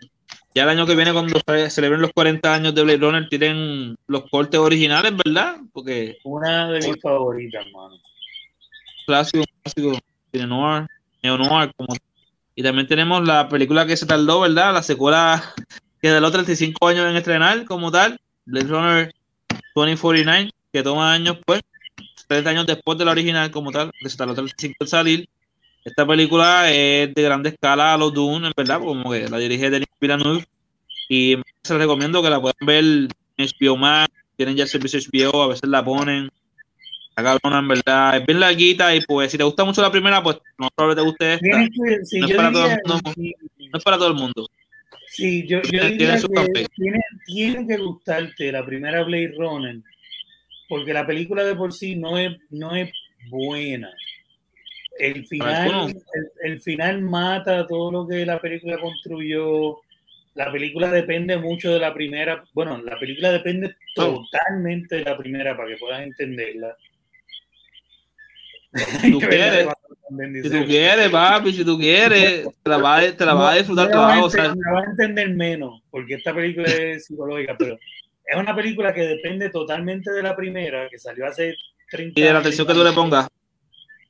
ya 0.55 0.62
el 0.62 0.68
año 0.68 0.86
que 0.86 0.94
viene, 0.94 1.12
cuando 1.12 1.39
se 1.44 1.70
celebren 1.70 2.01
los 2.01 2.12
40 2.12 2.55
años 2.55 2.74
de 2.74 2.82
Blade 2.82 2.98
Runner, 2.98 3.28
tiren 3.28 3.97
los 4.06 4.31
cortes 4.31 4.59
originales, 4.59 5.12
¿verdad? 5.16 5.56
Porque 5.73 6.18
Una 6.24 6.70
de 6.70 6.78
mis 6.78 7.02
favoritas, 7.02 7.66
mano. 7.73 7.97
clásico, 9.06 9.44
clásico, 9.62 9.98
cine 10.32 10.47
noir, 10.47 10.86
neo 11.23 11.36
noir, 11.36 11.73
como 11.77 11.94
y 12.56 12.62
también 12.62 12.88
tenemos 12.88 13.24
la 13.24 13.48
película 13.48 13.86
que 13.86 13.98
se 13.98 14.06
tardó, 14.06 14.40
¿verdad? 14.40 14.72
La 14.72 14.82
secuela 14.82 15.54
que 16.00 16.08
tardó 16.08 16.30
35 16.32 16.88
años 16.88 17.08
en 17.08 17.16
estrenar 17.16 17.66
como 17.66 17.92
tal, 17.92 18.18
Blade 18.46 18.66
Runner 18.66 19.14
2049, 19.74 20.50
que 20.72 20.82
toma 20.82 21.12
años 21.12 21.38
pues, 21.44 21.60
30 22.26 22.50
años 22.50 22.66
después 22.66 22.96
de 22.96 23.04
la 23.04 23.10
original 23.10 23.50
como 23.50 23.70
tal, 23.70 23.92
que 24.00 24.08
se 24.08 24.16
tardó 24.16 24.34
35 24.34 24.74
en 24.80 24.88
salir. 24.88 25.28
Esta 25.84 26.06
película 26.06 26.72
es 26.72 27.14
de 27.14 27.22
grande 27.22 27.50
escala 27.50 27.92
a 27.92 27.98
los 27.98 28.14
Dune, 28.14 28.50
verdad, 28.56 28.80
como 28.80 29.10
que 29.12 29.28
la 29.28 29.36
dirige 29.36 29.70
Denis 29.70 29.88
Villeneuve 30.00 30.46
y 31.10 31.36
se 31.62 31.74
les 31.74 31.82
recomiendo 31.82 32.22
que 32.22 32.30
la 32.30 32.40
puedan 32.40 32.66
ver 32.66 32.84
en 32.84 33.08
HBO 33.36 33.76
Max, 33.76 34.12
tienen 34.36 34.56
ya 34.56 34.64
el 34.64 34.70
servicio 34.70 34.98
HBO, 34.98 35.42
a 35.42 35.48
veces 35.48 35.68
la 35.68 35.84
ponen, 35.84 36.30
la 37.16 37.22
cabrona, 37.22 37.59
en 37.60 37.68
verdad, 37.68 38.16
es 38.16 38.26
bien 38.26 38.40
larguita 38.40 38.94
y 38.94 39.01
pues 39.01 39.30
si 39.32 39.38
te 39.38 39.44
gusta 39.44 39.64
mucho 39.64 39.80
la 39.82 39.90
primera, 39.90 40.22
pues 40.22 40.38
no 40.59 40.68
probablemente 40.74 41.02
te 41.02 41.09
guste 41.09 41.34
esta. 41.34 42.05
Sí, 42.05 42.20
no, 42.20 42.26
es 42.26 42.34
para 42.36 42.52
todo 42.52 42.66
el 42.66 42.78
mundo, 42.84 43.12
sí, 43.14 43.34
no 43.72 43.78
es 43.78 43.84
para 43.84 43.97
todo 43.97 44.09
el 44.09 44.14
mundo. 44.14 44.47
Sí, 45.09 45.47
yo, 45.47 45.62
yo 45.62 45.70
Tiene- 45.70 45.88
diría 45.90 46.16
que 46.16 46.66
tiene, 46.76 47.01
tiene 47.24 47.66
que 47.66 47.76
gustarte 47.78 48.52
la 48.52 48.66
primera 48.66 49.02
Blade 49.05 49.34
Runner, 49.38 49.76
porque 50.68 50.93
la 50.93 51.06
película 51.06 51.44
de 51.44 51.55
por 51.55 51.72
sí 51.72 51.97
no 51.97 52.18
es, 52.18 52.36
no 52.51 52.74
es 52.76 52.90
buena. 53.30 53.90
El 54.98 55.24
final, 55.26 55.88
el, 55.90 56.52
el 56.52 56.60
final 56.60 57.02
mata 57.02 57.66
todo 57.66 57.93
lo 57.93 58.06
que 58.09 58.24
la 58.26 58.40
película 58.40 58.78
construyó. 58.78 59.78
La 60.34 60.51
película 60.52 60.90
depende 60.90 61.36
mucho 61.38 61.72
de 61.72 61.78
la 61.80 61.94
primera. 61.94 62.44
Bueno, 62.52 62.82
la 62.82 62.98
película 62.98 63.30
depende 63.30 63.74
totalmente 63.94 64.97
de 64.97 65.05
la 65.05 65.16
primera 65.16 65.56
para 65.56 65.68
que 65.70 65.76
puedas 65.76 66.02
entenderla. 66.02 66.76
Si 69.01 69.11
tú 69.12 69.19
quieres, 69.20 69.69
si 70.43 70.51
tú 70.51 70.65
quieres, 70.66 71.09
papi, 71.11 71.53
si 71.53 71.65
tú 71.65 71.78
quieres, 71.78 72.47
te 72.62 72.70
la 72.70 72.77
vas 72.78 73.05
a, 73.05 73.16
te 73.16 73.24
la 73.27 73.35
vas 73.35 73.55
a 73.55 73.59
disfrutar 73.59 73.89
la 73.89 73.97
vas 73.97 74.12
a 74.12 74.15
toda, 74.15 74.24
o 74.24 74.31
sea, 74.31 74.44
ente- 74.47 74.57
me 74.57 74.65
la 74.66 74.73
vas 74.73 74.86
a 74.86 74.90
entender 74.90 75.31
menos, 75.35 75.82
porque 75.90 76.15
esta 76.15 76.35
película 76.35 76.69
es 76.69 77.07
psicológica, 77.07 77.57
pero 77.59 77.74
es 78.24 78.36
una 78.39 78.55
película 78.55 78.93
que 78.94 79.03
depende 79.03 79.51
totalmente 79.51 80.11
de 80.12 80.23
la 80.23 80.36
primera, 80.36 80.89
que 80.89 80.98
salió 80.98 81.27
hace 81.27 81.55
30 81.90 82.19
y 82.20 82.23
de 82.23 82.28
la 82.28 82.36
años, 82.39 82.47
atención 82.47 82.66
que 82.66 82.74
tú 82.74 82.85
le 82.85 82.93
pongas. 82.93 83.28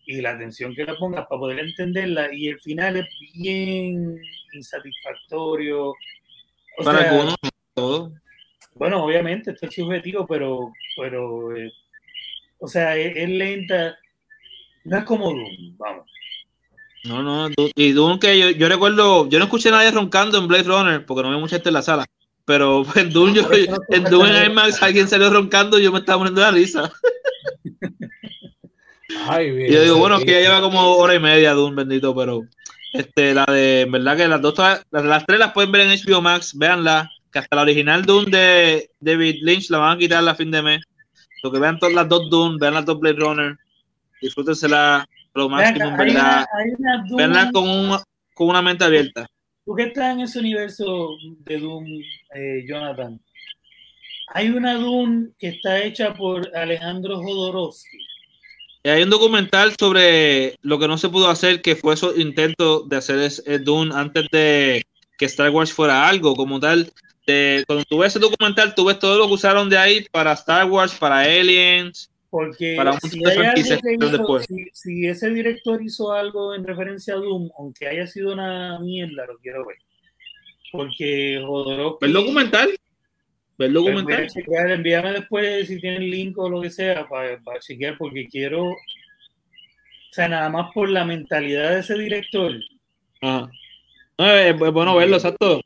Y 0.07 0.21
la 0.21 0.31
atención 0.31 0.75
que 0.75 0.85
le 0.85 0.95
pongas 0.95 1.27
para 1.27 1.39
poder 1.39 1.59
entenderla, 1.61 2.33
y 2.33 2.49
el 2.49 2.61
final 2.61 2.97
es 2.97 3.07
bien 3.35 4.19
insatisfactorio. 4.53 5.89
O 6.79 6.85
Para 6.85 7.01
sea, 7.01 7.11
algunos, 7.11 7.35
todo. 7.75 8.13
bueno, 8.75 9.05
obviamente, 9.05 9.51
esto 9.51 9.67
es 9.67 9.75
subjetivo, 9.75 10.27
pero, 10.27 10.71
pero 10.97 11.57
eh, 11.57 11.73
o 12.59 12.69
sea, 12.69 12.97
es, 12.97 13.17
es 13.17 13.29
lenta. 13.31 13.97
No 14.87 14.99
es 14.99 15.05
como 15.05 15.31
Doom, 15.31 15.77
vamos. 15.77 16.07
No, 17.05 17.23
no, 17.23 17.49
y 17.57 17.93
Dune 17.93 18.19
que 18.19 18.39
yo, 18.39 18.51
yo 18.51 18.69
recuerdo, 18.69 19.29
yo 19.29 19.39
no 19.39 19.45
escuché 19.45 19.69
a 19.69 19.73
nadie 19.73 19.91
roncando 19.93 20.39
en 20.39 20.49
Blade 20.49 20.65
Runner, 20.65 21.07
porque 21.07 21.23
no 21.23 21.29
había 21.29 21.41
mucha 21.41 21.57
gente 21.57 21.69
en 21.69 21.75
la 21.75 21.83
sala, 21.83 22.05
pero 22.45 22.85
en 22.97 23.11
Dune, 23.13 23.35
yo, 23.35 23.49
en 23.91 24.05
Dune 24.05 24.37
en 24.45 24.51
IMAX 24.51 24.83
alguien 24.83 25.07
salió 25.09 25.31
roncando 25.31 25.79
y 25.79 25.85
yo 25.85 25.93
me 25.93 26.01
estaba 26.01 26.19
poniendo 26.19 26.41
la 26.41 26.51
risa. 26.51 26.93
Ay, 29.29 29.51
bien, 29.53 29.71
Y 29.71 29.75
yo 29.75 29.83
digo, 29.83 29.99
bueno, 29.99 30.19
que 30.19 30.25
tío. 30.25 30.35
ya 30.35 30.41
lleva 30.41 30.61
como 30.61 30.97
hora 30.97 31.15
y 31.15 31.21
media 31.21 31.53
Dune, 31.53 31.77
bendito, 31.77 32.15
pero 32.15 32.43
este, 32.93 33.35
la 33.35 33.45
de, 33.47 33.83
en 33.83 33.93
verdad 33.93 34.17
que 34.17 34.29
las 34.29 34.41
dos, 34.43 34.55
todas- 34.55 34.85
las, 34.91 35.05
las 35.05 35.27
tres 35.27 35.39
las 35.39 35.53
pueden 35.53 35.71
ver 35.73 35.83
en 35.83 35.91
HBO 35.91 36.21
Max, 36.23 36.57
véanla, 36.57 37.11
que 37.33 37.39
hasta 37.39 37.57
la 37.57 37.63
original 37.63 38.05
Dune 38.05 38.31
de 38.31 38.91
David 39.01 39.37
Lynch 39.43 39.71
la 39.71 39.79
van 39.79 39.97
a 39.97 39.99
quitar 39.99 40.27
a 40.29 40.35
fin 40.35 40.51
de 40.51 40.63
mes. 40.63 40.81
Lo 41.43 41.53
que 41.53 41.59
vean 41.61 41.79
todas 41.79 41.95
las 41.95 42.09
dos 42.09 42.29
Dune, 42.31 42.57
vean 42.61 42.75
las 42.75 42.85
dos 42.85 42.99
Blade 42.99 43.19
Runner, 43.19 43.57
disfrútensela 44.21 45.07
lo 45.35 45.49
máximo, 45.49 45.89
en 45.89 45.97
Ven 45.97 46.11
acá, 46.11 46.11
hay 46.11 46.15
verdad. 46.15 46.47
una- 46.53 46.63
hay 46.63 47.27
una 47.27 47.45
Doom- 47.51 47.53
con, 47.53 47.69
un, 47.69 47.99
con 48.35 48.49
una 48.49 48.63
mente 48.63 48.85
abierta. 48.85 49.27
Tú 49.65 49.75
que 49.75 49.85
estás 49.85 50.15
en 50.15 50.21
ese 50.21 50.39
universo 50.39 51.11
de 51.45 51.59
Doom, 51.59 51.85
eh, 52.35 52.65
Jonathan, 52.69 53.21
hay 54.29 54.51
una 54.51 54.75
Doom 54.75 55.33
que 55.39 55.49
está 55.49 55.83
hecha 55.83 56.15
por 56.15 56.55
Alejandro 56.57 57.19
Jodorowsky. 57.23 57.99
Y 58.85 58.89
hay 58.89 59.03
un 59.03 59.11
documental 59.11 59.75
sobre 59.79 60.55
lo 60.63 60.79
que 60.79 60.87
no 60.87 60.97
se 60.97 61.09
pudo 61.09 61.29
hacer, 61.29 61.61
que 61.61 61.75
fue 61.75 61.95
esos 61.95 62.17
intentos 62.19 62.89
de 62.89 62.97
hacer 62.97 63.19
es, 63.19 63.43
es 63.45 63.65
Dune 63.65 63.93
antes 63.95 64.27
de 64.31 64.85
que 65.19 65.25
Star 65.27 65.51
Wars 65.51 65.73
fuera 65.73 66.07
algo 66.09 66.37
como 66.37 66.61
tal. 66.61 66.93
De, 67.27 67.65
cuando 67.67 67.85
tú 67.85 67.99
ves 67.99 68.15
ese 68.15 68.21
documental, 68.21 68.75
tú 68.77 68.85
ves 68.85 69.01
todo 69.01 69.19
lo 69.19 69.27
que 69.27 69.33
usaron 69.35 69.69
de 69.69 69.77
ahí 69.79 70.07
para 70.13 70.33
Star 70.35 70.71
Wars, 70.71 70.95
para 70.95 71.21
Aliens, 71.23 72.09
Porque 72.28 72.74
para 72.77 72.98
si, 73.01 73.19
hizo- 73.20 74.39
si- 74.40 74.70
si 74.73 75.07
ese 75.07 75.31
director 75.31 75.81
hizo 75.82 76.12
algo 76.12 76.55
en 76.55 76.65
referencia 76.65 77.15
a 77.15 77.19
Doom, 77.19 77.51
aunque 77.59 77.86
haya 77.89 78.07
sido 78.07 78.32
una 78.32 78.78
mierda, 78.81 79.27
lo 79.27 79.39
quiero 79.39 79.65
ver. 79.66 79.77
Porque 80.73 81.40
Jodorowsky... 81.44 81.98
¿Ve 82.01 82.07
el 82.09 82.12
documental? 82.12 82.69
¿Ve 83.59 83.66
el 83.66 83.73
Pues 83.73 83.85
documental? 83.85 84.27
chequear, 84.28 84.70
envíame 84.73 85.12
después 85.12 85.66
si 85.69 85.81
tienen 85.81 86.11
link 86.11 86.36
o 86.39 86.48
lo 86.51 86.61
que 86.61 86.70
sea 86.70 87.09
para, 87.09 87.39
para 87.43 87.61
chequear 87.61 87.97
porque 87.97 88.27
quiero, 88.28 88.65
o 88.65 88.77
sea, 90.11 90.28
nada 90.28 90.48
más 90.51 90.73
por 90.74 90.89
la 90.90 91.05
mentalidad 91.05 91.70
de 91.70 91.81
ese 91.81 91.94
director. 91.97 92.53
Ajá. 93.23 93.48
No, 94.19 94.31
es, 94.35 94.55
es 94.61 94.73
bueno 94.73 94.97
verlo, 94.97 95.16
exacto. 95.16 95.61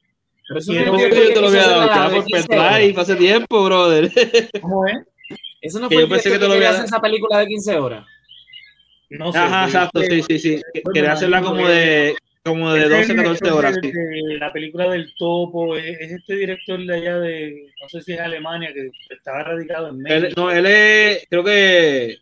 Pero 0.48 0.60
eso 0.60 0.72
Quiero 0.72 0.92
no 0.92 0.98
Yo 1.00 1.08
te 1.08 1.40
lo 1.40 1.48
había 1.48 1.66
dado 1.66 1.86
ya 1.86 2.14
por 2.16 2.24
15 2.26 2.48
pendrive 2.48 3.00
hace 3.00 3.16
tiempo, 3.16 3.64
brother. 3.64 4.10
¿Cómo 4.60 4.86
es? 4.86 4.96
Eso 5.60 5.78
no 5.80 5.88
Que 5.88 5.94
fue 5.96 6.02
yo 6.04 6.08
pensé 6.08 6.30
que 6.30 6.38
te 6.38 6.46
lo 6.48 6.54
había 6.54 6.70
hacer 6.70 6.84
esa 6.86 7.00
película 7.00 7.38
de 7.38 7.46
15 7.46 7.76
horas. 7.76 8.06
No 9.10 9.32
sé. 9.32 9.38
Ajá, 9.38 9.64
exacto, 9.66 10.00
sí, 10.02 10.22
sí, 10.22 10.38
sí. 10.38 10.62
Quería 10.94 11.12
hacerla 11.12 11.42
como 11.42 11.66
de, 11.66 12.14
como 12.44 12.72
de 12.72 12.82
Este 12.82 13.00
es 13.00 13.08
12, 13.08 13.12
el 13.12 13.16
14 13.18 13.38
director 13.44 13.58
horas. 13.58 13.74
de- 13.76 13.80
sí. 13.90 13.92
de 14.28 14.38
la 14.38 14.52
película 14.52 14.88
del 14.90 15.12
topo, 15.18 15.76
es, 15.76 15.84
es 16.00 16.12
este 16.12 16.36
director 16.36 16.78
de 16.86 16.94
allá 16.94 17.18
de, 17.18 17.66
no 17.82 17.88
sé 17.88 18.00
si 18.02 18.12
es 18.12 18.20
Alemania, 18.20 18.72
que 18.72 18.90
estaba 19.14 19.42
radicado 19.42 19.88
en 19.88 19.98
México. 19.98 20.26
Él, 20.28 20.34
no, 20.36 20.50
él 20.50 20.66
es, 20.66 21.26
creo 21.28 21.44
que 21.44 22.16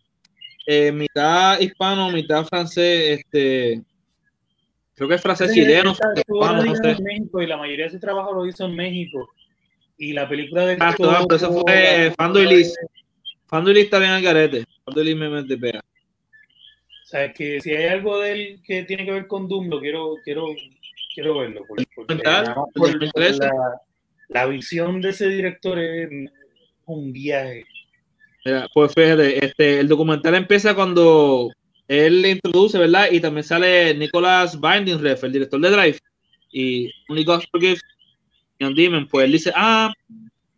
eh, 0.67 0.93
mitad 0.93 1.61
hispano, 1.61 2.11
mitad 2.11 2.45
francés, 2.47 3.21
este, 3.21 3.83
creo 4.95 5.09
que 5.09 5.15
es 5.15 5.23
francés 5.23 5.53
chileno, 5.53 5.95
no 5.95 6.75
sé. 6.75 6.91
en 6.91 7.05
México 7.05 7.41
y 7.43 7.47
la 7.47 7.57
mayoría 7.59 7.85
de 7.85 7.91
su 7.93 8.01
trabajo 8.01 8.33
lo 8.33 8.47
hizo 8.47 8.65
en 8.65 8.75
México. 8.75 9.31
Y 9.99 10.13
la 10.13 10.29
película 10.29 10.63
del 10.65 10.75
Exacto, 10.77 11.11
topo, 11.13 11.35
eso 11.35 11.53
fue 11.63 12.13
Fando 12.17 12.41
y 12.41 12.47
Liz. 12.47 12.73
Liz 13.67 13.85
está 13.85 13.99
bien 13.99 14.11
al 14.13 14.23
garete. 14.23 14.65
Liz 14.97 15.17
me 15.17 15.29
mete 15.29 15.57
pega. 15.57 15.81
O 15.81 17.07
sea, 17.11 17.33
que 17.33 17.61
si 17.61 17.71
hay 17.71 17.87
algo 17.87 18.21
de 18.21 18.33
él 18.33 18.61
que 18.65 18.83
tiene 18.85 19.05
que 19.05 19.13
ver 19.13 19.27
con 19.27 19.49
Doom, 19.49 19.69
lo 19.69 19.81
quiero, 19.81 20.15
quiero, 20.25 20.47
quiero 21.15 21.39
verlo. 21.39 21.65
Porque, 21.67 21.85
porque 21.95 22.15
documental? 22.15 22.45
nada 22.45 22.55
más 22.57 22.67
¿El 22.69 22.73
por- 22.75 22.91
2013? 22.91 23.39
por 23.39 23.47
la, 23.49 23.81
la 24.29 24.47
visión 24.47 25.01
de 25.01 25.09
ese 25.11 25.29
director 25.29 25.79
es 25.79 26.11
un 26.85 27.13
viaje. 27.13 27.65
Mira, 28.45 28.69
pues 28.75 28.93
fíjate, 28.95 29.45
este, 29.45 29.81
el 29.81 29.89
documental 29.89 30.35
empieza 30.35 30.75
cuando 30.75 31.51
él 31.89 32.21
le 32.23 32.31
introduce, 32.33 32.77
¿verdad? 32.79 33.09
Y 33.11 33.21
también 33.21 33.45
sale 33.45 33.95
Nicholas 33.95 34.59
Binding 34.61 35.01
Ref, 35.01 35.25
el 35.25 35.33
director 35.33 35.61
de 35.61 35.71
Drive, 35.71 35.99
y 36.53 36.91
Only 37.09 37.25
God 37.25 37.43
Forgives, 37.51 37.81
on 38.61 38.75
Demon, 38.75 39.07
pues 39.09 39.25
él 39.25 39.33
dice, 39.33 39.53
ah, 39.55 39.93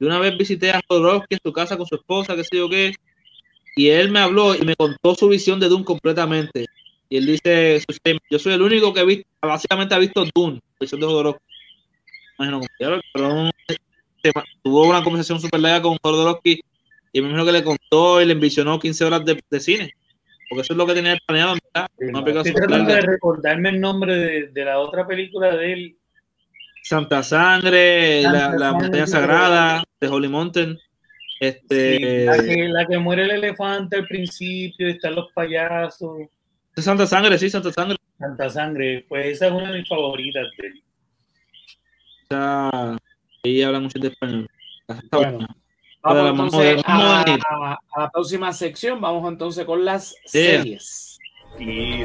de 0.00 0.06
una 0.06 0.18
vez 0.18 0.36
visité 0.36 0.70
a 0.72 0.80
Jodorowsky 0.88 1.34
en 1.34 1.40
su 1.42 1.52
casa 1.52 1.76
con 1.76 1.86
su 1.86 1.94
esposa, 1.94 2.34
qué 2.34 2.42
sé 2.42 2.56
yo 2.56 2.68
qué, 2.68 2.92
y 3.76 3.88
él 3.88 4.10
me 4.10 4.20
habló 4.20 4.54
y 4.54 4.62
me 4.62 4.74
contó 4.74 5.14
su 5.14 5.28
visión 5.28 5.60
de 5.60 5.68
Dune 5.68 5.84
completamente. 5.84 6.66
Y 7.08 7.18
él 7.18 7.26
dice, 7.26 7.82
yo 8.30 8.38
soy 8.38 8.54
el 8.54 8.62
único 8.62 8.94
que 8.94 9.04
visto, 9.04 9.28
básicamente 9.42 9.94
ha 9.94 9.98
visto 9.98 10.24
Dune, 10.34 10.54
la 10.54 10.76
visión 10.80 11.00
de 11.00 11.06
Jodorowsky. 11.06 11.44
Imagino, 12.38 12.60
pero 13.12 13.50
tuvo 14.62 14.88
una 14.88 15.04
conversación 15.04 15.40
súper 15.40 15.60
larga 15.60 15.82
con 15.82 15.98
Jodorowsky 16.02 16.60
y 17.12 17.20
me 17.20 17.28
imagino 17.28 17.44
que 17.44 17.52
le 17.52 17.64
contó 17.64 18.22
y 18.22 18.24
le 18.24 18.32
envisionó 18.32 18.78
15 18.78 19.04
horas 19.04 19.24
de, 19.24 19.42
de 19.50 19.60
cine. 19.60 19.92
Porque 20.48 20.62
eso 20.62 20.72
es 20.72 20.76
lo 20.76 20.86
que 20.86 20.94
tenía 20.94 21.16
planeado, 21.26 21.56
¿verdad? 21.74 21.88
Una 21.98 22.40
Estoy 22.40 22.54
tratando 22.54 22.92
de 22.92 23.00
recordarme 23.02 23.68
el 23.68 23.80
nombre 23.80 24.16
de, 24.16 24.46
de 24.48 24.64
la 24.64 24.78
otra 24.78 25.06
película 25.06 25.56
de 25.56 25.72
él. 25.72 25.96
Santa 26.82 27.22
Sangre, 27.22 28.22
Santa 28.22 28.38
la, 28.38 28.48
la 28.48 28.58
Sangre, 28.70 28.82
montaña 28.82 29.06
sí, 29.06 29.12
sagrada 29.12 29.84
de 30.00 30.08
Holy 30.08 30.28
Mountain. 30.28 30.78
Este, 31.40 31.96
Sí, 31.96 32.24
la, 32.24 32.36
que, 32.38 32.68
la 32.68 32.86
que 32.86 32.98
muere 32.98 33.24
el 33.24 33.30
elefante 33.32 33.96
al 33.96 34.06
principio, 34.06 34.88
están 34.88 35.14
los 35.14 35.32
payasos. 35.32 36.18
Santa 36.76 37.06
Sangre, 37.06 37.38
sí, 37.38 37.48
Santa 37.50 37.72
Sangre. 37.72 37.96
Santa 38.18 38.50
Sangre, 38.50 39.04
pues 39.08 39.26
esa 39.26 39.46
es 39.46 39.52
una 39.52 39.70
de 39.72 39.78
mis 39.78 39.88
favoritas 39.88 40.46
de 40.58 40.66
él. 40.66 40.82
Ahí 43.44 43.62
habla 43.62 43.80
mucho 43.80 43.98
de 43.98 44.08
español. 44.08 44.46
Está 44.86 45.16
Bueno, 45.16 45.32
buena. 45.38 45.56
Vamos 46.02 46.54
entonces 46.54 46.82
a, 46.86 47.76
a 47.94 48.00
la 48.00 48.10
próxima 48.10 48.52
sección. 48.52 49.00
Vamos 49.00 49.28
entonces 49.30 49.64
con 49.64 49.84
las 49.84 50.14
Yeah. 50.32 50.62
series. 50.62 51.18
Y 51.58 52.04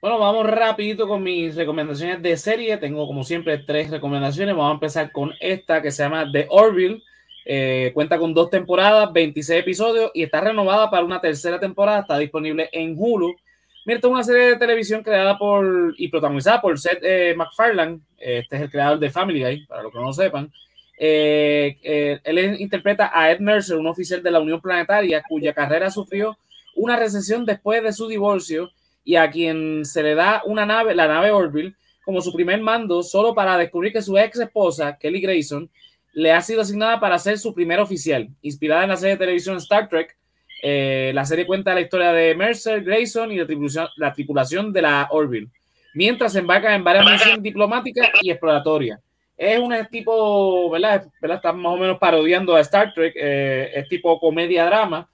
Bueno, 0.00 0.18
vamos 0.18 0.46
rapidito 0.46 1.06
con 1.06 1.22
mis 1.22 1.54
recomendaciones 1.54 2.22
de 2.22 2.34
serie. 2.38 2.78
Tengo 2.78 3.06
como 3.06 3.22
siempre 3.22 3.58
tres 3.58 3.90
recomendaciones. 3.90 4.56
Vamos 4.56 4.70
a 4.70 4.74
empezar 4.74 5.12
con 5.12 5.34
esta 5.40 5.82
que 5.82 5.90
se 5.90 6.02
llama 6.02 6.26
The 6.32 6.46
Orville. 6.48 7.02
Eh, 7.44 7.90
cuenta 7.92 8.18
con 8.18 8.32
dos 8.32 8.48
temporadas, 8.48 9.12
26 9.12 9.60
episodios 9.60 10.10
y 10.14 10.22
está 10.22 10.40
renovada 10.40 10.90
para 10.90 11.04
una 11.04 11.20
tercera 11.20 11.60
temporada. 11.60 12.00
Está 12.00 12.16
disponible 12.16 12.70
en 12.72 12.94
Hulu. 12.96 13.36
Mira, 13.84 13.96
esta 13.96 14.08
es 14.08 14.12
una 14.12 14.24
serie 14.24 14.46
de 14.46 14.56
televisión 14.56 15.02
creada 15.02 15.36
por 15.36 15.94
y 15.98 16.08
protagonizada 16.08 16.62
por 16.62 16.78
Seth 16.78 17.00
eh, 17.02 17.34
MacFarlane. 17.36 18.00
Este 18.16 18.56
es 18.56 18.62
el 18.62 18.70
creador 18.70 18.98
de 18.98 19.10
Family 19.10 19.42
Guy, 19.42 19.66
para 19.66 19.82
los 19.82 19.92
que 19.92 19.98
no 19.98 20.04
lo 20.06 20.12
sepan. 20.14 20.50
Eh, 20.96 21.78
eh, 21.82 22.20
él 22.24 22.58
interpreta 22.58 23.10
a 23.12 23.30
Ed 23.30 23.40
Mercer, 23.40 23.76
un 23.76 23.86
oficial 23.86 24.22
de 24.22 24.30
la 24.30 24.40
Unión 24.40 24.62
Planetaria 24.62 25.22
cuya 25.28 25.52
carrera 25.52 25.90
sufrió 25.90 26.38
una 26.74 26.96
recesión 26.96 27.44
después 27.44 27.82
de 27.82 27.92
su 27.92 28.08
divorcio 28.08 28.70
y 29.04 29.16
a 29.16 29.30
quien 29.30 29.84
se 29.84 30.02
le 30.02 30.14
da 30.14 30.42
una 30.44 30.66
nave, 30.66 30.94
la 30.94 31.08
nave 31.08 31.30
Orville, 31.30 31.74
como 32.04 32.20
su 32.20 32.32
primer 32.32 32.60
mando, 32.60 33.02
solo 33.02 33.34
para 33.34 33.56
descubrir 33.56 33.92
que 33.92 34.02
su 34.02 34.16
ex 34.18 34.38
esposa, 34.38 34.96
Kelly 34.98 35.20
Grayson, 35.20 35.70
le 36.12 36.32
ha 36.32 36.40
sido 36.40 36.62
asignada 36.62 36.98
para 36.98 37.18
ser 37.18 37.38
su 37.38 37.54
primer 37.54 37.80
oficial. 37.80 38.28
Inspirada 38.42 38.82
en 38.82 38.90
la 38.90 38.96
serie 38.96 39.14
de 39.14 39.20
televisión 39.20 39.56
Star 39.58 39.88
Trek, 39.88 40.16
eh, 40.62 41.12
la 41.14 41.24
serie 41.24 41.46
cuenta 41.46 41.74
la 41.74 41.80
historia 41.80 42.12
de 42.12 42.34
Mercer, 42.34 42.82
Grayson 42.82 43.32
y 43.32 43.36
la 43.36 43.46
tripulación, 43.46 43.88
la 43.96 44.12
tripulación 44.12 44.72
de 44.72 44.82
la 44.82 45.08
Orville, 45.10 45.48
mientras 45.94 46.34
embarca 46.36 46.74
en 46.74 46.84
varias 46.84 47.10
misiones 47.10 47.42
diplomáticas 47.42 48.10
y 48.20 48.30
exploratorias. 48.30 49.00
Es 49.36 49.58
un 49.58 49.74
tipo, 49.90 50.68
¿verdad? 50.70 51.06
¿verdad? 51.20 51.36
Está 51.36 51.52
más 51.52 51.72
o 51.72 51.76
menos 51.78 51.98
parodiando 51.98 52.54
a 52.54 52.60
Star 52.60 52.92
Trek, 52.92 53.14
eh, 53.16 53.70
es 53.74 53.88
tipo 53.88 54.20
comedia-drama. 54.20 55.08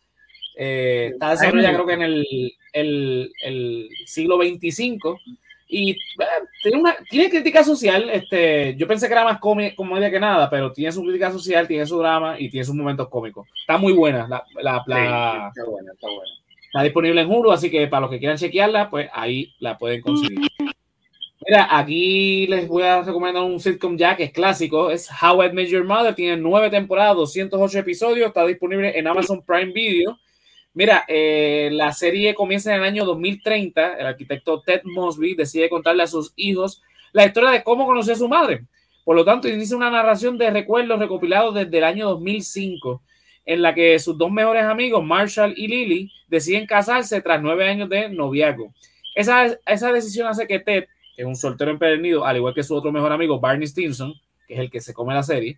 Eh, 0.57 1.11
está 1.13 1.31
desarrollada 1.33 1.75
creo 1.75 1.87
que 1.87 1.93
en 1.93 2.03
el, 2.03 2.53
el, 2.73 3.33
el 3.45 3.89
siglo 4.07 4.39
25 4.39 5.21
y 5.69 5.91
eh, 5.91 5.97
tiene, 6.63 6.79
una, 6.79 6.97
tiene 7.11 7.29
crítica 7.29 7.63
social. 7.65 8.09
Este, 8.11 8.75
yo 8.77 8.87
pensé 8.87 9.07
que 9.07 9.13
era 9.13 9.25
más 9.25 9.39
come- 9.39 9.75
comedia 9.75 10.11
que 10.11 10.21
nada, 10.21 10.49
pero 10.49 10.73
tiene 10.73 10.93
su 10.93 11.03
crítica 11.03 11.31
social, 11.31 11.67
tiene 11.69 11.85
su 11.87 11.99
drama 11.99 12.37
y 12.39 12.49
tiene 12.49 12.65
sus 12.65 12.75
momentos 12.75 13.09
cómicos. 13.09 13.49
Está 13.61 13.77
muy 13.77 13.93
buena. 13.93 14.27
La, 14.29 14.45
la- 14.63 14.83
la- 14.87 15.49
está 15.49 15.65
buena, 15.71 15.93
está 15.93 16.07
buena. 16.09 16.33
Está 16.67 16.83
disponible 16.83 17.21
en 17.21 17.31
Hulu, 17.31 17.53
así 17.53 17.71
que 17.71 17.87
para 17.89 18.03
los 18.03 18.11
que 18.11 18.19
quieran 18.19 18.37
chequearla, 18.39 18.91
pues 18.91 19.09
ahí 19.13 19.53
la 19.61 19.77
pueden 19.79 20.01
conseguir. 20.03 20.41
Mira, 21.49 21.69
aquí 21.71 22.47
les 22.49 22.67
voy 22.67 22.83
a 22.83 23.03
recomendar 23.03 23.43
un 23.45 23.61
sitcom 23.61 23.97
ya 23.97 24.17
que 24.17 24.25
es 24.25 24.33
clásico, 24.33 24.91
es 24.91 25.09
How 25.23 25.45
I 25.45 25.53
Met 25.53 25.69
Your 25.69 25.85
Mother, 25.85 26.15
tiene 26.15 26.37
nueve 26.37 26.71
temporadas, 26.71 27.15
208 27.17 27.79
episodios, 27.79 28.29
está 28.29 28.45
disponible 28.45 28.99
en 28.99 29.07
Amazon 29.07 29.43
Prime 29.43 29.73
Video. 29.73 30.19
Mira, 30.77 31.07
eh, 31.09 31.71
la 31.73 31.91
serie 31.93 32.35
comienza 32.35 32.71
en 32.71 32.83
el 32.83 32.87
año 32.87 33.07
2030, 33.07 33.95
el 33.95 34.07
arquitecto 34.07 34.61
Ted 34.61 34.83
Mosby 34.85 35.35
decide 35.35 35.71
contarle 35.71 36.03
a 36.03 36.07
sus 36.07 36.35
hijos 36.37 36.83
la 37.13 37.25
historia 37.25 37.49
de 37.49 37.65
cómo 37.65 37.87
conoció 37.87 38.13
a 38.13 38.17
su 38.17 38.29
madre. 38.29 38.67
Por 39.03 39.17
lo 39.17 39.25
tanto, 39.25 39.49
inicia 39.49 39.75
una 39.75 39.91
narración 39.91 40.37
de 40.37 40.51
recuerdos 40.51 40.99
recopilados 40.99 41.55
desde 41.55 41.79
el 41.79 41.85
año 41.85 42.11
2005 42.11 43.01
en 43.47 43.63
la 43.63 43.75
que 43.75 43.99
sus 43.99 44.19
dos 44.19 44.31
mejores 44.31 44.65
amigos, 44.65 45.03
Marshall 45.03 45.55
y 45.57 45.67
Lily, 45.67 46.13
deciden 46.29 46.67
casarse 46.67 47.23
tras 47.23 47.41
nueve 47.41 47.67
años 47.67 47.89
de 47.89 48.11
noviazgo. 48.11 48.75
Esa, 49.15 49.59
esa 49.65 49.93
decisión 49.93 50.27
hace 50.27 50.47
que 50.47 50.59
Ted, 50.59 50.85
que 51.15 51.23
es 51.23 51.27
un 51.27 51.37
soltero 51.37 51.71
empedernido, 51.71 52.27
al 52.27 52.37
igual 52.37 52.53
que 52.53 52.63
su 52.63 52.75
otro 52.75 52.93
mejor 52.93 53.13
amigo, 53.13 53.41
Barney 53.41 53.67
Stinson, 53.67 54.13
que 54.47 54.53
es 54.53 54.61
el 54.61 54.71
que 54.71 54.83
se 54.83 54.93
come 54.93 55.15
la 55.15 55.23
serie, 55.23 55.57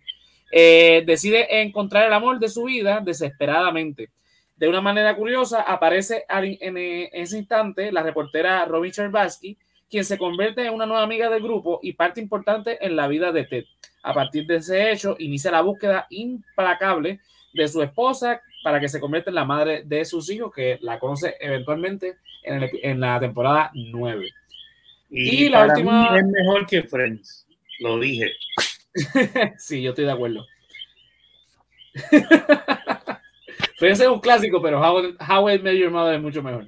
eh, 0.49 1.03
decide 1.05 1.61
encontrar 1.61 2.07
el 2.07 2.13
amor 2.13 2.39
de 2.39 2.47
su 2.47 2.63
vida 2.63 3.01
desesperadamente. 3.03 4.11
De 4.59 4.67
una 4.67 4.81
manera 4.81 5.15
curiosa, 5.15 5.61
aparece 5.61 6.25
al- 6.27 6.57
en, 6.59 6.77
en 6.77 7.07
ese 7.13 7.37
instante 7.37 7.91
la 7.91 8.03
reportera 8.03 8.65
Robin 8.65 8.91
Cherbatsky, 8.91 9.57
quien 9.89 10.03
se 10.03 10.17
convierte 10.17 10.65
en 10.65 10.73
una 10.73 10.85
nueva 10.85 11.01
amiga 11.03 11.29
del 11.29 11.41
grupo 11.41 11.79
y 11.81 11.93
parte 11.93 12.19
importante 12.21 12.77
en 12.85 12.95
la 12.95 13.07
vida 13.07 13.31
de 13.31 13.45
Ted. 13.45 13.63
A 14.03 14.13
partir 14.13 14.45
de 14.45 14.57
ese 14.57 14.91
hecho, 14.91 15.15
inicia 15.19 15.49
la 15.51 15.61
búsqueda 15.61 16.05
implacable 16.09 17.21
de 17.53 17.67
su 17.67 17.81
esposa 17.81 18.41
para 18.63 18.79
que 18.81 18.89
se 18.89 18.99
convierta 18.99 19.31
en 19.31 19.35
la 19.35 19.45
madre 19.45 19.83
de 19.85 20.03
sus 20.05 20.29
hijos, 20.29 20.53
que 20.53 20.77
la 20.81 20.99
conoce 20.99 21.35
eventualmente 21.39 22.17
en, 22.43 22.61
el- 22.63 22.69
en 22.83 22.99
la 22.99 23.19
temporada 23.19 23.71
9. 23.73 24.29
Y, 25.09 25.45
Y 25.45 25.49
la 25.49 25.59
para 25.59 25.73
última- 25.73 26.11
mí 26.11 26.17
es 26.19 26.25
mejor 26.25 26.65
que 26.67 26.83
Friends. 26.83 27.47
Lo 27.79 27.97
dije. 27.97 28.33
sí, 29.57 29.81
yo 29.81 29.91
estoy 29.91 30.03
de 30.05 30.11
acuerdo. 30.11 30.45
Friends 33.79 34.01
es 34.01 34.07
un 34.07 34.19
clásico, 34.19 34.61
pero 34.61 34.79
How, 34.81 35.15
How 35.27 35.49
I 35.49 35.59
Met 35.59 35.75
Your 35.77 35.89
Mother 35.91 36.15
es 36.15 36.21
mucho 36.21 36.43
mejor. 36.43 36.67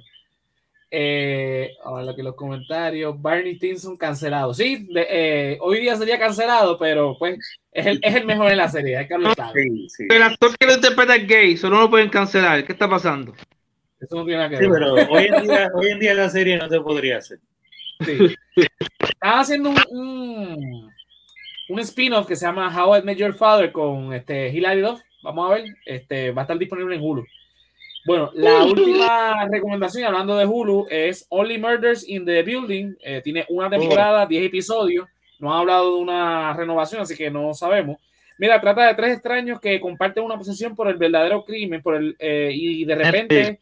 Eh, 0.90 1.70
ahora 1.84 2.14
que 2.14 2.22
los 2.22 2.34
comentarios. 2.34 3.20
Barney 3.20 3.54
Stinson 3.56 3.96
cancelado. 3.96 4.52
Sí, 4.52 4.86
de- 4.90 5.06
eh, 5.08 5.58
hoy 5.60 5.80
día 5.80 5.96
sería 5.96 6.18
cancelado, 6.18 6.78
pero 6.78 7.16
pues 7.18 7.38
es 7.72 7.86
el, 7.86 7.98
es 8.02 8.14
el 8.14 8.26
mejor 8.26 8.50
en 8.50 8.58
la 8.58 8.68
serie. 8.68 8.96
Hay 8.98 9.06
que 9.08 9.14
hablar 9.14 9.34
claro. 9.34 9.52
El 10.10 10.22
actor 10.22 10.56
que 10.58 10.66
lo 10.66 10.74
interpreta 10.74 11.16
es 11.16 11.26
gay, 11.26 11.56
solo 11.56 11.76
no 11.76 11.82
lo 11.82 11.90
pueden 11.90 12.10
cancelar. 12.10 12.64
¿Qué 12.64 12.72
está 12.72 12.88
pasando? 12.88 13.32
Eso 14.00 14.16
no 14.16 14.24
tiene 14.24 14.38
nada 14.38 14.50
que 14.50 14.56
Sí, 14.58 14.66
ver. 14.66 14.72
pero 14.72 14.94
hoy 15.10 15.24
en, 15.32 15.42
día, 15.44 15.68
hoy 15.74 15.86
en 15.92 15.98
día 16.00 16.14
la 16.14 16.28
serie 16.28 16.58
no 16.58 16.68
se 16.68 16.80
podría 16.80 17.18
hacer. 17.18 17.38
Sí. 18.04 18.34
Están 19.00 19.38
haciendo 19.38 19.70
un, 19.70 19.78
un, 19.90 20.90
un 21.68 21.78
spin-off 21.78 22.26
que 22.26 22.36
se 22.36 22.44
llama 22.44 22.68
How 22.84 22.96
I 22.98 23.02
Met 23.02 23.16
Your 23.16 23.32
Father 23.34 23.70
con 23.72 24.12
este 24.12 24.48
Hilary 24.50 24.80
Duff. 24.82 25.00
Vamos 25.22 25.50
a 25.50 25.54
ver. 25.54 25.64
Este, 25.86 26.30
va 26.32 26.42
a 26.42 26.44
estar 26.44 26.58
disponible 26.58 26.96
en 26.96 27.02
Hulu. 27.02 27.24
Bueno, 28.04 28.30
la 28.34 28.64
última 28.64 29.46
recomendación, 29.48 30.04
hablando 30.04 30.36
de 30.36 30.44
Hulu, 30.44 30.86
es 30.90 31.26
Only 31.28 31.58
Murders 31.58 32.08
in 32.08 32.24
the 32.24 32.42
Building. 32.42 32.96
Eh, 33.00 33.20
tiene 33.22 33.46
una 33.48 33.70
temporada, 33.70 34.26
10 34.26 34.46
episodios. 34.46 35.08
No 35.38 35.54
ha 35.54 35.60
hablado 35.60 35.96
de 35.96 36.02
una 36.02 36.52
renovación, 36.54 37.02
así 37.02 37.16
que 37.16 37.30
no 37.30 37.54
sabemos. 37.54 37.98
Mira, 38.38 38.60
trata 38.60 38.88
de 38.88 38.94
tres 38.94 39.12
extraños 39.14 39.60
que 39.60 39.80
comparten 39.80 40.24
una 40.24 40.34
obsesión 40.34 40.74
por 40.74 40.88
el 40.88 40.96
verdadero 40.96 41.44
crimen 41.44 41.82
por 41.82 41.94
el, 41.94 42.16
eh, 42.18 42.50
y 42.52 42.84
de 42.84 42.94
repente 42.94 43.60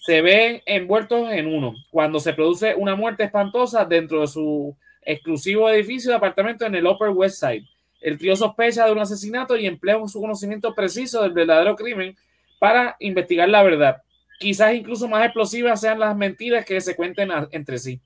se 0.00 0.20
ven 0.20 0.60
envueltos 0.66 1.30
en 1.32 1.46
uno. 1.46 1.74
Cuando 1.90 2.20
se 2.20 2.34
produce 2.34 2.74
una 2.74 2.94
muerte 2.94 3.24
espantosa 3.24 3.84
dentro 3.86 4.20
de 4.20 4.26
su 4.26 4.76
exclusivo 5.00 5.70
edificio 5.70 6.10
de 6.10 6.16
apartamento 6.18 6.66
en 6.66 6.74
el 6.74 6.86
Upper 6.86 7.10
West 7.10 7.40
Side. 7.40 7.64
El 8.04 8.18
trío 8.18 8.36
sospecha 8.36 8.84
de 8.84 8.92
un 8.92 8.98
asesinato 8.98 9.56
y 9.56 9.66
emplea 9.66 9.96
su 10.08 10.20
conocimiento 10.20 10.74
preciso 10.74 11.22
del 11.22 11.32
verdadero 11.32 11.74
crimen 11.74 12.14
para 12.58 12.96
investigar 13.00 13.48
la 13.48 13.62
verdad. 13.62 14.02
Quizás 14.38 14.74
incluso 14.74 15.08
más 15.08 15.24
explosivas 15.24 15.80
sean 15.80 15.98
las 15.98 16.14
mentiras 16.14 16.66
que 16.66 16.78
se 16.82 16.94
cuenten 16.94 17.30
entre 17.50 17.78
sí. 17.78 17.98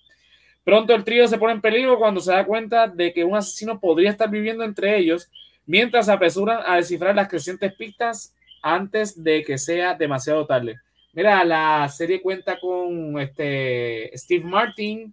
Pronto 0.62 0.95
el 0.95 1.03
trío 1.03 1.27
se 1.27 1.37
pone 1.37 1.55
en 1.55 1.61
peligro 1.61 1.99
cuando 1.99 2.20
se 2.20 2.31
da 2.31 2.47
cuenta 2.47 2.87
de 2.87 3.12
que 3.12 3.25
un 3.25 3.37
asesino 3.37 3.81
podría 3.81 4.11
estar 4.11 4.31
viviendo 4.31 4.62
entre 4.62 4.97
ellos, 4.97 5.29
mientras 5.66 6.07
se 6.07 6.12
apresuran 6.12 6.61
a 6.65 6.77
descifrar 6.77 7.16
las 7.16 7.29
crecientes 7.29 7.75
pistas 7.75 8.37
antes 8.62 9.20
de 9.20 9.43
que 9.43 9.59
sea 9.59 9.95
demasiado 9.95 10.47
tarde. 10.47 10.77
Mira, 11.12 11.45
la 11.45 11.89
serie 11.89 12.23
cuenta 12.23 12.61
con 12.61 13.19
este 13.19 14.16
Steve 14.16 14.45
Martin, 14.45 15.12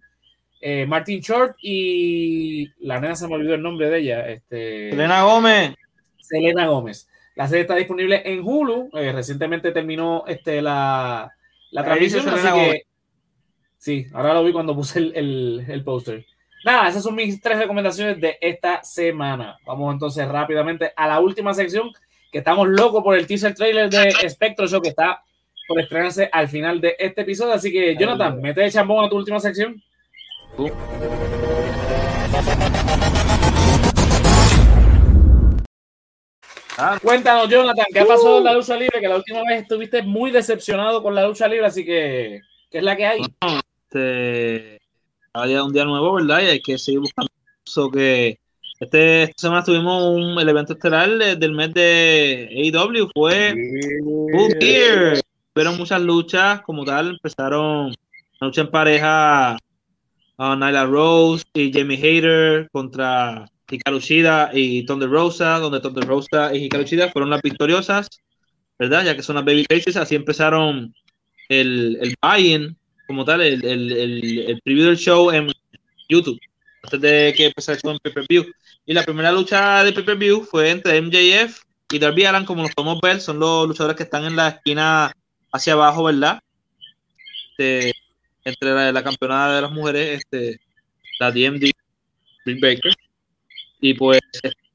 eh, 0.68 0.84
Martin 0.84 1.20
Short 1.20 1.56
y 1.62 2.68
la 2.80 2.98
nena 2.98 3.14
se 3.14 3.28
me 3.28 3.36
olvidó 3.36 3.54
el 3.54 3.62
nombre 3.62 3.88
de 3.88 3.98
ella, 4.00 4.28
este 4.28 4.90
Elena 4.90 5.22
Gómez. 5.22 5.74
Selena 6.20 6.66
Gómez. 6.66 7.08
La 7.36 7.46
serie 7.46 7.62
está 7.62 7.76
disponible 7.76 8.20
en 8.24 8.40
Hulu. 8.42 8.90
eh, 8.94 9.12
recientemente 9.12 9.70
terminó 9.70 10.24
este, 10.26 10.60
la, 10.60 11.32
la 11.70 11.84
transmisión, 11.84 12.28
así 12.28 12.38
Selena 12.38 12.54
que 12.56 12.82
sí, 13.78 14.06
ahora 14.12 14.34
lo 14.34 14.42
vi 14.42 14.50
cuando 14.52 14.74
puse 14.74 14.98
el, 14.98 15.12
el, 15.14 15.64
el 15.68 15.84
póster. 15.84 16.26
Nada, 16.64 16.88
esas 16.88 17.04
son 17.04 17.14
mis 17.14 17.40
tres 17.40 17.58
recomendaciones 17.58 18.20
de 18.20 18.36
esta 18.40 18.82
semana. 18.82 19.56
Vamos 19.64 19.92
entonces 19.92 20.26
rápidamente 20.26 20.92
a 20.96 21.06
la 21.06 21.20
última 21.20 21.54
sección, 21.54 21.92
que 22.32 22.38
estamos 22.38 22.66
locos 22.66 23.04
por 23.04 23.16
el 23.16 23.24
teaser 23.24 23.54
trailer 23.54 23.88
de 23.88 24.10
Spectro 24.28 24.66
Show 24.66 24.82
que 24.82 24.88
está 24.88 25.22
por 25.68 25.78
estrenarse 25.78 26.28
al 26.32 26.48
final 26.48 26.80
de 26.80 26.96
este 26.98 27.20
episodio. 27.20 27.52
Así 27.52 27.70
que, 27.70 27.96
Jonathan, 27.96 28.40
mete 28.40 28.64
el 28.64 28.72
chambón 28.72 29.04
a 29.04 29.08
tu 29.08 29.16
última 29.16 29.38
sección. 29.38 29.80
Cuéntanos, 37.00 37.48
Jonathan, 37.48 37.86
¿qué 37.92 38.00
ha 38.00 38.04
pasado 38.06 38.38
en 38.38 38.44
la 38.44 38.52
lucha 38.54 38.76
libre? 38.76 39.00
Que 39.00 39.08
la 39.08 39.16
última 39.16 39.42
vez 39.44 39.62
estuviste 39.62 40.02
muy 40.02 40.30
decepcionado 40.30 41.02
con 41.02 41.14
la 41.14 41.26
lucha 41.26 41.48
libre, 41.48 41.66
así 41.66 41.84
que, 41.84 42.40
¿qué 42.70 42.78
es 42.78 42.84
la 42.84 42.96
que 42.96 43.06
hay? 43.06 43.20
Este, 43.88 44.78
cada 45.32 45.46
día 45.46 45.56
es 45.58 45.62
un 45.62 45.72
día 45.72 45.84
nuevo, 45.86 46.14
¿verdad? 46.14 46.42
Y 46.42 46.46
hay 46.46 46.60
que 46.60 46.76
seguir 46.76 47.00
buscando 47.00 47.30
eso 47.66 47.90
que 47.90 48.38
este, 48.78 49.22
esta 49.22 49.40
semana 49.40 49.64
tuvimos 49.64 50.02
un 50.02 50.38
el 50.38 50.48
evento 50.50 50.74
estelar 50.74 51.08
de- 51.08 51.36
del 51.36 51.52
mes 51.52 51.72
de 51.72 52.48
AEW, 52.52 53.08
fue 53.14 53.54
Full 54.04 54.52
Gear. 54.60 55.18
Tuvieron 55.54 55.78
muchas 55.78 56.02
luchas 56.02 56.60
como 56.60 56.84
tal, 56.84 57.12
empezaron 57.12 57.88
la 58.38 58.46
lucha 58.48 58.60
en 58.60 58.70
pareja 58.70 59.56
a 60.38 60.56
Nyla 60.56 60.86
Rose 60.86 61.44
y 61.54 61.72
Jamie 61.72 61.96
Hayter 61.96 62.68
contra 62.70 63.46
Hikaru 63.68 63.98
Shida 63.98 64.50
y 64.52 64.84
Thunder 64.84 65.08
Rosa, 65.08 65.58
donde 65.58 65.80
Thunder 65.80 66.06
Rosa 66.06 66.54
y 66.54 66.64
Hikaru 66.64 66.84
Shida 66.84 67.10
fueron 67.10 67.30
las 67.30 67.42
victoriosas, 67.42 68.08
¿verdad? 68.78 69.04
Ya 69.04 69.16
que 69.16 69.22
son 69.22 69.36
las 69.36 69.44
baby 69.44 69.64
faces, 69.68 69.96
así 69.96 70.14
empezaron 70.14 70.94
el, 71.48 71.98
el 72.00 72.14
buy-in 72.20 72.76
como 73.06 73.24
tal, 73.24 73.40
el, 73.40 73.64
el, 73.64 73.92
el, 73.92 74.60
preview 74.62 74.86
del 74.86 74.96
show 74.96 75.30
en 75.30 75.52
YouTube, 76.08 76.38
antes 76.82 77.00
de 77.00 77.34
que 77.36 77.46
empezara 77.46 77.76
el 77.76 77.82
show 77.82 77.92
en 77.92 77.98
pay-per-view. 77.98 78.44
Y 78.84 78.94
la 78.94 79.04
primera 79.04 79.32
lucha 79.32 79.84
de 79.84 79.92
pay-per-view 79.92 80.44
fue 80.44 80.70
entre 80.70 81.00
MJF 81.00 81.62
y 81.92 81.98
Darby 81.98 82.24
Allin, 82.24 82.44
como 82.44 82.62
los 82.62 82.74
podemos 82.74 83.00
ver, 83.00 83.20
son 83.20 83.38
los 83.38 83.68
luchadores 83.68 83.96
que 83.96 84.02
están 84.02 84.24
en 84.24 84.36
la 84.36 84.48
esquina 84.48 85.12
hacia 85.52 85.74
abajo, 85.74 86.04
¿verdad? 86.04 86.40
Este, 87.50 87.92
entre 88.46 88.72
la, 88.72 88.92
la 88.92 89.02
campeonada 89.02 89.56
de 89.56 89.62
las 89.62 89.72
mujeres, 89.72 90.20
este, 90.20 90.60
la 91.18 91.30
DMD, 91.30 91.70
Britt 92.44 92.60
Baker. 92.60 92.92
Y 93.80 93.94
pues 93.94 94.20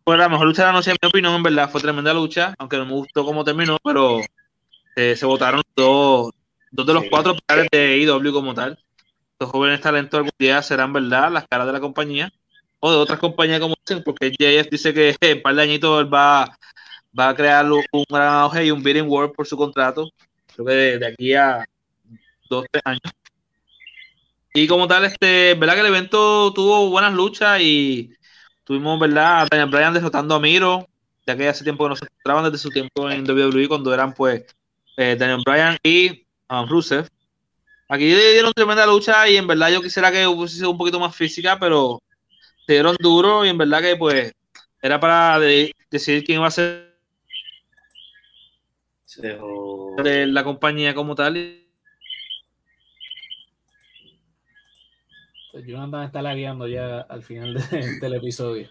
fue 0.03 0.17
la 0.17 0.29
mejor 0.29 0.47
lucha 0.47 0.63
de 0.63 0.67
la 0.67 0.73
noche, 0.73 0.91
en 0.91 0.97
mi 1.01 1.07
opinión, 1.07 1.35
en 1.35 1.43
verdad, 1.43 1.69
fue 1.69 1.81
tremenda 1.81 2.13
lucha, 2.13 2.53
aunque 2.59 2.77
no 2.77 2.85
me 2.85 2.93
gustó 2.93 3.25
cómo 3.25 3.43
terminó, 3.43 3.77
pero 3.83 4.19
eh, 4.95 5.15
se 5.15 5.25
votaron 5.25 5.61
dos, 5.75 6.31
dos 6.71 6.85
de 6.85 6.93
los 6.93 7.05
cuatro 7.09 7.35
pilares 7.35 7.69
de 7.71 7.97
IW 7.97 8.33
como 8.33 8.53
tal. 8.53 8.77
Estos 9.33 9.49
jóvenes 9.49 9.81
talentos 9.81 10.17
algún 10.17 10.31
día 10.37 10.61
serán, 10.61 10.91
¿verdad?, 10.93 11.31
las 11.31 11.47
caras 11.47 11.67
de 11.67 11.73
la 11.73 11.79
compañía 11.79 12.31
o 12.79 12.91
de 12.91 12.97
otras 12.97 13.19
compañías 13.19 13.59
como 13.59 13.75
dicen, 13.85 14.03
porque 14.03 14.31
JF 14.31 14.69
dice 14.69 14.93
que 14.93 15.15
en 15.21 15.37
un 15.37 15.43
par 15.43 15.55
de 15.55 15.63
añitos 15.63 16.01
él 16.01 16.13
va, 16.13 16.57
va 17.17 17.29
a 17.29 17.35
crear 17.35 17.71
un 17.71 17.83
un 17.91 18.05
gran 18.09 18.33
auge 18.33 18.65
y 18.65 18.71
un 18.71 18.83
bidding 18.83 19.07
war 19.07 19.31
por 19.31 19.47
su 19.47 19.55
contrato, 19.55 20.09
creo 20.53 20.65
que 20.65 20.73
de, 20.73 20.99
de 20.99 21.07
aquí 21.07 21.33
a 21.33 21.65
dos, 22.49 22.65
tres 22.69 22.83
años. 22.85 23.01
Y 24.53 24.67
como 24.67 24.87
tal, 24.87 25.05
este, 25.05 25.53
verdad 25.55 25.75
que 25.75 25.79
el 25.81 25.85
evento 25.87 26.51
tuvo 26.53 26.89
buenas 26.89 27.13
luchas 27.13 27.59
y 27.61 28.13
tuvimos, 28.63 28.99
¿verdad? 28.99 29.43
A 29.43 29.47
Daniel 29.49 29.69
Bryan 29.69 29.93
derrotando 29.93 30.35
a 30.35 30.39
Miro, 30.39 30.85
ya 31.25 31.37
que 31.37 31.47
hace 31.47 31.63
tiempo 31.63 31.85
que 31.85 31.89
no 31.89 31.95
se 31.95 32.05
encontraban 32.05 32.45
desde 32.45 32.57
su 32.57 32.69
tiempo 32.69 33.09
en 33.09 33.25
WWE 33.25 33.67
cuando 33.69 33.93
eran 33.93 34.13
pues 34.13 34.43
eh, 34.97 35.15
Daniel 35.17 35.41
Bryan 35.45 35.77
y 35.83 36.25
um, 36.49 36.67
Rusev. 36.67 37.07
Aquí 37.89 38.05
dieron 38.05 38.53
tremenda 38.53 38.85
lucha 38.85 39.27
y 39.29 39.37
en 39.37 39.47
verdad 39.47 39.69
yo 39.71 39.81
quisiera 39.81 40.11
que 40.11 40.27
hubiese 40.27 40.57
sido 40.57 40.71
un 40.71 40.77
poquito 40.77 40.99
más 40.99 41.15
física, 41.15 41.59
pero 41.59 42.01
se 42.67 42.73
dieron 42.73 42.95
duro 42.99 43.45
y 43.45 43.49
en 43.49 43.57
verdad 43.57 43.81
que 43.81 43.95
pues 43.97 44.33
era 44.81 44.99
para 44.99 45.39
de- 45.39 45.73
decidir 45.91 46.23
quién 46.23 46.39
iba 46.39 46.47
a 46.47 46.51
ser 46.51 46.91
de 50.03 50.27
la 50.27 50.43
compañía 50.43 50.93
como 50.95 51.15
tal. 51.15 51.60
Jonathan 55.65 56.03
está 56.05 56.21
lagueando 56.21 56.67
ya 56.67 57.01
al 57.01 57.23
final 57.23 57.53
de- 57.55 57.99
del 57.99 58.13
episodio. 58.15 58.69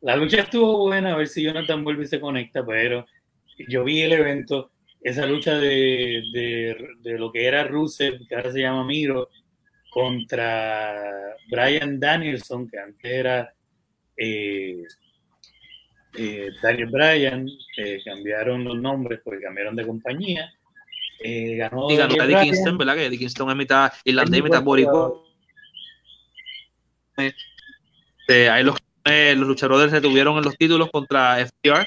La 0.00 0.16
lucha 0.16 0.42
estuvo 0.42 0.78
buena, 0.78 1.14
a 1.14 1.16
ver 1.16 1.26
si 1.26 1.42
Jonathan 1.42 1.82
vuelve 1.82 2.04
y 2.04 2.06
se 2.08 2.20
conecta, 2.20 2.64
pero 2.64 3.06
yo 3.68 3.82
vi 3.84 4.02
el 4.02 4.12
evento, 4.12 4.70
esa 5.00 5.26
lucha 5.26 5.58
de, 5.58 6.22
de, 6.32 6.88
de 7.00 7.18
lo 7.18 7.32
que 7.32 7.46
era 7.46 7.64
Rusev, 7.64 8.26
que 8.28 8.34
ahora 8.36 8.52
se 8.52 8.60
llama 8.60 8.84
Miro, 8.84 9.30
contra 9.90 11.34
Brian 11.50 11.98
Danielson, 11.98 12.68
que 12.68 12.78
antes 12.78 13.10
era 13.10 13.52
eh, 14.16 14.82
eh, 16.18 16.50
Daniel 16.62 16.88
Bryan, 16.90 17.48
eh, 17.78 18.00
cambiaron 18.04 18.62
los 18.64 18.78
nombres 18.78 19.20
porque 19.24 19.42
cambiaron 19.42 19.74
de 19.74 19.86
compañía. 19.86 20.52
Eh, 21.20 21.56
ganó 21.56 21.90
Y 21.90 21.96
ganó 21.96 22.14
Bryan. 22.14 22.44
Kingston, 22.44 22.78
¿verdad? 22.78 22.94
Que 22.94 23.06
Eddie 23.06 23.18
Kingston 23.18 23.50
es 23.50 23.56
mitad 23.56 23.92
irlandés, 24.04 24.42
mitad 24.42 24.62
boricua. 24.62 25.12
Este, 27.16 28.50
ahí 28.50 28.62
los, 28.64 28.76
eh, 29.04 29.34
los 29.36 29.48
luchadores 29.48 29.90
retuvieron 29.92 30.36
en 30.36 30.44
los 30.44 30.56
títulos 30.56 30.90
contra 30.90 31.38
FTR, 31.38 31.86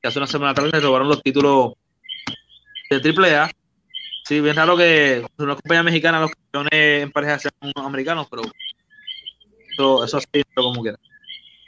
que 0.00 0.08
hace 0.08 0.18
una 0.18 0.26
semana 0.26 0.50
atrás 0.50 0.70
les 0.72 0.82
robaron 0.82 1.08
los 1.08 1.22
títulos 1.22 1.72
de 2.90 3.00
AAA. 3.00 3.50
Sí, 4.24 4.40
bien 4.40 4.56
raro 4.56 4.76
que 4.76 5.24
una 5.38 5.54
compañía 5.54 5.82
mexicana 5.82 6.20
los 6.20 6.30
campeones 6.30 7.02
en 7.02 7.10
pareja 7.12 7.38
sean 7.38 7.52
americanos, 7.76 8.26
pero 8.30 8.42
eso, 9.72 10.04
eso 10.04 10.20
sí, 10.20 10.26
pero 10.32 10.64
como 10.64 10.82
quiera. 10.82 10.98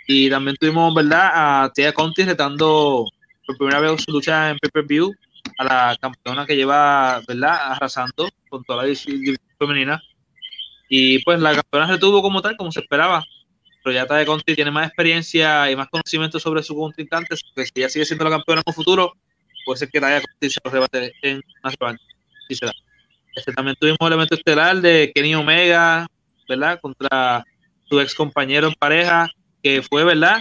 Y 0.06 0.28
también 0.28 0.56
tuvimos, 0.56 0.92
¿verdad? 0.94 1.30
A 1.64 1.72
Tia 1.72 1.92
Conti 1.92 2.24
retando 2.24 3.06
por 3.46 3.56
primera 3.56 3.80
vez 3.80 4.02
su 4.02 4.10
lucha 4.10 4.50
en 4.50 4.58
pay-per-view 4.58 5.14
a 5.60 5.64
la 5.64 5.96
campeona 6.00 6.46
que 6.46 6.56
lleva, 6.56 7.20
¿verdad? 7.28 7.72
Arrasando 7.72 8.30
con 8.48 8.64
toda 8.64 8.78
la 8.78 8.84
división 8.84 9.36
femenina. 9.58 10.02
Y 10.88 11.22
pues 11.22 11.38
la 11.38 11.54
campeona 11.54 11.86
retuvo 11.86 12.22
como 12.22 12.40
tal, 12.40 12.56
como 12.56 12.72
se 12.72 12.80
esperaba. 12.80 13.22
Pero 13.84 13.94
ya 13.94 14.06
Tia 14.06 14.24
Conti 14.24 14.54
tiene 14.54 14.70
más 14.70 14.86
experiencia 14.86 15.70
y 15.70 15.76
más 15.76 15.88
conocimiento 15.88 16.40
sobre 16.40 16.62
su 16.62 16.74
contrincante, 16.74 17.36
que 17.54 17.66
si 17.66 17.72
ella 17.74 17.90
sigue 17.90 18.06
siendo 18.06 18.24
la 18.24 18.30
campeona 18.30 18.62
en 18.64 18.70
un 18.70 18.74
futuro, 18.74 19.12
puede 19.66 19.78
ser 19.78 19.90
que 19.90 20.00
Tia 20.00 20.22
Conti 20.22 20.50
se 20.50 20.60
lo 20.64 20.70
rebate 20.70 21.12
en 21.20 21.42
una 21.62 21.74
revancha. 21.78 22.04
Sí 22.48 22.54
se 22.54 22.64
da. 22.64 22.72
Este, 23.36 23.52
también 23.52 23.76
tuvimos 23.78 23.98
el 24.00 24.12
evento 24.14 24.36
estelar 24.36 24.80
de 24.80 25.12
Kenny 25.14 25.34
Omega, 25.34 26.06
¿verdad? 26.48 26.80
Contra 26.80 27.44
su 27.84 28.00
ex 28.00 28.14
compañero 28.14 28.68
en 28.68 28.74
pareja, 28.74 29.30
que 29.62 29.82
fue, 29.82 30.04
¿verdad? 30.04 30.40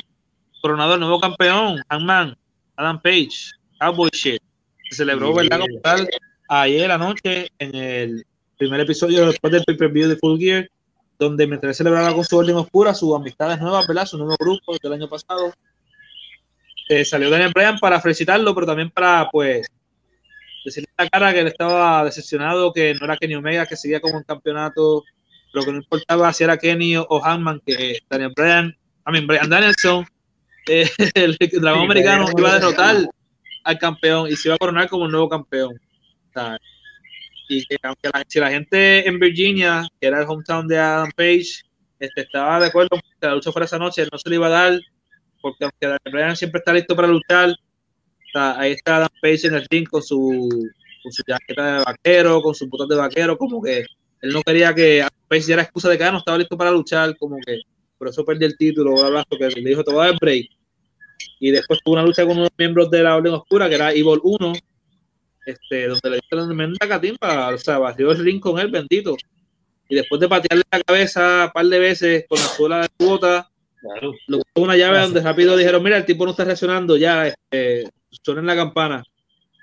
Coronado 0.61 0.93
el 0.93 1.01
nuevo 1.01 1.19
campeón, 1.19 1.81
Hangman, 1.89 2.37
Adam 2.77 3.01
Page, 3.01 3.51
Cowboy 3.79 4.09
Shit. 4.13 4.41
Se 4.89 4.97
celebró, 4.97 5.33
¿verdad? 5.33 5.59
Como 5.59 5.79
tal, 5.81 6.09
ayer 6.49 6.91
anoche 6.91 7.49
en 7.59 7.75
el 7.75 8.25
primer 8.57 8.81
episodio 8.81 9.27
después 9.27 9.53
del 9.53 9.63
pay-per-view 9.63 10.09
de 10.09 10.15
Full 10.17 10.39
Gear, 10.39 10.69
donde 11.17 11.47
mientras 11.47 11.77
celebraba 11.77 12.13
con 12.13 12.25
su 12.25 12.37
orden 12.37 12.55
oscura 12.55 12.93
sus 12.93 13.15
amistades 13.15 13.59
nuevas, 13.59 13.87
¿verdad? 13.87 14.05
Su 14.05 14.17
nuevo 14.17 14.35
grupo 14.39 14.75
del 14.81 14.93
año 14.93 15.09
pasado. 15.09 15.53
Eh, 16.89 17.05
salió 17.05 17.29
Daniel 17.29 17.51
Bryan 17.53 17.77
para 17.77 18.01
felicitarlo, 18.01 18.55
pero 18.55 18.65
también 18.65 18.89
para, 18.89 19.29
pues, 19.31 19.67
decirle 20.65 20.89
a 20.97 21.03
la 21.03 21.09
cara 21.09 21.33
que 21.33 21.41
él 21.41 21.47
estaba 21.47 22.03
decepcionado, 22.03 22.73
que 22.73 22.93
no 22.95 23.05
era 23.05 23.17
Kenny 23.17 23.35
Omega, 23.35 23.65
que 23.65 23.75
seguía 23.75 24.01
como 24.01 24.17
en 24.17 24.23
campeonato, 24.23 25.03
pero 25.53 25.65
que 25.65 25.71
no 25.71 25.77
importaba 25.77 26.33
si 26.33 26.43
era 26.43 26.57
Kenny 26.57 26.97
o, 26.97 27.21
Hangman, 27.21 27.61
que 27.65 27.99
Daniel 28.09 28.33
Bryan, 28.35 28.75
I 29.07 29.11
mean, 29.11 29.27
Bryan 29.27 29.49
Danielson, 29.49 30.05
eh, 30.67 30.89
el 31.13 31.37
dragón 31.37 31.81
Sí, 31.81 31.85
americano, 31.85 32.25
iba 32.35 32.51
a 32.51 32.55
derrotar 32.55 33.09
al 33.63 33.77
campeón 33.77 34.27
y 34.29 34.35
se 34.35 34.47
iba 34.49 34.55
a 34.55 34.59
coronar 34.59 34.89
como 34.89 35.05
el 35.05 35.11
nuevo 35.11 35.29
campeón. 35.29 35.79
Sea, 36.33 36.57
y 37.49 37.65
que 37.65 37.77
aunque 37.83 38.09
la, 38.13 38.23
si 38.27 38.39
la 38.39 38.49
gente 38.51 39.07
en 39.07 39.19
Virginia, 39.19 39.87
que 39.99 40.07
era 40.07 40.21
el 40.21 40.27
hometown 40.29 40.67
de 40.67 40.77
Adam 40.77 41.09
Page, 41.15 41.63
este, 41.99 42.21
estaba 42.21 42.59
de 42.59 42.67
acuerdo 42.67 42.89
con 42.91 42.99
que 43.01 43.27
la 43.27 43.35
lucha 43.35 43.51
fuera 43.51 43.65
esa 43.65 43.79
noche, 43.79 44.05
no 44.11 44.17
se 44.17 44.29
le 44.29 44.35
iba 44.35 44.47
a 44.47 44.49
dar, 44.49 44.79
porque 45.41 45.65
aunque 45.65 45.97
Bryan 46.11 46.35
siempre 46.35 46.59
está 46.59 46.73
listo 46.73 46.95
para 46.95 47.07
luchar, 47.07 47.55
está- 48.27 48.59
ahí 48.59 48.73
está 48.73 48.97
Adam 48.97 49.09
Page 49.21 49.47
en 49.47 49.55
el 49.55 49.65
ring 49.69 49.87
con 49.87 50.03
su, 50.03 50.47
con 51.03 51.11
su 51.11 51.23
jaqueta 51.27 51.77
de 51.79 51.83
vaquero, 51.85 52.41
con 52.41 52.53
sus 52.53 52.69
botas 52.69 52.87
de 52.87 52.95
vaquero, 52.95 53.37
como 53.37 53.61
que 53.61 53.79
él 54.21 54.33
no 54.33 54.41
quería 54.43 54.73
que 54.75 55.01
Adam 55.01 55.11
Page 55.27 55.45
diera 55.47 55.61
excusa 55.63 55.89
de 55.89 55.97
que 55.97 56.03
ah, 56.03 56.11
no 56.11 56.19
estaba 56.19 56.37
listo 56.37 56.57
para 56.57 56.71
luchar, 56.71 57.17
como 57.17 57.37
que 57.45 57.61
por 57.97 58.07
eso 58.07 58.23
perdió 58.23 58.47
el 58.47 58.57
título, 58.57 58.93
bla, 58.93 59.23
porque 59.27 59.49
le 59.49 59.69
dijo, 59.69 59.81
a 60.01 60.05
dar 60.05 60.15
break. 60.21 60.47
Y 61.39 61.51
después 61.51 61.79
tuvo 61.83 61.95
una 61.95 62.03
lucha 62.03 62.25
con 62.25 62.37
unos 62.37 62.49
miembros 62.57 62.89
de 62.89 63.03
la 63.03 63.15
Orden 63.15 63.33
Oscura, 63.33 63.69
que 63.69 63.75
era 63.75 63.91
Evil 63.91 64.19
1, 64.21 64.53
este, 65.45 65.87
donde 65.87 66.09
le 66.09 66.19
dio 66.29 66.45
tremenda 66.45 66.87
catimba, 66.87 67.49
o 67.49 67.57
sea, 67.57 67.77
batió 67.77 68.11
el 68.11 68.23
ring 68.23 68.39
con 68.39 68.59
él, 68.59 68.69
bendito. 68.69 69.15
Y 69.87 69.95
después 69.95 70.21
de 70.21 70.27
patearle 70.27 70.63
la 70.71 70.81
cabeza 70.81 71.45
un 71.45 71.51
par 71.51 71.65
de 71.65 71.79
veces 71.79 72.25
con 72.27 72.37
la 72.37 72.45
suela 72.45 72.77
de 72.81 72.87
su 72.97 73.09
bota, 73.09 73.49
Claro. 73.81 74.13
Puso 74.27 74.43
una 74.55 74.75
llave 74.75 74.99
donde 74.99 75.21
rápido 75.21 75.55
dijeron, 75.55 75.81
mira, 75.81 75.97
el 75.97 76.05
tipo 76.05 76.25
no 76.25 76.31
está 76.31 76.43
reaccionando, 76.43 76.97
ya, 76.97 77.27
este, 77.27 77.89
suena 78.23 78.41
en 78.41 78.47
la 78.47 78.55
campana. 78.55 79.03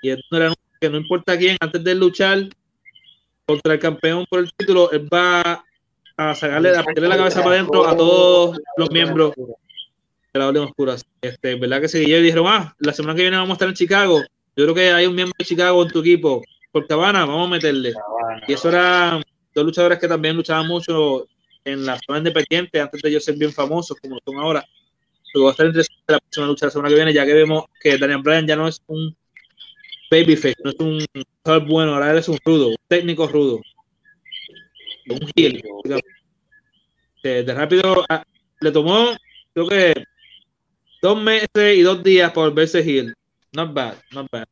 Y 0.03 0.11
esto 0.11 0.37
era 0.37 0.55
que 0.81 0.89
no 0.89 0.97
importa 0.97 1.37
quién, 1.37 1.57
antes 1.61 1.85
de 1.85 1.95
luchar 1.95 2.49
contra 3.45 3.75
el 3.75 3.79
campeón 3.79 4.25
por 4.29 4.41
el 4.41 4.53
título, 4.55 4.91
él 4.91 5.07
va 5.13 5.65
a 6.17 6.35
sacarle, 6.35 6.71
a 6.71 6.83
la 6.83 7.17
cabeza 7.17 7.43
para 7.43 7.57
adentro 7.57 7.87
a 7.87 7.95
todos 7.95 8.59
los 8.79 8.91
miembros 8.91 9.35
la 10.39 10.49
Orden 10.49 10.65
Oscura. 10.65 10.97
Este, 11.21 11.55
¿verdad 11.57 11.81
que 11.81 11.89
seguí? 11.89 12.13
Y 12.13 12.23
dijeron, 12.23 12.47
ah, 12.49 12.75
la 12.79 12.93
semana 12.93 13.15
que 13.15 13.23
viene 13.23 13.37
vamos 13.37 13.51
a 13.51 13.55
estar 13.55 13.69
en 13.69 13.75
Chicago. 13.75 14.21
Yo 14.57 14.65
creo 14.65 14.75
que 14.75 14.91
hay 14.91 15.07
un 15.07 15.15
miembro 15.15 15.35
de 15.39 15.45
Chicago 15.45 15.83
en 15.83 15.89
tu 15.91 16.01
equipo. 16.01 16.43
Por 16.73 16.87
Cabana, 16.87 17.27
vamos 17.27 17.49
a 17.49 17.51
meterle. 17.51 17.93
Y 18.49 18.53
eso 18.53 18.69
eran 18.69 19.23
dos 19.55 19.65
luchadores 19.65 19.99
que 19.99 20.09
también 20.09 20.37
luchaban 20.37 20.67
mucho 20.67 21.27
en 21.65 21.85
la 21.85 21.99
zona 21.99 22.19
independiente 22.19 22.81
antes 22.81 23.03
de 23.03 23.09
ellos 23.09 23.25
ser 23.25 23.37
bien 23.37 23.53
famosos 23.53 23.99
como 24.01 24.19
son 24.25 24.37
ahora. 24.37 24.65
Pero 25.33 25.45
va 25.45 25.51
a 25.51 25.53
estar 25.53 25.67
interesante 25.67 26.03
la 26.09 26.19
próxima 26.19 26.47
lucha 26.47 26.67
la 26.67 26.71
semana 26.71 26.89
que 26.89 26.95
viene, 26.95 27.13
ya 27.13 27.27
que 27.27 27.35
vemos 27.35 27.65
que 27.81 27.99
Daniel 27.99 28.23
Bryan 28.23 28.47
ya 28.47 28.57
no 28.57 28.69
es 28.69 28.81
un 28.87 29.15
babyface, 30.11 30.57
no 30.63 30.71
es 30.71 30.77
un 30.79 31.05
luchador 31.13 31.69
bueno, 31.69 31.95
ahora 31.95 32.13
él 32.13 32.19
es 32.19 32.29
un 32.29 32.39
rudo, 32.45 32.69
un 32.69 32.77
técnico 32.89 33.27
rudo. 33.27 33.61
Un 35.09 35.31
heel. 35.35 35.63
De, 37.23 37.43
de 37.43 37.55
rápido 37.55 38.05
ah, 38.09 38.23
le 38.61 38.71
tomó, 38.71 39.17
creo 39.53 39.69
que 39.69 39.95
dos 41.07 41.23
meses 41.23 41.77
y 41.77 41.83
dos 41.83 42.03
días 42.03 42.33
por 42.33 42.53
verse 42.53 42.81
heel. 42.81 43.15
Not 43.53 43.73
bad, 43.73 43.95
not 44.11 44.27
bad. 44.31 44.47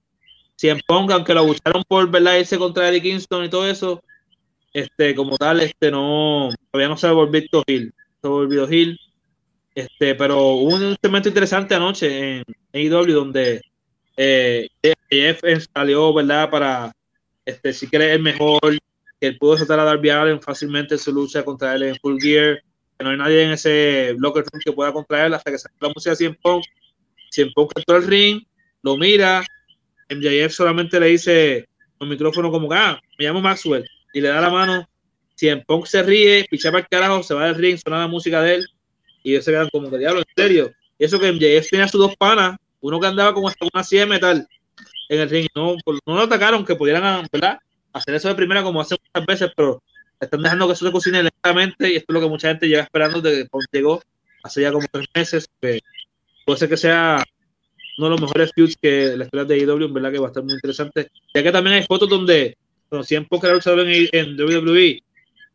Si 0.55 0.69
en 0.69 0.81
Punk, 0.87 1.11
aunque 1.11 1.35
lo 1.35 1.45
buscaron 1.45 1.83
por 1.89 2.09
verdad 2.09 2.39
irse 2.39 2.57
contra 2.59 2.89
Eddie 2.89 3.03
Kingston 3.03 3.45
y 3.45 3.49
todo 3.51 3.69
eso, 3.69 4.03
este, 4.73 5.17
como 5.17 5.37
tal, 5.37 5.61
este 5.61 5.91
no, 5.91 6.51
todavía 6.71 6.89
no 6.89 6.97
se 6.97 7.09
ha 7.09 7.13
volvido 7.13 7.65
Hill, 7.67 7.93
se 8.21 8.27
ha 8.29 8.31
volvido 8.31 8.73
Hill, 8.73 8.99
este, 9.75 10.15
pero 10.15 10.39
hubo 10.53 10.77
un 10.77 10.97
segmento 11.03 11.29
interesante 11.29 11.75
anoche 11.75 12.39
en 12.39 12.45
AEW 12.73 13.13
donde 13.13 13.61
eh, 14.17 14.69
Jeff 15.11 15.41
salió, 15.75 16.15
¿verdad? 16.15 16.51
Para, 16.51 16.93
este, 17.45 17.73
si 17.73 17.89
que 17.91 17.97
él 17.97 18.03
es 18.03 18.11
el 18.13 18.23
mejor, 18.23 18.79
que 19.21 19.27
él 19.27 19.39
pudo 19.39 19.59
soltar 19.59 19.81
a 19.81 19.85
Darby 19.85 20.11
Allen 20.11 20.41
fácilmente 20.41 20.95
en 20.95 21.01
su 21.01 21.13
lucha 21.13 21.45
contra 21.45 21.75
él 21.75 21.83
en 21.83 21.97
Full 21.97 22.21
Gear, 22.21 22.63
no 23.05 23.11
hay 23.11 23.17
nadie 23.17 23.43
en 23.45 23.51
ese 23.53 24.15
locker 24.19 24.45
room 24.51 24.61
que 24.65 24.73
pueda 24.73 24.93
contra 24.93 25.27
él 25.27 25.35
hasta 25.35 25.51
que 25.51 25.59
salió 25.59 25.77
la 25.81 25.91
música 25.95 26.11
de 26.11 26.17
Cien 26.17 26.35
Punk, 26.43 26.65
Cien 27.31 27.53
Punk 27.53 27.73
entró 27.77 27.97
al 27.97 28.07
ring, 28.07 28.43
lo 28.83 28.97
mira, 28.97 29.45
MJF 30.09 30.53
solamente 30.53 30.99
le 30.99 31.07
dice 31.07 31.69
con 31.99 32.09
micrófono 32.09 32.51
como 32.51 32.73
ah, 32.73 33.01
me 33.19 33.25
llamo 33.25 33.41
Maxwell, 33.41 33.89
y 34.13 34.21
le 34.21 34.29
da 34.29 34.41
la 34.41 34.51
mano. 34.51 34.89
Si 35.35 35.49
en 35.49 35.63
Punk 35.65 35.87
se 35.87 36.03
ríe, 36.03 36.47
picha 36.49 36.71
para 36.71 36.83
el 36.83 36.89
carajo, 36.89 37.23
se 37.23 37.35
va 37.35 37.47
del 37.47 37.57
ring, 37.57 37.77
suena 37.77 37.99
la 37.99 38.07
música 38.07 38.41
de 38.41 38.57
él, 38.57 38.67
y 39.23 39.33
ellos 39.33 39.45
se 39.45 39.51
quedan 39.51 39.69
como 39.71 39.91
que 39.91 39.99
diablo, 39.99 40.21
en 40.21 40.27
serio. 40.37 40.73
Eso 40.99 41.19
que 41.19 41.33
MJF 41.33 41.71
tenía 41.71 41.89
sus 41.89 42.01
dos 42.01 42.17
panas, 42.17 42.57
uno 42.81 43.01
que 43.01 43.07
andaba 43.07 43.35
como 43.35 43.49
hasta 43.49 43.67
una 43.73 43.83
silla 43.83 44.03
de 44.03 44.07
metal 44.07 44.49
en 45.09 45.21
el 45.21 45.29
ring, 45.29 45.49
no, 45.55 45.77
no 46.07 46.15
lo 46.15 46.23
atacaron, 46.23 46.65
que 46.65 46.77
pudieran, 46.77 47.27
¿verdad? 47.33 47.59
Hacer 47.93 48.15
eso 48.15 48.29
de 48.29 48.35
primera 48.35 48.63
como 48.63 48.81
hacen 48.81 48.99
muchas 49.03 49.27
veces, 49.27 49.53
pero 49.57 49.83
están 50.25 50.43
dejando 50.43 50.67
que 50.67 50.73
eso 50.73 50.87
se 50.87 50.93
cocine 50.93 51.23
lentamente, 51.23 51.91
y 51.91 51.97
esto 51.97 52.07
es 52.09 52.15
lo 52.15 52.21
que 52.21 52.29
mucha 52.29 52.49
gente 52.49 52.69
lleva 52.69 52.83
esperando 52.83 53.21
desde 53.21 53.45
que 53.45 53.49
llegó 53.73 54.03
hace 54.43 54.63
ya 54.63 54.73
como 54.73 54.87
tres 54.91 55.07
meses, 55.15 55.49
que 55.61 55.81
puede 56.45 56.59
ser 56.59 56.69
que 56.69 56.77
sea 56.77 57.25
uno 57.97 58.07
de 58.07 58.11
los 58.11 58.21
mejores 58.21 58.53
feuds 58.55 58.77
que 58.81 59.17
la 59.17 59.25
historia 59.25 59.45
de 59.45 59.55
AEW, 59.55 59.87
en 59.87 59.95
verdad 59.95 60.13
que 60.13 60.19
va 60.19 60.27
a 60.27 60.29
estar 60.29 60.43
muy 60.43 60.55
interesante, 60.55 61.09
ya 61.33 61.43
que 61.43 61.53
también 61.53 61.77
hay 61.77 61.85
fotos 61.85 62.09
donde 62.09 62.57
Punk 63.29 63.45
era 63.45 63.55
luchador 63.55 63.89
en, 63.89 64.09
en 64.13 64.41
WWE, 64.41 65.03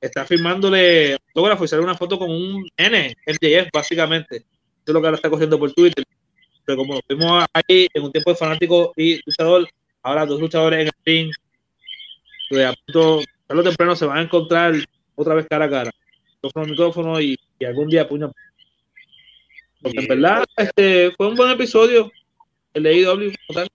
está 0.01 0.25
firmándole 0.25 1.13
autógrafo 1.13 1.65
y 1.65 1.67
sale 1.67 1.83
una 1.83 1.95
foto 1.95 2.17
con 2.17 2.29
un 2.29 2.67
N, 2.77 3.15
MJF, 3.25 3.69
básicamente. 3.73 4.37
Eso 4.37 4.45
es 4.87 4.93
lo 4.93 5.01
que 5.01 5.07
ahora 5.07 5.15
está 5.15 5.29
cogiendo 5.29 5.59
por 5.59 5.71
Twitter. 5.73 6.03
Pero 6.65 6.77
como 6.77 6.95
lo 6.95 7.01
vimos 7.07 7.45
ahí 7.53 7.87
en 7.93 8.03
un 8.03 8.11
tiempo 8.11 8.31
de 8.31 8.37
fanático 8.37 8.93
y 8.95 9.19
luchador, 9.25 9.67
ahora 10.03 10.25
dos 10.25 10.39
luchadores 10.39 10.81
en 10.81 10.87
el 10.87 10.93
ring, 11.05 11.31
pues 12.49 12.65
a 12.65 12.73
punto, 12.73 13.21
tarde 13.49 13.61
o 13.61 13.63
temprano 13.63 13.95
se 13.95 14.05
van 14.05 14.19
a 14.19 14.21
encontrar 14.21 14.76
otra 15.15 15.34
vez 15.34 15.47
cara 15.49 15.65
a 15.65 15.69
cara. 15.69 15.91
Micrófono, 16.35 16.65
micrófono 16.67 17.21
y, 17.21 17.38
y 17.57 17.65
algún 17.65 17.89
día 17.89 18.07
puño. 18.07 18.31
Porque 19.81 19.99
en 19.99 20.07
verdad 20.07 20.45
este, 20.55 21.11
fue 21.17 21.27
un 21.27 21.35
buen 21.35 21.51
episodio 21.51 22.11
el 22.73 22.84
de 22.84 22.89
AEW 22.89 23.34
como 23.47 23.59
tal. 23.59 23.67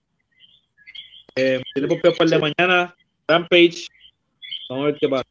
Eh, 1.35 1.61
tiene 1.73 1.87
por 1.89 2.15
par 2.15 2.29
de 2.29 2.39
mañana 2.39 2.95
Rampage. 3.27 3.87
Vamos 4.69 4.83
a 4.83 4.85
ver 4.87 4.97
qué 4.99 5.09
pasa. 5.09 5.29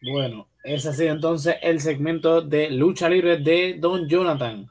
Bueno, 0.00 0.48
ese 0.64 0.88
ha 0.88 0.92
sido 0.94 1.12
entonces 1.12 1.56
el 1.62 1.80
segmento 1.80 2.40
de 2.40 2.70
lucha 2.70 3.08
libre 3.10 3.36
de 3.36 3.76
Don 3.78 4.08
Jonathan. 4.08 4.70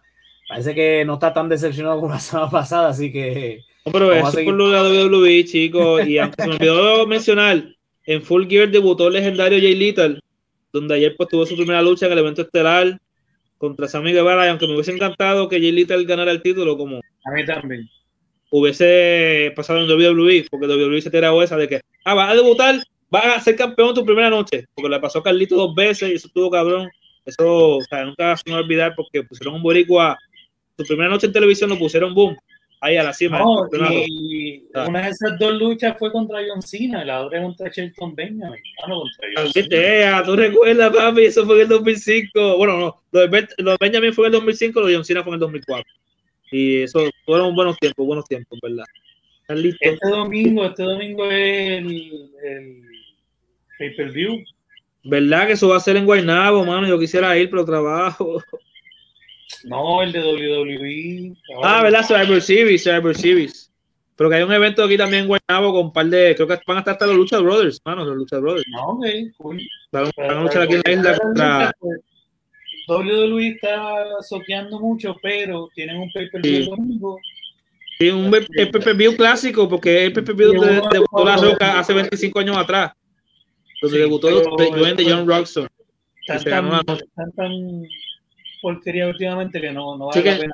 Parece 0.49 0.73
que 0.73 1.05
no 1.05 1.15
está 1.15 1.31
tan 1.33 1.47
decepcionado 1.47 1.99
como 1.99 2.13
la 2.13 2.19
semana 2.19 2.49
pasada, 2.49 2.89
así 2.89 3.11
que. 3.11 3.61
No, 3.85 3.91
pero 3.91 4.13
eso 4.13 4.39
es 4.39 4.45
por 4.45 4.53
lo 4.55 4.69
de 4.71 5.05
WWE, 5.05 5.45
chicos. 5.45 6.07
Y 6.07 6.17
aunque 6.17 6.41
se 6.41 6.47
me 6.47 6.55
olvidó 6.55 7.05
mencionar, 7.05 7.72
en 8.05 8.21
Full 8.21 8.47
Gear 8.47 8.69
debutó 8.69 9.07
el 9.07 9.13
legendario 9.13 9.59
Jay 9.59 9.75
Little, 9.75 10.19
donde 10.71 10.95
ayer 10.95 11.15
pues, 11.17 11.29
tuvo 11.29 11.45
su 11.45 11.55
primera 11.55 11.81
lucha 11.81 12.05
en 12.05 12.11
el 12.13 12.19
evento 12.19 12.41
estelar 12.41 12.99
contra 13.57 13.87
Sammy 13.87 14.11
Guevara. 14.11 14.45
Y 14.45 14.49
aunque 14.49 14.67
me 14.67 14.73
hubiese 14.73 14.91
encantado 14.91 15.47
que 15.47 15.59
Jay 15.59 15.71
Little 15.71 16.03
ganara 16.05 16.31
el 16.31 16.41
título, 16.41 16.77
como 16.77 16.97
A 16.97 17.31
mí 17.31 17.45
también. 17.45 17.89
hubiese 18.49 19.53
pasado 19.55 19.79
en 19.79 19.89
WWE, 19.89 20.45
porque 20.49 20.67
WWE 20.67 21.01
se 21.01 21.11
tiró 21.11 21.41
esa 21.41 21.57
de 21.57 21.67
que, 21.67 21.81
ah, 22.05 22.13
vas 22.13 22.31
a 22.31 22.35
debutar, 22.35 22.83
vas 23.09 23.37
a 23.37 23.39
ser 23.39 23.55
campeón 23.55 23.95
tu 23.95 24.05
primera 24.05 24.29
noche, 24.29 24.65
porque 24.73 24.89
le 24.89 24.99
pasó 24.99 25.19
a 25.19 25.23
Carlito 25.23 25.55
dos 25.55 25.73
veces 25.75 26.09
y 26.09 26.13
eso 26.13 26.27
estuvo 26.27 26.49
cabrón. 26.49 26.89
Eso, 27.25 27.77
o 27.77 27.81
sea, 27.81 28.03
nunca 28.03 28.35
se 28.35 28.43
me 28.47 28.53
va 28.53 28.59
a 28.59 28.63
olvidar 28.63 28.93
porque 28.95 29.23
pusieron 29.23 29.55
un 29.55 29.63
boricua, 29.63 30.17
su 30.77 30.85
primera 30.85 31.09
noche 31.09 31.27
en 31.27 31.33
televisión 31.33 31.69
lo 31.69 31.79
pusieron 31.79 32.13
boom, 32.13 32.35
ahí 32.83 32.97
a 32.97 33.03
la 33.03 33.13
cima. 33.13 33.39
No, 33.39 33.67
y 34.05 34.63
Ah. 34.75 34.85
una 34.87 35.03
de 35.03 35.09
esas 35.11 35.37
dos 35.39 35.53
luchas 35.53 35.95
fue 35.97 36.11
contra 36.11 36.39
John 36.47 36.61
Cena, 36.61 37.03
la 37.05 37.21
otra 37.25 37.41
contra 37.41 37.69
Shelton 37.69 38.13
Benjamin. 38.15 38.59
Ah, 38.83 38.87
no, 38.89 39.01
contra 39.01 39.27
John 39.37 39.51
Cena. 39.53 40.23
tú 40.23 40.35
recuerdas, 40.35 40.95
papi, 40.95 41.25
eso 41.25 41.45
fue 41.45 41.55
en 41.55 41.61
el 41.61 41.67
2005. 41.69 42.57
Bueno, 42.57 42.77
no, 42.77 43.03
lo 43.11 43.19
de, 43.21 43.27
Ben- 43.27 43.47
lo 43.59 43.71
de 43.71 43.77
Benjamin 43.79 44.13
fue 44.13 44.25
en 44.27 44.33
el 44.33 44.39
2005, 44.39 44.79
lo 44.81 44.87
de 44.87 44.95
John 44.95 45.05
Cena 45.05 45.23
fue 45.23 45.31
en 45.31 45.35
el 45.35 45.39
2004. 45.39 45.91
Y 46.51 46.81
eso 46.83 47.09
fueron 47.25 47.55
buenos 47.55 47.77
tiempos, 47.79 48.05
buenos 48.05 48.25
tiempos, 48.27 48.59
¿verdad? 48.61 48.85
¿Están 49.41 49.61
listos? 49.61 49.79
Este 49.81 50.09
domingo, 50.09 50.65
este 50.65 50.83
domingo 50.83 51.25
es 51.31 51.79
el, 51.79 52.31
el 52.43 52.83
pay-per-view. 53.79 54.43
¿Verdad 55.05 55.47
que 55.47 55.53
eso 55.53 55.67
va 55.67 55.77
a 55.77 55.81
ser 55.81 55.97
en 55.97 56.05
Guaynabo, 56.05 56.63
mano? 56.63 56.87
Yo 56.87 56.97
quisiera 56.99 57.37
ir, 57.37 57.49
pero 57.49 57.65
trabajo. 57.65 58.41
No, 59.65 60.01
el 60.03 60.11
de 60.11 60.19
WWE. 60.21 61.35
Ah, 61.63 61.81
¿verdad? 61.83 62.05
Cyber 62.05 62.41
Series, 62.41 62.83
Cyber 62.83 63.15
Series. 63.15 63.69
Pero 64.15 64.29
que 64.29 64.35
hay 64.35 64.43
un 64.43 64.53
evento 64.53 64.83
aquí 64.83 64.95
también 64.97 65.23
en 65.23 65.27
Guaynabo 65.27 65.71
con 65.73 65.85
un 65.87 65.93
par 65.93 66.05
de. 66.05 66.35
Creo 66.35 66.47
que 66.47 66.59
van 66.67 66.77
a 66.77 66.79
estar 66.81 66.93
hasta 66.93 67.07
los 67.07 67.15
Lucha 67.15 67.39
Brothers, 67.39 67.81
mano, 67.83 68.05
los 68.05 68.15
Lucha 68.15 68.37
Brothers. 68.37 68.65
No, 68.69 68.87
ok, 68.89 69.05
cool. 69.37 69.61
Van, 69.91 70.09
van 70.17 70.37
a 70.37 70.41
luchar 70.43 70.61
aquí 70.63 70.75
en 70.75 70.81
la 70.85 70.91
isla 70.91 71.17
contra. 71.17 71.71
WWE 72.87 73.47
está 73.47 74.05
soqueando 74.21 74.79
mucho, 74.79 75.15
pero 75.21 75.69
tienen 75.73 75.97
un 75.97 76.11
pay-per-view 76.11 76.53
Sí. 76.55 76.61
el 76.63 76.65
domingo. 76.69 77.17
Sí, 77.99 78.09
un 78.09 78.29
be- 78.29 78.45
el 78.55 78.69
PPV 78.71 79.15
clásico, 79.15 79.69
porque 79.69 80.05
el 80.05 80.13
PPV 80.13 80.43
donde 80.45 80.81
debutó 80.91 81.23
La 81.23 81.37
Roca 81.37 81.79
hace 81.79 81.93
25 81.93 82.39
años 82.39 82.57
atrás. 82.57 82.91
Donde 83.81 83.97
Sí, 83.97 84.01
debutó 84.03 84.27
pero- 84.27 84.71
Dwayne 84.77 84.95
de 84.95 85.11
John 85.11 85.27
Roxon. 85.27 85.67
Están 86.27 86.43
tan, 86.43 86.69
la 86.69 86.81
noche. 86.87 87.03
están 87.05 87.31
tan 87.33 87.51
porquería 88.63 89.07
últimamente 89.07 89.59
que 89.59 89.71
no, 89.71 89.97
no 89.97 90.07
vale 90.07 90.23
la 90.23 90.33
que 90.33 90.39
pena 90.39 90.53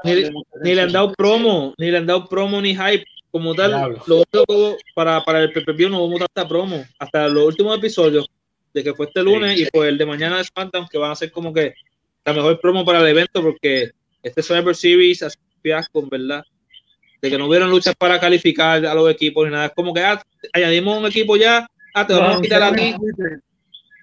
ni, 0.63 0.73
le 0.73 0.81
han 0.81 0.91
dado 0.91 1.13
promo, 1.13 1.75
ni 1.77 1.91
le 1.91 1.97
han 1.99 2.07
dado 2.07 2.27
promo 2.27 2.59
ni 2.59 2.75
hype 2.75 3.05
como 3.31 3.53
tal. 3.53 3.69
Diablo. 3.69 4.03
Lo 4.07 4.15
único 4.15 4.45
que 4.47 4.77
para, 4.95 5.23
para 5.23 5.43
el 5.43 5.53
PPV 5.53 5.91
no 5.91 6.01
vamos 6.01 6.15
a 6.15 6.19
dar 6.21 6.29
hasta 6.35 6.47
promo. 6.47 6.83
Hasta 6.97 7.27
los 7.27 7.45
últimos 7.45 7.77
episodios 7.77 8.27
de 8.73 8.83
que 8.83 8.93
fue 8.95 9.05
este 9.05 9.21
lunes 9.21 9.59
y 9.59 9.67
pues 9.67 9.89
el 9.89 9.97
de 9.99 10.05
mañana 10.07 10.37
de 10.37 10.43
SmackDown 10.43 10.87
que 10.87 10.97
van 10.97 11.11
a 11.11 11.15
ser 11.15 11.31
como 11.31 11.53
que 11.53 11.75
la 12.25 12.33
mejor 12.33 12.59
promo 12.59 12.83
para 12.83 12.99
el 12.99 13.07
evento 13.07 13.43
porque 13.43 13.91
este 14.23 14.41
Survivor 14.41 14.75
Series 14.75 15.21
hace 15.21 15.37
un 15.37 15.61
fiasco, 15.61 16.07
verdad. 16.09 16.43
De 17.21 17.29
que 17.29 17.37
no 17.37 17.45
hubieron 17.45 17.69
luchas 17.69 17.93
para 17.95 18.19
calificar 18.19 18.83
a 18.83 18.93
los 18.95 19.09
equipos 19.11 19.45
ni 19.45 19.51
nada. 19.51 19.67
Es 19.67 19.73
como 19.73 19.93
que 19.93 20.01
ah, 20.01 20.19
añadimos 20.51 20.97
un 20.97 21.05
equipo 21.05 21.37
ya, 21.37 21.69
ah, 21.93 22.07
te 22.07 22.13
vamos 22.13 22.37
a 22.37 22.41
quitar 22.41 22.63
a 22.63 22.73
ti. 22.73 22.95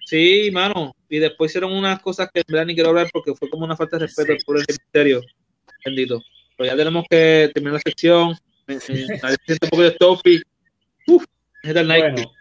Sí, 0.07 0.49
mano. 0.53 0.95
Y 1.09 1.19
después 1.19 1.51
hicieron 1.51 1.73
unas 1.73 1.99
cosas 1.99 2.29
que 2.33 2.39
en 2.39 2.45
verdad 2.47 2.65
ni 2.65 2.73
quiero 2.75 2.89
hablar 2.89 3.09
porque 3.11 3.33
fue 3.35 3.49
como 3.49 3.65
una 3.65 3.75
falta 3.75 3.97
de 3.97 4.05
respeto 4.05 4.33
por 4.45 4.57
el 4.57 4.65
misterio. 4.65 5.21
Bendito. 5.83 6.23
Pero 6.55 6.69
ya 6.71 6.77
tenemos 6.77 7.03
que 7.09 7.51
terminar 7.53 7.73
la 7.73 7.79
sección. 7.79 8.29
Un 8.69 9.69
poco 9.69 9.81
de 9.83 9.91
Toffee. 9.91 10.41
Uf, 11.07 11.25
es 11.61 11.75
el 11.75 11.87
Nike. 11.87 12.01
Bueno, 12.11 12.31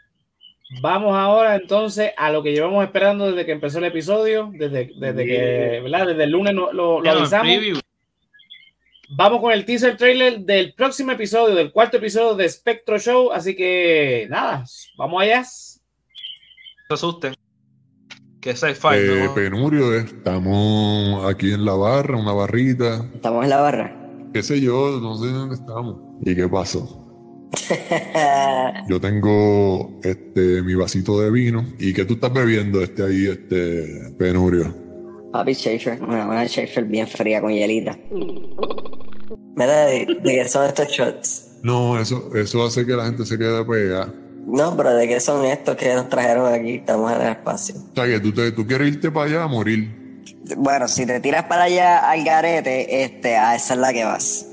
vamos 0.80 1.16
ahora 1.16 1.56
entonces 1.56 2.12
a 2.16 2.30
lo 2.30 2.40
que 2.44 2.52
llevamos 2.52 2.84
esperando 2.84 3.26
desde 3.32 3.44
que 3.44 3.52
empezó 3.52 3.78
el 3.78 3.84
episodio, 3.86 4.50
desde, 4.54 4.92
desde 4.96 5.26
que, 5.26 5.80
¿verdad? 5.82 6.06
Desde 6.06 6.22
el 6.24 6.30
lunes 6.30 6.54
lo, 6.54 6.72
lo- 6.72 7.00
lo 7.00 7.04
Ya, 7.04 7.12
avisamos. 7.18 7.46
preview. 7.46 7.80
Vamos 9.08 9.40
con 9.40 9.52
el 9.52 9.64
teaser 9.64 9.96
trailer 9.96 10.38
del 10.40 10.72
próximo 10.74 11.10
episodio, 11.12 11.54
del 11.56 11.72
cuarto 11.72 11.96
episodio 11.96 12.34
de 12.36 12.48
Spectro 12.48 12.98
Show. 12.98 13.32
Así 13.32 13.54
que 13.56 14.26
nada, 14.30 14.64
vamos 14.96 15.22
allá. 15.22 15.40
No 16.88 16.96
se 16.96 17.06
asusten. 17.06 17.34
Que 18.46 18.52
es 18.52 18.60
sci-fi, 18.60 18.94
Eh, 18.94 19.24
¿no? 19.24 19.34
Penurio, 19.34 19.92
estamos 19.94 21.24
aquí 21.28 21.50
en 21.52 21.64
la 21.64 21.74
barra, 21.74 22.16
una 22.16 22.32
barrita. 22.32 23.04
Estamos 23.12 23.42
en 23.42 23.50
la 23.50 23.56
barra. 23.60 23.96
Qué 24.32 24.40
sé 24.40 24.60
yo, 24.60 25.00
no 25.02 25.18
sé 25.18 25.32
dónde 25.32 25.56
estamos. 25.56 25.96
¿Y 26.24 26.32
qué 26.36 26.46
pasó? 26.48 27.02
Yo 28.88 29.00
tengo 29.00 29.98
este 30.04 30.62
mi 30.62 30.76
vasito 30.76 31.20
de 31.20 31.32
vino. 31.32 31.64
¿Y 31.80 31.92
qué 31.92 32.04
tú 32.04 32.14
estás 32.14 32.32
bebiendo 32.32 32.80
este 32.82 33.02
ahí, 33.02 33.26
este 33.26 34.12
Penurio? 34.16 34.72
Papi 35.32 35.52
Schaefer, 35.52 36.00
una, 36.00 36.28
una 36.28 36.46
Schaefer 36.46 36.84
bien 36.84 37.08
fría 37.08 37.40
con 37.40 37.50
hielita. 37.50 37.98
Mira, 39.56 39.86
¿de, 39.86 40.06
de 40.22 40.34
qué 40.36 40.48
son 40.48 40.66
estos 40.66 40.86
shots? 40.86 41.58
No, 41.64 41.98
eso, 41.98 42.30
eso 42.36 42.64
hace 42.64 42.86
que 42.86 42.92
la 42.92 43.06
gente 43.06 43.26
se 43.26 43.36
quede 43.36 43.64
pegada. 43.64 44.14
No, 44.46 44.76
pero 44.76 44.94
¿de 44.94 45.08
qué 45.08 45.18
son 45.18 45.44
estos 45.44 45.76
que 45.76 45.92
nos 45.94 46.08
trajeron 46.08 46.52
aquí? 46.54 46.76
Estamos 46.76 47.12
en 47.12 47.20
el 47.20 47.28
espacio. 47.30 47.74
O 47.92 47.94
sea, 47.94 48.06
que 48.06 48.20
tú, 48.20 48.32
te, 48.32 48.52
tú 48.52 48.64
quieres 48.64 48.88
irte 48.88 49.10
para 49.10 49.26
allá 49.26 49.42
a 49.42 49.48
morir. 49.48 50.22
Bueno, 50.56 50.86
si 50.86 51.04
te 51.04 51.18
tiras 51.18 51.44
para 51.44 51.64
allá 51.64 52.08
al 52.08 52.24
garete, 52.24 53.02
este, 53.02 53.36
a 53.36 53.56
esa 53.56 53.74
es 53.74 53.80
la 53.80 53.92
que 53.92 54.04
vas. 54.04 54.46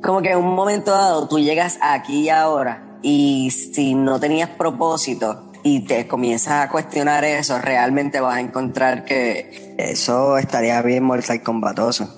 Como 0.00 0.22
que 0.22 0.30
en 0.30 0.38
un 0.38 0.54
momento 0.54 0.92
dado 0.92 1.26
tú 1.26 1.40
llegas 1.40 1.78
aquí 1.82 2.22
y 2.22 2.28
ahora 2.28 2.98
y 3.02 3.50
si 3.50 3.94
no 3.94 4.20
tenías 4.20 4.50
propósito 4.50 5.50
y 5.64 5.80
te 5.80 6.06
comienzas 6.06 6.64
a 6.64 6.70
cuestionar 6.70 7.24
eso, 7.24 7.58
realmente 7.60 8.20
vas 8.20 8.36
a 8.36 8.40
encontrar 8.40 9.04
que 9.04 9.74
eso 9.78 10.38
estaría 10.38 10.80
bien 10.82 11.02
mortal 11.02 11.42
combatoso. 11.42 12.08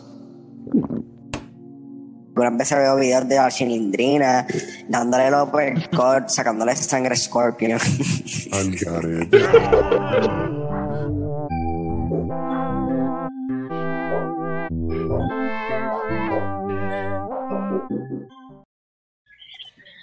Algunas 2.39 2.57
veces 2.57 2.79
veo 2.79 2.95
videos 2.95 3.29
de 3.29 3.35
la 3.35 3.51
chilindrina 3.51 4.47
dándole 4.87 5.29
los 5.29 5.49
uppercut, 5.49 6.29
sacándole 6.29 6.77
sangre 6.77 7.15
a 7.15 7.17
Scorpion. 7.17 7.81
Al 8.53 8.71
garete. 8.77 9.39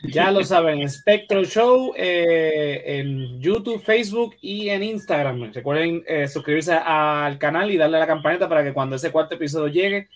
Ya 0.03 0.29
lo 0.29 0.43
saben, 0.43 0.89
Spectro 0.89 1.45
Show 1.45 1.93
eh, 1.95 2.83
en 2.85 3.39
YouTube, 3.39 3.81
Facebook 3.81 4.35
y 4.41 4.67
en 4.67 4.83
Instagram. 4.83 5.53
Recuerden 5.53 6.03
eh, 6.05 6.27
suscribirse 6.27 6.73
al 6.73 7.37
canal 7.37 7.71
y 7.71 7.77
darle 7.77 7.95
a 7.95 8.01
la 8.01 8.07
campanita 8.07 8.49
para 8.49 8.61
que 8.61 8.73
cuando 8.73 8.97
ese 8.97 9.11
cuarto 9.11 9.35
episodio 9.35 9.69
llegue, 9.69 10.09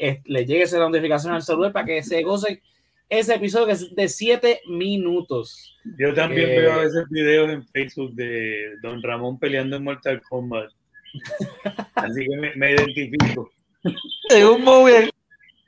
eh, 0.00 0.22
le 0.24 0.46
llegue 0.46 0.62
esa 0.62 0.78
notificación 0.78 1.34
al 1.34 1.42
celular 1.42 1.72
para 1.72 1.84
que 1.84 2.02
se 2.02 2.22
goce 2.22 2.62
ese 3.10 3.34
episodio 3.34 3.66
que 3.66 3.72
es 3.72 3.94
de 3.94 4.08
7 4.08 4.62
minutos. 4.68 5.76
Yo 5.98 6.14
también 6.14 6.48
Eh, 6.48 6.60
veo 6.60 6.72
a 6.72 6.78
veces 6.78 7.04
videos 7.10 7.50
en 7.50 7.66
Facebook 7.68 8.14
de 8.14 8.76
Don 8.82 9.02
Ramón 9.02 9.38
peleando 9.38 9.76
en 9.76 9.84
Mortal 9.84 10.22
Kombat. 10.28 10.70
Así 11.96 12.24
que 12.24 12.36
me, 12.36 12.54
me 12.54 12.72
identifico. 12.72 13.50
En 14.30 14.46
un 14.46 14.64
movie. 14.64 15.10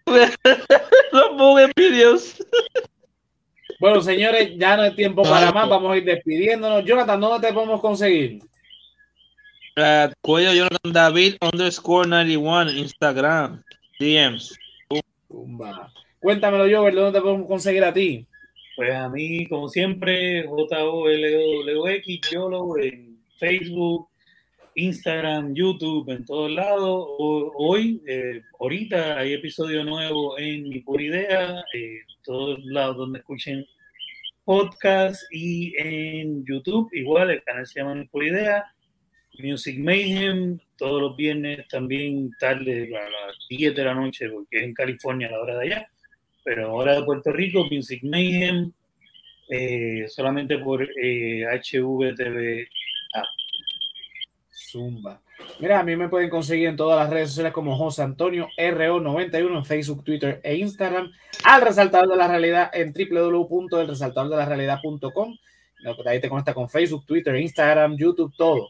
Los 1.12 1.32
movie 1.34 1.70
videos. 1.76 2.42
Bueno, 3.80 4.00
señores, 4.00 4.52
ya 4.56 4.76
no 4.76 4.84
hay 4.84 4.94
tiempo 4.94 5.22
para 5.22 5.52
más. 5.52 5.68
Vamos 5.68 5.92
a 5.92 5.96
ir 5.96 6.04
despidiéndonos. 6.04 6.84
Jonathan, 6.84 7.20
¿dónde 7.20 7.48
te 7.48 7.52
podemos 7.52 7.80
conseguir? 7.80 8.38
Uh, 9.76 10.12
Cuello 10.20 10.52
Jonathan 10.52 10.92
David 10.92 11.36
underscore 11.40 12.08
91 12.08 12.70
Instagram. 12.72 13.62
DMs. 14.02 14.58
Tumba. 15.28 15.92
Cuéntamelo 16.20 16.66
yo, 16.66 16.82
¿dónde 16.90 17.18
te 17.18 17.22
podemos 17.22 17.46
conseguir 17.46 17.82
a 17.84 17.92
ti? 17.92 18.26
Pues 18.76 18.92
a 18.94 19.08
mí, 19.08 19.46
como 19.48 19.68
siempre, 19.68 20.46
J-O-L-O-W-X, 20.46 22.20
YOLO 22.30 22.78
en 22.78 23.18
Facebook, 23.38 24.08
Instagram, 24.74 25.54
YouTube, 25.54 26.08
en 26.10 26.24
todos 26.24 26.50
lados. 26.50 27.06
O- 27.18 27.52
Hoy, 27.56 28.00
eh, 28.06 28.40
ahorita, 28.60 29.18
hay 29.18 29.34
episodio 29.34 29.84
nuevo 29.84 30.38
en 30.38 30.68
Mi 30.68 30.80
Pura 30.80 31.02
Idea, 31.02 31.60
eh, 31.74 31.96
en 31.98 32.22
todos 32.24 32.58
lados 32.64 32.96
donde 32.96 33.18
escuchen 33.18 33.66
podcast 34.44 35.22
y 35.30 35.74
en 35.78 36.44
YouTube, 36.44 36.88
igual, 36.92 37.30
el 37.30 37.42
canal 37.44 37.66
se 37.66 37.80
llama 37.80 37.94
Mi 37.94 38.06
Pura 38.06 38.26
Idea. 38.28 38.64
Music 39.38 39.78
Mayhem, 39.78 40.58
todos 40.76 41.00
los 41.00 41.16
viernes 41.16 41.66
también 41.68 42.30
tarde, 42.38 42.90
a 42.96 43.08
las 43.08 43.36
10 43.48 43.74
de 43.74 43.84
la 43.84 43.94
noche, 43.94 44.28
porque 44.28 44.58
es 44.58 44.64
en 44.64 44.74
California 44.74 45.28
a 45.28 45.32
la 45.32 45.40
hora 45.40 45.58
de 45.58 45.66
allá. 45.66 45.88
Pero 46.44 46.70
ahora 46.70 46.94
de 46.94 47.04
Puerto 47.04 47.32
Rico, 47.32 47.66
Music 47.70 48.02
Mayhem, 48.02 48.72
eh, 49.48 50.06
solamente 50.08 50.58
por 50.58 50.82
eh, 50.82 51.44
HVTV 51.44 52.66
app. 53.14 53.26
Zumba. 54.50 55.22
Mira, 55.60 55.80
a 55.80 55.82
mí 55.82 55.96
me 55.96 56.08
pueden 56.08 56.30
conseguir 56.30 56.68
en 56.68 56.76
todas 56.76 56.98
las 56.98 57.10
redes 57.10 57.30
sociales 57.30 57.52
como 57.52 57.76
José 57.76 58.02
Antonio 58.02 58.48
RO91 58.56 59.56
en 59.56 59.64
Facebook, 59.64 60.04
Twitter 60.04 60.40
e 60.42 60.56
Instagram. 60.56 61.10
Al 61.44 61.62
resaltador 61.62 62.08
de 62.08 62.16
la 62.16 62.28
realidad 62.28 62.70
en 62.72 62.92
www.elresaltadordelarrealidad.com. 62.92 65.36
Ahí 66.06 66.20
te 66.20 66.28
conecta 66.28 66.54
con 66.54 66.68
Facebook, 66.68 67.04
Twitter, 67.06 67.34
Instagram, 67.36 67.96
YouTube, 67.96 68.32
todo. 68.36 68.68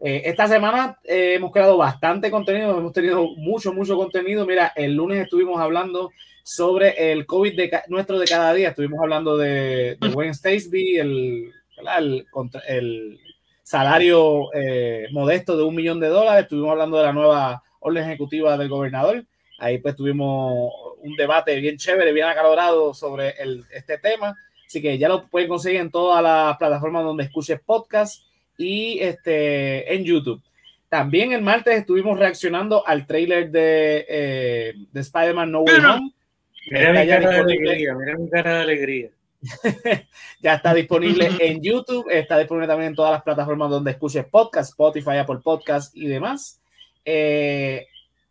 Eh, 0.00 0.22
esta 0.26 0.46
semana 0.46 0.96
eh, 1.02 1.34
hemos 1.34 1.50
creado 1.50 1.76
bastante 1.76 2.30
contenido, 2.30 2.78
hemos 2.78 2.92
tenido 2.92 3.28
mucho, 3.36 3.72
mucho 3.72 3.96
contenido. 3.96 4.46
Mira, 4.46 4.72
el 4.76 4.94
lunes 4.94 5.22
estuvimos 5.22 5.60
hablando 5.60 6.10
sobre 6.44 7.12
el 7.12 7.26
COVID 7.26 7.56
de 7.56 7.82
nuestro 7.88 8.18
de 8.18 8.26
cada 8.26 8.52
día. 8.54 8.68
Estuvimos 8.70 9.00
hablando 9.00 9.36
de, 9.36 9.96
de 10.00 10.08
Wayne 10.08 10.34
Stacey, 10.34 10.98
el, 10.98 11.52
el, 11.98 12.26
el 12.68 13.20
salario 13.62 14.52
eh, 14.54 15.08
modesto 15.10 15.56
de 15.56 15.64
un 15.64 15.74
millón 15.74 15.98
de 15.98 16.08
dólares. 16.08 16.44
Estuvimos 16.44 16.70
hablando 16.70 16.96
de 16.96 17.04
la 17.04 17.12
nueva 17.12 17.62
orden 17.80 18.04
ejecutiva 18.04 18.56
del 18.56 18.68
gobernador. 18.68 19.24
Ahí 19.58 19.78
pues 19.78 19.96
tuvimos 19.96 20.72
un 21.02 21.16
debate 21.16 21.58
bien 21.58 21.76
chévere, 21.76 22.12
bien 22.12 22.28
acalorado 22.28 22.94
sobre 22.94 23.30
el, 23.40 23.64
este 23.72 23.98
tema. 23.98 24.36
Así 24.64 24.80
que 24.80 24.96
ya 24.96 25.08
lo 25.08 25.26
pueden 25.26 25.48
conseguir 25.48 25.80
en 25.80 25.90
todas 25.90 26.22
las 26.22 26.56
plataformas 26.56 27.02
donde 27.02 27.24
escuches 27.24 27.60
podcast 27.60 28.27
y 28.58 28.98
este, 29.00 29.94
en 29.94 30.04
YouTube. 30.04 30.42
También 30.90 31.32
el 31.32 31.40
martes 31.42 31.78
estuvimos 31.78 32.18
reaccionando 32.18 32.86
al 32.86 33.06
trailer 33.06 33.50
de, 33.50 34.04
eh, 34.08 34.74
de 34.92 35.00
Spider-Man 35.00 35.50
No 35.50 35.60
Way 35.60 35.76
Home. 35.76 36.12
Mira 36.70 36.92
mi 36.92 37.08
cara 37.08 37.30
de 37.30 37.38
alegría, 37.38 37.94
mira 37.94 38.18
mi 38.18 38.28
cara 38.28 38.54
de 38.56 38.60
alegría. 38.60 39.10
ya 40.40 40.54
está 40.54 40.74
disponible 40.74 41.30
en 41.38 41.62
YouTube, 41.62 42.06
está 42.10 42.38
disponible 42.38 42.66
también 42.66 42.90
en 42.90 42.96
todas 42.96 43.12
las 43.12 43.22
plataformas 43.22 43.70
donde 43.70 43.92
escuches 43.92 44.26
podcast, 44.26 44.70
Spotify, 44.70 45.18
Apple 45.18 45.38
Podcast 45.42 45.96
y 45.96 46.08
demás. 46.08 46.60
Eh, 47.04 47.86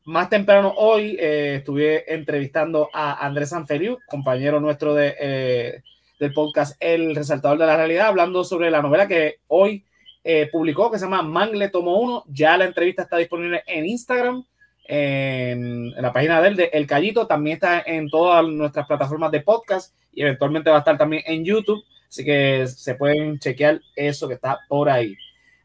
más 0.08 0.30
temprano 0.30 0.74
hoy 0.78 1.18
eh, 1.20 1.56
estuve 1.58 2.14
entrevistando 2.14 2.90
a 2.94 3.26
Andrés 3.26 3.50
Sanfeliu, 3.50 4.00
compañero 4.08 4.60
nuestro 4.60 4.94
de, 4.94 5.16
eh, 5.20 5.84
del 6.20 6.34
podcast 6.34 6.76
El 6.80 7.16
Resaltador 7.16 7.58
de 7.58 7.66
la 7.66 7.78
Realidad, 7.78 8.08
hablando 8.08 8.44
sobre 8.44 8.72
la 8.72 8.82
novela 8.82 9.08
que 9.08 9.40
hoy 9.48 9.86
eh, 10.30 10.50
publicó, 10.52 10.92
que 10.92 11.00
se 11.00 11.06
llama 11.06 11.22
Mangle 11.22 11.70
Tomo 11.70 12.02
1. 12.02 12.26
Ya 12.28 12.58
la 12.58 12.66
entrevista 12.66 13.04
está 13.04 13.16
disponible 13.16 13.64
en 13.66 13.86
Instagram, 13.86 14.44
en, 14.84 15.92
la 15.92 16.12
página 16.12 16.42
de 16.42 16.50
él, 16.50 16.56
de 16.58 16.66
El 16.74 16.86
Callito, 16.86 17.28
también 17.28 17.56
está 17.56 17.82
en 17.86 18.10
todas 18.10 18.46
nuestras 18.46 18.86
plataformas 18.88 19.32
de 19.32 19.40
podcast 19.40 19.96
y 20.14 20.24
eventualmente 20.24 20.70
va 20.70 20.76
a 20.76 20.80
estar 20.80 20.98
también 20.98 21.24
en 21.26 21.46
YouTube, 21.46 21.82
así 22.10 22.26
que 22.26 22.68
se 22.68 22.96
pueden 22.96 23.40
chequear 23.40 23.80
eso 23.96 24.28
que 24.28 24.34
está 24.34 24.60
por 24.68 24.90
ahí. 24.90 25.16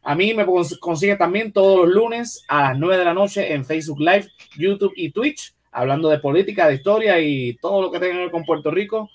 A 0.01 0.15
mí 0.15 0.33
me 0.33 0.45
cons- 0.45 0.79
consigue 0.79 1.17
también 1.17 1.51
todos 1.51 1.85
los 1.85 1.93
lunes 1.93 2.45
a 2.47 2.69
las 2.69 2.79
9 2.79 2.97
de 2.99 3.05
la 3.05 3.13
noche 3.13 3.53
en 3.53 3.65
Facebook 3.65 3.99
Live, 3.99 4.29
YouTube 4.57 4.93
y 4.95 5.11
Twitch, 5.11 5.53
hablando 5.73 6.07
de 6.07 6.19
política, 6.19 6.69
de 6.69 6.75
historia 6.75 7.19
y 7.19 7.57
todo 7.61 7.81
lo 7.81 7.91
que 7.91 7.99
tenga 7.99 8.13
que 8.13 8.19
ver 8.19 8.31
con 8.31 8.45
Puerto 8.45 8.71
Rico. 8.71 9.09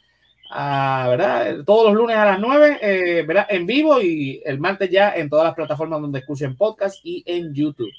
¿Verdad? 0.50 1.64
Todos 1.64 1.86
los 1.86 1.94
lunes 1.94 2.16
a 2.16 2.24
las 2.24 2.40
9, 2.40 2.78
eh, 2.80 3.24
¿verdad? 3.26 3.46
En 3.50 3.66
vivo 3.66 4.00
y 4.00 4.42
el 4.44 4.58
martes 4.58 4.90
ya 4.90 5.14
en 5.14 5.28
todas 5.28 5.44
las 5.44 5.54
plataformas 5.54 6.00
donde 6.00 6.20
escuchen 6.20 6.56
podcast 6.56 7.00
y 7.04 7.22
en 7.26 7.54
YouTube. 7.54 7.92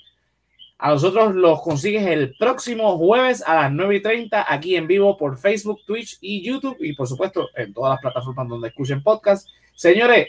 A 0.82 0.92
nosotros 0.92 1.36
los 1.36 1.62
consigues 1.62 2.08
el 2.08 2.36
próximo 2.38 2.98
jueves 2.98 3.44
a 3.46 3.54
las 3.56 3.72
9 3.72 3.98
y 3.98 4.02
30 4.02 4.46
aquí 4.48 4.78
en 4.78 4.88
vivo 4.88 5.18
por 5.18 5.38
Facebook, 5.38 5.82
Twitch 5.86 6.18
y 6.22 6.42
YouTube 6.42 6.78
y 6.80 6.94
por 6.94 7.06
supuesto 7.06 7.50
en 7.56 7.74
todas 7.74 7.92
las 7.92 8.02
plataformas 8.02 8.48
donde 8.48 8.70
escuchen 8.70 9.04
podcast. 9.04 9.48
Señores, 9.76 10.28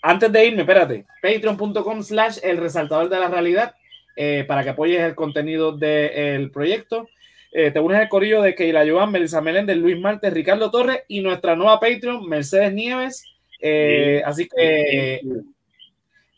antes 0.00 0.30
de 0.30 0.46
irme, 0.46 0.62
espérate, 0.62 1.04
patreon.com 1.20 2.02
slash 2.02 2.38
el 2.44 2.58
resaltador 2.58 3.08
de 3.08 3.18
la 3.18 3.28
realidad 3.28 3.74
eh, 4.14 4.44
para 4.46 4.62
que 4.62 4.70
apoyes 4.70 5.00
el 5.00 5.16
contenido 5.16 5.72
del 5.72 6.50
proyecto. 6.50 7.08
Eh, 7.54 7.70
te 7.70 7.80
unes 7.80 8.00
al 8.00 8.08
corillo 8.08 8.40
de 8.40 8.54
Keila 8.54 8.82
Joan, 8.88 9.12
Melissa 9.12 9.42
Meléndez, 9.42 9.76
Luis 9.76 10.00
Martes, 10.00 10.32
Ricardo 10.32 10.70
Torres 10.70 11.02
y 11.06 11.20
nuestra 11.20 11.54
nueva 11.54 11.78
Patreon, 11.78 12.26
Mercedes 12.26 12.72
Nieves. 12.72 13.26
Eh, 13.60 14.22
así 14.24 14.48
que 14.48 15.20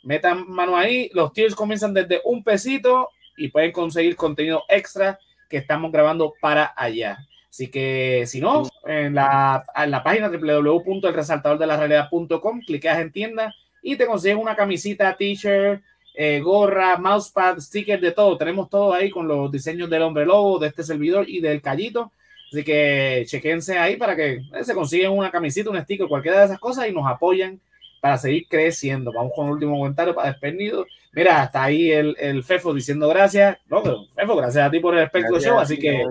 metan 0.03 0.51
mano 0.51 0.77
ahí. 0.77 1.09
Los 1.15 1.33
tiers 1.33 1.55
comienzan 1.55 1.95
desde 1.95 2.21
un 2.25 2.43
pesito 2.43 3.11
y 3.37 3.47
pueden 3.49 3.71
conseguir 3.71 4.17
contenido 4.17 4.65
extra 4.69 5.21
que 5.49 5.59
estamos 5.59 5.93
grabando 5.93 6.35
para 6.41 6.75
allá. 6.77 7.19
Así 7.49 7.71
que 7.71 8.25
si 8.27 8.41
no, 8.41 8.69
en 8.85 9.15
la, 9.15 9.65
en 9.77 9.93
la 9.93 10.03
página 10.03 10.29
www.elresaltadordelarrealidad.com, 10.29 12.63
cliqueas 12.67 12.99
en 12.99 13.13
tienda 13.13 13.55
y 13.81 13.95
te 13.97 14.07
consigues 14.07 14.37
una 14.37 14.57
camisita, 14.57 15.15
t-shirt, 15.15 15.81
eh, 16.15 16.41
gorra, 16.41 16.97
mousepad, 16.97 17.59
stickers, 17.59 18.01
de 18.01 18.13
todo. 18.13 18.39
Tenemos 18.39 18.71
todo 18.71 18.95
ahí 18.95 19.11
con 19.11 19.27
los 19.27 19.51
diseños 19.51 19.91
del 19.91 20.03
hombre 20.03 20.25
lobo, 20.25 20.59
de 20.59 20.69
este 20.69 20.85
servidor 20.85 21.29
y 21.29 21.41
del 21.41 21.61
callito. 21.61 22.13
Así 22.53 22.63
que 22.63 23.25
chequense 23.27 23.77
ahí 23.79 23.97
para 23.97 24.15
que 24.15 24.35
eh, 24.35 24.63
se 24.63 24.75
consiguen 24.75 25.11
una 25.11 25.31
camisita, 25.31 25.71
un 25.71 25.83
sticker, 25.83 26.07
cualquiera 26.07 26.39
de 26.39 26.45
esas 26.47 26.61
cosas 26.61 26.89
y 26.89 26.93
nos 26.93 27.07
apoyan 27.07 27.61
para 28.01 28.17
seguir 28.17 28.47
creciendo. 28.49 29.13
Vamos 29.13 29.33
con 29.35 29.47
el 29.47 29.53
último 29.55 29.77
comentario 29.77 30.15
para 30.15 30.31
despedirnos. 30.31 30.87
Mira, 31.13 31.45
está 31.45 31.65
ahí 31.65 31.91
el, 31.91 32.17
el 32.21 32.45
Fefo 32.45 32.73
diciendo 32.73 33.09
gracias. 33.09 33.59
No, 33.69 33.83
pero 33.83 34.05
Fefo, 34.15 34.37
gracias 34.37 34.67
a 34.67 34.71
ti 34.71 34.79
por 34.79 34.95
el 34.95 35.05
espectro 35.05 35.41
show. 35.41 35.59
Así 35.59 35.79
que 35.79 36.05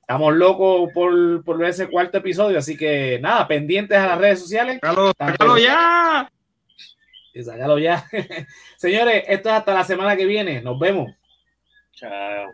estamos 0.00 0.34
locos 0.34 0.90
por, 0.94 1.44
por 1.44 1.58
ver 1.58 1.70
ese 1.70 1.88
cuarto 1.88 2.18
episodio. 2.18 2.58
Así 2.58 2.76
que 2.76 3.18
nada, 3.20 3.46
pendientes 3.46 3.98
a 3.98 4.06
las 4.06 4.18
redes 4.18 4.40
sociales. 4.40 4.78
¡Sácalo, 4.80 5.12
sácalo 5.18 5.58
ya! 5.58 6.30
Y 7.34 7.42
sácalo 7.42 7.78
ya. 7.78 8.04
Señores, 8.76 9.24
esto 9.28 9.48
es 9.48 9.54
hasta 9.54 9.74
la 9.74 9.84
semana 9.84 10.16
que 10.16 10.26
viene. 10.26 10.60
Nos 10.62 10.78
vemos. 10.78 11.12
Chao. 11.92 12.52